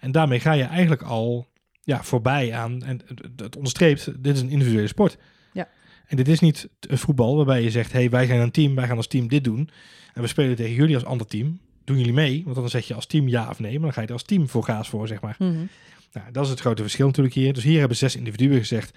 En 0.00 0.12
daarmee 0.12 0.40
ga 0.40 0.52
je 0.52 0.62
eigenlijk 0.64 1.02
al 1.02 1.46
ja, 1.82 2.02
voorbij 2.02 2.52
aan. 2.54 2.82
En 2.82 3.00
het- 3.06 3.22
het 3.36 3.56
onderstreept, 3.56 4.22
dit 4.22 4.34
is 4.36 4.40
een 4.42 4.50
individuele 4.50 4.86
sport. 4.88 5.16
Ja. 5.52 5.68
En 6.06 6.16
dit 6.16 6.28
is 6.28 6.40
niet 6.40 6.68
een 6.80 6.98
voetbal 6.98 7.36
waarbij 7.36 7.62
je 7.62 7.70
zegt: 7.70 7.92
hey, 7.92 8.10
wij 8.10 8.26
zijn 8.26 8.40
een 8.40 8.50
team, 8.50 8.74
wij 8.74 8.86
gaan 8.86 8.96
als 8.96 9.06
team 9.06 9.28
dit 9.28 9.44
doen. 9.44 9.70
En 10.14 10.22
we 10.22 10.28
spelen 10.28 10.56
tegen 10.56 10.74
jullie 10.74 10.94
als 10.94 11.04
ander 11.04 11.26
team. 11.26 11.60
Doen 11.84 11.98
jullie 11.98 12.12
mee? 12.12 12.42
Want 12.44 12.56
dan 12.56 12.68
zeg 12.68 12.86
je 12.88 12.94
als 12.94 13.06
team 13.06 13.28
ja 13.28 13.48
of 13.48 13.58
nee. 13.58 13.72
Maar 13.72 13.80
dan 13.82 13.92
ga 13.92 14.00
je 14.00 14.06
er 14.06 14.12
als 14.12 14.22
team 14.22 14.48
voor 14.48 14.64
gaas 14.64 14.88
voor, 14.88 15.08
zeg 15.08 15.20
maar. 15.20 15.36
Mhm. 15.38 15.64
Nou, 16.12 16.32
dat 16.32 16.44
is 16.44 16.50
het 16.50 16.60
grote 16.60 16.82
verschil 16.82 17.06
natuurlijk 17.06 17.34
hier. 17.34 17.52
Dus 17.52 17.62
hier 17.64 17.78
hebben 17.78 17.96
zes 17.96 18.16
individuen 18.16 18.58
gezegd: 18.58 18.96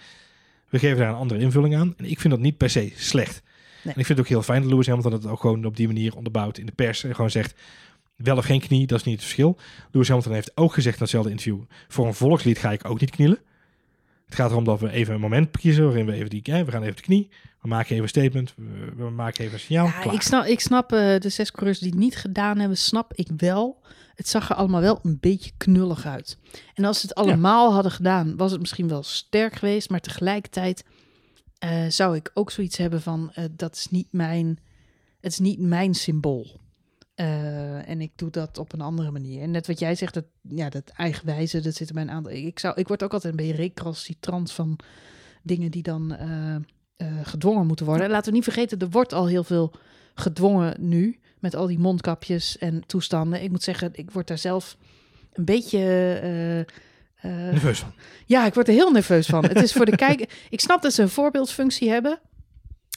we 0.69 0.79
geven 0.79 0.97
daar 0.97 1.09
een 1.09 1.15
andere 1.15 1.39
invulling 1.39 1.75
aan. 1.75 1.93
En 1.97 2.05
ik 2.05 2.19
vind 2.19 2.33
dat 2.33 2.41
niet 2.41 2.57
per 2.57 2.69
se 2.69 2.91
slecht. 2.95 3.41
Nee. 3.83 3.93
En 3.93 3.99
ik 3.99 4.05
vind 4.05 4.07
het 4.07 4.19
ook 4.19 4.27
heel 4.33 4.41
fijn 4.43 4.61
dat 4.61 4.71
Lewis 4.71 4.87
Hamilton 4.87 5.11
het 5.13 5.25
ook 5.27 5.39
gewoon 5.39 5.65
op 5.65 5.75
die 5.77 5.87
manier 5.87 6.15
onderbouwt 6.15 6.57
in 6.57 6.65
de 6.65 6.71
pers. 6.71 7.03
En 7.03 7.15
gewoon 7.15 7.29
zegt: 7.31 7.53
wel 8.15 8.37
of 8.37 8.45
geen 8.45 8.59
knie, 8.59 8.87
dat 8.87 8.99
is 8.99 9.05
niet 9.05 9.15
het 9.15 9.23
verschil. 9.23 9.57
Lewis 9.91 10.07
Hamilton 10.07 10.33
heeft 10.33 10.57
ook 10.57 10.73
gezegd 10.73 10.93
in 10.93 10.99
datzelfde 10.99 11.29
interview: 11.29 11.61
voor 11.87 12.07
een 12.07 12.13
volkslied 12.13 12.57
ga 12.57 12.71
ik 12.71 12.89
ook 12.89 12.99
niet 12.99 13.09
knielen. 13.09 13.39
Het 14.25 14.35
gaat 14.35 14.51
erom 14.51 14.63
dat 14.63 14.79
we 14.79 14.91
even 14.91 15.13
een 15.13 15.19
moment 15.19 15.51
kiezen 15.51 15.85
waarin 15.85 16.05
we 16.05 16.13
even 16.13 16.29
die, 16.29 16.41
hè, 16.43 16.65
we 16.65 16.71
gaan 16.71 16.83
even 16.83 16.95
de 16.95 17.01
knie. 17.01 17.29
We 17.61 17.67
maken 17.67 17.91
even 17.91 18.03
een 18.03 18.09
statement. 18.09 18.53
We, 18.57 19.03
we 19.03 19.09
maken 19.09 19.41
even 19.41 19.53
een 19.53 19.59
signaal. 19.59 19.85
Ja, 19.85 20.11
ik 20.11 20.21
snap, 20.21 20.45
ik 20.45 20.59
snap 20.59 20.91
eh, 20.91 21.19
de 21.19 21.29
zes 21.29 21.51
coureurs 21.51 21.79
die 21.79 21.89
het 21.89 21.99
niet 21.99 22.15
gedaan 22.15 22.57
hebben, 22.57 22.77
snap 22.77 23.13
ik 23.13 23.27
wel. 23.37 23.81
Het 24.15 24.27
zag 24.27 24.49
er 24.49 24.55
allemaal 24.55 24.81
wel 24.81 24.99
een 25.03 25.17
beetje 25.19 25.51
knullig 25.57 26.05
uit. 26.05 26.37
En 26.73 26.85
als 26.85 26.99
ze 26.99 27.07
het 27.07 27.15
allemaal 27.15 27.73
hadden 27.73 27.91
gedaan, 27.91 28.37
was 28.37 28.51
het 28.51 28.59
misschien 28.59 28.87
wel 28.87 29.03
sterk 29.03 29.55
geweest. 29.55 29.89
Maar 29.89 29.99
tegelijkertijd 29.99 30.85
eh, 31.57 31.85
zou 31.87 32.15
ik 32.15 32.31
ook 32.33 32.51
zoiets 32.51 32.77
hebben 32.77 33.01
van, 33.01 33.31
eh, 33.33 33.45
dat 33.51 33.75
is 33.75 33.87
niet 33.89 34.07
mijn, 34.11 34.59
het 35.19 35.31
is 35.31 35.39
niet 35.39 35.59
mijn 35.59 35.93
symbool. 35.93 36.59
Eh, 37.15 37.89
en 37.89 38.01
ik 38.01 38.11
doe 38.15 38.29
dat 38.29 38.57
op 38.57 38.73
een 38.73 38.81
andere 38.81 39.11
manier. 39.11 39.41
En 39.41 39.51
net 39.51 39.67
wat 39.67 39.79
jij 39.79 39.95
zegt, 39.95 40.13
dat, 40.13 40.25
ja, 40.41 40.69
dat 40.69 40.89
eigenwijze, 40.89 41.59
dat 41.59 41.75
zit 41.75 41.87
er 41.87 41.93
bij 41.93 42.03
een 42.03 42.11
aantal. 42.11 42.31
Ik, 42.31 42.59
zou, 42.59 42.79
ik 42.79 42.87
word 42.87 43.03
ook 43.03 43.13
altijd 43.13 43.31
een 43.33 43.45
beetje 43.45 43.61
recalcitrant 43.61 44.51
van 44.51 44.79
dingen 45.43 45.71
die 45.71 45.83
dan 45.83 46.15
eh, 46.15 46.55
eh, 46.55 46.61
gedwongen 47.23 47.67
moeten 47.67 47.85
worden. 47.85 48.05
En 48.05 48.11
laten 48.11 48.29
we 48.29 48.35
niet 48.35 48.43
vergeten, 48.43 48.79
er 48.79 48.89
wordt 48.89 49.13
al 49.13 49.27
heel 49.27 49.43
veel 49.43 49.73
gedwongen 50.15 50.75
nu. 50.79 51.19
Met 51.39 51.55
al 51.55 51.67
die 51.67 51.79
mondkapjes 51.79 52.57
en 52.57 52.85
toestanden. 52.85 53.43
Ik 53.43 53.51
moet 53.51 53.63
zeggen, 53.63 53.89
ik 53.93 54.11
word 54.11 54.27
daar 54.27 54.37
zelf 54.37 54.77
een 55.33 55.45
beetje. 55.45 55.79
Nerveus 57.21 57.79
van. 57.79 57.93
ja, 58.25 58.45
ik 58.45 58.53
word 58.53 58.67
er 58.67 58.73
heel 58.73 58.91
nerveus 58.91 59.25
van. 59.25 59.45
Het 59.45 59.61
is 59.61 59.73
voor 59.73 59.85
de 59.85 59.95
kijker. 60.05 60.29
Ik 60.49 60.59
snap 60.59 60.81
dat 60.81 60.93
ze 60.93 61.01
een 61.01 61.09
voorbeeldfunctie 61.09 61.89
hebben. 61.89 62.19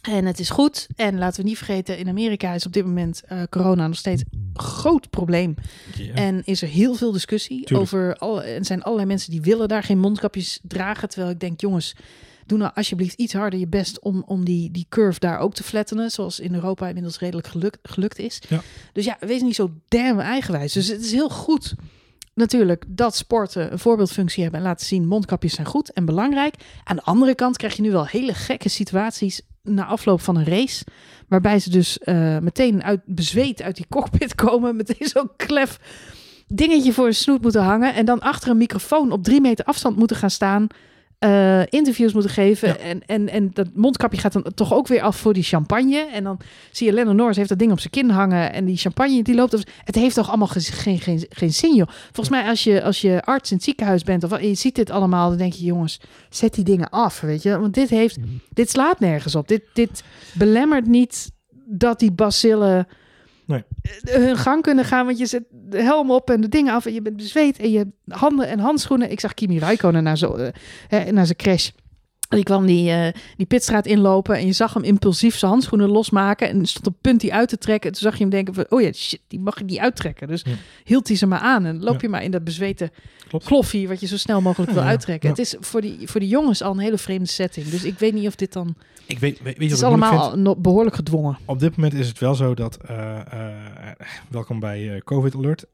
En 0.08 0.24
het 0.26 0.38
is 0.38 0.50
goed. 0.50 0.86
En 0.96 1.18
laten 1.18 1.42
we 1.42 1.48
niet 1.48 1.56
vergeten, 1.56 1.98
in 1.98 2.08
Amerika 2.08 2.52
is 2.52 2.66
op 2.66 2.72
dit 2.72 2.84
moment 2.84 3.22
eh, 3.26 3.42
corona 3.50 3.86
nog 3.86 3.96
steeds 3.96 4.22
een 4.30 4.50
groot 4.60 5.10
probleem. 5.10 5.54
En 6.14 6.42
is 6.44 6.62
er 6.62 6.68
heel 6.68 6.94
veel 6.94 7.12
discussie 7.12 7.64
Tuurlijk. 7.64 7.80
over. 7.80 8.16
Al, 8.16 8.42
en 8.42 8.64
zijn 8.64 8.82
allerlei 8.82 9.08
mensen 9.08 9.30
die 9.30 9.40
willen 9.40 9.68
daar 9.68 9.82
geen 9.82 9.98
mondkapjes 9.98 10.60
dragen. 10.62 11.08
Terwijl 11.08 11.32
ik 11.32 11.40
denk, 11.40 11.60
jongens, 11.60 11.94
doe 12.46 12.58
nou 12.58 12.70
alsjeblieft 12.74 13.18
iets 13.18 13.32
harder 13.32 13.58
je 13.58 13.66
best 13.66 14.00
om, 14.00 14.22
om 14.26 14.44
die, 14.44 14.70
die 14.70 14.86
curve 14.88 15.20
daar 15.20 15.38
ook 15.38 15.54
te 15.54 15.62
flattenen. 15.62 16.10
Zoals 16.10 16.40
in 16.40 16.54
Europa 16.54 16.86
inmiddels 16.86 17.18
redelijk 17.18 17.46
gelukt, 17.46 17.78
gelukt 17.82 18.18
is. 18.18 18.42
Ja. 18.48 18.62
Dus 18.92 19.04
ja, 19.04 19.16
wees 19.20 19.42
niet 19.42 19.54
zo 19.54 19.70
damn 19.88 20.20
eigenwijs. 20.20 20.72
Dus 20.72 20.88
het 20.88 21.00
is 21.00 21.12
heel 21.12 21.30
goed 21.30 21.74
natuurlijk 22.34 22.84
dat 22.88 23.16
sporten 23.16 23.72
een 23.72 23.78
voorbeeldfunctie 23.78 24.42
hebben 24.42 24.60
en 24.60 24.66
laten 24.66 24.86
zien 24.86 25.06
mondkapjes 25.06 25.54
zijn 25.54 25.66
goed 25.66 25.92
en 25.92 26.04
belangrijk. 26.04 26.54
Aan 26.84 26.96
de 26.96 27.02
andere 27.02 27.34
kant 27.34 27.56
krijg 27.56 27.76
je 27.76 27.82
nu 27.82 27.90
wel 27.90 28.06
hele 28.06 28.34
gekke 28.34 28.68
situaties 28.68 29.40
na 29.68 29.84
afloop 29.84 30.20
van 30.20 30.36
een 30.36 30.44
race, 30.44 30.84
waarbij 31.28 31.58
ze 31.58 31.70
dus 31.70 31.98
eh, 31.98 32.38
meteen 32.38 32.82
uit 32.82 33.00
bezweet 33.04 33.62
uit 33.62 33.76
die 33.76 33.86
cockpit 33.88 34.34
komen, 34.44 34.76
meteen 34.76 35.08
zo'n 35.08 35.30
klef 35.36 35.78
dingetje 36.46 36.92
voor 36.92 37.06
een 37.06 37.14
snoet 37.14 37.42
moeten 37.42 37.62
hangen 37.62 37.94
en 37.94 38.04
dan 38.04 38.20
achter 38.20 38.50
een 38.50 38.56
microfoon 38.56 39.12
op 39.12 39.24
drie 39.24 39.40
meter 39.40 39.64
afstand 39.64 39.96
moeten 39.96 40.16
gaan 40.16 40.30
staan. 40.30 40.66
Eh, 41.18 41.62
interviews 41.68 42.12
moeten 42.12 42.30
geven. 42.30 42.68
Ja. 42.68 42.76
En, 42.76 43.02
en, 43.06 43.28
en 43.28 43.50
dat 43.52 43.66
mondkapje 43.74 44.18
gaat 44.20 44.32
dan 44.32 44.46
toch 44.54 44.74
ook 44.74 44.86
weer 44.86 45.02
af 45.02 45.16
voor 45.16 45.34
die 45.34 45.42
champagne. 45.42 46.08
En 46.12 46.24
dan 46.24 46.38
zie 46.70 46.86
je 46.86 46.92
Lennon 46.92 47.16
Norris 47.16 47.36
heeft 47.36 47.48
dat 47.48 47.58
ding 47.58 47.72
op 47.72 47.80
zijn 47.80 47.90
kin 47.92 48.10
hangen. 48.10 48.52
En 48.52 48.64
die 48.64 48.76
champagne 48.76 49.22
die 49.22 49.34
loopt. 49.34 49.64
Het 49.84 49.94
heeft 49.94 50.14
toch 50.14 50.28
allemaal 50.28 50.46
ge- 50.46 50.60
geen, 50.60 50.98
geen, 50.98 51.26
geen 51.30 51.52
zin, 51.52 51.74
joh. 51.74 51.88
Volgens 51.88 52.28
mij 52.28 52.48
als 52.48 52.64
je, 52.64 52.82
als 52.82 53.00
je 53.00 53.22
arts 53.24 53.50
in 53.50 53.56
het 53.56 53.64
ziekenhuis 53.64 54.02
bent 54.02 54.24
of 54.24 54.40
je 54.40 54.54
ziet 54.54 54.74
dit 54.74 54.90
allemaal, 54.90 55.28
dan 55.28 55.38
denk 55.38 55.52
je, 55.52 55.64
jongens, 55.64 56.00
zet 56.30 56.54
die 56.54 56.64
dingen 56.64 56.90
af, 56.90 57.20
weet 57.20 57.42
je. 57.42 57.58
Want 57.58 57.74
dit 57.74 57.88
heeft, 57.88 58.16
dit 58.50 58.70
slaat 58.70 59.00
nergens 59.00 59.34
op. 59.34 59.48
Dit, 59.48 59.62
dit 59.72 60.02
belemmert 60.34 60.86
niet 60.86 61.30
dat 61.66 61.98
die 61.98 62.12
bacillen 62.12 62.86
Nee. 63.48 63.64
eh, 64.02 64.14
hun 64.14 64.36
gang 64.36 64.62
kunnen 64.62 64.84
gaan, 64.84 65.06
want 65.06 65.18
je 65.18 65.26
zet 65.26 65.44
de 65.50 65.82
helm 65.82 66.10
op 66.10 66.30
en 66.30 66.40
de 66.40 66.48
dingen 66.48 66.74
af 66.74 66.86
en 66.86 66.92
je 66.92 67.02
bent 67.02 67.16
bezweet 67.16 67.58
en 67.58 67.70
je 67.70 67.86
handen 68.08 68.48
en 68.48 68.58
handschoenen. 68.58 69.10
Ik 69.10 69.20
zag 69.20 69.34
Kimi 69.34 69.58
Räikkönen 69.58 70.02
na, 70.02 70.16
zo, 70.16 70.36
hè, 70.88 71.12
na 71.12 71.24
zijn 71.24 71.36
crash. 71.36 71.70
Die 72.28 72.42
kwam 72.42 72.66
die, 72.66 72.90
eh, 72.90 73.12
die 73.36 73.46
pitstraat 73.46 73.86
inlopen 73.86 74.36
en 74.36 74.46
je 74.46 74.52
zag 74.52 74.74
hem 74.74 74.82
impulsief 74.84 75.36
zijn 75.36 75.50
handschoenen 75.50 75.88
losmaken 75.88 76.48
en 76.48 76.66
stond 76.66 76.86
op 76.86 76.94
punt 77.00 77.20
die 77.20 77.34
uit 77.34 77.48
te 77.48 77.58
trekken. 77.58 77.90
En 77.90 77.96
toen 77.96 78.02
zag 78.10 78.14
je 78.18 78.20
hem 78.24 78.30
denken 78.30 78.54
van, 78.54 78.66
oh 78.68 78.80
ja, 78.80 78.92
shit, 78.92 79.20
die 79.28 79.40
mag 79.40 79.60
ik 79.60 79.66
niet 79.66 79.78
uittrekken. 79.78 80.28
Dus 80.28 80.42
Ja. 80.44 80.52
hield 80.84 81.08
hij 81.08 81.16
ze 81.16 81.26
maar 81.26 81.38
aan 81.40 81.64
en 81.64 81.80
loop 81.82 81.92
Ja. 81.94 81.98
je 82.00 82.08
maar 82.08 82.22
in 82.22 82.30
dat 82.30 82.44
bezweten 82.44 82.90
Klopt. 83.28 83.44
kloffie 83.44 83.88
wat 83.88 84.00
je 84.00 84.06
zo 84.06 84.16
snel 84.16 84.40
mogelijk 84.40 84.72
wil 84.72 84.82
uittrekken. 84.82 85.28
Het 85.28 85.38
is 85.38 85.56
voor 85.60 85.80
die, 85.80 85.98
voor 86.08 86.20
die 86.20 86.28
jongens 86.28 86.62
al 86.62 86.72
een 86.72 86.78
hele 86.78 86.98
vreemde 86.98 87.28
setting. 87.28 87.66
Dus 87.68 87.84
ik 87.84 87.98
weet 87.98 88.14
niet 88.14 88.26
of 88.26 88.34
dit 88.34 88.52
dan... 88.52 88.74
Ik 89.06 89.18
weet, 89.18 89.40
weet, 89.42 89.58
weet 89.58 89.70
Het 89.70 89.78
is 89.78 89.84
allemaal 89.84 90.30
al 90.46 90.56
behoorlijk 90.60 90.96
gedwongen. 90.96 91.38
Op 91.44 91.58
dit 91.60 91.76
moment 91.76 91.94
is 91.94 92.08
het 92.08 92.18
wel 92.18 92.34
zo 92.34 92.54
dat. 92.54 92.76
eh, 92.76 93.18
eh, 93.18 93.54
welkom 94.30 94.60
bij 94.60 95.00
COVID 95.04 95.34
Alert, 95.34 95.64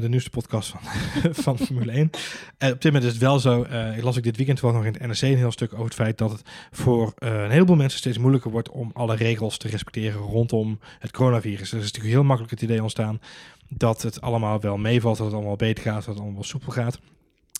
de 0.00 0.06
nieuwste 0.08 0.30
podcast 0.30 0.68
van, 0.70 0.80
van 1.44 1.58
Formule 1.58 1.92
1. 1.92 2.10
Eh, 2.58 2.68
op 2.70 2.74
dit 2.82 2.84
moment 2.84 3.04
is 3.04 3.10
het 3.10 3.20
wel 3.20 3.38
zo. 3.38 3.66
ik 3.96 4.02
las 4.02 4.16
ik 4.16 4.22
dit 4.22 4.36
weekend 4.36 4.60
wel 4.60 4.72
nog 4.72 4.84
in 4.84 4.92
het 4.92 5.06
NRC 5.06 5.22
een 5.22 5.36
heel 5.36 5.50
stuk 5.52 5.72
over 5.72 5.84
het 5.94 6.02
feit 6.04 6.18
dat 6.18 6.30
het 6.30 6.42
voor 6.70 7.12
eh, 7.18 7.42
een 7.42 7.50
heleboel 7.50 7.76
mensen 7.76 7.98
steeds 7.98 8.18
moeilijker 8.18 8.50
wordt 8.50 8.70
om 8.70 8.90
alle 8.94 9.16
regels 9.16 9.58
te 9.58 9.68
respecteren 9.68 10.20
rondom 10.20 10.78
het 10.98 11.10
coronavirus. 11.10 11.72
Er 11.72 11.78
is 11.78 11.84
natuurlijk 11.84 12.14
heel 12.14 12.24
makkelijk 12.24 12.52
het 12.52 12.62
idee 12.62 12.82
ontstaan 12.82 13.20
dat 13.68 14.02
het 14.02 14.20
allemaal 14.20 14.60
wel 14.60 14.76
meevalt, 14.76 15.16
dat 15.16 15.26
het 15.26 15.34
allemaal 15.34 15.56
beter 15.56 15.84
gaat, 15.84 16.04
dat 16.04 16.14
het 16.14 16.24
allemaal 16.24 16.42
soepel 16.42 16.72
gaat. 16.72 16.98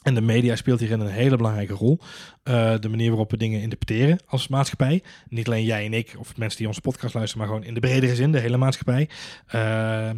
En 0.04 0.14
de 0.14 0.20
media 0.20 0.56
speelt 0.56 0.80
hierin 0.80 1.00
een 1.00 1.06
hele 1.06 1.36
belangrijke 1.36 1.72
rol. 1.72 1.98
Uh, 2.44 2.74
de 2.80 2.88
manier 2.88 3.08
waarop 3.08 3.30
we 3.30 3.36
dingen 3.36 3.60
interpreteren 3.60 4.18
als 4.26 4.48
maatschappij. 4.48 5.02
Niet 5.28 5.46
alleen 5.46 5.64
jij 5.64 5.84
en 5.84 5.92
ik, 5.92 6.14
of 6.18 6.36
mensen 6.36 6.58
die 6.58 6.66
onze 6.66 6.80
podcast 6.80 7.14
luisteren, 7.14 7.46
maar 7.46 7.54
gewoon 7.54 7.68
in 7.68 7.74
de 7.74 7.80
bredere 7.80 8.14
zin, 8.14 8.32
de 8.32 8.38
hele 8.38 8.56
maatschappij. 8.56 9.08
Uh, 9.54 10.10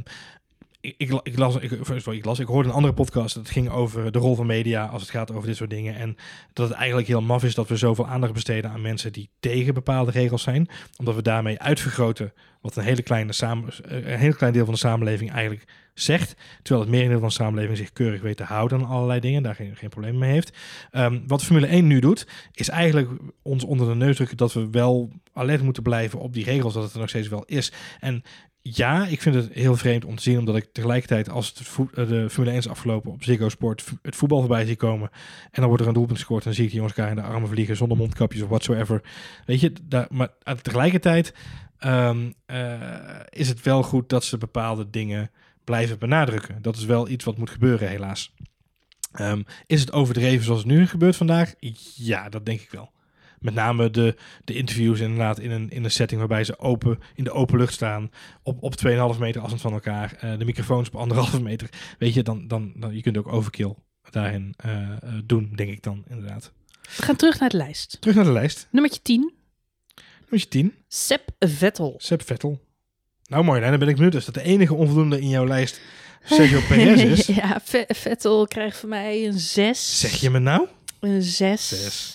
ik, 0.96 1.20
ik, 1.22 1.38
las, 1.38 1.56
ik, 1.56 1.70
ik 2.06 2.24
las, 2.24 2.38
ik 2.38 2.46
hoorde 2.46 2.68
een 2.68 2.74
andere 2.74 2.94
podcast. 2.94 3.34
Dat 3.34 3.50
ging 3.50 3.70
over 3.70 4.12
de 4.12 4.18
rol 4.18 4.34
van 4.34 4.46
media 4.46 4.86
als 4.86 5.02
het 5.02 5.10
gaat 5.10 5.32
over 5.32 5.46
dit 5.46 5.56
soort 5.56 5.70
dingen. 5.70 5.96
En 5.96 6.16
dat 6.52 6.68
het 6.68 6.76
eigenlijk 6.76 7.08
heel 7.08 7.22
maf 7.22 7.44
is 7.44 7.54
dat 7.54 7.68
we 7.68 7.76
zoveel 7.76 8.06
aandacht 8.06 8.32
besteden 8.32 8.70
aan 8.70 8.80
mensen 8.80 9.12
die 9.12 9.30
tegen 9.40 9.74
bepaalde 9.74 10.10
regels 10.10 10.42
zijn. 10.42 10.68
Omdat 10.98 11.14
we 11.14 11.22
daarmee 11.22 11.58
uitvergroten 11.60 12.32
wat 12.66 12.76
een 12.76 12.84
hele 12.84 13.02
kleine 13.02 13.32
samen, 13.32 13.72
een 13.82 14.18
heel 14.18 14.34
klein 14.34 14.52
deel 14.52 14.64
van 14.64 14.74
de 14.74 14.80
samenleving 14.80 15.32
eigenlijk 15.32 15.64
zegt. 15.94 16.34
Terwijl 16.62 16.80
het 16.80 16.90
merendeel 16.94 17.18
van 17.18 17.28
de 17.28 17.34
samenleving 17.34 17.76
zich 17.76 17.92
keurig 17.92 18.20
weet 18.20 18.36
te 18.36 18.44
houden 18.44 18.78
aan 18.78 18.86
allerlei 18.86 19.20
dingen. 19.20 19.42
Daar 19.42 19.54
geen, 19.54 19.76
geen 19.76 19.88
probleem 19.88 20.18
mee 20.18 20.32
heeft. 20.32 20.56
Um, 20.92 21.22
wat 21.26 21.44
Formule 21.44 21.66
1 21.66 21.86
nu 21.86 22.00
doet, 22.00 22.26
is 22.52 22.68
eigenlijk 22.68 23.10
ons 23.42 23.64
onder 23.64 23.88
de 23.88 23.94
neus 23.94 24.16
drukken 24.16 24.36
dat 24.36 24.52
we 24.52 24.70
wel 24.70 25.10
alert 25.32 25.62
moeten 25.62 25.82
blijven 25.82 26.18
op 26.18 26.32
die 26.32 26.44
regels. 26.44 26.74
Dat 26.74 26.82
het 26.82 26.92
er 26.92 26.98
nog 26.98 27.08
steeds 27.08 27.28
wel 27.28 27.44
is. 27.44 27.72
En 28.00 28.22
ja, 28.74 29.06
ik 29.06 29.22
vind 29.22 29.34
het 29.34 29.52
heel 29.52 29.76
vreemd 29.76 30.04
om 30.04 30.16
te 30.16 30.22
zien, 30.22 30.38
omdat 30.38 30.56
ik 30.56 30.68
tegelijkertijd 30.72 31.30
als 31.30 31.48
het 31.48 31.56
de 32.08 32.30
Formule 32.30 32.50
1 32.50 32.58
is 32.58 32.68
afgelopen 32.68 33.12
op 33.12 33.24
Ziggo 33.24 33.48
Sport 33.48 33.84
het 34.02 34.16
voetbal 34.16 34.38
voorbij 34.38 34.64
zie 34.64 34.76
komen 34.76 35.10
en 35.42 35.50
dan 35.60 35.66
wordt 35.66 35.82
er 35.82 35.88
een 35.88 35.94
doelpunt 35.94 36.18
gescoord 36.18 36.40
en 36.40 36.46
dan 36.46 36.54
zie 36.54 36.64
ik 36.64 36.70
die 36.70 36.78
jongens 36.78 36.96
elkaar 36.96 37.16
in 37.16 37.22
de 37.22 37.28
armen 37.28 37.48
vliegen 37.48 37.76
zonder 37.76 37.96
mondkapjes 37.96 38.42
of 38.42 38.48
whatsoever. 38.48 39.02
Weet 39.44 39.60
je, 39.60 39.72
daar, 39.82 40.06
maar 40.10 40.28
tegelijkertijd 40.62 41.34
um, 41.84 42.34
uh, 42.46 43.20
is 43.28 43.48
het 43.48 43.62
wel 43.62 43.82
goed 43.82 44.08
dat 44.08 44.24
ze 44.24 44.38
bepaalde 44.38 44.90
dingen 44.90 45.30
blijven 45.64 45.98
benadrukken. 45.98 46.62
Dat 46.62 46.76
is 46.76 46.84
wel 46.84 47.08
iets 47.08 47.24
wat 47.24 47.38
moet 47.38 47.50
gebeuren, 47.50 47.88
helaas. 47.88 48.34
Um, 49.20 49.44
is 49.66 49.80
het 49.80 49.92
overdreven 49.92 50.44
zoals 50.44 50.60
het 50.60 50.70
nu 50.70 50.86
gebeurt 50.86 51.16
vandaag? 51.16 51.54
Ja, 51.94 52.28
dat 52.28 52.46
denk 52.46 52.60
ik 52.60 52.70
wel. 52.70 52.92
Met 53.38 53.54
name 53.54 53.90
de, 53.90 54.16
de 54.44 54.54
interviews 54.54 55.00
inderdaad 55.00 55.38
in 55.38 55.50
een, 55.50 55.70
in 55.70 55.84
een 55.84 55.90
setting 55.90 56.20
waarbij 56.20 56.44
ze 56.44 56.58
open, 56.58 56.98
in 57.14 57.24
de 57.24 57.32
open 57.32 57.58
lucht 57.58 57.72
staan. 57.72 58.10
Op, 58.42 58.62
op 58.62 58.74
2,5 58.86 59.18
meter 59.18 59.40
afstand 59.40 59.60
van 59.60 59.72
elkaar. 59.72 60.20
Uh, 60.24 60.38
de 60.38 60.44
microfoons 60.44 60.88
op 60.88 60.96
anderhalve 60.96 61.42
meter. 61.50 61.68
Weet 61.98 62.14
je, 62.14 62.22
dan, 62.22 62.48
dan, 62.48 62.72
dan 62.76 62.94
je 62.94 63.02
kunt 63.02 63.18
ook 63.18 63.32
overkill 63.32 63.74
daarin 64.10 64.54
uh, 64.66 64.90
doen, 65.24 65.52
denk 65.54 65.70
ik 65.70 65.82
dan 65.82 66.04
inderdaad. 66.08 66.52
We 66.96 67.02
gaan 67.02 67.16
terug 67.16 67.40
naar 67.40 67.48
de 67.48 67.56
lijst. 67.56 68.00
Terug 68.00 68.16
naar 68.16 68.24
de 68.24 68.32
lijst. 68.32 68.68
Nummertje 68.70 69.02
10. 69.02 69.32
Nummertje 70.30 70.48
10. 70.48 70.74
Sepp 70.88 71.28
Vettel. 71.38 71.94
Sepp 71.98 72.22
Vettel. 72.26 72.60
Nou 73.26 73.44
mooi, 73.44 73.60
dan 73.60 73.78
ben 73.78 73.88
ik 73.88 73.94
benieuwd. 73.94 74.14
Is 74.14 74.24
dat 74.24 74.34
de 74.34 74.42
enige 74.42 74.74
onvoldoende 74.74 75.20
in 75.20 75.28
jouw 75.28 75.46
lijst 75.46 75.80
Sergio 76.24 76.60
Perez 76.68 77.02
is? 77.02 77.26
ja, 77.26 77.60
Vettel 77.88 78.46
krijgt 78.46 78.78
voor 78.78 78.88
mij 78.88 79.26
een 79.26 79.38
6. 79.38 80.00
Zeg 80.00 80.14
je 80.14 80.30
me 80.30 80.38
nou? 80.38 80.66
Een 81.00 81.22
6. 81.22 81.68
6. 81.68 82.14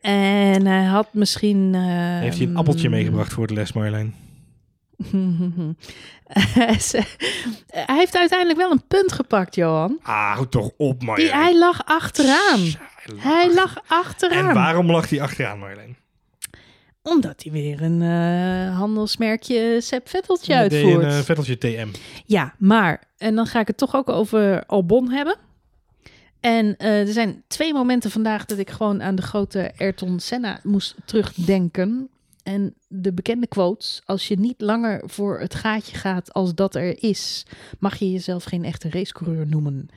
En 0.00 0.66
hij 0.66 0.84
had 0.84 1.14
misschien... 1.14 1.74
Uh, 1.74 2.18
Heeft 2.18 2.38
hij 2.38 2.46
een 2.46 2.56
appeltje 2.56 2.88
meegebracht 2.88 3.32
voor 3.32 3.46
de 3.46 3.54
les, 3.54 3.72
Marjolein? 3.72 4.14
hij 7.86 7.96
heeft 7.96 8.16
uiteindelijk 8.16 8.58
wel 8.58 8.70
een 8.70 8.86
punt 8.88 9.12
gepakt, 9.12 9.54
Johan. 9.54 9.98
Ah, 10.02 10.34
houd 10.34 10.50
toch 10.50 10.70
op, 10.76 11.02
Marjolein. 11.02 11.36
Die, 11.36 11.42
hij 11.42 11.58
lag 11.58 11.84
achteraan. 11.84 12.60
Ja, 12.64 12.90
hij, 12.94 13.14
lag. 13.14 13.22
hij, 13.22 13.54
lag. 13.54 13.82
achteraan. 13.86 14.48
En 14.48 14.54
waarom 14.54 14.90
lag 14.90 15.08
hij 15.08 15.20
achteraan, 15.20 15.58
Marjolein? 15.58 15.96
Omdat 17.02 17.42
hij 17.42 17.52
weer 17.52 17.82
een 17.82 18.00
uh, 18.00 18.78
handelsmerkje 18.78 19.80
Sepp 19.80 20.08
Vetteltje 20.08 20.54
uitvoert. 20.54 21.04
Een 21.04 21.10
uh, 21.10 21.18
Vetteltje 21.18 21.58
TM. 21.58 21.88
Ja, 22.26 22.54
maar, 22.58 23.02
en 23.18 23.34
dan 23.34 23.46
ga 23.46 23.60
ik 23.60 23.66
het 23.66 23.76
toch 23.76 23.94
ook 23.94 24.08
over 24.08 24.66
Albon 24.66 25.10
hebben. 25.10 25.36
En 26.40 26.74
uh, 26.78 27.00
er 27.00 27.12
zijn 27.12 27.42
twee 27.46 27.72
momenten 27.72 28.10
vandaag 28.10 28.44
dat 28.44 28.58
ik 28.58 28.70
gewoon 28.70 29.02
aan 29.02 29.14
de 29.14 29.22
grote 29.22 29.72
Ayrton 29.78 30.20
Senna 30.20 30.60
moest 30.62 30.94
terugdenken. 31.04 32.08
En 32.42 32.74
de 32.88 33.12
bekende 33.12 33.46
quotes: 33.46 34.02
als 34.04 34.28
je 34.28 34.38
niet 34.38 34.60
langer 34.60 35.02
voor 35.06 35.40
het 35.40 35.54
gaatje 35.54 35.96
gaat 35.96 36.32
als 36.32 36.54
dat 36.54 36.74
er 36.74 37.02
is, 37.02 37.46
mag 37.78 37.96
je 37.96 38.10
jezelf 38.10 38.44
geen 38.44 38.64
echte 38.64 38.90
racecoureur 38.90 39.46
noemen. 39.46 39.88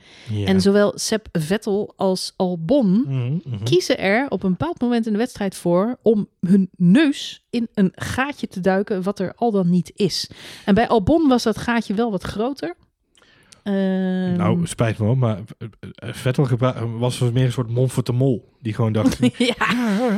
En 0.44 0.60
zowel 0.60 0.92
Sepp 0.98 1.28
Vettel 1.32 1.92
als 1.96 2.32
Albon 2.36 2.86
mm 2.86 3.40
-hmm. 3.44 3.62
kiezen 3.64 3.98
er 3.98 4.30
op 4.30 4.42
een 4.42 4.50
bepaald 4.50 4.80
moment 4.80 5.06
in 5.06 5.12
de 5.12 5.18
wedstrijd 5.18 5.54
voor 5.54 5.98
om 6.02 6.28
hun 6.40 6.70
neus 6.76 7.44
in 7.50 7.68
een 7.74 7.92
gaatje 7.94 8.48
te 8.48 8.60
duiken, 8.60 9.02
wat 9.02 9.18
er 9.18 9.34
al 9.34 9.50
dan 9.50 9.70
niet 9.70 9.92
is. 9.94 10.30
En 10.64 10.74
bij 10.74 10.88
Albon 10.88 11.28
was 11.28 11.42
dat 11.42 11.58
gaatje 11.58 11.94
wel 11.94 12.10
wat 12.10 12.22
groter. 12.22 12.76
Um... 13.68 14.36
Nou, 14.36 14.66
spijt 14.66 14.98
me 14.98 15.04
hoor, 15.04 15.18
maar 15.18 15.38
Vettel 15.96 16.48
was 16.98 17.18
meer 17.18 17.44
een 17.44 17.52
soort 17.52 17.70
mon 17.70 17.90
voor 17.90 18.04
de 18.04 18.12
mol. 18.12 18.54
Die 18.60 18.74
gewoon 18.74 18.92
dacht... 18.92 19.18
ja, 19.38 19.54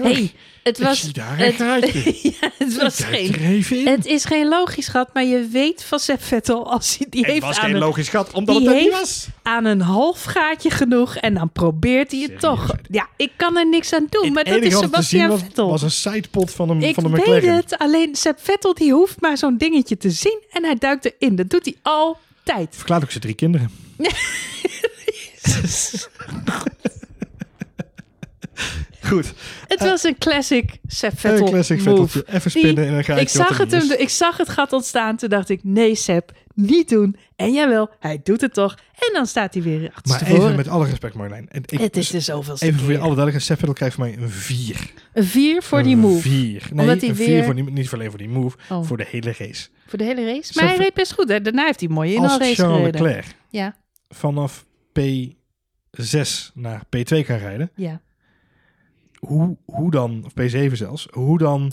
hey, 0.02 0.32
het 0.62 0.78
was... 0.78 1.12
daar 1.12 1.38
het, 1.38 1.58
ja, 2.22 2.50
het 2.58 2.76
was 2.76 3.04
geen... 3.04 3.62
Het 3.84 4.06
is 4.06 4.24
geen 4.24 4.48
logisch 4.48 4.88
gat, 4.88 5.14
maar 5.14 5.24
je 5.24 5.48
weet 5.52 5.84
van 5.84 5.98
Sepp 5.98 6.22
Vettel 6.22 6.70
als 6.70 6.96
hij 6.98 7.06
die 7.10 7.20
het 7.20 7.30
heeft 7.30 7.44
was 7.44 7.58
aan 7.58 7.64
geen 7.64 7.74
een, 7.74 7.80
logisch 7.80 8.08
gat, 8.08 8.32
omdat 8.32 8.54
het 8.64 8.74
niet 8.74 8.90
was. 8.90 9.28
aan 9.42 9.64
een 9.64 9.80
half 9.80 10.22
gaatje 10.22 10.70
genoeg 10.70 11.16
en 11.16 11.34
dan 11.34 11.50
probeert 11.52 12.10
hij 12.10 12.20
het 12.20 12.30
Serieus, 12.30 12.58
toch. 12.58 12.76
Ja, 12.90 13.08
ik 13.16 13.32
kan 13.36 13.56
er 13.56 13.68
niks 13.68 13.92
aan 13.92 14.06
doen, 14.10 14.24
Het 14.24 14.34
maar 14.34 14.44
dat 14.44 14.62
is 14.62 14.78
Sebastian 14.78 15.28
was, 15.28 15.40
Vettel. 15.40 15.68
was 15.70 15.82
een 15.82 15.90
sidepot 15.90 16.50
van, 16.50 16.70
een, 16.70 16.82
ik 16.82 16.94
van 16.94 17.04
de 17.04 17.10
weet 17.10 17.20
McLaren. 17.20 17.54
het, 17.54 17.78
alleen 17.78 18.14
Sepp 18.14 18.38
Vettel 18.42 18.74
die 18.74 18.92
hoeft 18.92 19.20
maar 19.20 19.38
zo'n 19.38 19.56
dingetje 19.56 19.96
te 19.96 20.10
zien 20.10 20.42
en 20.50 20.64
hij 20.64 20.74
duikt 20.74 21.04
erin. 21.18 21.36
Dat 21.36 21.50
doet 21.50 21.64
hij 21.64 21.76
altijd. 22.48 22.76
Verklaart 22.76 23.02
ook 23.02 23.10
zijn 23.10 23.22
drie 23.22 23.34
kinderen. 23.34 23.70
Goed. 29.00 29.32
Het 29.68 29.80
was 29.80 30.02
een 30.04 30.18
classic 30.18 30.78
Sepp 30.86 31.12
Een 31.12 31.18
Vettel 31.18 31.48
classic 31.48 31.84
move. 31.84 32.24
Even 32.26 32.50
spinnen 32.50 32.74
Die- 32.74 32.84
en 32.84 32.92
dan 32.92 33.04
ga 33.04 33.14
ik 33.14 33.20
ik 33.20 33.28
zag, 33.28 33.58
het 33.58 33.70
hem, 33.70 33.92
ik 33.92 34.08
zag 34.08 34.36
het 34.36 34.48
gat 34.48 34.72
ontstaan. 34.72 35.16
Toen 35.16 35.28
dacht 35.28 35.48
ik, 35.48 35.60
nee 35.64 35.94
Sepp, 35.94 36.32
niet 36.54 36.88
doen. 36.88 37.16
En 37.38 37.52
jawel, 37.52 37.90
hij 38.00 38.20
doet 38.22 38.40
het 38.40 38.54
toch. 38.54 38.74
En 38.94 39.12
dan 39.12 39.26
staat 39.26 39.54
hij 39.54 39.62
weer 39.62 39.80
Maar 39.80 39.90
achterstevoren. 39.94 40.42
even 40.42 40.56
met 40.56 40.68
alle 40.68 40.86
respect 40.86 41.14
Marjolein. 41.14 41.48
En 41.48 41.62
ik, 41.66 41.80
Het 41.80 41.96
is 41.96 42.10
de 42.10 42.20
zoveelste 42.20 42.66
Even 42.66 42.78
voor 42.80 42.90
je 42.90 42.96
alle 42.98 43.14
duidelijkheid. 43.14 43.44
Sepp 43.44 43.58
Vettel 43.58 43.74
krijgt 43.74 43.94
voor 43.94 44.04
mij 44.04 44.16
een 44.18 44.30
4. 44.30 44.92
Een 45.12 45.24
vier 45.24 45.62
voor 45.62 45.82
die 45.82 45.96
move. 45.96 46.20
4. 46.20 46.68
Nee, 46.70 46.80
Omdat 46.80 47.00
hij 47.00 47.08
een 47.08 47.16
4 47.16 47.26
weer- 47.26 47.44
voor 47.44 47.54
die, 47.54 47.70
niet 47.70 47.92
alleen 47.92 48.08
voor 48.08 48.18
die 48.18 48.28
move, 48.28 48.56
Oh. 48.70 48.84
voor 48.84 48.96
de 48.96 49.06
hele 49.10 49.34
race. 49.38 49.68
Voor 49.86 49.98
de 49.98 50.04
hele 50.04 50.24
race. 50.24 50.52
Maar 50.54 50.64
hij 50.64 50.76
Ve- 50.76 50.82
reed 50.82 50.94
best 50.94 51.12
goed. 51.12 51.28
Hè? 51.28 51.40
Daarna 51.40 51.64
heeft 51.64 51.80
hij 51.80 51.88
mooi 51.88 52.14
in 52.14 52.22
Als 52.22 52.32
een 52.32 52.38
race 52.38 52.54
Charles 52.54 52.76
gereden. 52.76 53.02
Leclerc 53.02 53.34
Ja, 53.50 53.76
vanaf 54.08 54.66
P6 55.00 56.50
naar 56.54 56.82
P2 56.96 57.24
kan 57.26 57.36
rijden, 57.36 57.70
ja. 57.74 58.00
hoe, 59.18 59.56
hoe 59.64 59.90
dan, 59.90 60.24
of 60.24 60.32
P7 60.32 60.72
zelfs, 60.72 61.08
hoe 61.10 61.38
dan 61.38 61.72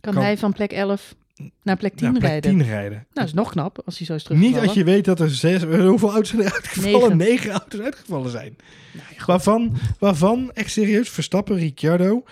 Kan, 0.00 0.12
Kan- 0.14 0.22
hij 0.22 0.38
van 0.38 0.52
plek 0.52 0.72
11 0.72 1.14
naar 1.62 1.76
plek 1.76 1.94
10 1.94 2.02
naar 2.10 2.12
plek 2.18 2.30
rijden? 2.30 2.50
10 2.50 2.62
rijden? 2.64 2.90
Nou, 2.92 3.04
dat 3.12 3.24
is 3.24 3.32
nog 3.32 3.50
knap 3.50 3.82
als 3.84 3.98
hij 3.98 4.06
zo 4.06 4.14
is 4.14 4.18
Niet 4.22 4.26
teruggevallen. 4.28 4.68
als 4.68 4.76
je 4.76 4.84
weet 4.84 5.04
dat 5.04 5.20
er 5.20 5.30
zes, 5.30 5.62
hoeveel 5.62 6.10
auto's 6.10 6.28
zijn 6.28 6.42
uitgevallen? 6.52 7.00
Negen. 7.00 7.16
Negen 7.16 7.50
auto's 7.50 7.80
uitgevallen 7.80 8.30
zijn. 8.30 8.56
Nou 8.92 9.06
ja. 9.18 9.24
Waarvan, 9.24 9.76
waarvan, 9.98 10.50
echt 10.52 10.70
serieus, 10.70 11.08
Verstappen, 11.08 11.56
Ricciardo, 11.56 12.24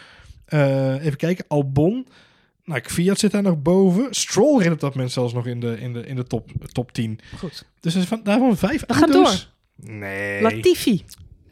eh, 0.45 1.05
even 1.05 1.17
kijken, 1.17 1.45
Albon, 1.49 2.07
nou, 2.65 2.81
Fiat 2.85 3.19
zit 3.19 3.31
daar 3.31 3.43
nog 3.43 3.63
boven. 3.63 4.07
Stroll 4.15 4.63
reed 4.63 4.73
op 4.73 4.81
dat 4.81 4.95
moment 4.95 5.13
zelfs 5.13 5.33
nog 5.33 5.47
in 5.47 5.61
de, 5.61 5.81
in 5.81 5.93
de, 5.93 6.07
in 6.07 6.17
de 6.17 6.25
top, 6.25 6.51
top 6.73 6.93
10. 6.93 7.19
Goed. 7.39 7.65
Dus 7.81 7.95
er 7.95 8.03
van, 8.07 8.21
daarvan 8.25 8.57
vijf 8.57 8.85
We 8.87 8.95
gaan 8.95 9.13
auto's. 9.13 9.53
Nee. 9.77 10.43
Latifi. 10.43 11.05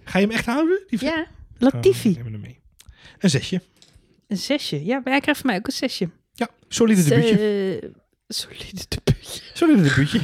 Ga 0.05 0.18
je 0.18 0.26
hem 0.26 0.34
echt 0.34 0.46
houden? 0.46 0.82
Die 0.88 1.05
Ja, 1.05 1.26
Oh, 1.61 1.72
Latifi. 1.72 2.09
neem 2.09 2.24
hem 2.32 2.40
mee. 2.40 2.59
Een 3.18 3.30
zesje. 3.30 3.62
Een 4.26 4.36
zesje. 4.36 4.84
Ja, 4.84 4.94
maar 5.05 5.12
hij 5.12 5.20
krijgt 5.20 5.40
van 5.40 5.51
mij 5.51 5.59
ook 5.59 5.66
een 5.66 5.72
zesje. 5.72 6.09
Ja, 6.39 6.49
solide 6.68 7.03
debuutje. 7.03 7.78
Eh, 7.80 7.89
solide 8.39 8.84
debuutje. 8.89 9.41
Solide 9.55 9.82
debuutje. 9.82 10.20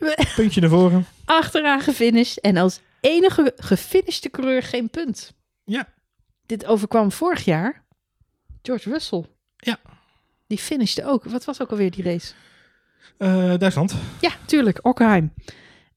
Puntje 0.36 0.60
naar 0.60 0.70
voren. 0.70 1.06
Achteraan 1.24 1.80
gefinished 1.80 2.36
en 2.38 2.56
als 2.56 2.80
enige 3.00 3.52
gefinishte 3.56 4.30
coureur 4.30 4.62
geen 4.62 4.90
punt. 4.90 5.34
Ja. 5.64 5.88
Dit 6.46 6.66
overkwam 6.66 7.12
vorig 7.12 7.44
jaar. 7.44 7.84
George 8.62 8.90
Russell. 8.90 9.24
Ja. 9.56 9.78
Die 10.46 10.58
finishte 10.58 11.04
ook. 11.04 11.24
Wat 11.24 11.44
was 11.44 11.60
ook 11.60 11.70
alweer 11.70 11.90
die 11.90 12.04
race? 12.04 12.32
Eh, 13.16 13.58
Duitsland. 13.58 13.94
Ja, 14.20 14.30
tuurlijk. 14.46 14.78
Ockenheim. 14.82 15.32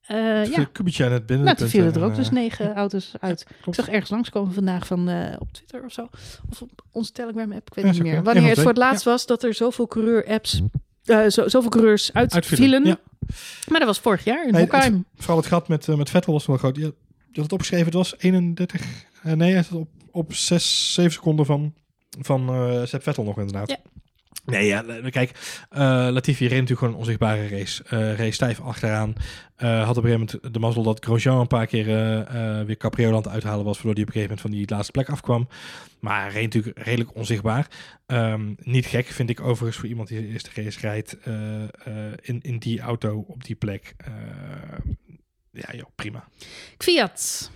Eh 0.08 0.46
ja. 0.46 0.64
Kubica 0.72 1.08
net 1.08 1.26
binnen. 1.26 1.46
nou 1.46 1.58
toen 1.58 1.68
vielen 1.68 1.94
er 1.94 2.04
ook 2.04 2.16
dus 2.16 2.28
eh, 2.28 2.34
negen 2.34 2.74
auto's 2.84 3.12
uit. 3.20 3.46
Ik 3.66 3.74
zag 3.74 3.88
ergens 3.88 4.10
langskomen 4.10 4.54
vandaag 4.54 4.88
van 4.88 5.10
eh, 5.10 5.36
op 5.40 5.54
Twitter 5.54 5.84
of 5.84 5.92
zo. 5.92 6.10
Of 6.50 6.62
op 6.62 6.84
onze 6.92 7.12
Telegram 7.12 7.52
app, 7.52 7.68
ik 7.68 7.74
weet 7.74 7.86
Ja, 7.86 7.92
het 7.92 8.04
niet 8.04 8.12
meer. 8.12 8.24
Wanneer 8.24 8.50
het 8.50 8.60
voor 8.60 8.68
het 8.68 8.78
laatst 8.78 9.04
was 9.04 9.26
dat 9.26 9.44
er 9.44 9.54
zoveel 9.54 9.88
coureur-apps, 9.88 10.62
zo, 11.04 11.48
zoveel 11.48 11.70
coureurs 11.70 12.14
uitvielen. 12.14 12.84
Maar 13.68 13.80
dat 13.80 13.86
was 13.86 14.00
vorig 14.00 14.24
jaar 14.24 14.48
in 14.48 14.52
Nee. 14.54 15.04
Vooral 15.16 15.38
het 15.38 15.46
gat 15.46 15.68
met, 15.68 15.88
met 15.88 16.10
Vettel 16.10 16.34
was 16.34 16.46
wel 16.46 16.58
groot. 16.58 16.76
Je, 16.76 16.94
had 17.34 17.44
het 17.44 17.52
opgeschreven, 17.52 17.86
het 17.86 17.94
was 17.94 18.16
31. 18.18 18.82
eh, 19.24 19.34
nee, 19.34 19.54
hij 19.54 19.64
zat 19.64 19.80
op 19.80 19.88
op 20.12 20.34
6, 20.34 20.94
7 20.94 21.12
seconden 21.12 21.46
van, 21.46 21.74
van 22.20 22.48
Vettel 22.88 23.24
nog 23.24 23.38
inderdaad. 23.38 23.70
Ja. 23.70 23.78
Nee, 24.46 24.66
ja, 24.66 24.84
kijk, 25.10 25.32
eh, 25.70 25.80
Latifi 26.12 26.44
reed 26.44 26.52
natuurlijk 26.52 26.80
gewoon 26.80 26.94
een 26.94 27.00
onzichtbare 27.00 27.48
race. 27.48 27.84
Eh 27.84 28.16
race 28.16 28.32
stijf 28.32 28.62
achteraan. 28.62 29.14
Eh, 29.56 29.86
had 29.86 29.98
op 29.98 30.04
een 30.04 30.10
gegeven 30.10 30.40
moment 30.42 30.54
de 30.54 30.60
mazzel 30.60 30.84
dat 30.84 31.06
Grosjean 31.06 31.40
een 31.40 31.48
paar 31.48 31.68
keer 31.68 31.90
eh, 31.90 32.60
eh, 32.60 32.66
weer 32.66 32.78
Caprioland 32.78 33.28
uithalen 33.28 33.66
was, 33.66 33.76
waardoor 33.76 33.94
hij 33.94 34.02
op 34.02 34.08
een 34.08 34.14
gegeven 34.14 34.36
moment 34.36 34.42
van 34.42 34.52
die 34.52 34.70
laatste 34.70 34.92
plek 34.92 35.10
afkwam. 35.10 35.48
Maar 36.00 36.22
hij 36.22 36.32
reed 36.32 36.54
natuurlijk 36.54 36.78
redelijk 36.78 37.16
onzichtbaar. 37.16 37.68
Ehm, 38.06 38.54
niet 38.58 38.86
gek, 38.86 39.06
vind 39.06 39.30
ik 39.30 39.42
overigens, 39.42 39.78
voor 39.78 39.90
iemand 39.90 40.08
die 40.08 40.22
de 40.22 40.28
eerste 40.28 40.50
race 40.54 40.80
rijdt 40.80 41.18
eh, 41.20 41.64
eh, 41.64 41.70
in, 42.22 42.42
in 42.42 42.58
die 42.58 42.82
auto 42.82 43.26
op 43.28 43.44
die 43.44 43.56
plek. 43.56 43.94
Eh, 43.98 44.14
ja, 45.52 45.76
joh, 45.76 45.90
prima. 45.96 46.28
Fiat. 46.78 47.52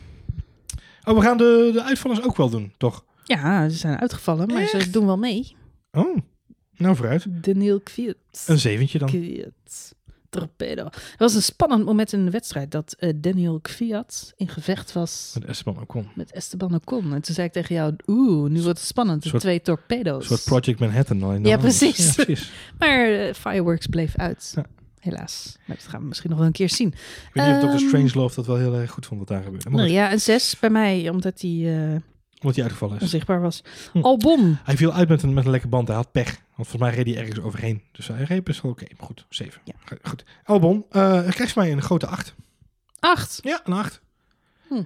Oh, 1.04 1.16
we 1.16 1.22
gaan 1.22 1.38
de, 1.38 1.70
de 1.74 1.84
uitvallers 1.84 2.24
ook 2.24 2.38
wel 2.38 2.50
doen, 2.50 2.74
toch? 2.78 3.06
Ja, 3.24 3.70
ze 3.70 3.78
zijn 3.78 4.00
uitgevallen, 4.00 4.48
maar 4.48 4.68
ze 4.68 4.90
doen 4.90 5.06
wel 5.06 5.18
mee. 5.18 5.56
Oh, 5.92 6.18
nou 6.78 6.96
vooruit. 6.96 7.26
Daniel 7.30 7.80
Kwiat. 7.80 8.16
Een 8.46 8.60
zeventje 8.60 9.00
dan. 9.00 9.08
Kwiat. 9.08 9.96
Torpedo. 10.30 10.84
Het 10.84 11.16
was 11.18 11.36
een 11.36 11.42
spannend 11.42 11.86
moment 11.86 12.14
in 12.14 12.26
de 12.26 12.32
wedstrijd 12.32 12.72
dat 12.72 12.96
eh, 13.00 13.14
Daniel 13.16 13.60
Kwiat 13.62 14.34
in 14.36 14.48
gevecht 14.48 14.94
was 14.94 15.32
Met 15.40 15.46
Esteban 15.50 15.80
Ocon. 15.82 16.08
met 16.16 16.32
Esteban 16.32 16.74
Ocon. 16.76 17.14
En 17.14 17.22
toen 17.22 17.36
zei 17.36 17.48
ik 17.48 17.54
tegen 17.54 17.76
jou, 17.76 17.94
oeh, 18.08 18.50
nu 18.50 18.62
wordt 18.62 18.78
het 18.80 18.88
spannend. 18.88 19.24
De 19.24 19.30
soort- 19.30 19.42
twee 19.42 19.56
Een 19.56 19.62
torpedo's. 19.62 20.28
soort 20.28 20.44
Project 20.44 20.80
Manhattan. 20.80 21.24
Alleen 21.24 21.42
dan 21.42 21.52
Ja, 21.52 21.58
precies. 21.58 22.16
Ja, 22.16 22.24
precies. 22.24 22.52
Maar 22.80 23.06
eh, 23.12 23.34
Fireworks 23.34 23.88
bleef 23.88 24.16
uit. 24.16 24.52
Ja. 24.56 24.66
Helaas. 25.00 25.58
Maar 25.66 25.76
dat 25.78 25.88
gaan 25.88 26.02
we 26.02 26.08
misschien 26.08 26.30
nog 26.30 26.38
wel 26.40 26.48
een 26.48 26.54
keer 26.54 26.70
zien. 26.70 26.88
Ik 26.88 27.30
weet 27.34 27.46
niet 27.46 27.56
of 27.56 27.62
Dr. 27.62 27.68
Ehm, 27.78 27.88
Strangelove 27.88 28.36
dat 28.36 28.46
wel 28.46 28.58
heel 28.58 28.76
erg 28.76 28.92
goed 28.92 29.06
vond 29.06 29.20
wat 29.20 29.30
daar 29.30 29.44
gebeurde. 29.44 29.70
Maar 29.70 29.80
Nou 29.80 29.92
ja, 29.94 30.12
een 30.12 30.20
zes 30.22 30.60
bij 30.60 30.70
mij, 30.70 31.10
omdat 31.10 31.42
hij 31.42 31.52
eh, 31.52 31.96
omdat 32.40 32.56
hij 32.56 32.64
uitgevallen 32.64 32.96
is. 32.96 33.02
onzichtbaar 33.02 33.42
was. 33.42 33.62
Hm. 33.92 34.00
Albon. 34.02 34.58
Hij 34.64 34.78
viel 34.78 34.94
uit 34.94 35.10
met 35.10 35.24
een, 35.24 35.34
met 35.34 35.46
een 35.46 35.52
lekke 35.52 35.68
band. 35.68 35.88
Hij 35.88 35.98
had 35.98 36.12
pech. 36.12 36.46
Want 36.58 36.70
volgens 36.70 36.82
mij 36.82 37.04
reed 37.04 37.14
hij 37.14 37.24
ergens 37.24 37.40
overheen. 37.46 37.84
Dus 37.92 38.08
hij 38.08 38.24
reed 38.24 38.44
best 38.44 38.62
wel 38.62 38.72
oké. 38.72 38.86
Maar 38.98 39.06
goed, 39.06 39.26
7. 39.30 39.62
Ja. 39.64 39.74
Goed. 40.02 40.24
Albon, 40.44 40.86
eh 40.90 41.28
krijgt 41.30 41.54
van 41.54 41.64
mij 41.64 41.72
een 41.72 41.82
grote 41.82 42.08
8. 42.08 42.36
Acht. 43.00 43.40
Ja, 43.44 43.62
een 43.64 43.74
8. 43.74 44.02
Hm. 44.68 44.84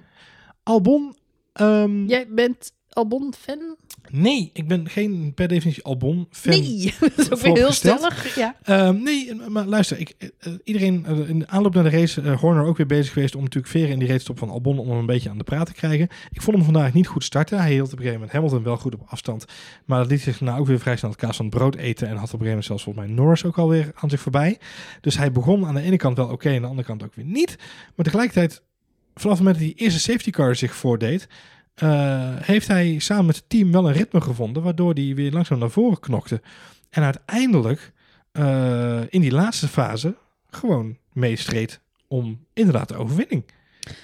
Albon. 0.62 1.16
ehm, 1.52 2.04
Jij 2.06 2.28
bent 2.28 2.72
Albon-fan? 2.92 3.76
Nee, 4.10 4.50
ik 4.52 4.68
ben 4.68 4.88
geen 4.88 5.32
per 5.34 5.48
definitie 5.48 5.82
Albon-fan. 5.82 6.52
Nee, 6.52 6.94
dat 7.00 7.18
is 7.18 7.30
ook 7.30 7.38
weer 7.38 7.56
heel 7.56 7.72
stellig. 7.72 8.34
Ja. 8.34 8.56
Ehm, 8.62 9.02
nee, 9.02 9.34
maar 9.34 9.64
luister, 9.64 9.98
ik, 9.98 10.14
eh, 10.18 10.28
eh, 10.38 10.52
iedereen 10.64 11.06
eh, 11.06 11.28
in 11.28 11.38
de 11.38 11.48
aanloop 11.48 11.74
naar 11.74 11.82
de 11.82 11.90
race, 11.90 12.30
Horner 12.30 12.64
ook 12.64 12.76
weer 12.76 12.86
bezig 12.86 13.12
geweest 13.12 13.34
om 13.34 13.42
natuurlijk 13.42 13.72
veren 13.72 13.90
in 13.90 13.98
die 13.98 14.08
race 14.08 14.32
van 14.34 14.50
Albon 14.50 14.78
om 14.78 14.88
hem 14.88 14.98
een 14.98 15.06
beetje 15.06 15.30
aan 15.30 15.38
de 15.38 15.44
praat 15.44 15.66
te 15.66 15.72
krijgen. 15.72 16.08
Ik 16.30 16.42
vond 16.42 16.56
hem 16.56 16.64
vandaag 16.64 16.92
niet 16.92 17.06
goed 17.06 17.24
starten. 17.24 17.58
Hij 17.58 17.72
hield 17.72 17.86
op 17.86 17.92
een 17.92 17.98
gegeven 17.98 18.18
moment 18.18 18.32
Hamilton 18.32 18.62
wel 18.62 18.76
goed 18.76 18.94
op 18.94 19.02
afstand, 19.06 19.44
maar 19.84 19.98
dat 19.98 20.10
liet 20.10 20.20
zich 20.20 20.40
nou 20.40 20.60
ook 20.60 20.66
weer 20.66 20.80
vrij 20.80 20.96
snel 20.96 21.10
het 21.10 21.20
kaas 21.20 21.36
van 21.36 21.46
het 21.46 21.54
brood 21.54 21.74
eten 21.74 22.08
en 22.08 22.16
had 22.16 22.32
op 22.34 22.40
een 22.40 22.46
gegeven 22.46 22.46
moment 22.46 22.64
zelfs 22.64 22.82
volgens 22.82 23.06
mij 23.06 23.14
Norris 23.14 23.44
ook 23.44 23.58
alweer 23.58 23.92
aan 23.94 24.10
zich 24.10 24.20
voorbij. 24.20 24.58
Dus 25.00 25.16
hij 25.16 25.32
begon 25.32 25.66
aan 25.66 25.74
de 25.74 25.80
ene 25.82 25.96
kant 25.96 26.16
wel 26.16 26.28
oké, 26.28 26.54
aan 26.54 26.60
de 26.60 26.66
andere 26.66 26.86
kant 26.86 27.02
ook 27.02 27.14
weer 27.14 27.24
niet. 27.24 27.56
Maar 27.94 28.04
tegelijkertijd, 28.04 28.62
vanaf 29.14 29.38
het 29.38 29.46
moment 29.46 29.58
dat 29.64 29.74
die 29.74 29.84
eerste 29.84 30.00
safety 30.00 30.30
car 30.30 30.56
zich 30.56 30.74
voordeed, 30.74 31.28
eh, 31.74 32.36
heeft 32.36 32.68
hij 32.68 32.98
samen 32.98 33.26
met 33.26 33.36
het 33.36 33.48
team 33.48 33.72
wel 33.72 33.86
een 33.86 33.92
ritme 33.92 34.20
gevonden, 34.20 34.62
waardoor 34.62 34.94
hij 34.94 35.14
weer 35.14 35.32
langzaam 35.32 35.58
naar 35.58 35.70
voren 35.70 36.00
knokte. 36.00 36.42
En 36.90 37.02
uiteindelijk 37.02 37.92
eh, 38.32 39.00
in 39.08 39.20
die 39.20 39.32
laatste 39.32 39.68
fase 39.68 40.16
gewoon 40.50 40.96
meestreed 41.12 41.80
om 42.08 42.46
inderdaad 42.52 42.88
de 42.88 42.96
overwinning. 42.96 43.44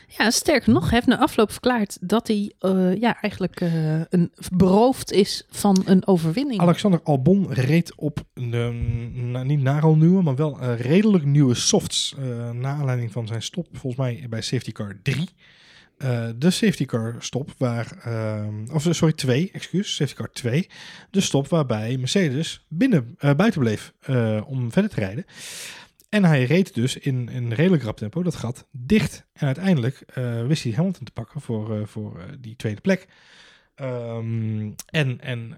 ja, 0.07 0.31
sterker 0.31 0.73
nog, 0.73 0.83
hij 0.83 0.93
heeft 0.93 1.07
na 1.07 1.19
afloop 1.19 1.51
verklaard 1.51 1.99
dat 2.01 2.27
hij 2.27 2.53
eh, 2.59 2.97
ja, 3.01 3.21
eigenlijk 3.21 3.61
een, 4.09 4.33
beroofd 4.53 5.13
is 5.13 5.47
van 5.51 5.83
een 5.85 6.07
overwinning. 6.07 6.61
Alexander 6.61 7.01
Albon 7.03 7.53
reed 7.53 7.95
op 7.97 8.25
een, 8.35 9.31
nou, 9.31 9.45
niet 9.45 9.61
naral 9.61 9.97
nieuwe, 9.97 10.23
maar 10.23 10.37
wel 10.37 10.65
redelijk 10.65 11.25
nieuwe 11.25 11.55
softs. 11.55 12.15
na 12.53 12.75
aanleiding 12.75 13.13
van 13.13 13.27
zijn 13.27 13.43
stop, 13.43 13.67
volgens 13.73 13.97
mij 13.97 14.27
bij 14.29 14.41
safety 14.41 14.73
car 14.73 15.01
3. 15.03 15.29
Eh, 15.99 16.29
de 16.37 16.51
safety 16.51 16.85
car 16.85 17.17
stop 17.19 17.55
waar, 17.57 17.99
ehm, 18.03 18.71
of 18.73 18.87
sorry, 18.91 19.15
2, 19.15 19.51
excuus, 19.53 19.95
safety 19.95 20.17
car 20.17 20.31
2. 20.33 20.69
De 21.11 21.21
stop 21.21 21.49
waarbij 21.49 21.97
Mercedes 21.97 22.67
binnen, 22.69 23.15
eh, 23.19 23.35
buiten 23.35 23.61
bleef 23.61 23.93
eh, 24.01 24.43
om 24.47 24.73
verder 24.73 24.91
te 24.91 25.01
rijden. 25.01 25.25
En 26.09 26.25
hij 26.25 26.45
reed 26.45 26.75
dus 26.75 26.97
in 26.97 27.29
een 27.33 27.55
redelijk 27.55 27.83
rap 27.83 27.97
tempo 27.97 28.23
dat 28.23 28.35
gat 28.35 28.67
dicht. 28.71 29.27
En 29.33 29.47
uiteindelijk 29.47 30.05
wist 30.47 30.63
hij 30.63 30.73
Hamilton 30.73 31.05
te 31.05 31.13
pakken 31.13 31.41
voor, 31.41 31.89
voor 31.89 32.25
die 32.41 32.57
tweede 32.57 32.81
plek. 32.81 33.09
Ehm, 33.75 34.71
en 34.87 35.21
en 35.21 35.57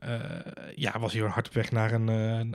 ja, 0.74 0.98
was 0.98 1.12
hij 1.12 1.22
hard 1.22 1.46
op 1.48 1.54
weg 1.54 1.70
naar, 1.70 1.92
een, 1.92 2.04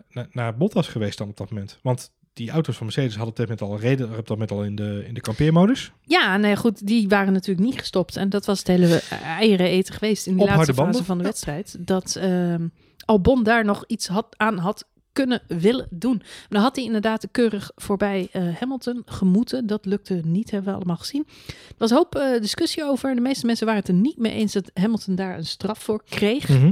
na- 0.10 0.28
naar 0.32 0.58
Bottas 0.58 0.88
geweest 0.88 1.18
dan 1.18 1.30
op 1.30 1.38
dat 1.38 1.50
moment. 1.50 1.80
Want 1.82 2.12
die 2.36 2.50
auto's 2.50 2.76
van 2.76 2.86
Mercedes 2.86 3.16
hadden 3.16 3.36
dat 3.36 3.48
moment 3.48 3.62
al, 3.62 3.80
reden, 3.80 4.10
op 4.10 4.16
dat 4.16 4.30
moment 4.30 4.52
al 4.52 4.64
in 4.64 4.76
de, 4.76 5.04
in 5.08 5.14
de 5.14 5.22
kampeermodus. 5.22 5.92
Ja, 6.02 6.38
nee, 6.38 6.56
goed, 6.56 6.88
die 6.88 7.08
waren 7.08 7.34
natuurlijk 7.34 7.68
niet 7.68 7.80
gestopt. 7.80 8.16
En 8.16 8.30
dat 8.30 8.46
was 8.46 8.60
het 8.60 8.68
hele 8.68 9.02
eieren 9.24 9.68
eten 9.68 9.94
geweest 9.94 10.28
in 10.28 10.34
die 10.34 10.42
Op 10.44 10.50
laatste 10.50 10.74
banden. 10.74 10.94
fase 10.94 11.06
van 11.06 11.18
de 11.18 11.24
wedstrijd. 11.24 11.76
Dat 11.80 12.16
ehm, 12.16 12.68
Albon 13.06 13.44
daar 13.44 13.66
nog 13.66 13.84
iets 13.88 14.08
had, 14.08 14.28
aan 14.38 14.58
had 14.58 14.88
kunnen 15.14 15.42
willen 15.48 15.88
doen. 15.90 16.18
Maar 16.18 16.46
dan 16.50 16.62
had 16.62 16.76
hij 16.76 16.86
inderdaad 16.86 17.28
keurig 17.32 17.72
voorbij 17.76 18.30
eh, 18.32 18.44
Hamilton 18.60 19.02
gemoeten. 19.06 19.68
Dat 19.68 19.86
lukte 19.86 20.22
niet, 20.24 20.52
hebben 20.52 20.70
we 20.70 20.76
allemaal 20.76 20.98
gezien. 20.98 21.26
Er 21.48 21.76
was 21.78 21.90
een 21.90 21.98
hoop 21.98 22.16
eh, 22.16 22.42
discussie 22.42 22.84
over. 22.84 23.16
De 23.16 23.22
meeste 23.22 23.46
mensen 23.46 23.66
waren 23.66 23.82
het 23.82 23.90
er 23.90 23.96
niet 23.96 24.18
mee 24.18 24.32
eens 24.32 24.54
dat 24.54 24.72
Hamilton 24.74 25.16
daar 25.16 25.38
een 25.38 25.46
straf 25.46 25.80
voor 25.84 26.04
kreeg. 26.10 26.50
Mhm. 26.50 26.72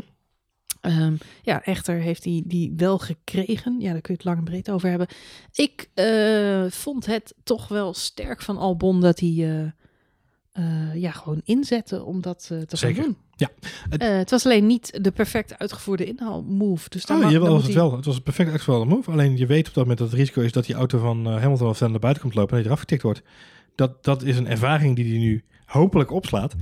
Ehm, 0.83 1.13
ja, 1.41 1.63
echter 1.63 1.95
heeft 1.95 2.23
hij 2.23 2.43
die 2.45 2.73
wel 2.77 2.97
gekregen. 2.97 3.79
Ja, 3.79 3.91
daar 3.91 4.01
kun 4.01 4.13
je 4.13 4.19
het 4.19 4.23
lang 4.23 4.37
en 4.37 4.43
breed 4.43 4.69
over 4.71 4.89
hebben. 4.89 5.07
Ik 5.53 5.89
eh, 5.93 6.63
vond 6.69 7.05
het 7.05 7.33
toch 7.43 7.67
wel 7.67 7.93
sterk 7.93 8.41
van 8.41 8.57
Albon 8.57 9.01
dat 9.01 9.19
hij 9.19 9.29
eh, 9.29 9.61
eh, 10.51 10.95
ja, 10.95 11.11
gewoon 11.11 11.41
inzette 11.43 12.03
om 12.03 12.21
dat 12.21 12.45
te 12.47 12.65
Zeker. 12.77 12.95
gaan 12.95 13.03
doen. 13.03 13.17
Ja, 13.35 13.49
het- 13.89 14.01
het 14.01 14.29
was 14.29 14.45
alleen 14.45 14.65
niet 14.67 15.03
de 15.03 15.11
perfect 15.11 15.59
uitgevoerde 15.59 16.05
inhaalmove. 16.05 16.89
Dus 16.89 17.05
Oh, 17.05 17.19
mag- 17.21 17.31
daar 17.31 17.39
was 17.39 17.53
het 17.63 17.63
hij- 17.73 17.73
wel. 17.81 17.95
Het 17.95 18.05
was 18.05 18.15
een 18.15 18.23
perfect 18.23 18.49
uitgevallen 18.51 18.87
move. 18.87 19.11
Alleen 19.11 19.37
je 19.37 19.45
weet 19.45 19.67
op 19.67 19.73
dat 19.73 19.83
moment 19.83 19.97
dat 19.99 20.09
het 20.09 20.17
risico 20.19 20.41
is 20.41 20.51
dat 20.51 20.65
die 20.65 20.75
auto 20.75 20.99
van 20.99 21.25
Hamilton 21.25 21.75
snel 21.75 21.89
naar 21.89 21.99
buiten 21.99 22.23
komt 22.23 22.35
lopen 22.35 22.57
en 22.57 22.63
dat 22.63 22.65
hij 22.65 22.71
eraf 22.71 22.79
getikt 22.79 23.01
wordt. 23.03 23.21
Dat, 23.75 24.03
dat 24.03 24.23
is 24.23 24.37
een 24.37 24.47
ervaring 24.47 24.95
die 24.95 25.09
hij 25.09 25.17
nu 25.19 25.43
hopelijk 25.65 26.11
opslaat 26.11 26.55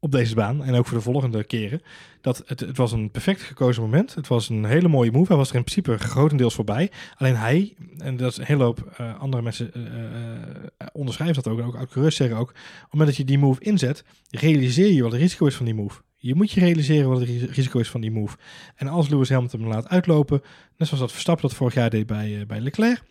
op 0.00 0.12
deze 0.12 0.34
baan 0.34 0.64
en 0.64 0.74
ook 0.74 0.86
voor 0.86 0.96
de 0.96 1.02
volgende 1.02 1.44
keren. 1.44 1.82
Dat 2.20 2.42
het, 2.46 2.60
het 2.60 2.76
was 2.76 2.92
een 2.92 3.10
perfect 3.10 3.42
gekozen 3.42 3.82
moment. 3.82 4.14
Het 4.14 4.28
was 4.28 4.48
een 4.48 4.64
hele 4.64 4.88
mooie 4.88 5.10
move. 5.10 5.26
Hij 5.26 5.36
was 5.36 5.50
er 5.50 5.56
in 5.56 5.64
principe 5.64 5.98
grotendeels 5.98 6.54
voorbij. 6.54 6.90
Alleen 7.16 7.36
hij, 7.36 7.74
en 7.98 8.16
dat 8.16 8.30
is 8.30 8.36
een 8.36 8.44
hele 8.44 8.64
hoop 8.64 8.92
eh, 8.96 9.20
andere 9.20 9.42
mensen 9.42 9.74
eh, 9.74 10.86
onderschrijven 10.92 11.42
dat 11.42 11.52
ook. 11.52 11.58
En 11.58 11.64
ook 11.64 11.76
oud-coureurs 11.76 12.16
zeggen 12.16 12.36
ook. 12.36 12.50
Op 12.50 12.56
het 12.56 12.92
moment 12.92 13.08
dat 13.08 13.18
je 13.18 13.24
die 13.24 13.38
move 13.38 13.60
inzet, 13.64 14.04
realiseer 14.30 14.92
je 14.92 15.02
wat 15.02 15.12
het 15.12 15.20
risico 15.20 15.46
is 15.46 15.54
van 15.56 15.64
die 15.64 15.74
move. 15.74 16.00
Je 16.16 16.34
moet 16.34 16.50
je 16.50 16.60
realiseren 16.60 17.08
wat 17.08 17.20
het 17.20 17.28
ri- 17.28 17.46
risico 17.46 17.78
is 17.78 17.90
van 17.90 18.00
die 18.00 18.10
move. 18.10 18.36
En 18.76 18.88
als 18.88 19.08
Lewis 19.08 19.28
Hamilton 19.28 19.60
hem 19.60 19.68
laat 19.68 19.88
uitlopen, 19.88 20.42
net 20.76 20.88
zoals 20.88 21.02
dat 21.02 21.12
Verstappen 21.12 21.48
dat 21.48 21.56
vorig 21.56 21.74
jaar 21.74 21.90
deed 21.90 22.06
bij, 22.06 22.44
bij 22.46 22.60
Leclerc. 22.60 23.02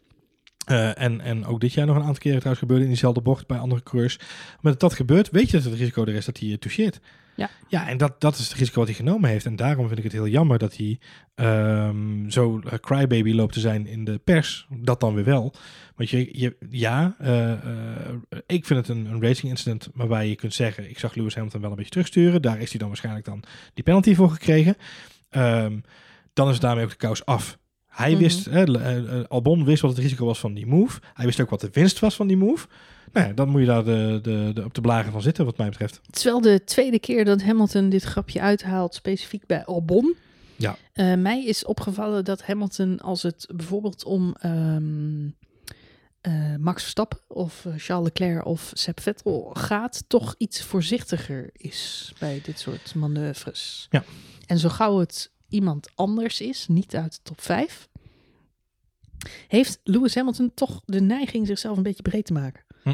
Eh, 0.68 1.02
en, 1.02 1.22
en 1.22 1.46
ook 1.46 1.60
dit 1.60 1.74
jaar 1.74 1.86
nog 1.86 1.96
een 1.96 2.02
aantal 2.02 2.18
keren 2.18 2.38
trouwens 2.38 2.62
gebeurde 2.62 2.84
in 2.84 2.90
diezelfde 2.90 3.22
bocht 3.22 3.48
bij 3.48 3.58
andere 3.58 3.84
coureurs. 3.84 4.18
Moment 4.18 4.62
dat 4.62 4.80
dat 4.80 4.94
gebeurt, 4.94 5.30
weet 5.30 5.50
je 5.50 5.58
dat 5.58 5.66
het 5.66 5.80
risico 5.80 6.02
er 6.02 6.16
is 6.16 6.26
dat 6.26 6.40
hij 6.40 6.48
je 6.48 6.60
toucheert. 6.60 7.00
Ja. 7.38 7.50
ja, 7.68 7.88
en 7.88 7.98
dat, 7.98 8.22
dat 8.22 8.38
is 8.38 8.48
het 8.48 8.58
risico 8.58 8.78
wat 8.78 8.88
hij 8.88 8.98
genomen 8.98 9.30
heeft. 9.30 9.46
En 9.46 9.56
daarom 9.56 9.86
vind 9.86 9.98
ik 9.98 10.04
het 10.04 10.14
heel 10.14 10.28
jammer 10.28 10.58
dat 10.58 10.78
hij 10.78 11.00
ehm, 11.36 12.30
zo 12.30 12.60
eh, 12.60 12.80
crybaby 12.80 13.34
loopt 13.34 13.54
te 13.54 13.60
zijn 13.60 13.88
in 13.88 14.04
de 14.04 14.18
pers. 14.18 14.68
Dat 14.70 15.00
dan 15.00 15.14
weer 15.14 15.24
wel. 15.24 15.54
Want 15.96 16.10
je, 16.10 16.40
je, 16.40 16.58
ja, 16.70 17.16
eh, 17.20 17.52
eh, 17.52 17.60
ik 18.46 18.66
vind 18.66 18.88
het 18.88 18.98
een, 18.98 19.06
een 19.06 19.22
racing 19.22 19.52
incident 19.52 19.90
waarbij 19.94 20.30
je 20.30 20.36
kunt 20.36 20.54
zeggen... 20.54 20.90
ik 20.90 21.00
zag 21.00 21.16
Lewis 21.16 21.36
Hamilton 21.36 21.62
wel 21.62 21.70
een 21.70 21.76
beetje 21.76 21.92
terugsturen. 21.92 22.42
Daar 22.42 22.60
is 22.60 22.70
hij 22.70 22.80
dan 22.80 22.88
waarschijnlijk 22.88 23.26
dan 23.26 23.44
die 23.74 23.84
penalty 23.84 24.16
voor 24.16 24.30
gekregen. 24.30 24.76
Ehm, 25.30 25.80
dan 26.34 26.48
is 26.48 26.54
het 26.54 26.62
daarmee 26.62 26.84
ook 26.84 26.90
de 26.90 26.96
kous 26.96 27.26
af. 27.26 27.58
Hij 27.98 28.12
Mhm. 28.12 28.20
wist, 28.20 28.48
eh, 28.48 28.62
eh, 28.98 29.24
Albon 29.28 29.66
wist 29.66 29.82
wat 29.82 29.92
het 29.92 30.00
risico 30.00 30.26
was 30.26 30.40
van 30.40 30.54
die 30.54 30.66
move. 30.66 31.00
Hij 31.14 31.26
wist 31.26 31.40
ook 31.40 31.50
wat 31.50 31.62
de 31.62 31.70
winst 31.72 32.00
was 32.00 32.16
van 32.16 32.28
die 32.28 32.38
move. 32.38 32.68
Nou 33.14 33.28
ja, 33.28 33.34
dan 33.34 33.50
moet 33.50 33.60
je 33.62 33.68
daar 33.68 33.84
de, 33.84 34.20
de, 34.22 34.52
de, 34.54 34.64
op 34.64 34.74
de 34.74 34.82
blaren 34.82 35.12
van 35.12 35.22
zitten, 35.22 35.46
wat 35.46 35.58
mij 35.58 35.70
betreft. 35.70 36.00
Het 36.06 36.16
is 36.16 36.24
wel 36.24 36.42
de 36.42 36.64
tweede 36.64 37.00
keer 37.00 37.26
dat 37.26 37.42
Hamilton 37.42 37.90
dit 37.90 38.04
grapje 38.04 38.42
uithaalt, 38.42 38.94
specifiek 38.96 39.46
bij 39.46 39.66
Albon. 39.66 40.16
Ja. 40.56 40.78
Eh, 40.94 41.14
mij 41.14 41.46
is 41.46 41.66
opgevallen 41.66 42.26
dat 42.26 42.44
Hamilton, 42.46 43.00
als 43.00 43.24
het 43.24 43.48
bijvoorbeeld 43.56 44.04
om 44.04 44.36
ehm, 44.40 45.28
eh, 46.22 46.56
Max 46.60 46.82
Verstappen 46.82 47.20
of 47.28 47.66
Charles 47.76 48.06
Leclerc 48.08 48.46
of 48.46 48.72
Sepp 48.74 49.00
Vettel 49.00 49.50
gaat, 49.54 50.04
toch 50.08 50.36
iets 50.38 50.62
voorzichtiger 50.64 51.50
is 51.54 52.14
bij 52.20 52.40
dit 52.44 52.60
soort 52.60 52.96
manoeuvres. 52.96 53.88
Ja. 53.90 54.04
En 54.46 54.58
zo 54.58 54.70
gauw 54.70 55.00
het 55.00 55.32
iemand 55.50 55.90
anders 55.96 56.42
is, 56.42 56.66
niet 56.68 56.96
uit 56.96 57.12
de 57.14 57.20
top 57.24 57.42
5, 57.42 57.88
heeft 59.48 59.80
Lewis 59.84 60.16
Hamilton 60.16 60.52
toch 60.54 60.82
de 60.86 61.02
neiging 61.02 61.48
zichzelf 61.48 61.78
een 61.78 61.84
beetje 61.84 62.02
breed 62.02 62.26
te 62.26 62.34
maken. 62.34 62.64
Hm. 62.84 62.94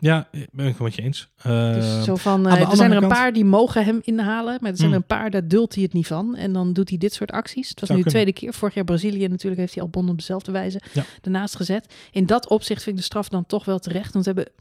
Ja, 0.00 0.28
ik 0.32 0.48
ben 0.52 0.66
ik 0.66 0.76
wel 0.76 0.86
met 0.86 0.96
je 0.96 1.02
eens. 1.02 1.28
Dus 1.42 1.44
Eh, 1.84 2.02
zo 2.02 2.16
van, 2.16 2.46
eh, 2.48 2.60
er 2.70 2.76
zijn 2.76 2.90
er 2.90 2.96
een 2.96 3.02
kant- 3.02 3.12
paar 3.12 3.32
die 3.32 3.44
mogen 3.44 3.84
hem 3.84 4.00
inhalen, 4.02 4.58
maar 4.60 4.70
er 4.70 4.76
zijn 4.76 4.90
er 4.92 4.94
Hmm. 4.94 5.04
een 5.10 5.16
paar, 5.18 5.30
daar 5.30 5.48
dult 5.48 5.74
hij 5.74 5.82
het 5.82 5.92
niet 5.92 6.06
van. 6.06 6.36
En 6.36 6.52
dan 6.52 6.72
doet 6.72 6.88
hij 6.88 6.98
dit 6.98 7.12
soort 7.12 7.30
acties. 7.30 7.68
Het 7.68 7.80
was 7.80 7.88
Zou 7.88 7.98
nu 8.00 8.04
de 8.04 8.10
tweede 8.10 8.32
keer. 8.32 8.52
Vorig 8.54 8.74
jaar 8.74 8.84
Brazilië 8.84 9.28
natuurlijk 9.28 9.60
heeft 9.60 9.74
hij 9.74 9.82
Albon 9.82 10.08
op 10.08 10.18
dezelfde 10.18 10.52
wijze 10.52 10.80
Ja. 10.92 11.04
ernaast 11.22 11.56
gezet. 11.56 11.94
In 12.12 12.26
dat 12.26 12.48
opzicht 12.48 12.82
vind 12.82 12.94
ik 12.96 13.00
de 13.00 13.06
straf 13.06 13.28
dan 13.28 13.46
toch 13.46 13.64
wel 13.64 13.78
terecht. 13.78 14.12
Want 14.12 14.24
we 14.24 14.32
hebben 14.34 14.52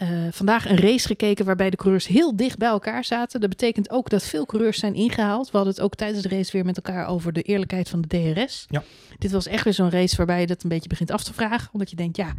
eh, 0.00 0.08
vandaag 0.30 0.68
een 0.68 0.78
race 0.78 1.06
gekeken 1.06 1.44
waarbij 1.44 1.70
de 1.70 1.76
coureurs 1.76 2.06
heel 2.06 2.36
dicht 2.36 2.58
bij 2.58 2.68
elkaar 2.68 3.04
zaten. 3.04 3.40
Dat 3.40 3.48
betekent 3.48 3.90
ook 3.90 4.10
dat 4.10 4.24
veel 4.24 4.46
coureurs 4.46 4.78
zijn 4.78 4.94
ingehaald. 4.94 5.50
We 5.50 5.56
hadden 5.56 5.74
het 5.74 5.82
ook 5.82 5.94
tijdens 5.94 6.22
de 6.22 6.28
race 6.28 6.52
weer 6.52 6.64
met 6.64 6.76
elkaar 6.76 7.06
over 7.06 7.32
de 7.32 7.42
eerlijkheid 7.42 7.88
van 7.88 8.00
de 8.00 8.34
DRS. 8.34 8.66
Ja. 8.68 8.82
Dit 9.18 9.30
was 9.30 9.46
echt 9.46 9.64
weer 9.64 9.72
zo'n 9.72 9.90
race 9.90 10.16
waarbij 10.16 10.40
je 10.40 10.46
dat 10.46 10.62
een 10.62 10.68
beetje 10.68 10.88
begint 10.88 11.10
af 11.10 11.24
te 11.24 11.34
vragen. 11.34 11.68
Omdat 11.72 11.90
je 11.90 11.96
denkt, 11.96 12.16
ja, 12.16 12.34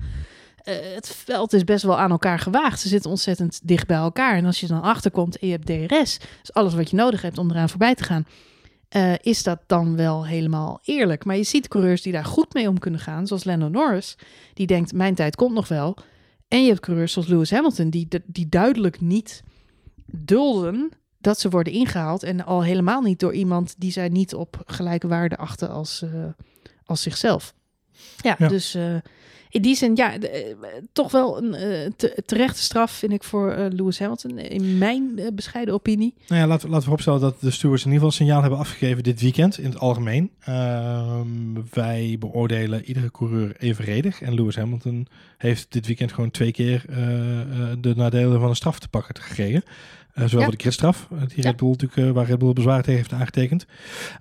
eh, 0.63 0.75
het 0.95 1.07
veld 1.15 1.53
is 1.53 1.63
best 1.63 1.83
wel 1.83 1.99
aan 1.99 2.11
elkaar 2.11 2.39
gewaagd. 2.39 2.79
Ze 2.79 2.87
zitten 2.87 3.09
ontzettend 3.09 3.59
dicht 3.63 3.87
bij 3.87 3.97
elkaar. 3.97 4.35
En 4.35 4.45
als 4.45 4.59
je 4.59 4.67
dan 4.67 4.81
achterkomt 4.81 5.37
en 5.37 5.47
je 5.47 5.59
hebt 5.59 5.89
DRS, 5.89 6.19
dus 6.39 6.53
alles 6.53 6.73
wat 6.73 6.89
je 6.89 6.95
nodig 6.95 7.21
hebt 7.21 7.37
om 7.37 7.51
eraan 7.51 7.69
voorbij 7.69 7.95
te 7.95 8.03
gaan, 8.03 8.25
eh, 8.89 9.13
is 9.21 9.43
dat 9.43 9.59
dan 9.67 9.95
wel 9.95 10.25
helemaal 10.25 10.79
eerlijk. 10.83 11.25
Maar 11.25 11.37
je 11.37 11.43
ziet 11.43 11.67
coureurs 11.67 12.01
die 12.01 12.13
daar 12.13 12.25
goed 12.25 12.53
mee 12.53 12.69
om 12.69 12.79
kunnen 12.79 12.99
gaan, 12.99 13.27
zoals 13.27 13.43
Lando 13.43 13.67
Norris, 13.67 14.15
die 14.53 14.67
denkt, 14.67 14.93
mijn 14.93 15.15
tijd 15.15 15.35
komt 15.35 15.53
nog 15.53 15.67
wel. 15.67 15.97
En 16.51 16.61
je 16.61 16.67
hebt 16.67 16.79
coureurs 16.79 17.13
zoals 17.13 17.27
Lewis 17.27 17.51
Hamilton, 17.51 17.89
die, 17.89 18.07
die 18.25 18.49
duidelijk 18.49 19.01
niet 19.01 19.43
dulden 20.05 20.91
dat 21.17 21.39
ze 21.39 21.49
worden 21.49 21.73
ingehaald. 21.73 22.23
En 22.23 22.45
al 22.45 22.63
helemaal 22.63 23.01
niet 23.01 23.19
door 23.19 23.33
iemand 23.33 23.75
die 23.77 23.91
zij 23.91 24.09
niet 24.09 24.35
op 24.35 24.61
gelijke 24.65 25.07
waarde 25.07 25.37
achten 25.37 25.69
als, 25.69 26.01
eh, 26.01 26.25
als 26.85 27.01
zichzelf. 27.01 27.53
Ja, 28.17 28.35
Ja. 28.39 28.47
dus 28.47 28.75
eh, 28.75 28.95
in 29.51 29.61
die 29.61 29.75
zin, 29.75 29.95
ja, 29.95 30.17
de- 30.17 30.29
eh, 30.29 30.55
toch 30.93 31.11
wel 31.11 31.37
een 31.43 31.53
eh, 31.53 31.91
te- 31.97 32.23
terechte 32.25 32.61
straf 32.61 32.91
vind 32.91 33.11
ik 33.13 33.23
voor 33.23 33.51
eh, 33.51 33.65
Lewis 33.69 33.99
Hamilton. 33.99 34.37
In 34.37 34.77
mijn 34.77 35.19
bescheiden 35.33 35.73
opinie. 35.73 36.13
Nou 36.27 36.41
ja, 36.41 36.47
laten, 36.47 36.65
we- 36.67 36.73
laten 36.73 36.87
we 36.87 36.93
opstellen 36.93 37.19
dat 37.19 37.35
de 37.39 37.51
stewards 37.51 37.85
in 37.85 37.91
ieder 37.91 38.03
geval 38.07 38.07
een 38.19 38.25
signaal 38.25 38.41
hebben 38.41 38.59
afgegeven 38.59 39.03
dit 39.03 39.21
weekend 39.21 39.57
in 39.57 39.65
het 39.65 39.79
algemeen. 39.79 40.31
Ehm, 40.39 41.27
wij 41.73 42.15
beoordelen 42.19 42.83
iedere 42.85 43.11
coureur 43.11 43.55
evenredig. 43.59 44.21
En 44.21 44.33
Lewis 44.33 44.55
Hamilton 44.55 45.07
heeft 45.37 45.65
dit 45.71 45.87
weekend 45.87 46.13
gewoon 46.13 46.31
twee 46.31 46.51
keer 46.51 46.83
de 47.79 47.93
nadelen 47.95 48.39
van 48.39 48.49
een 48.49 48.55
straf 48.55 48.79
te 48.79 48.87
pakken 48.89 49.15
gekregen. 49.23 49.63
Zowel 50.15 50.37
Ja. 50.39 50.43
voor 50.43 50.51
de 50.55 50.61
gridstraf, 50.61 51.07
die. 51.35 51.43
Red 51.43 51.55
Bull 51.55 51.69
natuurlijk, 51.69 52.13
waar 52.15 52.25
Red 52.25 52.37
Bull 52.39 52.53
bezwaar 52.53 52.81
tegen 52.81 52.95
heeft 52.99 53.13
aangetekend. 53.13 53.65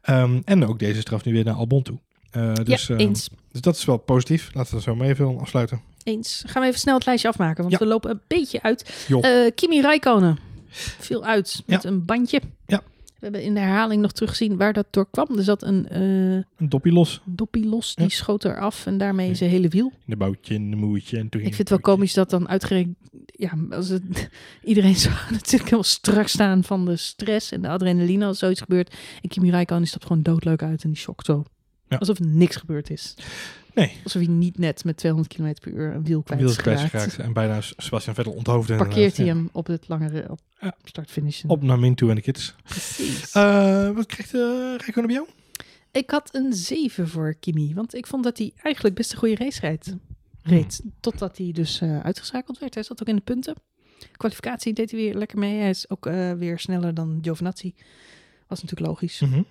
Ehm, 0.03 0.41
en 0.45 0.67
ook 0.67 0.79
deze 0.79 1.01
straf 1.01 1.25
nu 1.25 1.33
weer 1.33 1.45
naar 1.45 1.55
Albon 1.55 1.83
toe. 1.83 1.99
Eh, 2.31 2.55
dus, 2.55 2.87
ja, 2.87 2.95
eh, 2.95 3.01
eens. 3.01 3.31
dus 3.53 3.61
dat 3.61 3.77
is 3.77 3.85
wel 3.85 3.97
positief. 3.97 4.51
Laten 4.55 4.75
we 4.75 4.81
zo 4.81 4.95
mee 4.95 5.09
even 5.09 5.39
afsluiten. 5.41 5.81
Eens. 6.03 6.43
Gaan 6.47 6.63
we 6.63 6.69
even 6.69 6.81
snel 6.81 6.95
het 6.95 7.07
lijstje 7.07 7.29
afmaken, 7.29 7.57
want 7.63 7.73
Ja. 7.73 7.79
we 7.79 7.87
lopen 7.87 8.11
een 8.11 8.21
beetje 8.27 8.63
uit. 8.63 9.07
Eh, 9.21 9.31
Kimi 9.55 9.81
Räikkönen 9.81 10.39
viel 10.99 11.25
uit 11.25 11.63
met 11.67 11.83
Ja. 11.83 11.89
een 11.89 12.05
bandje. 12.05 12.41
Ja. 12.67 12.83
We 13.05 13.27
hebben 13.27 13.43
in 13.43 13.55
de 13.55 13.61
herhaling 13.61 14.03
nog 14.03 14.13
teruggezien 14.13 14.57
waar 14.57 14.73
dat 14.73 14.87
door 14.91 15.07
kwam. 15.11 15.27
Er 15.37 15.43
zat 15.43 15.63
een 15.63 15.97
Een 15.97 16.45
doppie 16.59 16.93
los 16.93 17.21
doppie 17.25 17.67
los, 17.67 17.95
die 17.95 18.11
schoot 18.11 18.45
eraf 18.45 18.87
en 18.87 18.99
daarmee 18.99 19.35
zijn 19.35 19.51
hele 19.51 19.69
wiel. 19.69 19.87
in 19.87 20.01
de 20.07 20.17
boutje 20.17 20.55
en 20.55 20.71
de 20.71 20.77
moeitje. 20.77 21.19
En 21.19 21.29
toen 21.29 21.41
Ik 21.41 21.47
vind 21.47 21.59
het 21.59 21.69
wel 21.69 21.81
komisch 21.81 22.15
dat 22.15 22.31
dan 22.31 22.49
uitgerekend... 22.49 22.97
Ja, 23.27 23.53
als 23.71 23.89
het, 23.89 24.03
iedereen 24.65 24.97
zou 24.97 25.15
natuurlijk 25.31 25.71
heel 25.71 25.83
strak 25.83 26.29
staan 26.29 26.65
van 26.65 26.85
de 26.85 26.97
stress 26.97 27.53
en 27.53 27.63
de 27.63 27.69
adrenaline 27.69 28.25
als 28.27 28.39
zoiets 28.39 28.61
gebeurt. 28.61 28.95
En 29.23 29.29
Kimi 29.29 29.51
Räikkönen 29.51 29.87
stapt 29.89 30.07
gewoon 30.07 30.23
doodleuk 30.23 30.63
uit 30.63 30.83
en 30.85 30.89
die 30.91 30.99
shokt 30.99 31.27
zo. 31.27 31.45
Ja. 31.91 31.97
Alsof 31.97 32.19
niks 32.19 32.57
gebeurd 32.57 32.91
is. 32.91 33.15
Nee. 33.75 33.93
Alsof 34.05 34.23
hij 34.23 34.31
niet 34.31 34.59
net 34.59 34.85
met 34.85 34.97
200 34.97 35.35
km 35.35 35.55
per 35.61 35.73
uur 35.73 35.95
een 35.95 36.05
wiel 36.05 36.23
kwijt 36.23 36.51
geraakt. 36.51 37.19
en 37.19 37.33
bijna 37.33 37.61
Sebastian 37.61 38.15
Vettel 38.15 38.33
onthoofd. 38.33 38.77
Parkeert 38.77 39.17
hij 39.17 39.27
ja. 39.27 39.35
hem 39.35 39.49
op 39.53 39.67
het 39.67 39.89
langere 39.89 40.31
op 40.31 40.41
Ja. 40.61 40.77
start-finish. 40.85 41.45
Op 41.47 41.63
naar 41.63 41.79
Min 41.79 41.95
toe 41.95 42.09
en 42.09 42.15
de 42.15 42.21
kids. 42.23 42.55
Precies. 42.63 43.33
Eh, 43.33 43.91
wat 43.91 44.07
krijgt 44.07 44.35
uh, 44.35 44.41
Rijkonen 44.77 45.07
bij 45.07 45.15
jou? 45.15 45.29
Ik 45.93 46.11
had 46.11 46.35
een 46.35 46.53
7 46.53 47.09
voor 47.09 47.35
Kimi, 47.35 47.75
want 47.75 47.95
ik 47.95 48.07
vond 48.07 48.25
dat 48.25 48.39
hij 48.39 48.53
eigenlijk 48.63 48.95
best 48.97 49.13
een 49.13 49.19
goede 49.19 49.35
race 49.35 49.61
reed. 49.61 49.97
reed 50.43 50.81
totdat 51.01 51.37
hij 51.39 51.53
dus 51.53 51.81
eh, 51.81 52.01
uitgeschakeld 52.01 52.59
werd. 52.59 52.75
Hij 52.75 52.83
zat 52.83 53.01
ook 53.03 53.09
in 53.09 53.17
de 53.17 53.23
punten. 53.23 53.55
Kwalificatie 54.17 54.73
deed 54.73 54.91
hij 54.91 55.01
weer 55.01 55.15
lekker 55.15 55.39
mee. 55.39 55.59
Hij 55.59 55.71
is 55.71 55.91
ook 55.91 56.07
eh, 56.07 56.33
weer 56.33 56.59
sneller 56.59 56.95
dan 56.95 57.19
Giovinazzi. 57.23 57.75
Was 58.47 58.63
natuurlijk 58.63 58.89
logisch. 58.91 59.21
Mhm. 59.21 59.43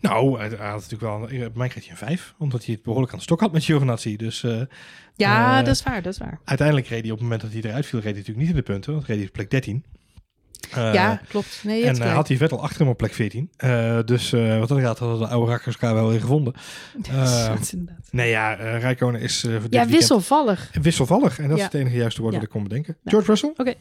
Nou, 0.00 0.38
hij, 0.38 0.48
had 0.48 0.58
natuurlijk 0.90 1.02
wel... 1.02 1.18
Bij 1.26 1.50
mij 1.54 1.68
kreeg 1.68 1.82
hij 1.82 1.92
een 1.92 1.98
5, 1.98 2.34
omdat 2.38 2.64
hij 2.64 2.74
het 2.74 2.82
behoorlijk 2.82 3.12
aan 3.12 3.18
de 3.18 3.24
stok 3.24 3.40
had 3.40 3.52
met 3.52 3.64
Giovinazzi. 3.64 4.16
Dus 4.16 4.42
eh, 4.44 4.60
Ja, 5.16 5.58
Eh, 5.58 5.64
dat 5.64 5.74
is 5.74 5.82
waar, 5.82 6.02
dat 6.02 6.12
is 6.12 6.18
waar. 6.18 6.38
uiteindelijk 6.44 6.86
reed 6.88 7.02
hij 7.02 7.10
op 7.10 7.18
het 7.18 7.22
moment 7.22 7.40
dat 7.42 7.52
hij 7.52 7.60
eruit 7.70 7.86
viel, 7.86 8.00
reed 8.00 8.08
hij 8.10 8.18
natuurlijk 8.18 8.46
niet 8.46 8.56
in 8.56 8.62
de 8.64 8.72
punten. 8.72 8.92
Want 8.92 9.04
reed 9.06 9.16
hij 9.16 9.26
op 9.26 9.32
plek 9.32 9.50
13. 9.50 9.84
Eh, 10.70 10.94
ja, 10.94 11.20
klopt. 11.28 11.60
Nee, 11.64 11.84
En 11.84 12.00
eh, 12.00 12.14
had 12.14 12.28
hij 12.28 12.36
Vettel 12.36 12.62
achter 12.62 12.78
hem 12.80 12.88
op 12.88 12.96
plek 12.96 13.12
14. 13.12 13.50
Eh, 13.56 13.98
dus 14.04 14.30
wat 14.30 14.68
dat 14.68 14.80
gaat, 14.80 14.98
hadden 14.98 15.18
de 15.18 15.26
oude 15.26 15.50
rakkers 15.50 15.74
elkaar 15.76 15.94
wel 15.94 16.08
weer 16.08 16.20
gevonden. 16.20 16.54
eh, 17.08 17.48
Dat 17.54 17.60
is 17.60 17.72
inderdaad. 17.72 18.02
Nee 18.10 18.30
ja, 18.30 18.52
Rijkonen 18.52 19.20
is 19.20 19.40
Ja, 19.42 19.48
weekend 19.48 19.90
wisselvallig. 19.90 20.70
wisselvallig. 20.82 21.38
En 21.38 21.48
dat 21.48 21.58
is 21.58 21.64
het 21.64 21.74
enige 21.74 21.96
juiste 21.96 22.20
woord 22.22 22.34
dat 22.34 22.42
ik 22.42 22.48
kon 22.48 22.62
bedenken. 22.62 22.96
George 23.04 23.26
Russell? 23.26 23.52
Oké, 23.56 23.74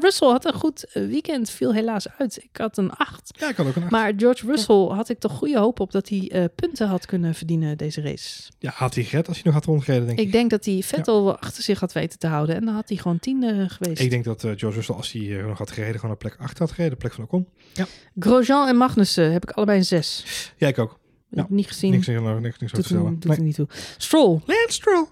Russell 0.00 0.28
had 0.28 0.44
een 0.44 0.52
goed 0.54 0.86
weekend. 0.92 1.50
Viel 1.50 1.74
helaas 1.74 2.06
uit. 2.18 2.36
Ik 2.42 2.56
had 2.60 2.76
een 2.78 2.90
8. 2.90 3.34
Ja, 3.38 3.48
ik 3.48 3.56
had 3.56 3.66
ook 3.66 3.76
een 3.76 3.82
acht. 3.82 3.90
Maar 3.90 4.12
George 4.16 4.46
Russell 4.46 4.76
had 4.88 5.08
ik 5.08 5.18
toch 5.18 5.32
goede 5.32 5.58
hoop 5.58 5.80
op 5.80 5.92
dat 5.92 6.08
hij 6.08 6.48
punten 6.54 6.88
had 6.88 7.06
kunnen 7.06 7.34
verdienen 7.34 7.76
deze 7.78 8.00
race. 8.00 8.50
Ja, 8.58 8.72
had 8.74 8.94
hij 8.94 9.04
gered 9.04 9.26
als 9.28 9.36
hij 9.36 9.44
nog 9.46 9.54
had 9.54 9.64
rondgereden, 9.64 10.06
denk 10.06 10.18
ik. 10.18 10.26
Ik 10.26 10.32
denk 10.32 10.50
dat 10.50 10.64
hij 10.64 10.82
Vettel 10.84 11.38
achter 11.38 11.62
zich 11.62 11.80
had 11.80 11.92
weten 11.92 12.18
te 12.18 12.26
houden. 12.26 12.56
En 12.56 12.64
dan 12.64 12.74
had 12.74 12.88
hij 12.88 12.96
gewoon 12.98 13.18
tiende 13.18 13.66
geweest. 13.68 14.00
Ik 14.00 14.10
denk 14.10 14.24
dat 14.24 14.40
George 14.40 14.70
Russell, 14.70 14.94
als 14.94 15.12
hij 15.12 15.22
nog 15.46 15.58
had 15.58 15.70
gereden, 15.70 16.00
gewoon 16.00 16.14
op 16.14 16.21
plek 16.22 16.36
8 16.38 16.58
had 16.58 16.72
gereden. 16.72 16.98
Plek 16.98 17.12
van 17.12 17.24
Ocon. 17.24 17.48
Ja, 17.72 17.86
Grosjean 18.18 18.68
en 18.68 18.76
Magnussen 18.76 19.32
heb 19.32 19.42
ik 19.42 19.50
allebei 19.50 19.78
een 19.78 19.84
6. 19.84 20.52
ja 20.56 20.68
ik 20.68 20.78
ook. 20.78 21.00
Ik 21.30 21.48
niet 21.48 21.66
gezien. 21.66 21.90
Niks, 21.90 22.06
niks, 22.06 22.20
niks, 22.20 22.58
niks 22.58 22.72
doet 22.72 22.82
te 22.82 22.88
stellen. 22.88 23.18
doet 23.18 23.36
er 23.36 23.42
niet 23.42 23.54
toe. 23.54 23.66
Stroll. 23.96 24.40
Lance 24.46 24.66
Stroll. 24.68 25.06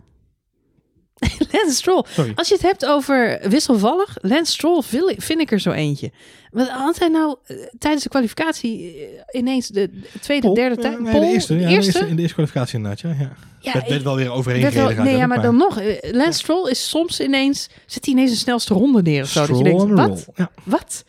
Lance 1.53 1.75
Stroll. 1.77 2.05
Sorry. 2.09 2.33
Als 2.35 2.49
je 2.49 2.55
het 2.55 2.63
hebt 2.63 2.87
over 2.87 3.41
wisselvallig, 3.49 4.17
Lance 4.21 4.53
Stroll 4.53 4.83
vind 5.17 5.41
ik 5.41 5.51
er 5.53 5.61
zo 5.61 5.71
eentje. 5.71 6.11
Wat 6.51 6.69
had 6.69 6.99
hij 6.99 7.09
nou 7.09 7.37
eh, 7.47 7.57
tijdens 7.79 8.03
de 8.03 8.09
kwalificatie 8.09 8.95
eh, 8.95 9.41
ineens 9.41 9.69
de 9.69 9.91
tweede, 10.21 10.47
Pol? 10.47 10.55
derde 10.55 10.77
tijd? 10.77 11.01
nee, 11.01 11.21
de 11.21 11.27
eerste. 11.27 11.55
de 11.55 11.61
ja, 11.61 11.69
eerste? 11.69 11.99
De 11.99 12.09
in 12.09 12.15
de 12.17 12.21
eerste 12.21 12.35
kwalificatie 12.35 12.77
inderdaad, 12.77 13.01
ja. 13.01 13.17
ja. 13.19 13.33
Ja, 13.61 13.83
werd, 13.89 14.03
wel 14.03 14.17
weer 14.17 14.31
overheen 14.33 14.63
werd 14.63 14.75
wel- 14.75 14.83
gereden. 14.83 15.05
nee, 15.05 15.17
ja, 15.17 15.27
maar 15.27 15.43
dan 15.43 15.57
nog. 15.57 15.79
eh, 15.81 16.13
Lance 16.13 16.39
Stroll 16.39 16.71
is 16.71 16.89
soms 16.89 17.21
ineens, 17.21 17.69
zet 17.87 18.05
hij 18.05 18.15
ineens 18.15 18.31
een 18.31 18.37
snelste 18.37 18.75
ronde 18.75 19.03
neer 19.03 19.23
of 19.23 19.29
zo. 19.29 19.47
Dat 19.47 19.59
je 19.59 19.65
denkt, 19.65 19.85
wat? 19.89 20.27
Ja, 20.35 20.51
Wat? 20.65 21.05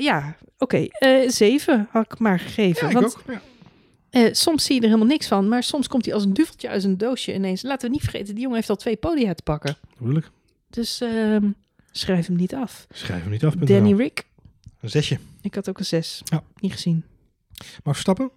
Ja, 0.00 0.36
oké. 0.58 0.86
zeven 1.26 1.88
had 1.92 2.04
ik 2.04 2.18
maar 2.18 2.38
gegeven. 2.40 2.82
ja 2.82 2.88
ik 2.94 3.00
want 3.00 3.16
ook. 3.16 3.38
Eh, 4.16 4.32
soms 4.32 4.64
zie 4.64 4.74
je 4.74 4.80
er 4.80 4.86
helemaal 4.86 5.08
niks 5.08 5.26
van. 5.26 5.48
Maar 5.48 5.62
soms 5.62 5.88
komt 5.88 6.04
hij 6.04 6.14
als 6.14 6.24
een 6.24 6.34
duveltje 6.34 6.68
uit 6.68 6.84
een 6.84 6.98
doosje 6.98 7.34
ineens. 7.34 7.62
Laten 7.62 7.88
we 7.88 7.94
niet 7.94 8.02
vergeten, 8.02 8.34
die 8.34 8.42
jongen 8.42 8.56
heeft 8.56 8.70
al 8.70 8.76
twee 8.76 8.96
podia 8.96 9.34
te 9.34 9.42
pakken. 9.42 9.76
Ik. 10.00 10.30
Dus 10.70 11.00
ehm, 11.00 11.50
schrijf 11.90 12.26
hem 12.26 12.36
niet 12.36 12.54
af. 12.54 12.86
Schrijf 12.90 13.22
hem 13.22 13.30
niet 13.30 13.44
af. 13.44 13.54
Danny 13.54 13.94
Rick. 13.94 14.26
Een 14.80 14.90
zesje. 14.90 15.18
Ik 15.40 15.54
had 15.54 15.68
ook 15.68 15.78
een 15.78 15.84
zes. 15.84 16.20
Ja. 16.24 16.42
Niet 16.56 16.72
gezien. 16.72 17.04
Max 17.56 17.74
Verstappen? 17.82 18.30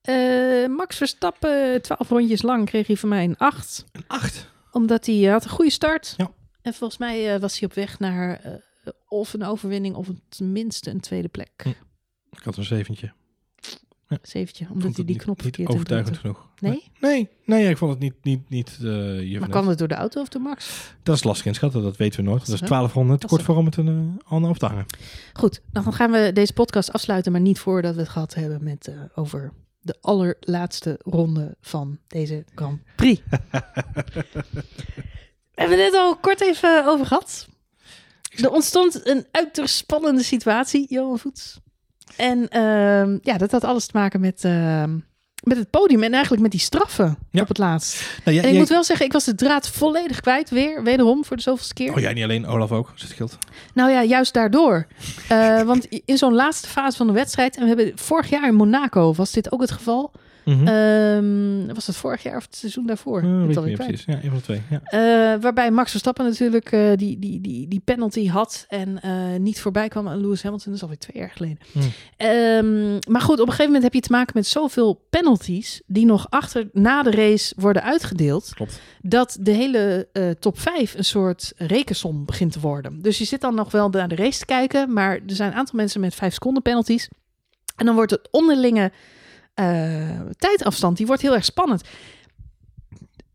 Eh, 0.00 0.66
Max 0.66 0.96
Verstappen, 0.96 1.82
12 1.82 2.08
rondjes 2.08 2.42
lang, 2.42 2.66
kreeg 2.66 2.86
hij 2.86 2.96
van 2.96 3.08
mij 3.08 3.24
een 3.24 3.36
8. 3.36 3.84
Een 3.92 4.04
acht. 4.06 4.50
Omdat 4.72 5.06
hij 5.06 5.24
eh, 5.24 5.32
had 5.32 5.44
een 5.44 5.50
goede 5.50 5.70
start. 5.70 6.14
Ja. 6.16 6.30
En 6.62 6.74
volgens 6.74 6.98
mij 6.98 7.40
was 7.40 7.58
hij 7.58 7.68
op 7.68 7.74
weg 7.74 7.98
naar 7.98 8.40
of 9.08 9.32
een 9.32 9.44
overwinning 9.44 9.94
of 9.94 10.08
tenminste 10.28 10.90
een 10.90 11.00
tweede 11.00 11.28
plek. 11.28 11.50
Hm. 11.62 11.68
Ik 12.30 12.42
had 12.42 12.56
een 12.56 12.64
zeventje. 12.64 13.12
Zeventje, 14.22 14.64
Vond 14.64 14.76
omdat 14.76 14.96
hij 14.96 15.04
die 15.04 15.14
niet- 15.14 15.24
knop 15.24 15.34
niet 15.36 15.42
verkeerd 15.44 15.68
overtuigend 15.68 16.18
genoeg. 16.18 16.48
Nee? 16.60 16.90
Nee, 17.00 17.28
nee, 17.44 17.68
ik 17.68 17.76
vond 17.76 17.90
het 17.90 18.00
niet, 18.00 18.14
niet, 18.22 18.48
niet 18.50 18.78
uh, 18.82 19.40
Maar 19.40 19.48
kwam 19.48 19.68
het 19.68 19.78
door 19.78 19.88
de 19.88 19.94
auto 19.94 20.20
of 20.20 20.28
door 20.28 20.42
Max? 20.42 20.90
Dat 21.02 21.16
is 21.16 21.24
lastig 21.24 21.46
inschatten, 21.46 21.82
dat 21.82 21.96
weten 21.96 22.18
we 22.20 22.24
nooit. 22.30 22.38
Dat 22.38 22.48
is 22.54 22.60
Lastig, 22.60 22.68
1200 22.68 23.22
Lastig. 23.22 23.30
kort 23.30 23.42
voor 23.42 23.56
om 23.56 23.64
het 23.66 23.76
een 23.76 24.14
uh, 24.24 24.30
ander 24.32 24.50
op 24.50 24.58
te 24.58 24.66
hangen. 24.66 24.86
Goed, 25.32 25.60
dan 25.72 25.92
gaan 25.92 26.10
we 26.10 26.30
deze 26.34 26.52
podcast 26.52 26.92
afsluiten, 26.92 27.32
maar 27.32 27.40
niet 27.40 27.58
voordat 27.58 27.94
we 27.94 28.00
het 28.00 28.10
gehad 28.10 28.34
hebben 28.34 28.64
met, 28.64 28.88
uh, 28.88 29.00
over 29.14 29.52
de 29.80 29.96
allerlaatste 30.00 31.00
ronde 31.04 31.56
van 31.60 31.98
deze 32.06 32.44
Grand 32.54 32.80
Prix. 32.96 33.20
we 33.30 33.32
hebben 35.54 35.78
het 35.84 35.92
net 35.92 35.94
al 35.94 36.16
kort 36.16 36.40
even 36.40 36.86
over 36.86 37.06
gehad. 37.06 37.48
Er 38.36 38.50
ontstond 38.50 39.06
een 39.06 39.26
uiterst 39.30 39.74
spannende 39.74 40.22
situatie, 40.22 40.86
Johan 40.88 41.18
Voets. 41.18 41.60
En 42.16 42.38
uh, 42.38 43.18
ja, 43.22 43.38
dat 43.38 43.50
had 43.50 43.64
alles 43.64 43.86
te 43.86 43.96
maken 43.96 44.20
met, 44.20 44.44
uh, 44.44 44.84
met 45.42 45.56
het 45.56 45.70
podium 45.70 46.02
en 46.02 46.12
eigenlijk 46.12 46.42
met 46.42 46.50
die 46.50 46.60
straffen 46.60 47.18
ja. 47.30 47.40
op 47.40 47.48
het 47.48 47.58
laatst. 47.58 48.00
Nou, 48.24 48.36
en 48.36 48.44
ik 48.44 48.50
jij... 48.50 48.58
moet 48.58 48.68
wel 48.68 48.84
zeggen, 48.84 49.06
ik 49.06 49.12
was 49.12 49.24
de 49.24 49.34
draad 49.34 49.68
volledig 49.68 50.20
kwijt 50.20 50.50
weer, 50.50 50.82
wederom 50.82 51.24
voor 51.24 51.36
de 51.36 51.42
zoveelste 51.42 51.74
keer. 51.74 51.92
Oh, 51.92 52.00
jij 52.00 52.12
niet 52.12 52.24
alleen, 52.24 52.46
Olaf 52.46 52.72
ook, 52.72 52.90
als 52.92 53.02
het 53.02 53.10
scheelt. 53.10 53.38
Nou 53.74 53.90
ja, 53.90 54.04
juist 54.04 54.34
daardoor. 54.34 54.86
Uh, 55.32 55.62
want 55.62 55.86
in 56.04 56.18
zo'n 56.18 56.34
laatste 56.34 56.68
fase 56.68 56.96
van 56.96 57.06
de 57.06 57.12
wedstrijd, 57.12 57.56
en 57.56 57.62
we 57.62 57.68
hebben 57.68 57.92
vorig 57.94 58.30
jaar 58.30 58.46
in 58.46 58.54
Monaco 58.54 59.14
was 59.14 59.32
dit 59.32 59.52
ook 59.52 59.60
het 59.60 59.70
geval. 59.70 60.12
Mhm. 60.48 60.66
Ehm, 60.66 61.74
was 61.74 61.86
dat 61.86 61.96
vorig 61.96 62.22
jaar 62.22 62.36
of 62.36 62.44
het 62.44 62.56
seizoen 62.56 62.86
daarvoor? 62.86 63.22
Weet 63.46 63.56
ik 63.56 63.62
kwijt. 63.62 63.76
precies. 63.76 64.04
Ja, 64.04 64.18
een 64.22 64.30
van 64.30 64.40
twee. 64.40 64.62
Ja. 64.70 64.80
Eh, 64.82 65.40
waarbij 65.40 65.70
Max 65.70 65.90
Verstappen 65.90 66.24
natuurlijk 66.24 66.72
eh, 66.72 66.90
die, 66.96 67.18
die, 67.18 67.40
die, 67.40 67.68
die 67.68 67.80
penalty 67.84 68.28
had 68.28 68.66
en 68.68 69.00
niet 69.42 69.60
voorbij 69.60 69.88
kwam 69.88 70.08
aan 70.08 70.20
Lewis 70.20 70.42
Hamilton. 70.42 70.66
Dat 70.72 70.76
is 70.76 70.82
alweer 70.82 70.98
twee 70.98 71.18
jaar 71.18 71.30
geleden. 71.30 71.58
Hmm. 71.72 71.82
Ehm, 72.16 73.12
maar 73.12 73.20
goed, 73.20 73.40
op 73.40 73.46
een 73.46 73.52
gegeven 73.52 73.64
moment 73.66 73.82
heb 73.82 73.94
je 73.94 74.00
te 74.00 74.12
maken 74.12 74.32
met 74.34 74.46
zoveel 74.46 75.06
penalties 75.10 75.82
die 75.86 76.06
nog 76.06 76.26
achter 76.30 76.68
na 76.72 77.02
de 77.02 77.10
race 77.10 77.54
worden 77.56 77.82
uitgedeeld. 77.82 78.52
Klopt. 78.54 78.80
Dat 79.02 79.36
de 79.40 79.50
hele 79.50 80.08
top 80.38 80.58
5 80.58 80.94
een 80.94 81.04
soort 81.04 81.52
rekensom 81.56 82.24
begint 82.24 82.52
te 82.52 82.60
worden. 82.60 83.02
Dus 83.02 83.18
je 83.18 83.24
zit 83.24 83.40
dan 83.40 83.54
nog 83.54 83.70
wel 83.70 83.88
naar 83.88 84.08
de 84.08 84.16
race 84.16 84.38
te 84.38 84.46
kijken, 84.46 84.92
maar 84.92 85.14
er 85.14 85.22
zijn 85.34 85.50
een 85.50 85.58
aantal 85.58 85.76
mensen 85.76 86.00
met 86.00 86.14
5 86.14 86.32
seconden 86.32 86.62
penalties. 86.62 87.08
En 87.76 87.86
dan 87.86 87.94
wordt 87.94 88.10
het 88.10 88.28
onderlinge 88.30 88.92
eh, 89.58 90.20
tijdafstand, 90.38 90.96
die 90.96 91.06
wordt 91.06 91.22
heel 91.22 91.34
erg 91.34 91.44
spannend. 91.44 91.82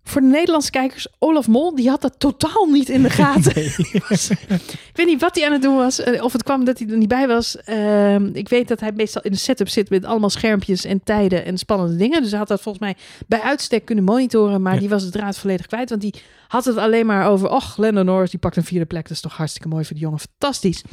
Voor 0.06 0.22
de 0.22 0.28
Nederlandse 0.28 0.72
kijkers, 0.72 1.08
Olaf 1.20 1.48
Mol, 1.48 1.76
die 1.76 1.90
had 1.90 2.02
dat 2.02 2.16
totaal 2.18 2.66
niet 2.66 2.90
in 2.90 3.04
de 3.04 3.10
gaten. 3.20 3.56
ik 3.66 4.92
weet 4.94 5.06
niet 5.06 5.22
wat 5.22 5.36
hij 5.36 5.46
aan 5.46 5.52
het 5.52 5.62
doen 5.62 5.76
was. 5.76 6.00
eh, 6.00 6.24
Of 6.24 6.34
het 6.34 6.44
kwam 6.44 6.66
dat 6.66 6.80
hij 6.80 6.88
er 6.88 6.98
niet 6.98 7.08
bij 7.08 7.28
was. 7.28 7.58
Ehm, 7.58 8.30
ik 8.34 8.50
weet 8.50 8.68
dat 8.68 8.80
hij 8.80 8.92
meestal 8.96 9.22
in 9.22 9.32
de 9.32 9.38
setup 9.38 9.70
zit 9.70 9.90
met 9.90 10.06
allemaal 10.06 10.30
schermpjes 10.30 10.86
en 10.86 11.04
tijden 11.04 11.46
en 11.46 11.58
spannende 11.58 11.96
dingen. 11.96 12.22
Dus 12.22 12.30
hij 12.30 12.40
had 12.40 12.48
dat 12.48 12.62
volgens 12.62 12.84
mij 12.84 12.96
bij 13.28 13.42
uitstek 13.42 13.86
kunnen 13.86 14.04
monitoren. 14.04 14.62
Maar 14.62 14.74
Ja. 14.74 14.80
die 14.80 14.90
was 14.90 15.04
het 15.04 15.12
draad 15.12 15.38
volledig 15.38 15.66
kwijt. 15.66 15.90
Want 15.90 16.02
die 16.02 16.14
had 16.48 16.66
het 16.66 16.78
alleen 16.78 17.06
maar 17.06 17.28
over... 17.28 17.50
Och, 17.50 17.78
Lando 17.78 18.04
Norris, 18.04 18.30
die 18.32 18.40
pakt 18.40 18.56
een 18.58 18.64
vierde 18.64 18.86
plek. 18.86 19.04
Dat 19.04 19.12
is 19.12 19.22
toch 19.22 19.38
hartstikke 19.38 19.68
mooi 19.68 19.84
voor 19.86 19.94
die 19.94 20.04
jongen. 20.04 20.20
Fantastisch. 20.20 20.84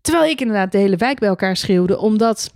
Terwijl 0.00 0.30
ik 0.30 0.40
inderdaad 0.40 0.72
de 0.72 0.78
hele 0.78 0.96
wijk 0.96 1.18
bij 1.18 1.28
elkaar 1.28 1.56
schreeuwde. 1.56 1.98
Omdat 1.98 2.50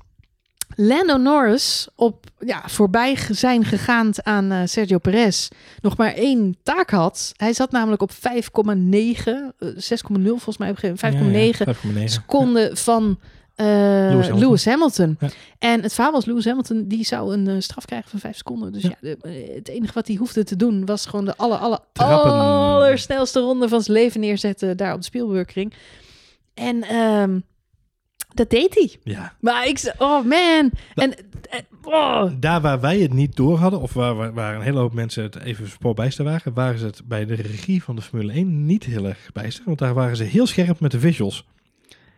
Lando 0.82 1.16
Norris 1.16 1.88
op 1.94 2.26
ja, 2.38 2.62
voorbij 2.66 3.16
zijn 3.30 3.64
gegaan 3.64 4.10
aan 4.22 4.50
eh, 4.52 4.60
Sergio 4.64 4.98
Perez 4.98 5.48
nog 5.80 5.96
maar 5.96 6.14
één 6.14 6.56
taak 6.62 6.90
had. 6.90 7.32
Hij 7.36 7.52
zat 7.52 7.70
namelijk 7.70 8.02
op 8.02 8.10
5,9, 8.12 8.18
eh, 9.58 9.68
6,0 9.76 10.36
volgens 10.36 10.58
mij, 10.58 10.70
op 10.70 10.74
een 10.82 10.96
gegeven 10.98 11.18
moment, 11.24 11.56
5,9 11.56 11.64
Ja, 11.64 11.72
ja, 11.92 12.04
5,9. 12.04 12.04
seconden 12.12 12.76
van 12.76 13.18
eh, 13.54 13.66
Lewis 13.66 14.28
Lewis 14.28 14.64
Hamilton. 14.64 15.16
Ja. 15.20 15.28
En 15.58 15.82
het 15.82 15.92
verhaal 15.94 16.12
was, 16.12 16.24
Lewis 16.24 16.44
Hamilton 16.44 16.84
die 16.88 17.04
zou 17.04 17.34
een 17.34 17.48
eh, 17.48 17.54
straf 17.58 17.84
krijgen 17.84 18.10
van 18.10 18.20
5 18.20 18.36
seconden. 18.36 18.72
Dus 18.72 18.82
ja, 18.82 18.88
Ja. 18.88 18.96
de- 19.00 19.16
eh, 19.22 19.54
het 19.54 19.68
enige 19.68 19.92
wat 19.92 20.06
hij 20.06 20.16
hoefde 20.16 20.44
te 20.44 20.56
doen 20.56 20.86
was 20.86 21.06
gewoon 21.06 21.24
de 21.24 21.36
aller, 21.36 21.58
aller, 21.58 21.78
allersnelste 21.92 23.40
ronde 23.40 23.68
van 23.68 23.82
zijn 23.82 23.96
leven 23.96 24.20
neerzetten 24.20 24.76
daar 24.76 24.92
op 24.92 24.98
de 24.98 25.04
Spielbergring. 25.04 25.72
En 26.54 26.82
ehm, 26.82 27.38
dat 28.34 28.50
deed 28.50 28.74
hij. 28.74 28.96
Ja. 29.04 29.34
Maar 29.40 29.66
ik 29.66 29.78
zei, 29.78 29.94
oh 29.98 30.24
man. 30.24 30.70
En, 30.94 31.14
en- 31.50 31.66
oh. 31.82 32.24
Daar 32.38 32.60
waar 32.60 32.80
wij 32.80 32.98
het 32.98 33.12
niet 33.12 33.36
door 33.36 33.58
hadden, 33.58 33.80
of 33.80 33.92
waar, 33.92 34.32
waar, 34.34 34.54
een 34.54 34.62
hele 34.62 34.78
hoop 34.78 34.94
mensen 34.94 35.22
het 35.22 35.38
even 35.38 35.68
voorbijster 35.80 36.24
waren, 36.24 36.54
waren 36.54 36.78
ze 36.78 36.86
het 36.86 37.02
bij 37.04 37.26
de 37.26 37.34
regie 37.34 37.82
van 37.82 37.96
de 37.96 38.02
Formule 38.02 38.32
1 38.32 38.66
niet 38.66 38.84
heel 38.84 39.06
erg 39.06 39.30
bijster. 39.32 39.64
Want 39.66 39.78
daar 39.78 39.94
waren 39.94 40.16
ze 40.16 40.24
heel 40.24 40.46
scherp 40.46 40.80
met 40.80 40.90
de 40.90 41.00
visuals. 41.00 41.44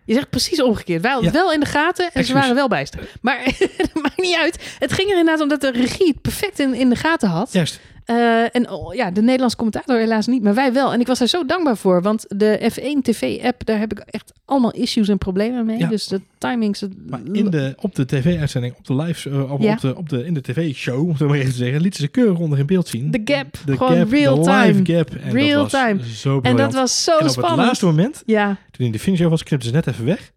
Je 0.04 0.14
zegt 0.14 0.30
precies 0.30 0.62
omgekeerd. 0.62 1.02
Wij 1.02 1.10
hadden 1.10 1.30
het 1.30 1.40
wel 1.40 1.52
in 1.52 1.60
de 1.60 1.66
gaten 1.66 2.10
en 2.12 2.24
ze 2.24 2.32
waren 2.32 2.54
wel 2.54 2.68
bijster. 2.68 3.08
Maar 3.20 3.42
het 3.76 3.90
maakt 3.94 4.20
niet 4.20 4.36
uit. 4.36 4.76
Het 4.78 4.92
ging 4.92 5.10
er 5.10 5.18
inderdaad 5.18 5.42
om 5.42 5.48
dat 5.48 5.60
de 5.60 5.70
regie 5.70 6.06
het 6.06 6.20
perfect 6.20 6.58
in, 6.58 6.74
in 6.74 6.88
de 6.88 6.96
gaten 6.96 7.28
had. 7.28 7.52
Juist. 7.52 7.80
Eh, 8.04 8.54
en 8.56 8.70
oh, 8.70 8.94
ja, 8.94 9.10
de 9.10 9.20
Nederlandse 9.22 9.56
commentator 9.56 9.96
helaas 9.98 10.26
niet, 10.26 10.42
maar 10.42 10.54
wij 10.54 10.72
wel. 10.72 10.92
En 10.92 11.00
ik 11.00 11.06
was 11.06 11.18
daar 11.18 11.28
zo 11.28 11.44
dankbaar 11.46 11.76
voor, 11.76 12.02
want 12.02 12.24
de 12.28 12.70
F1 12.72 13.02
TV-app, 13.02 13.64
daar 13.66 13.78
heb 13.78 13.92
ik 13.92 13.98
echt 13.98 14.32
allemaal 14.44 14.70
issues 14.72 15.08
en 15.08 15.18
problemen 15.18 15.66
mee. 15.66 15.78
Ja. 15.78 15.88
Dus 15.88 16.06
de 16.06 16.20
timings... 16.38 16.80
Het, 16.80 17.10
Maar 17.10 17.20
in 17.32 17.50
de, 17.50 17.74
op 17.80 17.94
de 17.94 18.04
tv-uitzending, 18.06 18.74
op 18.78 18.84
de 18.86 18.94
live, 18.94 19.30
eh, 19.30 19.52
op, 19.52 19.60
Ja. 19.60 19.72
op 19.72 19.80
de, 19.80 19.96
op 19.96 20.08
de, 20.08 20.24
in 20.24 20.34
de 20.34 20.40
tv-show, 20.40 21.00
om 21.02 21.08
het 21.08 21.18
maar 21.20 21.36
even 21.36 21.50
te 21.50 21.56
zeggen, 21.56 21.80
lieten 21.80 22.00
ze 22.00 22.08
keurig 22.08 22.38
onder 22.38 22.58
in 22.58 22.66
beeld 22.66 22.88
zien. 22.88 23.10
De 23.10 23.20
gap, 23.24 23.56
De 23.64 23.76
gewoon 23.76 23.96
gap, 23.96 24.10
real 24.10 24.34
de 24.34 24.42
time. 24.42 24.66
live 24.66 24.92
gap. 24.92 25.10
En 25.14 25.32
Real 25.32 25.62
dat 25.62 25.72
was 25.72 25.80
time. 25.82 26.00
Zo 26.14 26.40
en 26.40 26.56
dat 26.56 26.72
was 26.74 27.04
zo 27.04 27.18
en 27.18 27.24
op 27.24 27.30
spannend. 27.30 27.56
het 27.58 27.66
laatste 27.66 27.86
moment, 27.86 28.22
Ja, 28.26 28.56
toen 28.70 28.86
in 28.86 28.92
de 28.92 28.98
finisher 28.98 29.28
was, 29.28 29.42
knipte 29.42 29.66
ze 29.66 29.72
net 29.72 29.86
even 29.86 30.04
weg. 30.04 30.32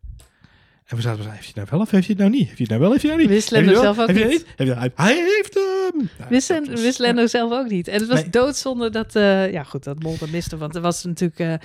En 0.85 0.95
we 0.95 1.01
zaten 1.01 1.19
heeft 1.21 1.31
hij 1.37 1.41
het 1.45 1.55
nou 1.55 1.67
wel 1.71 1.79
of 1.79 1.91
heeft 1.91 2.07
hij 2.07 2.15
het 2.17 2.25
nou 2.25 2.29
niet? 2.39 2.47
Heeft 2.47 2.57
hij 2.57 2.67
het 2.67 2.69
nou 2.69 2.81
wel, 2.81 2.91
heeft 2.91 3.01
hij 3.03 3.11
het 3.11 3.21
nou 3.21 3.33
niet? 3.33 3.43
Wist 3.69 3.79
zelf 3.81 3.99
ook 3.99 4.07
Heeft 4.07 4.19
hij 4.19 4.29
het 4.31 4.37
niet. 4.37 4.53
Heeft 4.77 4.95
hij, 4.97 5.15
heeft 5.35 5.53
hem! 5.53 6.09
Ja, 6.19 6.27
wist, 6.29 6.49
en, 6.49 6.71
was- 6.71 6.81
wist 6.81 6.99
Lando 6.99 7.25
zelf 7.27 7.51
ook 7.51 7.69
niet. 7.69 7.87
En 7.87 7.99
het 7.99 8.07
was 8.07 8.21
Nee. 8.21 8.29
doodzonde 8.29 8.89
dat... 8.89 9.15
eh, 9.15 9.51
ja 9.51 9.63
goed, 9.63 9.83
dat 9.83 10.03
Mol 10.03 10.17
dat 10.17 10.29
miste, 10.29 10.57
want 10.57 10.75
er 10.75 10.81
was 10.81 11.03
natuurlijk 11.03 11.61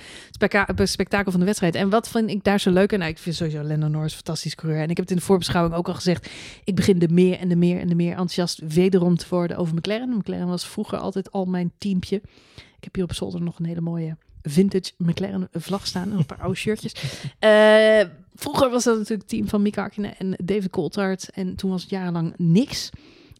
het 0.77 0.89
spektakel 0.89 1.31
van 1.31 1.39
de 1.39 1.45
wedstrijd. 1.45 1.75
En 1.75 1.89
wat 1.89 2.07
vind 2.09 2.29
ik 2.29 2.43
daar 2.43 2.59
zo 2.59 2.71
leuk 2.71 2.93
aan? 2.93 2.99
Nou, 2.99 3.11
ik 3.11 3.17
vind 3.17 3.35
sowieso 3.35 3.63
Lando 3.63 3.87
Norris 3.87 4.11
een 4.11 4.17
fantastisch 4.17 4.55
coureur. 4.55 4.81
En 4.81 4.89
ik 4.89 4.97
heb 4.97 5.05
het 5.05 5.09
in 5.11 5.15
de 5.15 5.23
voorbeschouwing 5.23 5.75
ook 5.75 5.87
al 5.87 5.93
gezegd. 5.93 6.29
Ik 6.63 6.75
begin 6.75 6.99
de 6.99 7.07
meer 7.07 7.37
en 7.39 7.49
de 7.49 7.55
meer 7.55 7.79
en 7.79 7.87
de 7.87 7.95
meer 7.95 8.09
enthousiast 8.11 8.61
wederom 8.67 9.17
te 9.17 9.25
worden 9.29 9.57
over 9.57 9.75
McLaren. 9.75 10.17
McLaren 10.17 10.47
was 10.47 10.67
vroeger 10.67 10.97
altijd 10.97 11.31
al 11.31 11.45
mijn 11.45 11.71
teampje. 11.77 12.15
Ik 12.55 12.83
heb 12.87 12.95
hier 12.95 13.03
op 13.03 13.13
zolder 13.13 13.41
nog 13.41 13.59
een 13.59 13.65
hele 13.65 13.81
mooie 13.81 14.17
vintage 14.43 14.91
McLaren 14.97 15.47
vlag 15.51 15.87
staan 15.87 16.11
en 16.11 16.17
een 16.17 16.25
paar 16.25 16.41
oude 16.41 16.57
shirtjes. 16.57 16.93
Eh, 17.39 18.01
vroeger 18.41 18.69
was 18.69 18.83
dat 18.83 18.93
natuurlijk 18.93 19.21
het 19.21 19.29
team 19.29 19.47
van 19.47 19.61
Mika 19.61 19.81
Hakkinen 19.81 20.17
en 20.17 20.33
David 20.43 20.69
Coulthard. 20.69 21.29
En 21.29 21.55
toen 21.55 21.69
was 21.69 21.81
het 21.81 21.91
jarenlang 21.91 22.33
niks. 22.37 22.89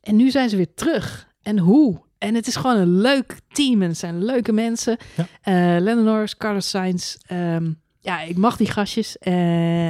En 0.01 0.15
nu 0.15 0.31
zijn 0.31 0.49
ze 0.49 0.55
weer 0.55 0.73
terug. 0.73 1.27
En 1.41 1.57
hoe? 1.59 1.99
En 2.17 2.35
het 2.35 2.47
is 2.47 2.55
gewoon 2.55 2.77
een 2.77 3.01
leuk 3.01 3.35
team 3.51 3.81
en 3.81 3.87
het 3.87 3.97
zijn 3.97 4.23
leuke 4.23 4.51
mensen. 4.51 4.97
Ja. 5.15 5.27
Eh 5.41 5.81
Lennon 5.81 6.03
Norris, 6.03 6.37
Carlos 6.37 6.69
Sainz. 6.69 7.15
ehm, 7.25 7.71
ja, 7.99 8.21
ik 8.21 8.37
mag 8.37 8.57
die 8.57 8.71
gastjes. 8.71 9.17
Eh, 9.17 9.87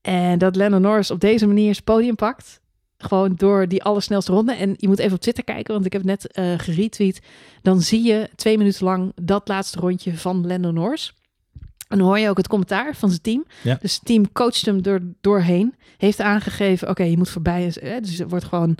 en 0.00 0.38
dat 0.38 0.56
Lennon 0.56 0.80
Norris 0.80 1.10
op 1.10 1.20
deze 1.20 1.46
manier 1.46 1.72
zijn 1.72 1.84
podium 1.84 2.14
pakt. 2.14 2.60
Gewoon 2.98 3.34
door 3.36 3.68
die 3.68 3.82
allersnelste 3.82 4.32
ronde. 4.32 4.52
En 4.54 4.74
je 4.76 4.88
moet 4.88 4.98
even 4.98 5.14
op 5.14 5.20
Twitter 5.20 5.44
kijken, 5.44 5.74
want 5.74 5.86
ik 5.86 5.92
heb 5.92 6.04
net 6.04 6.26
eh 6.32 6.52
geretweet. 6.56 7.20
Dan 7.62 7.80
zie 7.80 8.02
je 8.02 8.30
twee 8.36 8.58
minuten 8.58 8.84
lang 8.84 9.12
dat 9.22 9.48
laatste 9.48 9.80
rondje 9.80 10.16
van 10.16 10.46
Lando 10.46 10.70
Norris. 10.70 11.14
En 11.88 11.98
dan 11.98 12.06
hoor 12.06 12.18
je 12.18 12.28
ook 12.28 12.36
het 12.36 12.48
commentaar 12.48 12.94
van 12.96 13.08
zijn 13.08 13.20
team. 13.20 13.44
Ja. 13.62 13.78
Dus 13.80 13.94
het 13.94 14.04
team 14.04 14.32
coacht 14.32 14.66
hem 14.66 14.82
door, 14.82 15.00
doorheen. 15.20 15.74
Heeft 15.96 16.20
aangegeven, 16.20 16.88
oké, 16.88 17.02
je 17.02 17.16
moet 17.16 17.28
voorbij. 17.28 17.72
Dus 18.00 18.18
er 18.18 18.28
wordt 18.28 18.44
gewoon 18.44 18.76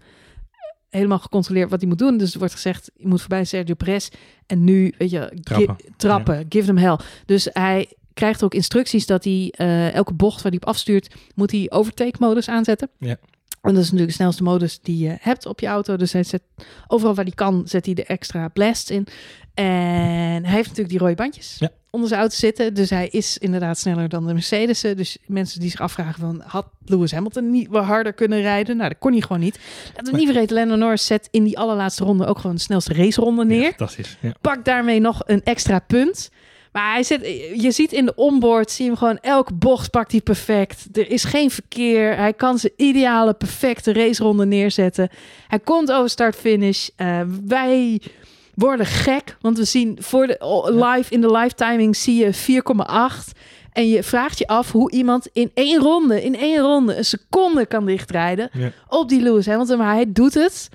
helemaal 0.91 1.19
gecontroleerd 1.19 1.71
wat 1.71 1.81
hij 1.81 1.89
moet 1.89 1.99
doen. 1.99 2.17
Dus 2.17 2.33
er 2.33 2.39
wordt 2.39 2.55
gezegd, 2.55 2.91
je 2.97 3.07
moet 3.09 3.21
voorbij 3.21 3.45
Sergio 3.45 3.75
Perez. 3.75 4.09
En 4.47 4.65
nu, 4.65 4.95
weet 4.99 5.11
je, 5.11 5.33
gi- 5.43 5.67
Trappen. 5.97 6.47
give 6.49 6.67
them 6.67 6.77
hell. 6.77 6.99
Dus 7.27 7.49
hij 7.53 7.93
krijgt 8.15 8.43
ook 8.43 8.55
instructies 8.55 9.07
dat 9.07 9.25
hij 9.25 9.53
eh, 9.57 9.95
elke 9.95 10.13
bocht 10.15 10.43
waar 10.43 10.53
hij 10.53 10.61
op 10.63 10.69
afstuurt, 10.69 11.15
moet 11.35 11.51
hij 11.51 11.67
overtake 11.71 12.17
modus 12.19 12.49
aanzetten. 12.49 12.91
Ja. 12.99 13.17
En 13.63 13.71
dat 13.75 13.83
is 13.83 13.85
natuurlijk 13.91 14.09
de 14.09 14.15
snelste 14.15 14.43
modus 14.43 14.81
die 14.81 14.99
je 14.99 15.17
hebt 15.21 15.47
op 15.47 15.61
je 15.61 15.67
auto. 15.67 15.97
Dus 15.97 16.13
hij 16.13 16.23
zet 16.25 16.43
overal 16.87 17.15
waar 17.15 17.25
hij 17.25 17.35
kan, 17.35 17.63
zet 17.67 17.85
hij 17.85 17.95
de 17.95 18.05
extra 18.05 18.49
blasts 18.49 18.91
in. 18.91 19.07
En 19.55 20.45
hij 20.45 20.55
heeft 20.55 20.69
natuurlijk 20.69 20.89
die 20.89 20.99
rode 20.99 21.15
bandjes 21.15 21.57
Ja. 21.59 21.69
onder 21.91 22.09
zijn 22.09 22.21
auto 22.21 22.37
zitten. 22.37 22.75
Dus 22.75 22.91
hij 22.91 23.09
is 23.09 23.39
inderdaad 23.39 23.79
sneller 23.79 24.09
dan 24.09 24.27
de 24.27 24.33
Mercedes'en. 24.33 24.97
Dus 24.97 25.19
mensen 25.27 25.61
die 25.61 25.71
zich 25.71 25.81
afvragen 25.81 26.21
van, 26.21 26.43
had 26.47 26.67
Lewis 26.85 27.13
Hamilton 27.13 27.51
niet 27.51 27.69
wat 27.69 27.85
harder 27.85 28.13
kunnen 28.13 28.41
rijden? 28.41 28.77
Nou, 28.77 28.89
dat 28.89 28.99
kon 28.99 29.13
hij 29.13 29.21
gewoon 29.21 29.41
niet. 29.41 29.59
Laten 29.87 30.05
we 30.05 30.11
Nee. 30.11 30.21
niet 30.21 30.31
vergeten, 30.31 30.57
Lando 30.57 30.75
Norris 30.77 31.07
zet 31.07 31.29
in 31.31 31.45
die 31.45 31.59
allerlaatste 31.59 32.05
ronde 32.05 32.27
ook 32.27 32.39
gewoon 32.39 32.57
de 32.57 32.63
snelste 32.63 32.95
raceronde 32.95 33.45
neer 33.45 33.61
Ja, 33.63 33.69
fantastisch. 33.69 34.17
Ja. 34.21 34.35
pakt 34.41 34.65
daarmee 34.65 35.01
nog 35.01 35.23
een 35.27 35.43
extra 35.43 35.79
punt. 35.79 36.31
Maar 36.73 36.93
hij 36.93 37.03
zit, 37.03 37.21
je 37.63 37.71
ziet 37.71 37.93
in 37.93 38.05
de 38.05 38.15
onboard, 38.15 38.71
zie 38.71 38.85
je 38.85 38.91
hem 38.91 38.99
gewoon 38.99 39.19
elke 39.19 39.53
bocht 39.55 39.91
pakt 39.91 40.13
hij 40.13 40.21
perfect. 40.21 40.87
Er 40.99 41.11
is 41.11 41.25
geen 41.25 41.51
verkeer. 41.51 42.17
Hij 42.17 42.33
kan 42.33 42.59
zijn 42.59 42.73
ideale, 42.77 43.35
perfecte 43.35 43.93
raceronde 43.93 44.47
neerzetten. 44.47 45.09
Hij 45.49 45.59
komt 45.59 45.93
over 45.93 46.11
start-finish. 46.11 46.89
Eh, 46.97 47.21
wij 47.47 48.01
worden 48.55 48.87
gek, 48.87 49.37
want 49.41 49.59
we 49.59 49.65
zien 49.65 49.97
voor 50.01 50.27
de 50.27 50.37
oh, 50.39 50.93
live 50.95 51.13
in 51.13 51.21
de 51.21 51.31
live 51.31 51.55
timing 51.55 51.97
zie 51.97 52.25
je 52.25 52.63
4,8. 53.35 53.41
En 53.73 53.89
je 53.89 54.03
vraagt 54.03 54.39
je 54.39 54.47
af 54.47 54.73
hoe 54.73 54.91
iemand 54.91 55.29
in 55.33 55.51
één 55.55 55.79
ronde, 55.81 56.23
in 56.25 56.37
één 56.37 56.59
ronde, 56.61 56.97
een 56.97 57.05
seconde 57.05 57.67
kan 57.67 57.87
dichtrijden 57.87 58.51
Ja. 58.53 58.73
op 58.89 59.09
die 59.09 59.21
Lewis 59.23 59.47
Hamilton. 59.47 59.79
Maar 59.79 59.95
hij 59.95 60.13
doet 60.13 60.35
het. 60.35 60.69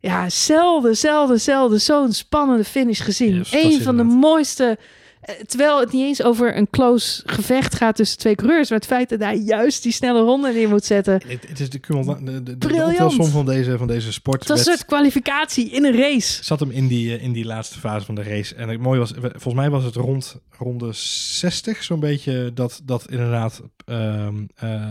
Ja, 0.00 0.28
zelden, 0.30 0.96
zelden, 0.96 1.40
zelden 1.40 1.80
zo'n 1.80 2.12
spannende 2.12 2.64
finish 2.64 3.02
gezien. 3.02 3.34
Een 3.36 3.44
fantastisch 3.44 3.82
van 3.82 3.96
de 3.96 4.02
mooiste. 4.02 4.78
Eh, 5.22 5.34
Terwijl 5.34 5.80
het 5.80 5.92
niet 5.92 6.02
eens 6.02 6.22
over 6.22 6.56
een 6.56 6.70
close 6.70 7.22
gevecht 7.26 7.74
gaat 7.74 7.96
tussen 7.96 8.18
twee 8.18 8.34
coureurs. 8.34 8.70
Maar 8.70 8.78
het 8.78 8.88
feit 8.88 9.08
dat 9.08 9.20
hij 9.20 9.36
juist 9.36 9.82
die 9.82 9.92
snelle 9.92 10.20
ronde 10.20 10.52
neer 10.52 10.68
moet 10.68 10.84
zetten. 10.84 11.22
Het, 11.26 11.48
het 11.48 11.60
is 11.60 11.70
de, 11.70 11.80
de, 11.80 12.42
de, 12.42 12.58
de, 12.58 13.10
van 13.30 13.46
deze, 13.46 13.78
van 13.78 13.86
deze 13.86 14.12
sport. 14.12 14.40
Het 14.40 14.48
was 14.48 14.58
een 14.58 14.64
werd- 14.64 14.78
soort 14.78 14.90
kwalificatie 14.90 15.70
in 15.70 15.84
een 15.84 15.96
race. 15.96 16.44
zat 16.44 16.60
hem 16.60 16.70
in 16.70 16.86
die, 16.86 17.16
eh, 17.16 17.22
in 17.22 17.32
die 17.32 17.44
laatste 17.44 17.78
fase 17.78 18.06
van 18.06 18.14
de 18.14 18.22
race. 18.22 18.54
En 18.54 18.68
het 18.68 18.80
mooie 18.80 18.98
was, 18.98 19.12
volgens 19.20 19.54
mij 19.54 19.70
was 19.70 19.84
het 19.84 19.94
rond 19.94 20.40
ronde 20.58 20.88
60 20.92 21.82
zo'n 21.82 22.00
beetje 22.00 22.50
dat, 22.54 22.80
dat 22.84 23.10
inderdaad 23.10 23.62
ehm, 23.84 24.44
eh, 24.54 24.82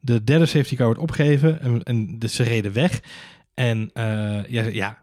de 0.00 0.24
derde 0.24 0.46
safety 0.46 0.76
car 0.76 0.86
wordt 0.86 1.00
opgegeven 1.00 1.60
en, 1.60 1.82
en 1.82 2.18
dus 2.18 2.34
ze 2.34 2.42
reden 2.42 2.72
weg. 2.72 3.00
En 3.54 3.90
ja, 4.48 4.62
ja 4.72 4.98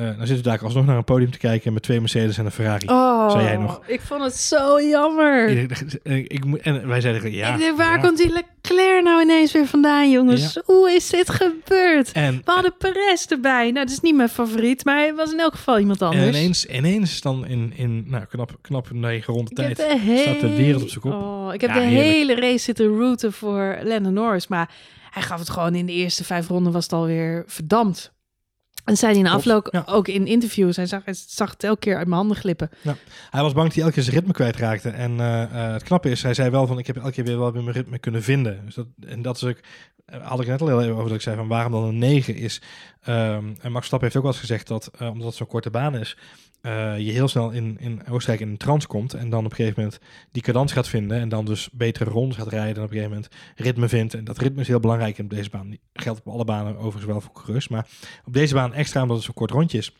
eh, 0.00 0.06
dan 0.18 0.26
zitten 0.26 0.36
we 0.36 0.42
daar 0.42 0.62
alsnog 0.64 0.86
naar 0.86 0.96
een 0.96 1.04
podium 1.04 1.30
te 1.30 1.38
kijken 1.38 1.72
met 1.72 1.82
twee 1.82 2.00
Mercedes 2.00 2.38
en 2.38 2.44
een 2.44 2.50
Ferrari. 2.50 2.86
Oh, 2.86 3.30
Zei 3.30 3.44
jij 3.44 3.56
nog? 3.56 3.80
ik 3.86 4.00
vond 4.00 4.22
het 4.22 4.34
zo 4.36 4.80
jammer. 4.82 5.48
Ik, 6.02 6.44
moet- 6.44 6.60
en 6.60 6.86
wij 6.88 7.00
zeiden 7.00 7.32
ja. 7.32 7.56
denk, 7.56 7.76
waar 7.76 7.96
ja. 7.96 8.02
komt 8.02 8.18
die 8.18 8.32
Le 8.32 8.42
Leclerc 8.62 9.02
nou 9.04 9.22
ineens 9.22 9.52
weer 9.52 9.66
vandaan, 9.66 10.10
jongens? 10.10 10.58
Hoe 10.64 10.90
is 10.90 11.08
dit 11.10 11.30
gebeurd? 11.30 12.12
En, 12.12 12.42
We 12.44 12.50
hadden 12.52 12.74
Perez 12.78 13.26
erbij. 13.26 13.62
Nou, 13.70 13.86
dat 13.86 13.90
is 13.90 14.00
niet 14.00 14.14
mijn 14.14 14.28
favoriet, 14.28 14.84
maar 14.84 14.96
hij 14.96 15.14
was 15.14 15.32
in 15.32 15.40
elk 15.40 15.54
geval 15.54 15.78
iemand 15.78 16.00
en 16.00 16.06
anders. 16.06 16.28
ineens, 16.28 16.66
ineens 16.66 17.20
dan 17.20 17.46
in, 17.46 17.72
in 17.76 18.04
nou, 18.06 18.24
knap, 18.24 18.58
knap 18.60 18.90
negen 18.92 19.34
ronde 19.34 19.50
tijd 19.50 19.76
de 19.76 19.98
hele... 19.98 20.20
staat 20.20 20.40
de 20.40 20.56
wereld 20.56 20.82
op 20.82 20.88
zijn 20.88 21.00
kop. 21.00 21.12
Oh, 21.12 21.54
ik 21.54 21.60
heb 21.60 21.70
Ja, 21.70 21.76
de 21.76 21.82
heerlijk. 21.82 22.06
hele 22.14 22.34
race 22.34 22.58
zitten 22.58 22.96
routen 22.98 23.32
voor 23.32 23.78
Lennon 23.82 24.12
Norris, 24.12 24.48
maar 24.48 24.70
hij 25.10 25.22
gaf 25.22 25.38
het 25.38 25.50
gewoon 25.50 25.74
in 25.74 25.86
de 25.86 25.92
eerste 25.92 26.24
vijf 26.24 26.48
ronden 26.48 26.72
was 26.72 26.82
het 26.82 26.92
alweer 26.92 27.44
verdampt. 27.46 28.12
En 28.84 28.96
zei 28.96 29.12
hij 29.12 29.20
in 29.20 29.28
afloop, 29.28 29.68
ja. 29.72 29.82
ook 29.86 30.08
in 30.08 30.26
interviews, 30.26 30.76
hij 30.76 30.86
zag, 30.86 31.04
hij 31.04 31.14
zag 31.26 31.50
het 31.50 31.64
elke 31.64 31.78
keer 31.78 31.96
uit 31.96 32.06
mijn 32.06 32.18
handen 32.18 32.36
glippen. 32.36 32.70
Hij 33.30 33.42
was 33.42 33.52
bang 33.52 33.66
dat 33.66 33.74
hij 33.74 33.82
elke 33.82 33.94
keer 33.94 34.02
zijn 34.02 34.16
ritme 34.16 34.32
kwijtraakte. 34.32 34.88
En 34.88 35.20
eh, 35.20 35.42
eh, 35.42 35.72
het 35.72 35.82
knappe 35.82 36.10
is, 36.10 36.22
hij 36.22 36.34
zei 36.34 36.50
wel 36.50 36.66
van, 36.66 36.78
ik 36.78 36.86
heb 36.86 36.96
elke 36.96 37.10
keer 37.10 37.24
weer 37.24 37.38
wel 37.38 37.52
weer 37.52 37.62
mijn 37.62 37.76
ritme 37.76 37.98
kunnen 37.98 38.22
vinden. 38.22 38.64
Dus 38.64 38.74
dat, 38.74 38.86
en 39.06 39.22
dat 39.22 39.36
is 39.36 39.44
ook, 39.44 39.56
eh, 40.04 40.26
had 40.26 40.40
ik 40.40 40.46
net 40.46 40.60
al 40.60 40.68
heel 40.68 40.80
even 40.82 40.94
over 40.94 41.06
dat 41.06 41.14
ik 41.14 41.22
zei 41.22 41.36
van 41.36 41.48
waarom 41.48 41.72
dan 41.72 41.84
een 41.84 41.98
9 41.98 42.36
is. 42.36 42.62
Ehm, 43.02 43.44
en 43.60 43.72
Max 43.72 43.72
Verstappen 43.72 44.00
heeft 44.00 44.16
ook 44.16 44.22
wel 44.22 44.32
eens 44.32 44.40
gezegd 44.40 44.66
dat, 44.66 44.90
omdat 45.00 45.26
het 45.26 45.34
zo'n 45.34 45.46
korte 45.46 45.70
baan 45.70 45.96
is, 45.96 46.16
eh, 46.62 46.98
je 46.98 47.12
heel 47.12 47.28
snel 47.28 47.50
in, 47.50 47.76
in 47.78 48.06
Oostenrijk 48.06 48.40
in 48.40 48.48
een 48.48 48.56
trance 48.56 48.86
komt. 48.86 49.14
En 49.14 49.30
dan 49.30 49.44
op 49.44 49.50
een 49.50 49.56
gegeven 49.56 49.82
moment 49.82 50.00
die 50.32 50.42
cadans 50.42 50.72
gaat 50.72 50.88
vinden. 50.88 51.20
En 51.20 51.28
dan 51.28 51.44
dus 51.44 51.68
betere 51.72 52.10
rondes 52.10 52.36
gaat 52.36 52.48
rijden. 52.48 52.76
En 52.76 52.82
op 52.82 52.90
een 52.90 52.96
gegeven 52.96 53.10
moment 53.10 53.28
ritme 53.56 53.88
vindt. 53.88 54.14
En 54.14 54.24
dat 54.24 54.38
ritme 54.38 54.60
is 54.60 54.68
heel 54.68 54.80
belangrijk 54.80 55.18
in 55.18 55.28
deze 55.28 55.50
baan. 55.50 55.70
Die 55.70 55.80
geldt 55.92 56.20
op 56.24 56.32
alle 56.32 56.44
banen 56.44 56.76
overigens 56.76 57.04
wel 57.04 57.20
voor 57.20 57.32
coureurs. 57.32 57.68
Maar 57.68 57.86
op 58.24 58.32
deze 58.32 58.54
baan 58.54 58.74
extra 58.74 59.02
omdat 59.02 59.16
het 59.16 59.24
zo'n 59.24 59.34
kort 59.34 59.50
rondje 59.50 59.78
is. 59.78 59.92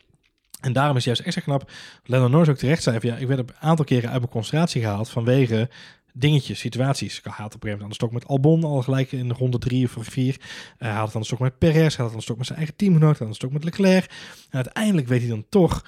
En 0.61 0.73
daarom 0.73 0.97
is 0.97 1.03
juist 1.03 1.21
extra 1.21 1.41
knap. 1.41 1.71
Lennon 2.03 2.31
Norris 2.31 2.49
ook 2.49 2.57
terecht 2.57 2.83
zei 2.83 2.97
ja, 3.01 3.15
ik 3.15 3.27
werd 3.27 3.39
een 3.39 3.55
aantal 3.59 3.85
keren 3.85 4.09
uit 4.09 4.19
mijn 4.19 4.31
concentratie 4.31 4.81
gehaald 4.81 5.09
vanwege 5.09 5.69
dingetjes, 6.13 6.59
situaties. 6.59 7.17
Ik 7.17 7.23
had 7.23 7.33
op 7.33 7.39
een 7.39 7.45
gegeven 7.45 7.67
moment 7.67 7.83
aan 7.83 7.89
de 7.89 7.95
stok 7.95 8.11
met 8.11 8.27
Albon 8.27 8.63
al 8.63 8.81
gelijk 8.81 9.11
in 9.11 9.27
de 9.27 9.33
ronde 9.33 9.57
drie 9.57 9.85
of 9.85 10.05
vier. 10.05 10.39
Hij 10.77 10.91
had 10.91 11.05
het 11.05 11.15
aan 11.15 11.21
de 11.21 11.27
stok 11.27 11.39
met 11.39 11.57
Perez, 11.57 11.95
had 11.95 12.05
het 12.05 12.11
aan 12.11 12.17
de 12.17 12.23
stok 12.23 12.37
met 12.37 12.45
zijn 12.45 12.57
eigen 12.57 12.75
teamgenoot, 12.75 13.21
aan 13.21 13.27
de 13.27 13.33
stok 13.33 13.51
met 13.51 13.63
Leclerc. 13.63 14.05
En 14.49 14.55
uiteindelijk 14.55 15.07
weet 15.07 15.19
hij 15.19 15.29
dan 15.29 15.45
toch 15.49 15.85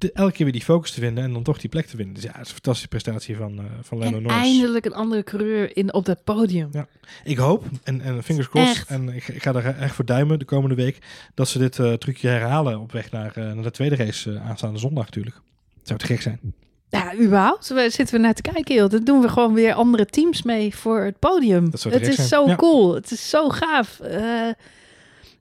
de, 0.00 0.12
elke 0.12 0.32
keer 0.32 0.44
weer 0.44 0.52
die 0.54 0.62
focus 0.64 0.90
te 0.90 1.00
vinden 1.00 1.24
en 1.24 1.32
dan 1.32 1.42
toch 1.42 1.58
die 1.58 1.70
plek 1.70 1.86
te 1.86 1.96
winnen. 1.96 2.14
Dus 2.14 2.24
ja, 2.24 2.30
het 2.30 2.40
is 2.40 2.46
een 2.48 2.52
fantastische 2.54 2.88
prestatie 2.88 3.36
van, 3.36 3.58
eh 3.58 3.64
van 3.82 4.02
En 4.02 4.10
Norris. 4.12 4.32
eindelijk 4.32 4.84
een 4.84 4.94
andere 4.94 5.22
coureur 5.24 5.76
in, 5.76 5.94
op 5.94 6.04
dat 6.04 6.24
podium. 6.24 6.68
Ja. 6.72 6.86
Ik 7.24 7.36
hoop, 7.38 7.64
en, 7.82 8.00
en 8.00 8.22
fingers 8.22 8.48
crossed, 8.48 8.76
Echt. 8.76 8.88
en 8.88 9.08
ik, 9.08 9.28
ik 9.28 9.42
ga 9.42 9.54
er 9.54 9.76
echt 9.76 9.94
voor 9.94 10.04
duimen 10.04 10.38
de 10.38 10.44
komende 10.44 10.74
week, 10.74 10.98
dat 11.34 11.48
ze 11.48 11.58
dit 11.58 11.78
eh, 11.78 11.92
trucje 11.92 12.28
herhalen 12.28 12.80
op 12.80 12.92
weg 12.92 13.10
naar, 13.10 13.32
eh, 13.36 13.52
naar 13.52 13.62
de 13.62 13.70
tweede 13.70 13.96
race 13.96 14.38
aanstaande 14.40 14.78
zondag 14.78 15.04
natuurlijk. 15.04 15.36
Zou 15.82 15.98
te 15.98 16.06
gek 16.06 16.22
zijn. 16.22 16.40
Ja, 16.88 17.14
überhaupt. 17.14 17.68
Waar 17.68 17.90
zitten 17.90 18.14
we 18.16 18.20
naar 18.20 18.34
te 18.34 18.42
kijken, 18.42 18.74
joh? 18.74 18.90
Dan 18.90 19.04
doen 19.04 19.20
we 19.20 19.28
gewoon 19.28 19.54
weer 19.54 19.72
andere 19.72 20.06
teams 20.06 20.42
mee 20.42 20.74
voor 20.74 21.00
het 21.00 21.18
podium. 21.18 21.64
Het 21.64 22.08
is 22.08 22.14
zijn. 22.14 22.28
zo 22.28 22.46
Ja. 22.46 22.56
cool. 22.56 22.94
Het 22.94 23.10
is 23.10 23.28
zo 23.30 23.48
gaaf. 23.48 24.00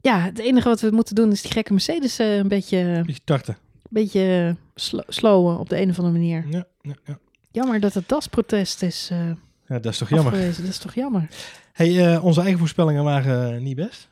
Ja, 0.02 0.20
het 0.20 0.40
enige 0.40 0.68
wat 0.68 0.82
we 0.82 0.90
moeten 0.92 1.16
doen 1.16 1.32
is 1.32 1.42
die 1.42 1.52
gekke 1.52 1.72
Mercedes 1.74 2.18
een 2.18 2.48
beetje, 2.48 3.02
Beetje 3.06 3.22
tarten. 3.24 3.58
Beetje 3.90 4.56
slo- 4.76 5.04
slowen 5.08 5.60
op 5.60 5.70
de 5.70 5.82
een 5.82 5.90
of 5.90 5.98
andere 6.00 6.18
manier. 6.18 6.46
Ja, 6.50 6.66
ja, 6.82 6.94
ja. 7.06 7.20
Jammer 7.52 7.80
dat 7.80 7.94
het 7.94 8.10
DAS-protest 8.10 8.82
is 8.82 9.10
eh 9.12 9.32
ja, 9.68 9.80
dat 9.80 9.92
is 9.92 9.98
toch 9.98 10.10
jammer. 10.10 10.32
Dat 10.32 10.58
is 10.68 10.78
toch 10.78 10.94
jammer? 10.94 11.28
Hey, 11.74 12.14
eh, 12.14 12.24
onze 12.26 12.42
eigen 12.42 12.60
voorspellingen 12.60 13.04
waren 13.04 13.54
eh, 13.56 13.62
niet 13.62 13.76
best. 13.76 14.09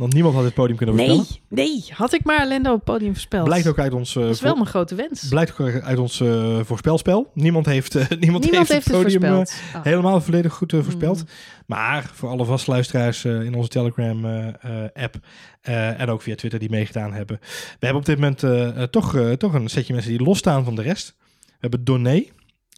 Want 0.00 0.12
niemand 0.12 0.34
had 0.34 0.44
dit 0.44 0.54
podium 0.54 0.76
kunnen 0.76 0.94
Nee, 0.94 1.08
voorspellen. 1.16 1.42
nee. 1.48 1.84
Had 1.88 2.12
ik 2.12 2.24
maar 2.24 2.46
Lendo 2.46 2.70
op 2.70 2.74
het 2.76 2.84
podium 2.84 3.12
voorspeld. 3.12 3.44
Blijkt 3.44 3.66
ook 3.66 3.78
uit 3.78 3.92
ons, 3.92 4.16
eh, 4.16 4.22
dat 4.22 4.30
is 4.34 4.40
wel 4.40 4.54
mijn 4.54 4.66
grote 4.66 4.94
wens. 4.94 5.28
blijkt 5.28 5.60
ook 5.60 5.80
uit 5.80 5.98
ons 5.98 6.20
eh, 6.20 6.60
voorspelspel. 6.62 7.30
Niemand 7.34 7.66
heeft, 7.66 7.94
eh, 7.94 8.08
niemand 8.18 8.20
Niemand 8.20 8.68
heeft, 8.68 8.68
heeft 8.68 8.84
het 8.86 8.96
het 8.96 9.20
podium. 9.20 9.34
Oh. 9.34 9.82
helemaal 9.82 10.20
volledig 10.20 10.52
goed 10.52 10.72
voorspeld. 10.72 11.18
Mm. 11.18 11.28
Maar 11.66 12.10
voor 12.14 12.28
alle 12.28 12.44
vastluisteraars 12.44 13.24
in 13.24 13.54
onze 13.54 13.68
Telegram-app 13.68 15.16
eh, 15.60 16.00
en 16.00 16.08
ook 16.08 16.22
via 16.22 16.34
Twitter 16.34 16.60
die 16.60 16.70
meegedaan 16.70 17.12
hebben. 17.12 17.38
We 17.40 17.86
hebben 17.86 18.00
op 18.00 18.06
dit 18.06 18.18
moment 18.18 18.92
toch, 18.92 19.16
toch 19.38 19.54
een 19.54 19.68
setje 19.68 19.92
mensen 19.92 20.10
die 20.12 20.22
losstaan 20.22 20.64
van 20.64 20.74
de 20.74 20.82
rest. 20.82 21.14
We 21.46 21.56
hebben 21.60 21.84
Doné. 21.84 22.24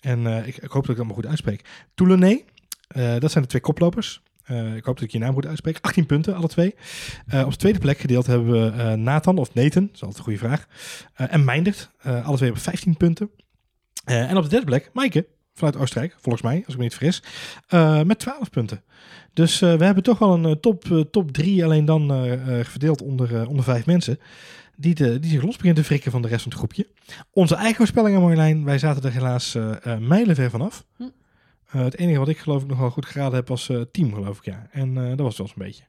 En 0.02 0.26
eh, 0.26 0.46
ik, 0.46 0.56
ik 0.56 0.70
hoop 0.70 0.70
dat 0.70 0.82
ik 0.82 0.86
het 0.88 0.98
allemaal 0.98 1.14
goed 1.14 1.26
uitspreek. 1.26 1.64
Touloné. 1.94 2.40
Eh, 2.88 3.18
dat 3.18 3.30
zijn 3.30 3.44
de 3.44 3.50
twee 3.50 3.62
koplopers. 3.62 4.22
Eh, 4.42 4.76
ik 4.76 4.84
hoop 4.84 4.94
dat 4.94 5.04
ik 5.04 5.10
je 5.10 5.18
naam 5.18 5.34
goed 5.34 5.46
uitspreek. 5.46 5.78
18 5.80 6.06
punten, 6.06 6.34
alle 6.34 6.48
twee. 6.48 6.74
Eh, 7.26 7.44
op 7.44 7.50
de 7.50 7.56
tweede 7.56 7.78
plek 7.78 7.98
gedeeld 7.98 8.26
hebben 8.26 8.52
we 8.52 8.82
eh, 8.82 8.92
Nathan 8.92 9.38
of 9.38 9.54
Nathan. 9.54 9.86
Dat 9.86 9.94
is 9.94 10.00
altijd 10.00 10.18
een 10.18 10.24
goede 10.24 10.38
vraag. 10.38 10.66
En 11.14 11.44
Meindert. 11.44 11.90
Alle 12.02 12.36
twee 12.36 12.50
hebben 12.50 12.60
15 12.60 12.96
punten. 12.96 13.30
En 14.04 14.36
op 14.36 14.42
de 14.42 14.48
derde 14.48 14.66
plek 14.66 14.90
Maaike 14.92 15.26
vanuit 15.54 15.76
Oostenrijk, 15.76 16.16
volgens 16.20 16.44
mij, 16.44 16.56
als 16.56 16.74
ik 16.74 16.76
me 16.76 16.82
niet 16.82 16.94
vergis. 16.94 17.22
met 18.04 18.18
12 18.18 18.50
punten. 18.50 18.82
Dus 19.32 19.58
we 19.58 19.84
hebben 19.84 20.02
toch 20.02 20.18
wel 20.18 20.44
een 20.44 20.60
top, 20.60 21.06
top 21.10 21.32
3, 21.32 21.64
alleen 21.64 21.84
dan 21.84 22.08
verdeeld 22.64 23.02
onder, 23.02 23.46
onder 23.48 23.64
vijf 23.64 23.86
mensen. 23.86 24.18
Die, 24.76 24.94
die 24.94 25.30
zich 25.30 25.42
los 25.42 25.56
begint 25.56 25.76
te 25.76 25.84
frikken 25.84 26.10
van 26.10 26.22
de 26.22 26.28
rest 26.28 26.42
van 26.42 26.50
het 26.50 26.60
groepje. 26.60 26.86
Onze 27.32 27.54
eigen 27.54 27.76
voorspellingen, 27.76 28.20
Marjolein, 28.20 28.64
wij 28.64 28.78
zaten 28.78 29.02
er 29.02 29.12
helaas 29.12 29.56
mijlenver 29.98 30.50
vanaf. 30.50 30.84
Hm. 30.96 31.04
Eh, 31.72 31.82
het 31.82 31.98
enige 31.98 32.18
wat 32.18 32.28
ik 32.28 32.38
geloof 32.38 32.62
ik 32.62 32.68
nog 32.68 32.78
wel 32.78 32.90
goed 32.90 33.06
geraden 33.06 33.34
heb 33.34 33.48
was 33.48 33.68
eh, 33.68 33.80
team, 33.92 34.14
geloof 34.14 34.38
ik, 34.38 34.44
ja. 34.44 34.66
En 34.70 34.96
eh, 34.96 35.08
dat 35.08 35.18
was 35.18 35.36
wel 35.36 35.46
eens 35.46 35.56
een 35.56 35.64
beetje. 35.64 35.82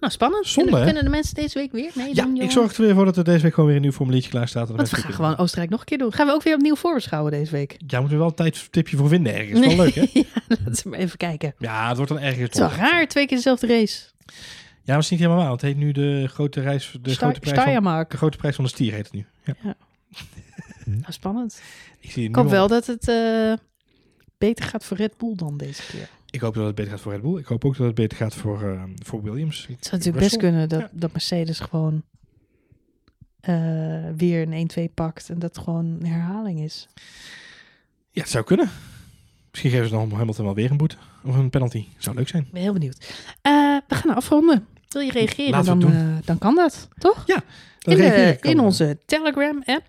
Nou, 0.00 0.12
spannend. 0.12 0.46
Zonde, 0.46 0.84
kunnen, 0.84 1.04
de 1.04 1.10
mensen 1.10 1.34
deze 1.34 1.58
week 1.58 1.72
weer 1.72 1.90
meedoen? 1.94 2.14
Ja, 2.14 2.22
jongen? 2.22 2.42
ik 2.42 2.50
zorg 2.50 2.76
er 2.76 2.82
weer 2.82 2.94
voor 2.94 3.04
dat 3.04 3.16
er 3.16 3.24
deze 3.24 3.42
week 3.42 3.52
gewoon 3.52 3.66
weer 3.66 3.76
een 3.76 3.82
nieuw 3.82 3.92
formuliertje 3.92 4.30
klaar 4.30 4.48
staat. 4.48 4.68
Want 4.68 4.90
we 4.90 4.96
gaan 4.96 5.12
gewoon 5.12 5.36
Oostenrijk 5.36 5.70
nog 5.70 5.80
een 5.80 5.86
keer 5.86 5.98
doen. 5.98 6.12
Gaan 6.12 6.26
we 6.26 6.32
ook 6.32 6.42
weer 6.42 6.54
opnieuw 6.54 6.74
voorbeschouwen 6.74 7.32
deze 7.32 7.50
week? 7.50 7.74
Ja, 7.86 7.98
moeten 7.98 8.16
we 8.16 8.22
wel 8.22 8.26
een 8.26 8.34
tijdstipje 8.34 8.96
voor 8.96 9.08
vinden 9.08 9.34
ergens. 9.34 9.60
Wel 9.60 9.76
leuk, 9.76 9.94
hè? 9.94 10.06
ja, 10.12 10.24
laten 10.48 10.90
we 10.90 10.96
even 10.96 11.16
kijken. 11.16 11.54
Ja, 11.58 11.88
het 11.88 11.96
wordt 11.96 12.12
dan 12.12 12.20
ergens. 12.20 12.42
Het 12.42 12.54
is 12.54 12.58
wel 12.58 12.70
raar, 12.70 13.08
twee 13.08 13.26
keer 13.26 13.36
dezelfde 13.36 13.66
race. 13.66 14.04
Ja, 14.26 14.34
maar 14.84 14.94
het 14.94 15.04
is 15.04 15.10
niet 15.10 15.20
helemaal 15.20 15.42
waar. 15.42 15.52
Het 15.52 15.60
heet 15.60 15.76
nu 15.76 15.92
de 15.92 16.28
grote 16.28 16.60
reis, 16.60 16.98
de, 17.02 17.14
grote 17.14 17.40
prijs 17.40 17.74
van, 17.82 18.06
de 18.08 18.16
grote 18.16 18.36
prijs 18.36 18.54
van 18.54 18.64
de 18.64 18.70
stier 18.70 18.92
heet 18.92 19.04
het 19.04 19.14
nu. 19.14 19.26
Ja. 19.44 19.54
Nou, 20.84 21.12
spannend. 21.12 21.60
Ik, 22.00 22.10
zie 22.10 22.28
Ik 22.28 22.36
hoop 22.36 22.48
wel 22.48 22.68
dat 22.68 22.86
het 22.86 23.08
beter 24.38 24.64
gaat 24.64 24.84
voor 24.84 24.96
Red 24.96 25.16
Bull 25.16 25.34
dan 25.34 25.56
deze 25.56 25.82
keer. 25.92 26.08
Ik 26.30 26.40
hoop 26.40 26.54
dat 26.54 26.66
het 26.66 26.74
beter 26.74 26.90
gaat 26.92 27.00
voor 27.00 27.12
Red 27.12 27.22
Bull. 27.22 27.38
Ik 27.38 27.46
hoop 27.46 27.64
ook 27.64 27.76
dat 27.76 27.86
het 27.86 27.94
beter 27.94 28.16
gaat 28.18 28.34
voor, 28.34 28.62
eh, 28.62 28.82
voor 29.02 29.22
Williams. 29.22 29.66
Het 29.68 29.84
zou 29.84 29.96
natuurlijk 29.96 30.24
best 30.24 30.36
kunnen 30.36 30.68
dat, 30.68 30.80
Ja. 30.80 30.88
dat 30.92 31.12
Mercedes 31.12 31.60
gewoon 31.60 32.02
eh, 33.40 33.54
weer 34.16 34.42
een 34.42 34.52
1-2 34.52 34.88
pakt 34.94 35.30
en 35.30 35.38
dat 35.38 35.58
gewoon 35.58 35.84
een 35.84 36.06
herhaling 36.06 36.60
is. 36.60 36.88
Ja, 38.10 38.20
het 38.22 38.30
zou 38.30 38.44
kunnen. 38.44 38.70
Misschien 39.50 39.70
geven 39.70 39.86
ze 39.88 39.92
dan 39.94 40.12
Hamilton 40.12 40.44
wel 40.44 40.54
weer 40.54 40.70
een 40.70 40.76
boete. 40.76 40.96
Of 41.24 41.36
een 41.36 41.50
penalty. 41.50 41.84
Zou 41.98 42.16
leuk 42.16 42.28
zijn. 42.28 42.42
Ik 42.42 42.52
ben 42.52 42.62
heel 42.62 42.72
benieuwd. 42.72 43.14
Eh, 43.42 43.52
we 43.88 43.94
gaan 43.94 44.14
afronden. 44.14 44.66
Wil 44.88 45.02
je 45.02 45.10
reageren, 45.12 45.50
Laten 45.50 45.78
dan, 45.80 46.20
dan 46.24 46.38
kan 46.38 46.54
dat, 46.54 46.88
toch? 46.98 47.24
In, 47.26 47.96
de, 47.96 48.38
dan. 48.40 48.50
in 48.52 48.60
onze 48.60 48.98
Telegram-app. 49.06 49.86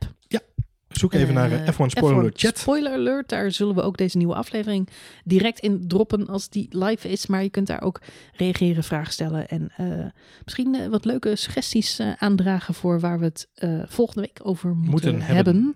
Zoek 0.97 1.13
even 1.13 1.33
naar 1.33 1.51
eh, 1.51 1.67
Eh, 1.67 1.73
F1 1.73 1.85
Spoiler 1.85 2.19
Alert 2.19 2.39
Chat. 2.39 2.57
Spoiler 2.57 2.91
alert, 2.93 3.29
daar 3.29 3.51
zullen 3.51 3.75
we 3.75 3.81
ook 3.81 3.97
deze 3.97 4.17
nieuwe 4.17 4.35
aflevering 4.35 4.89
direct 5.23 5.59
in 5.59 5.87
droppen 5.87 6.27
als 6.27 6.49
die 6.49 6.67
live 6.69 7.09
is. 7.09 7.27
Maar 7.27 7.43
je 7.43 7.49
kunt 7.49 7.67
daar 7.67 7.81
ook 7.81 8.01
reageren, 8.33 8.83
vragen 8.83 9.13
stellen 9.13 9.47
en 9.47 9.71
eh, 9.77 10.05
misschien 10.43 10.75
eh, 10.75 10.87
wat 10.87 11.05
leuke 11.05 11.35
suggesties 11.35 11.99
aandragen 12.17 12.73
voor 12.73 12.99
waar 12.99 13.19
we 13.19 13.25
het 13.25 13.47
volgende 13.89 14.21
week 14.21 14.39
over 14.43 14.69
moeten, 14.69 14.89
Moeten 14.91 15.21
hebben. 15.21 15.35
hebben. 15.55 15.75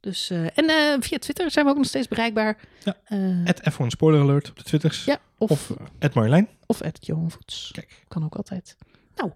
Dus, 0.00 0.30
en 0.30 1.02
via 1.02 1.18
Twitter 1.18 1.50
zijn 1.50 1.64
we 1.64 1.70
ook 1.70 1.76
nog 1.76 1.86
steeds 1.86 2.08
bereikbaar. 2.08 2.58
Ja. 2.84 2.96
Eh, 3.04 3.18
At 3.44 3.72
F1 3.72 3.86
Spoiler 3.86 4.20
Alert 4.20 4.50
op 4.50 4.56
de 4.56 4.62
Twitters. 4.62 5.04
ja, 5.04 5.20
of, 5.38 5.50
Of 5.50 5.70
of, 5.70 5.76
at 5.98 6.14
Marjolein. 6.14 6.48
at 6.66 6.98
Johan 7.06 7.30
Voets. 7.30 7.70
Kijk. 7.72 8.04
Kan 8.08 8.24
ook 8.24 8.34
altijd. 8.34 8.76
Nou, 9.16 9.30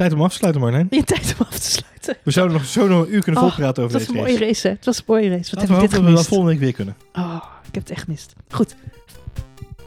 Tijd 0.00 0.12
om 0.12 0.22
af 0.22 0.30
te 0.30 0.36
sluiten, 0.36 0.62
Marjolein. 0.62 0.86
weer 0.90 1.04
tijd 1.04 1.34
om 1.38 1.46
af 1.50 1.58
te 1.58 1.70
sluiten. 1.70 2.16
We 2.22 2.30
zouden 2.30 2.56
nog 2.56 2.66
zo 2.66 2.88
nog 2.88 3.06
een 3.06 3.14
uur 3.14 3.22
kunnen 3.22 3.42
Oh, 3.42 3.48
volpraten 3.48 3.82
over 3.84 3.98
Het 3.98 4.06
was 4.06 4.06
deze 4.06 4.10
een 4.10 4.16
mooie 4.16 4.32
race. 4.32 4.44
race, 4.46 4.68
hè? 4.68 4.74
Het 4.74 4.84
was 4.84 4.98
een 4.98 5.04
mooie 5.06 5.28
race. 5.28 5.50
Wat 5.50 5.54
Laten 5.54 5.68
we 5.68 5.74
heb 5.74 5.82
ik 5.84 5.90
dit 5.90 5.90
dat 5.90 6.00
we 6.00 6.04
dat 6.04 6.10
gemist? 6.10 6.28
volgende 6.28 6.52
week 6.52 6.60
weer 6.60 6.72
kunnen. 6.72 6.96
Oh, 7.12 7.44
ik 7.68 7.74
heb 7.74 7.82
het 7.82 7.92
echt 7.92 8.02
gemist. 8.02 8.32
Goed. 8.50 8.74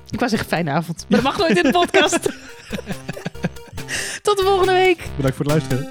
Ik 0.10 0.20
wou 0.20 0.30
zeggen 0.30 0.48
fijne 0.50 0.72
avond. 0.72 1.06
Maar 1.10 1.22
dat 1.22 1.32
mag 1.32 1.38
nooit 1.38 1.58
in 1.58 1.64
de 1.64 1.72
podcast. 1.72 2.20
Tot 4.28 4.38
de 4.38 4.44
volgende 4.46 4.72
week. 4.74 5.10
Bedankt 5.16 5.38
voor 5.38 5.46
het 5.46 5.54
luisteren. 5.56 5.88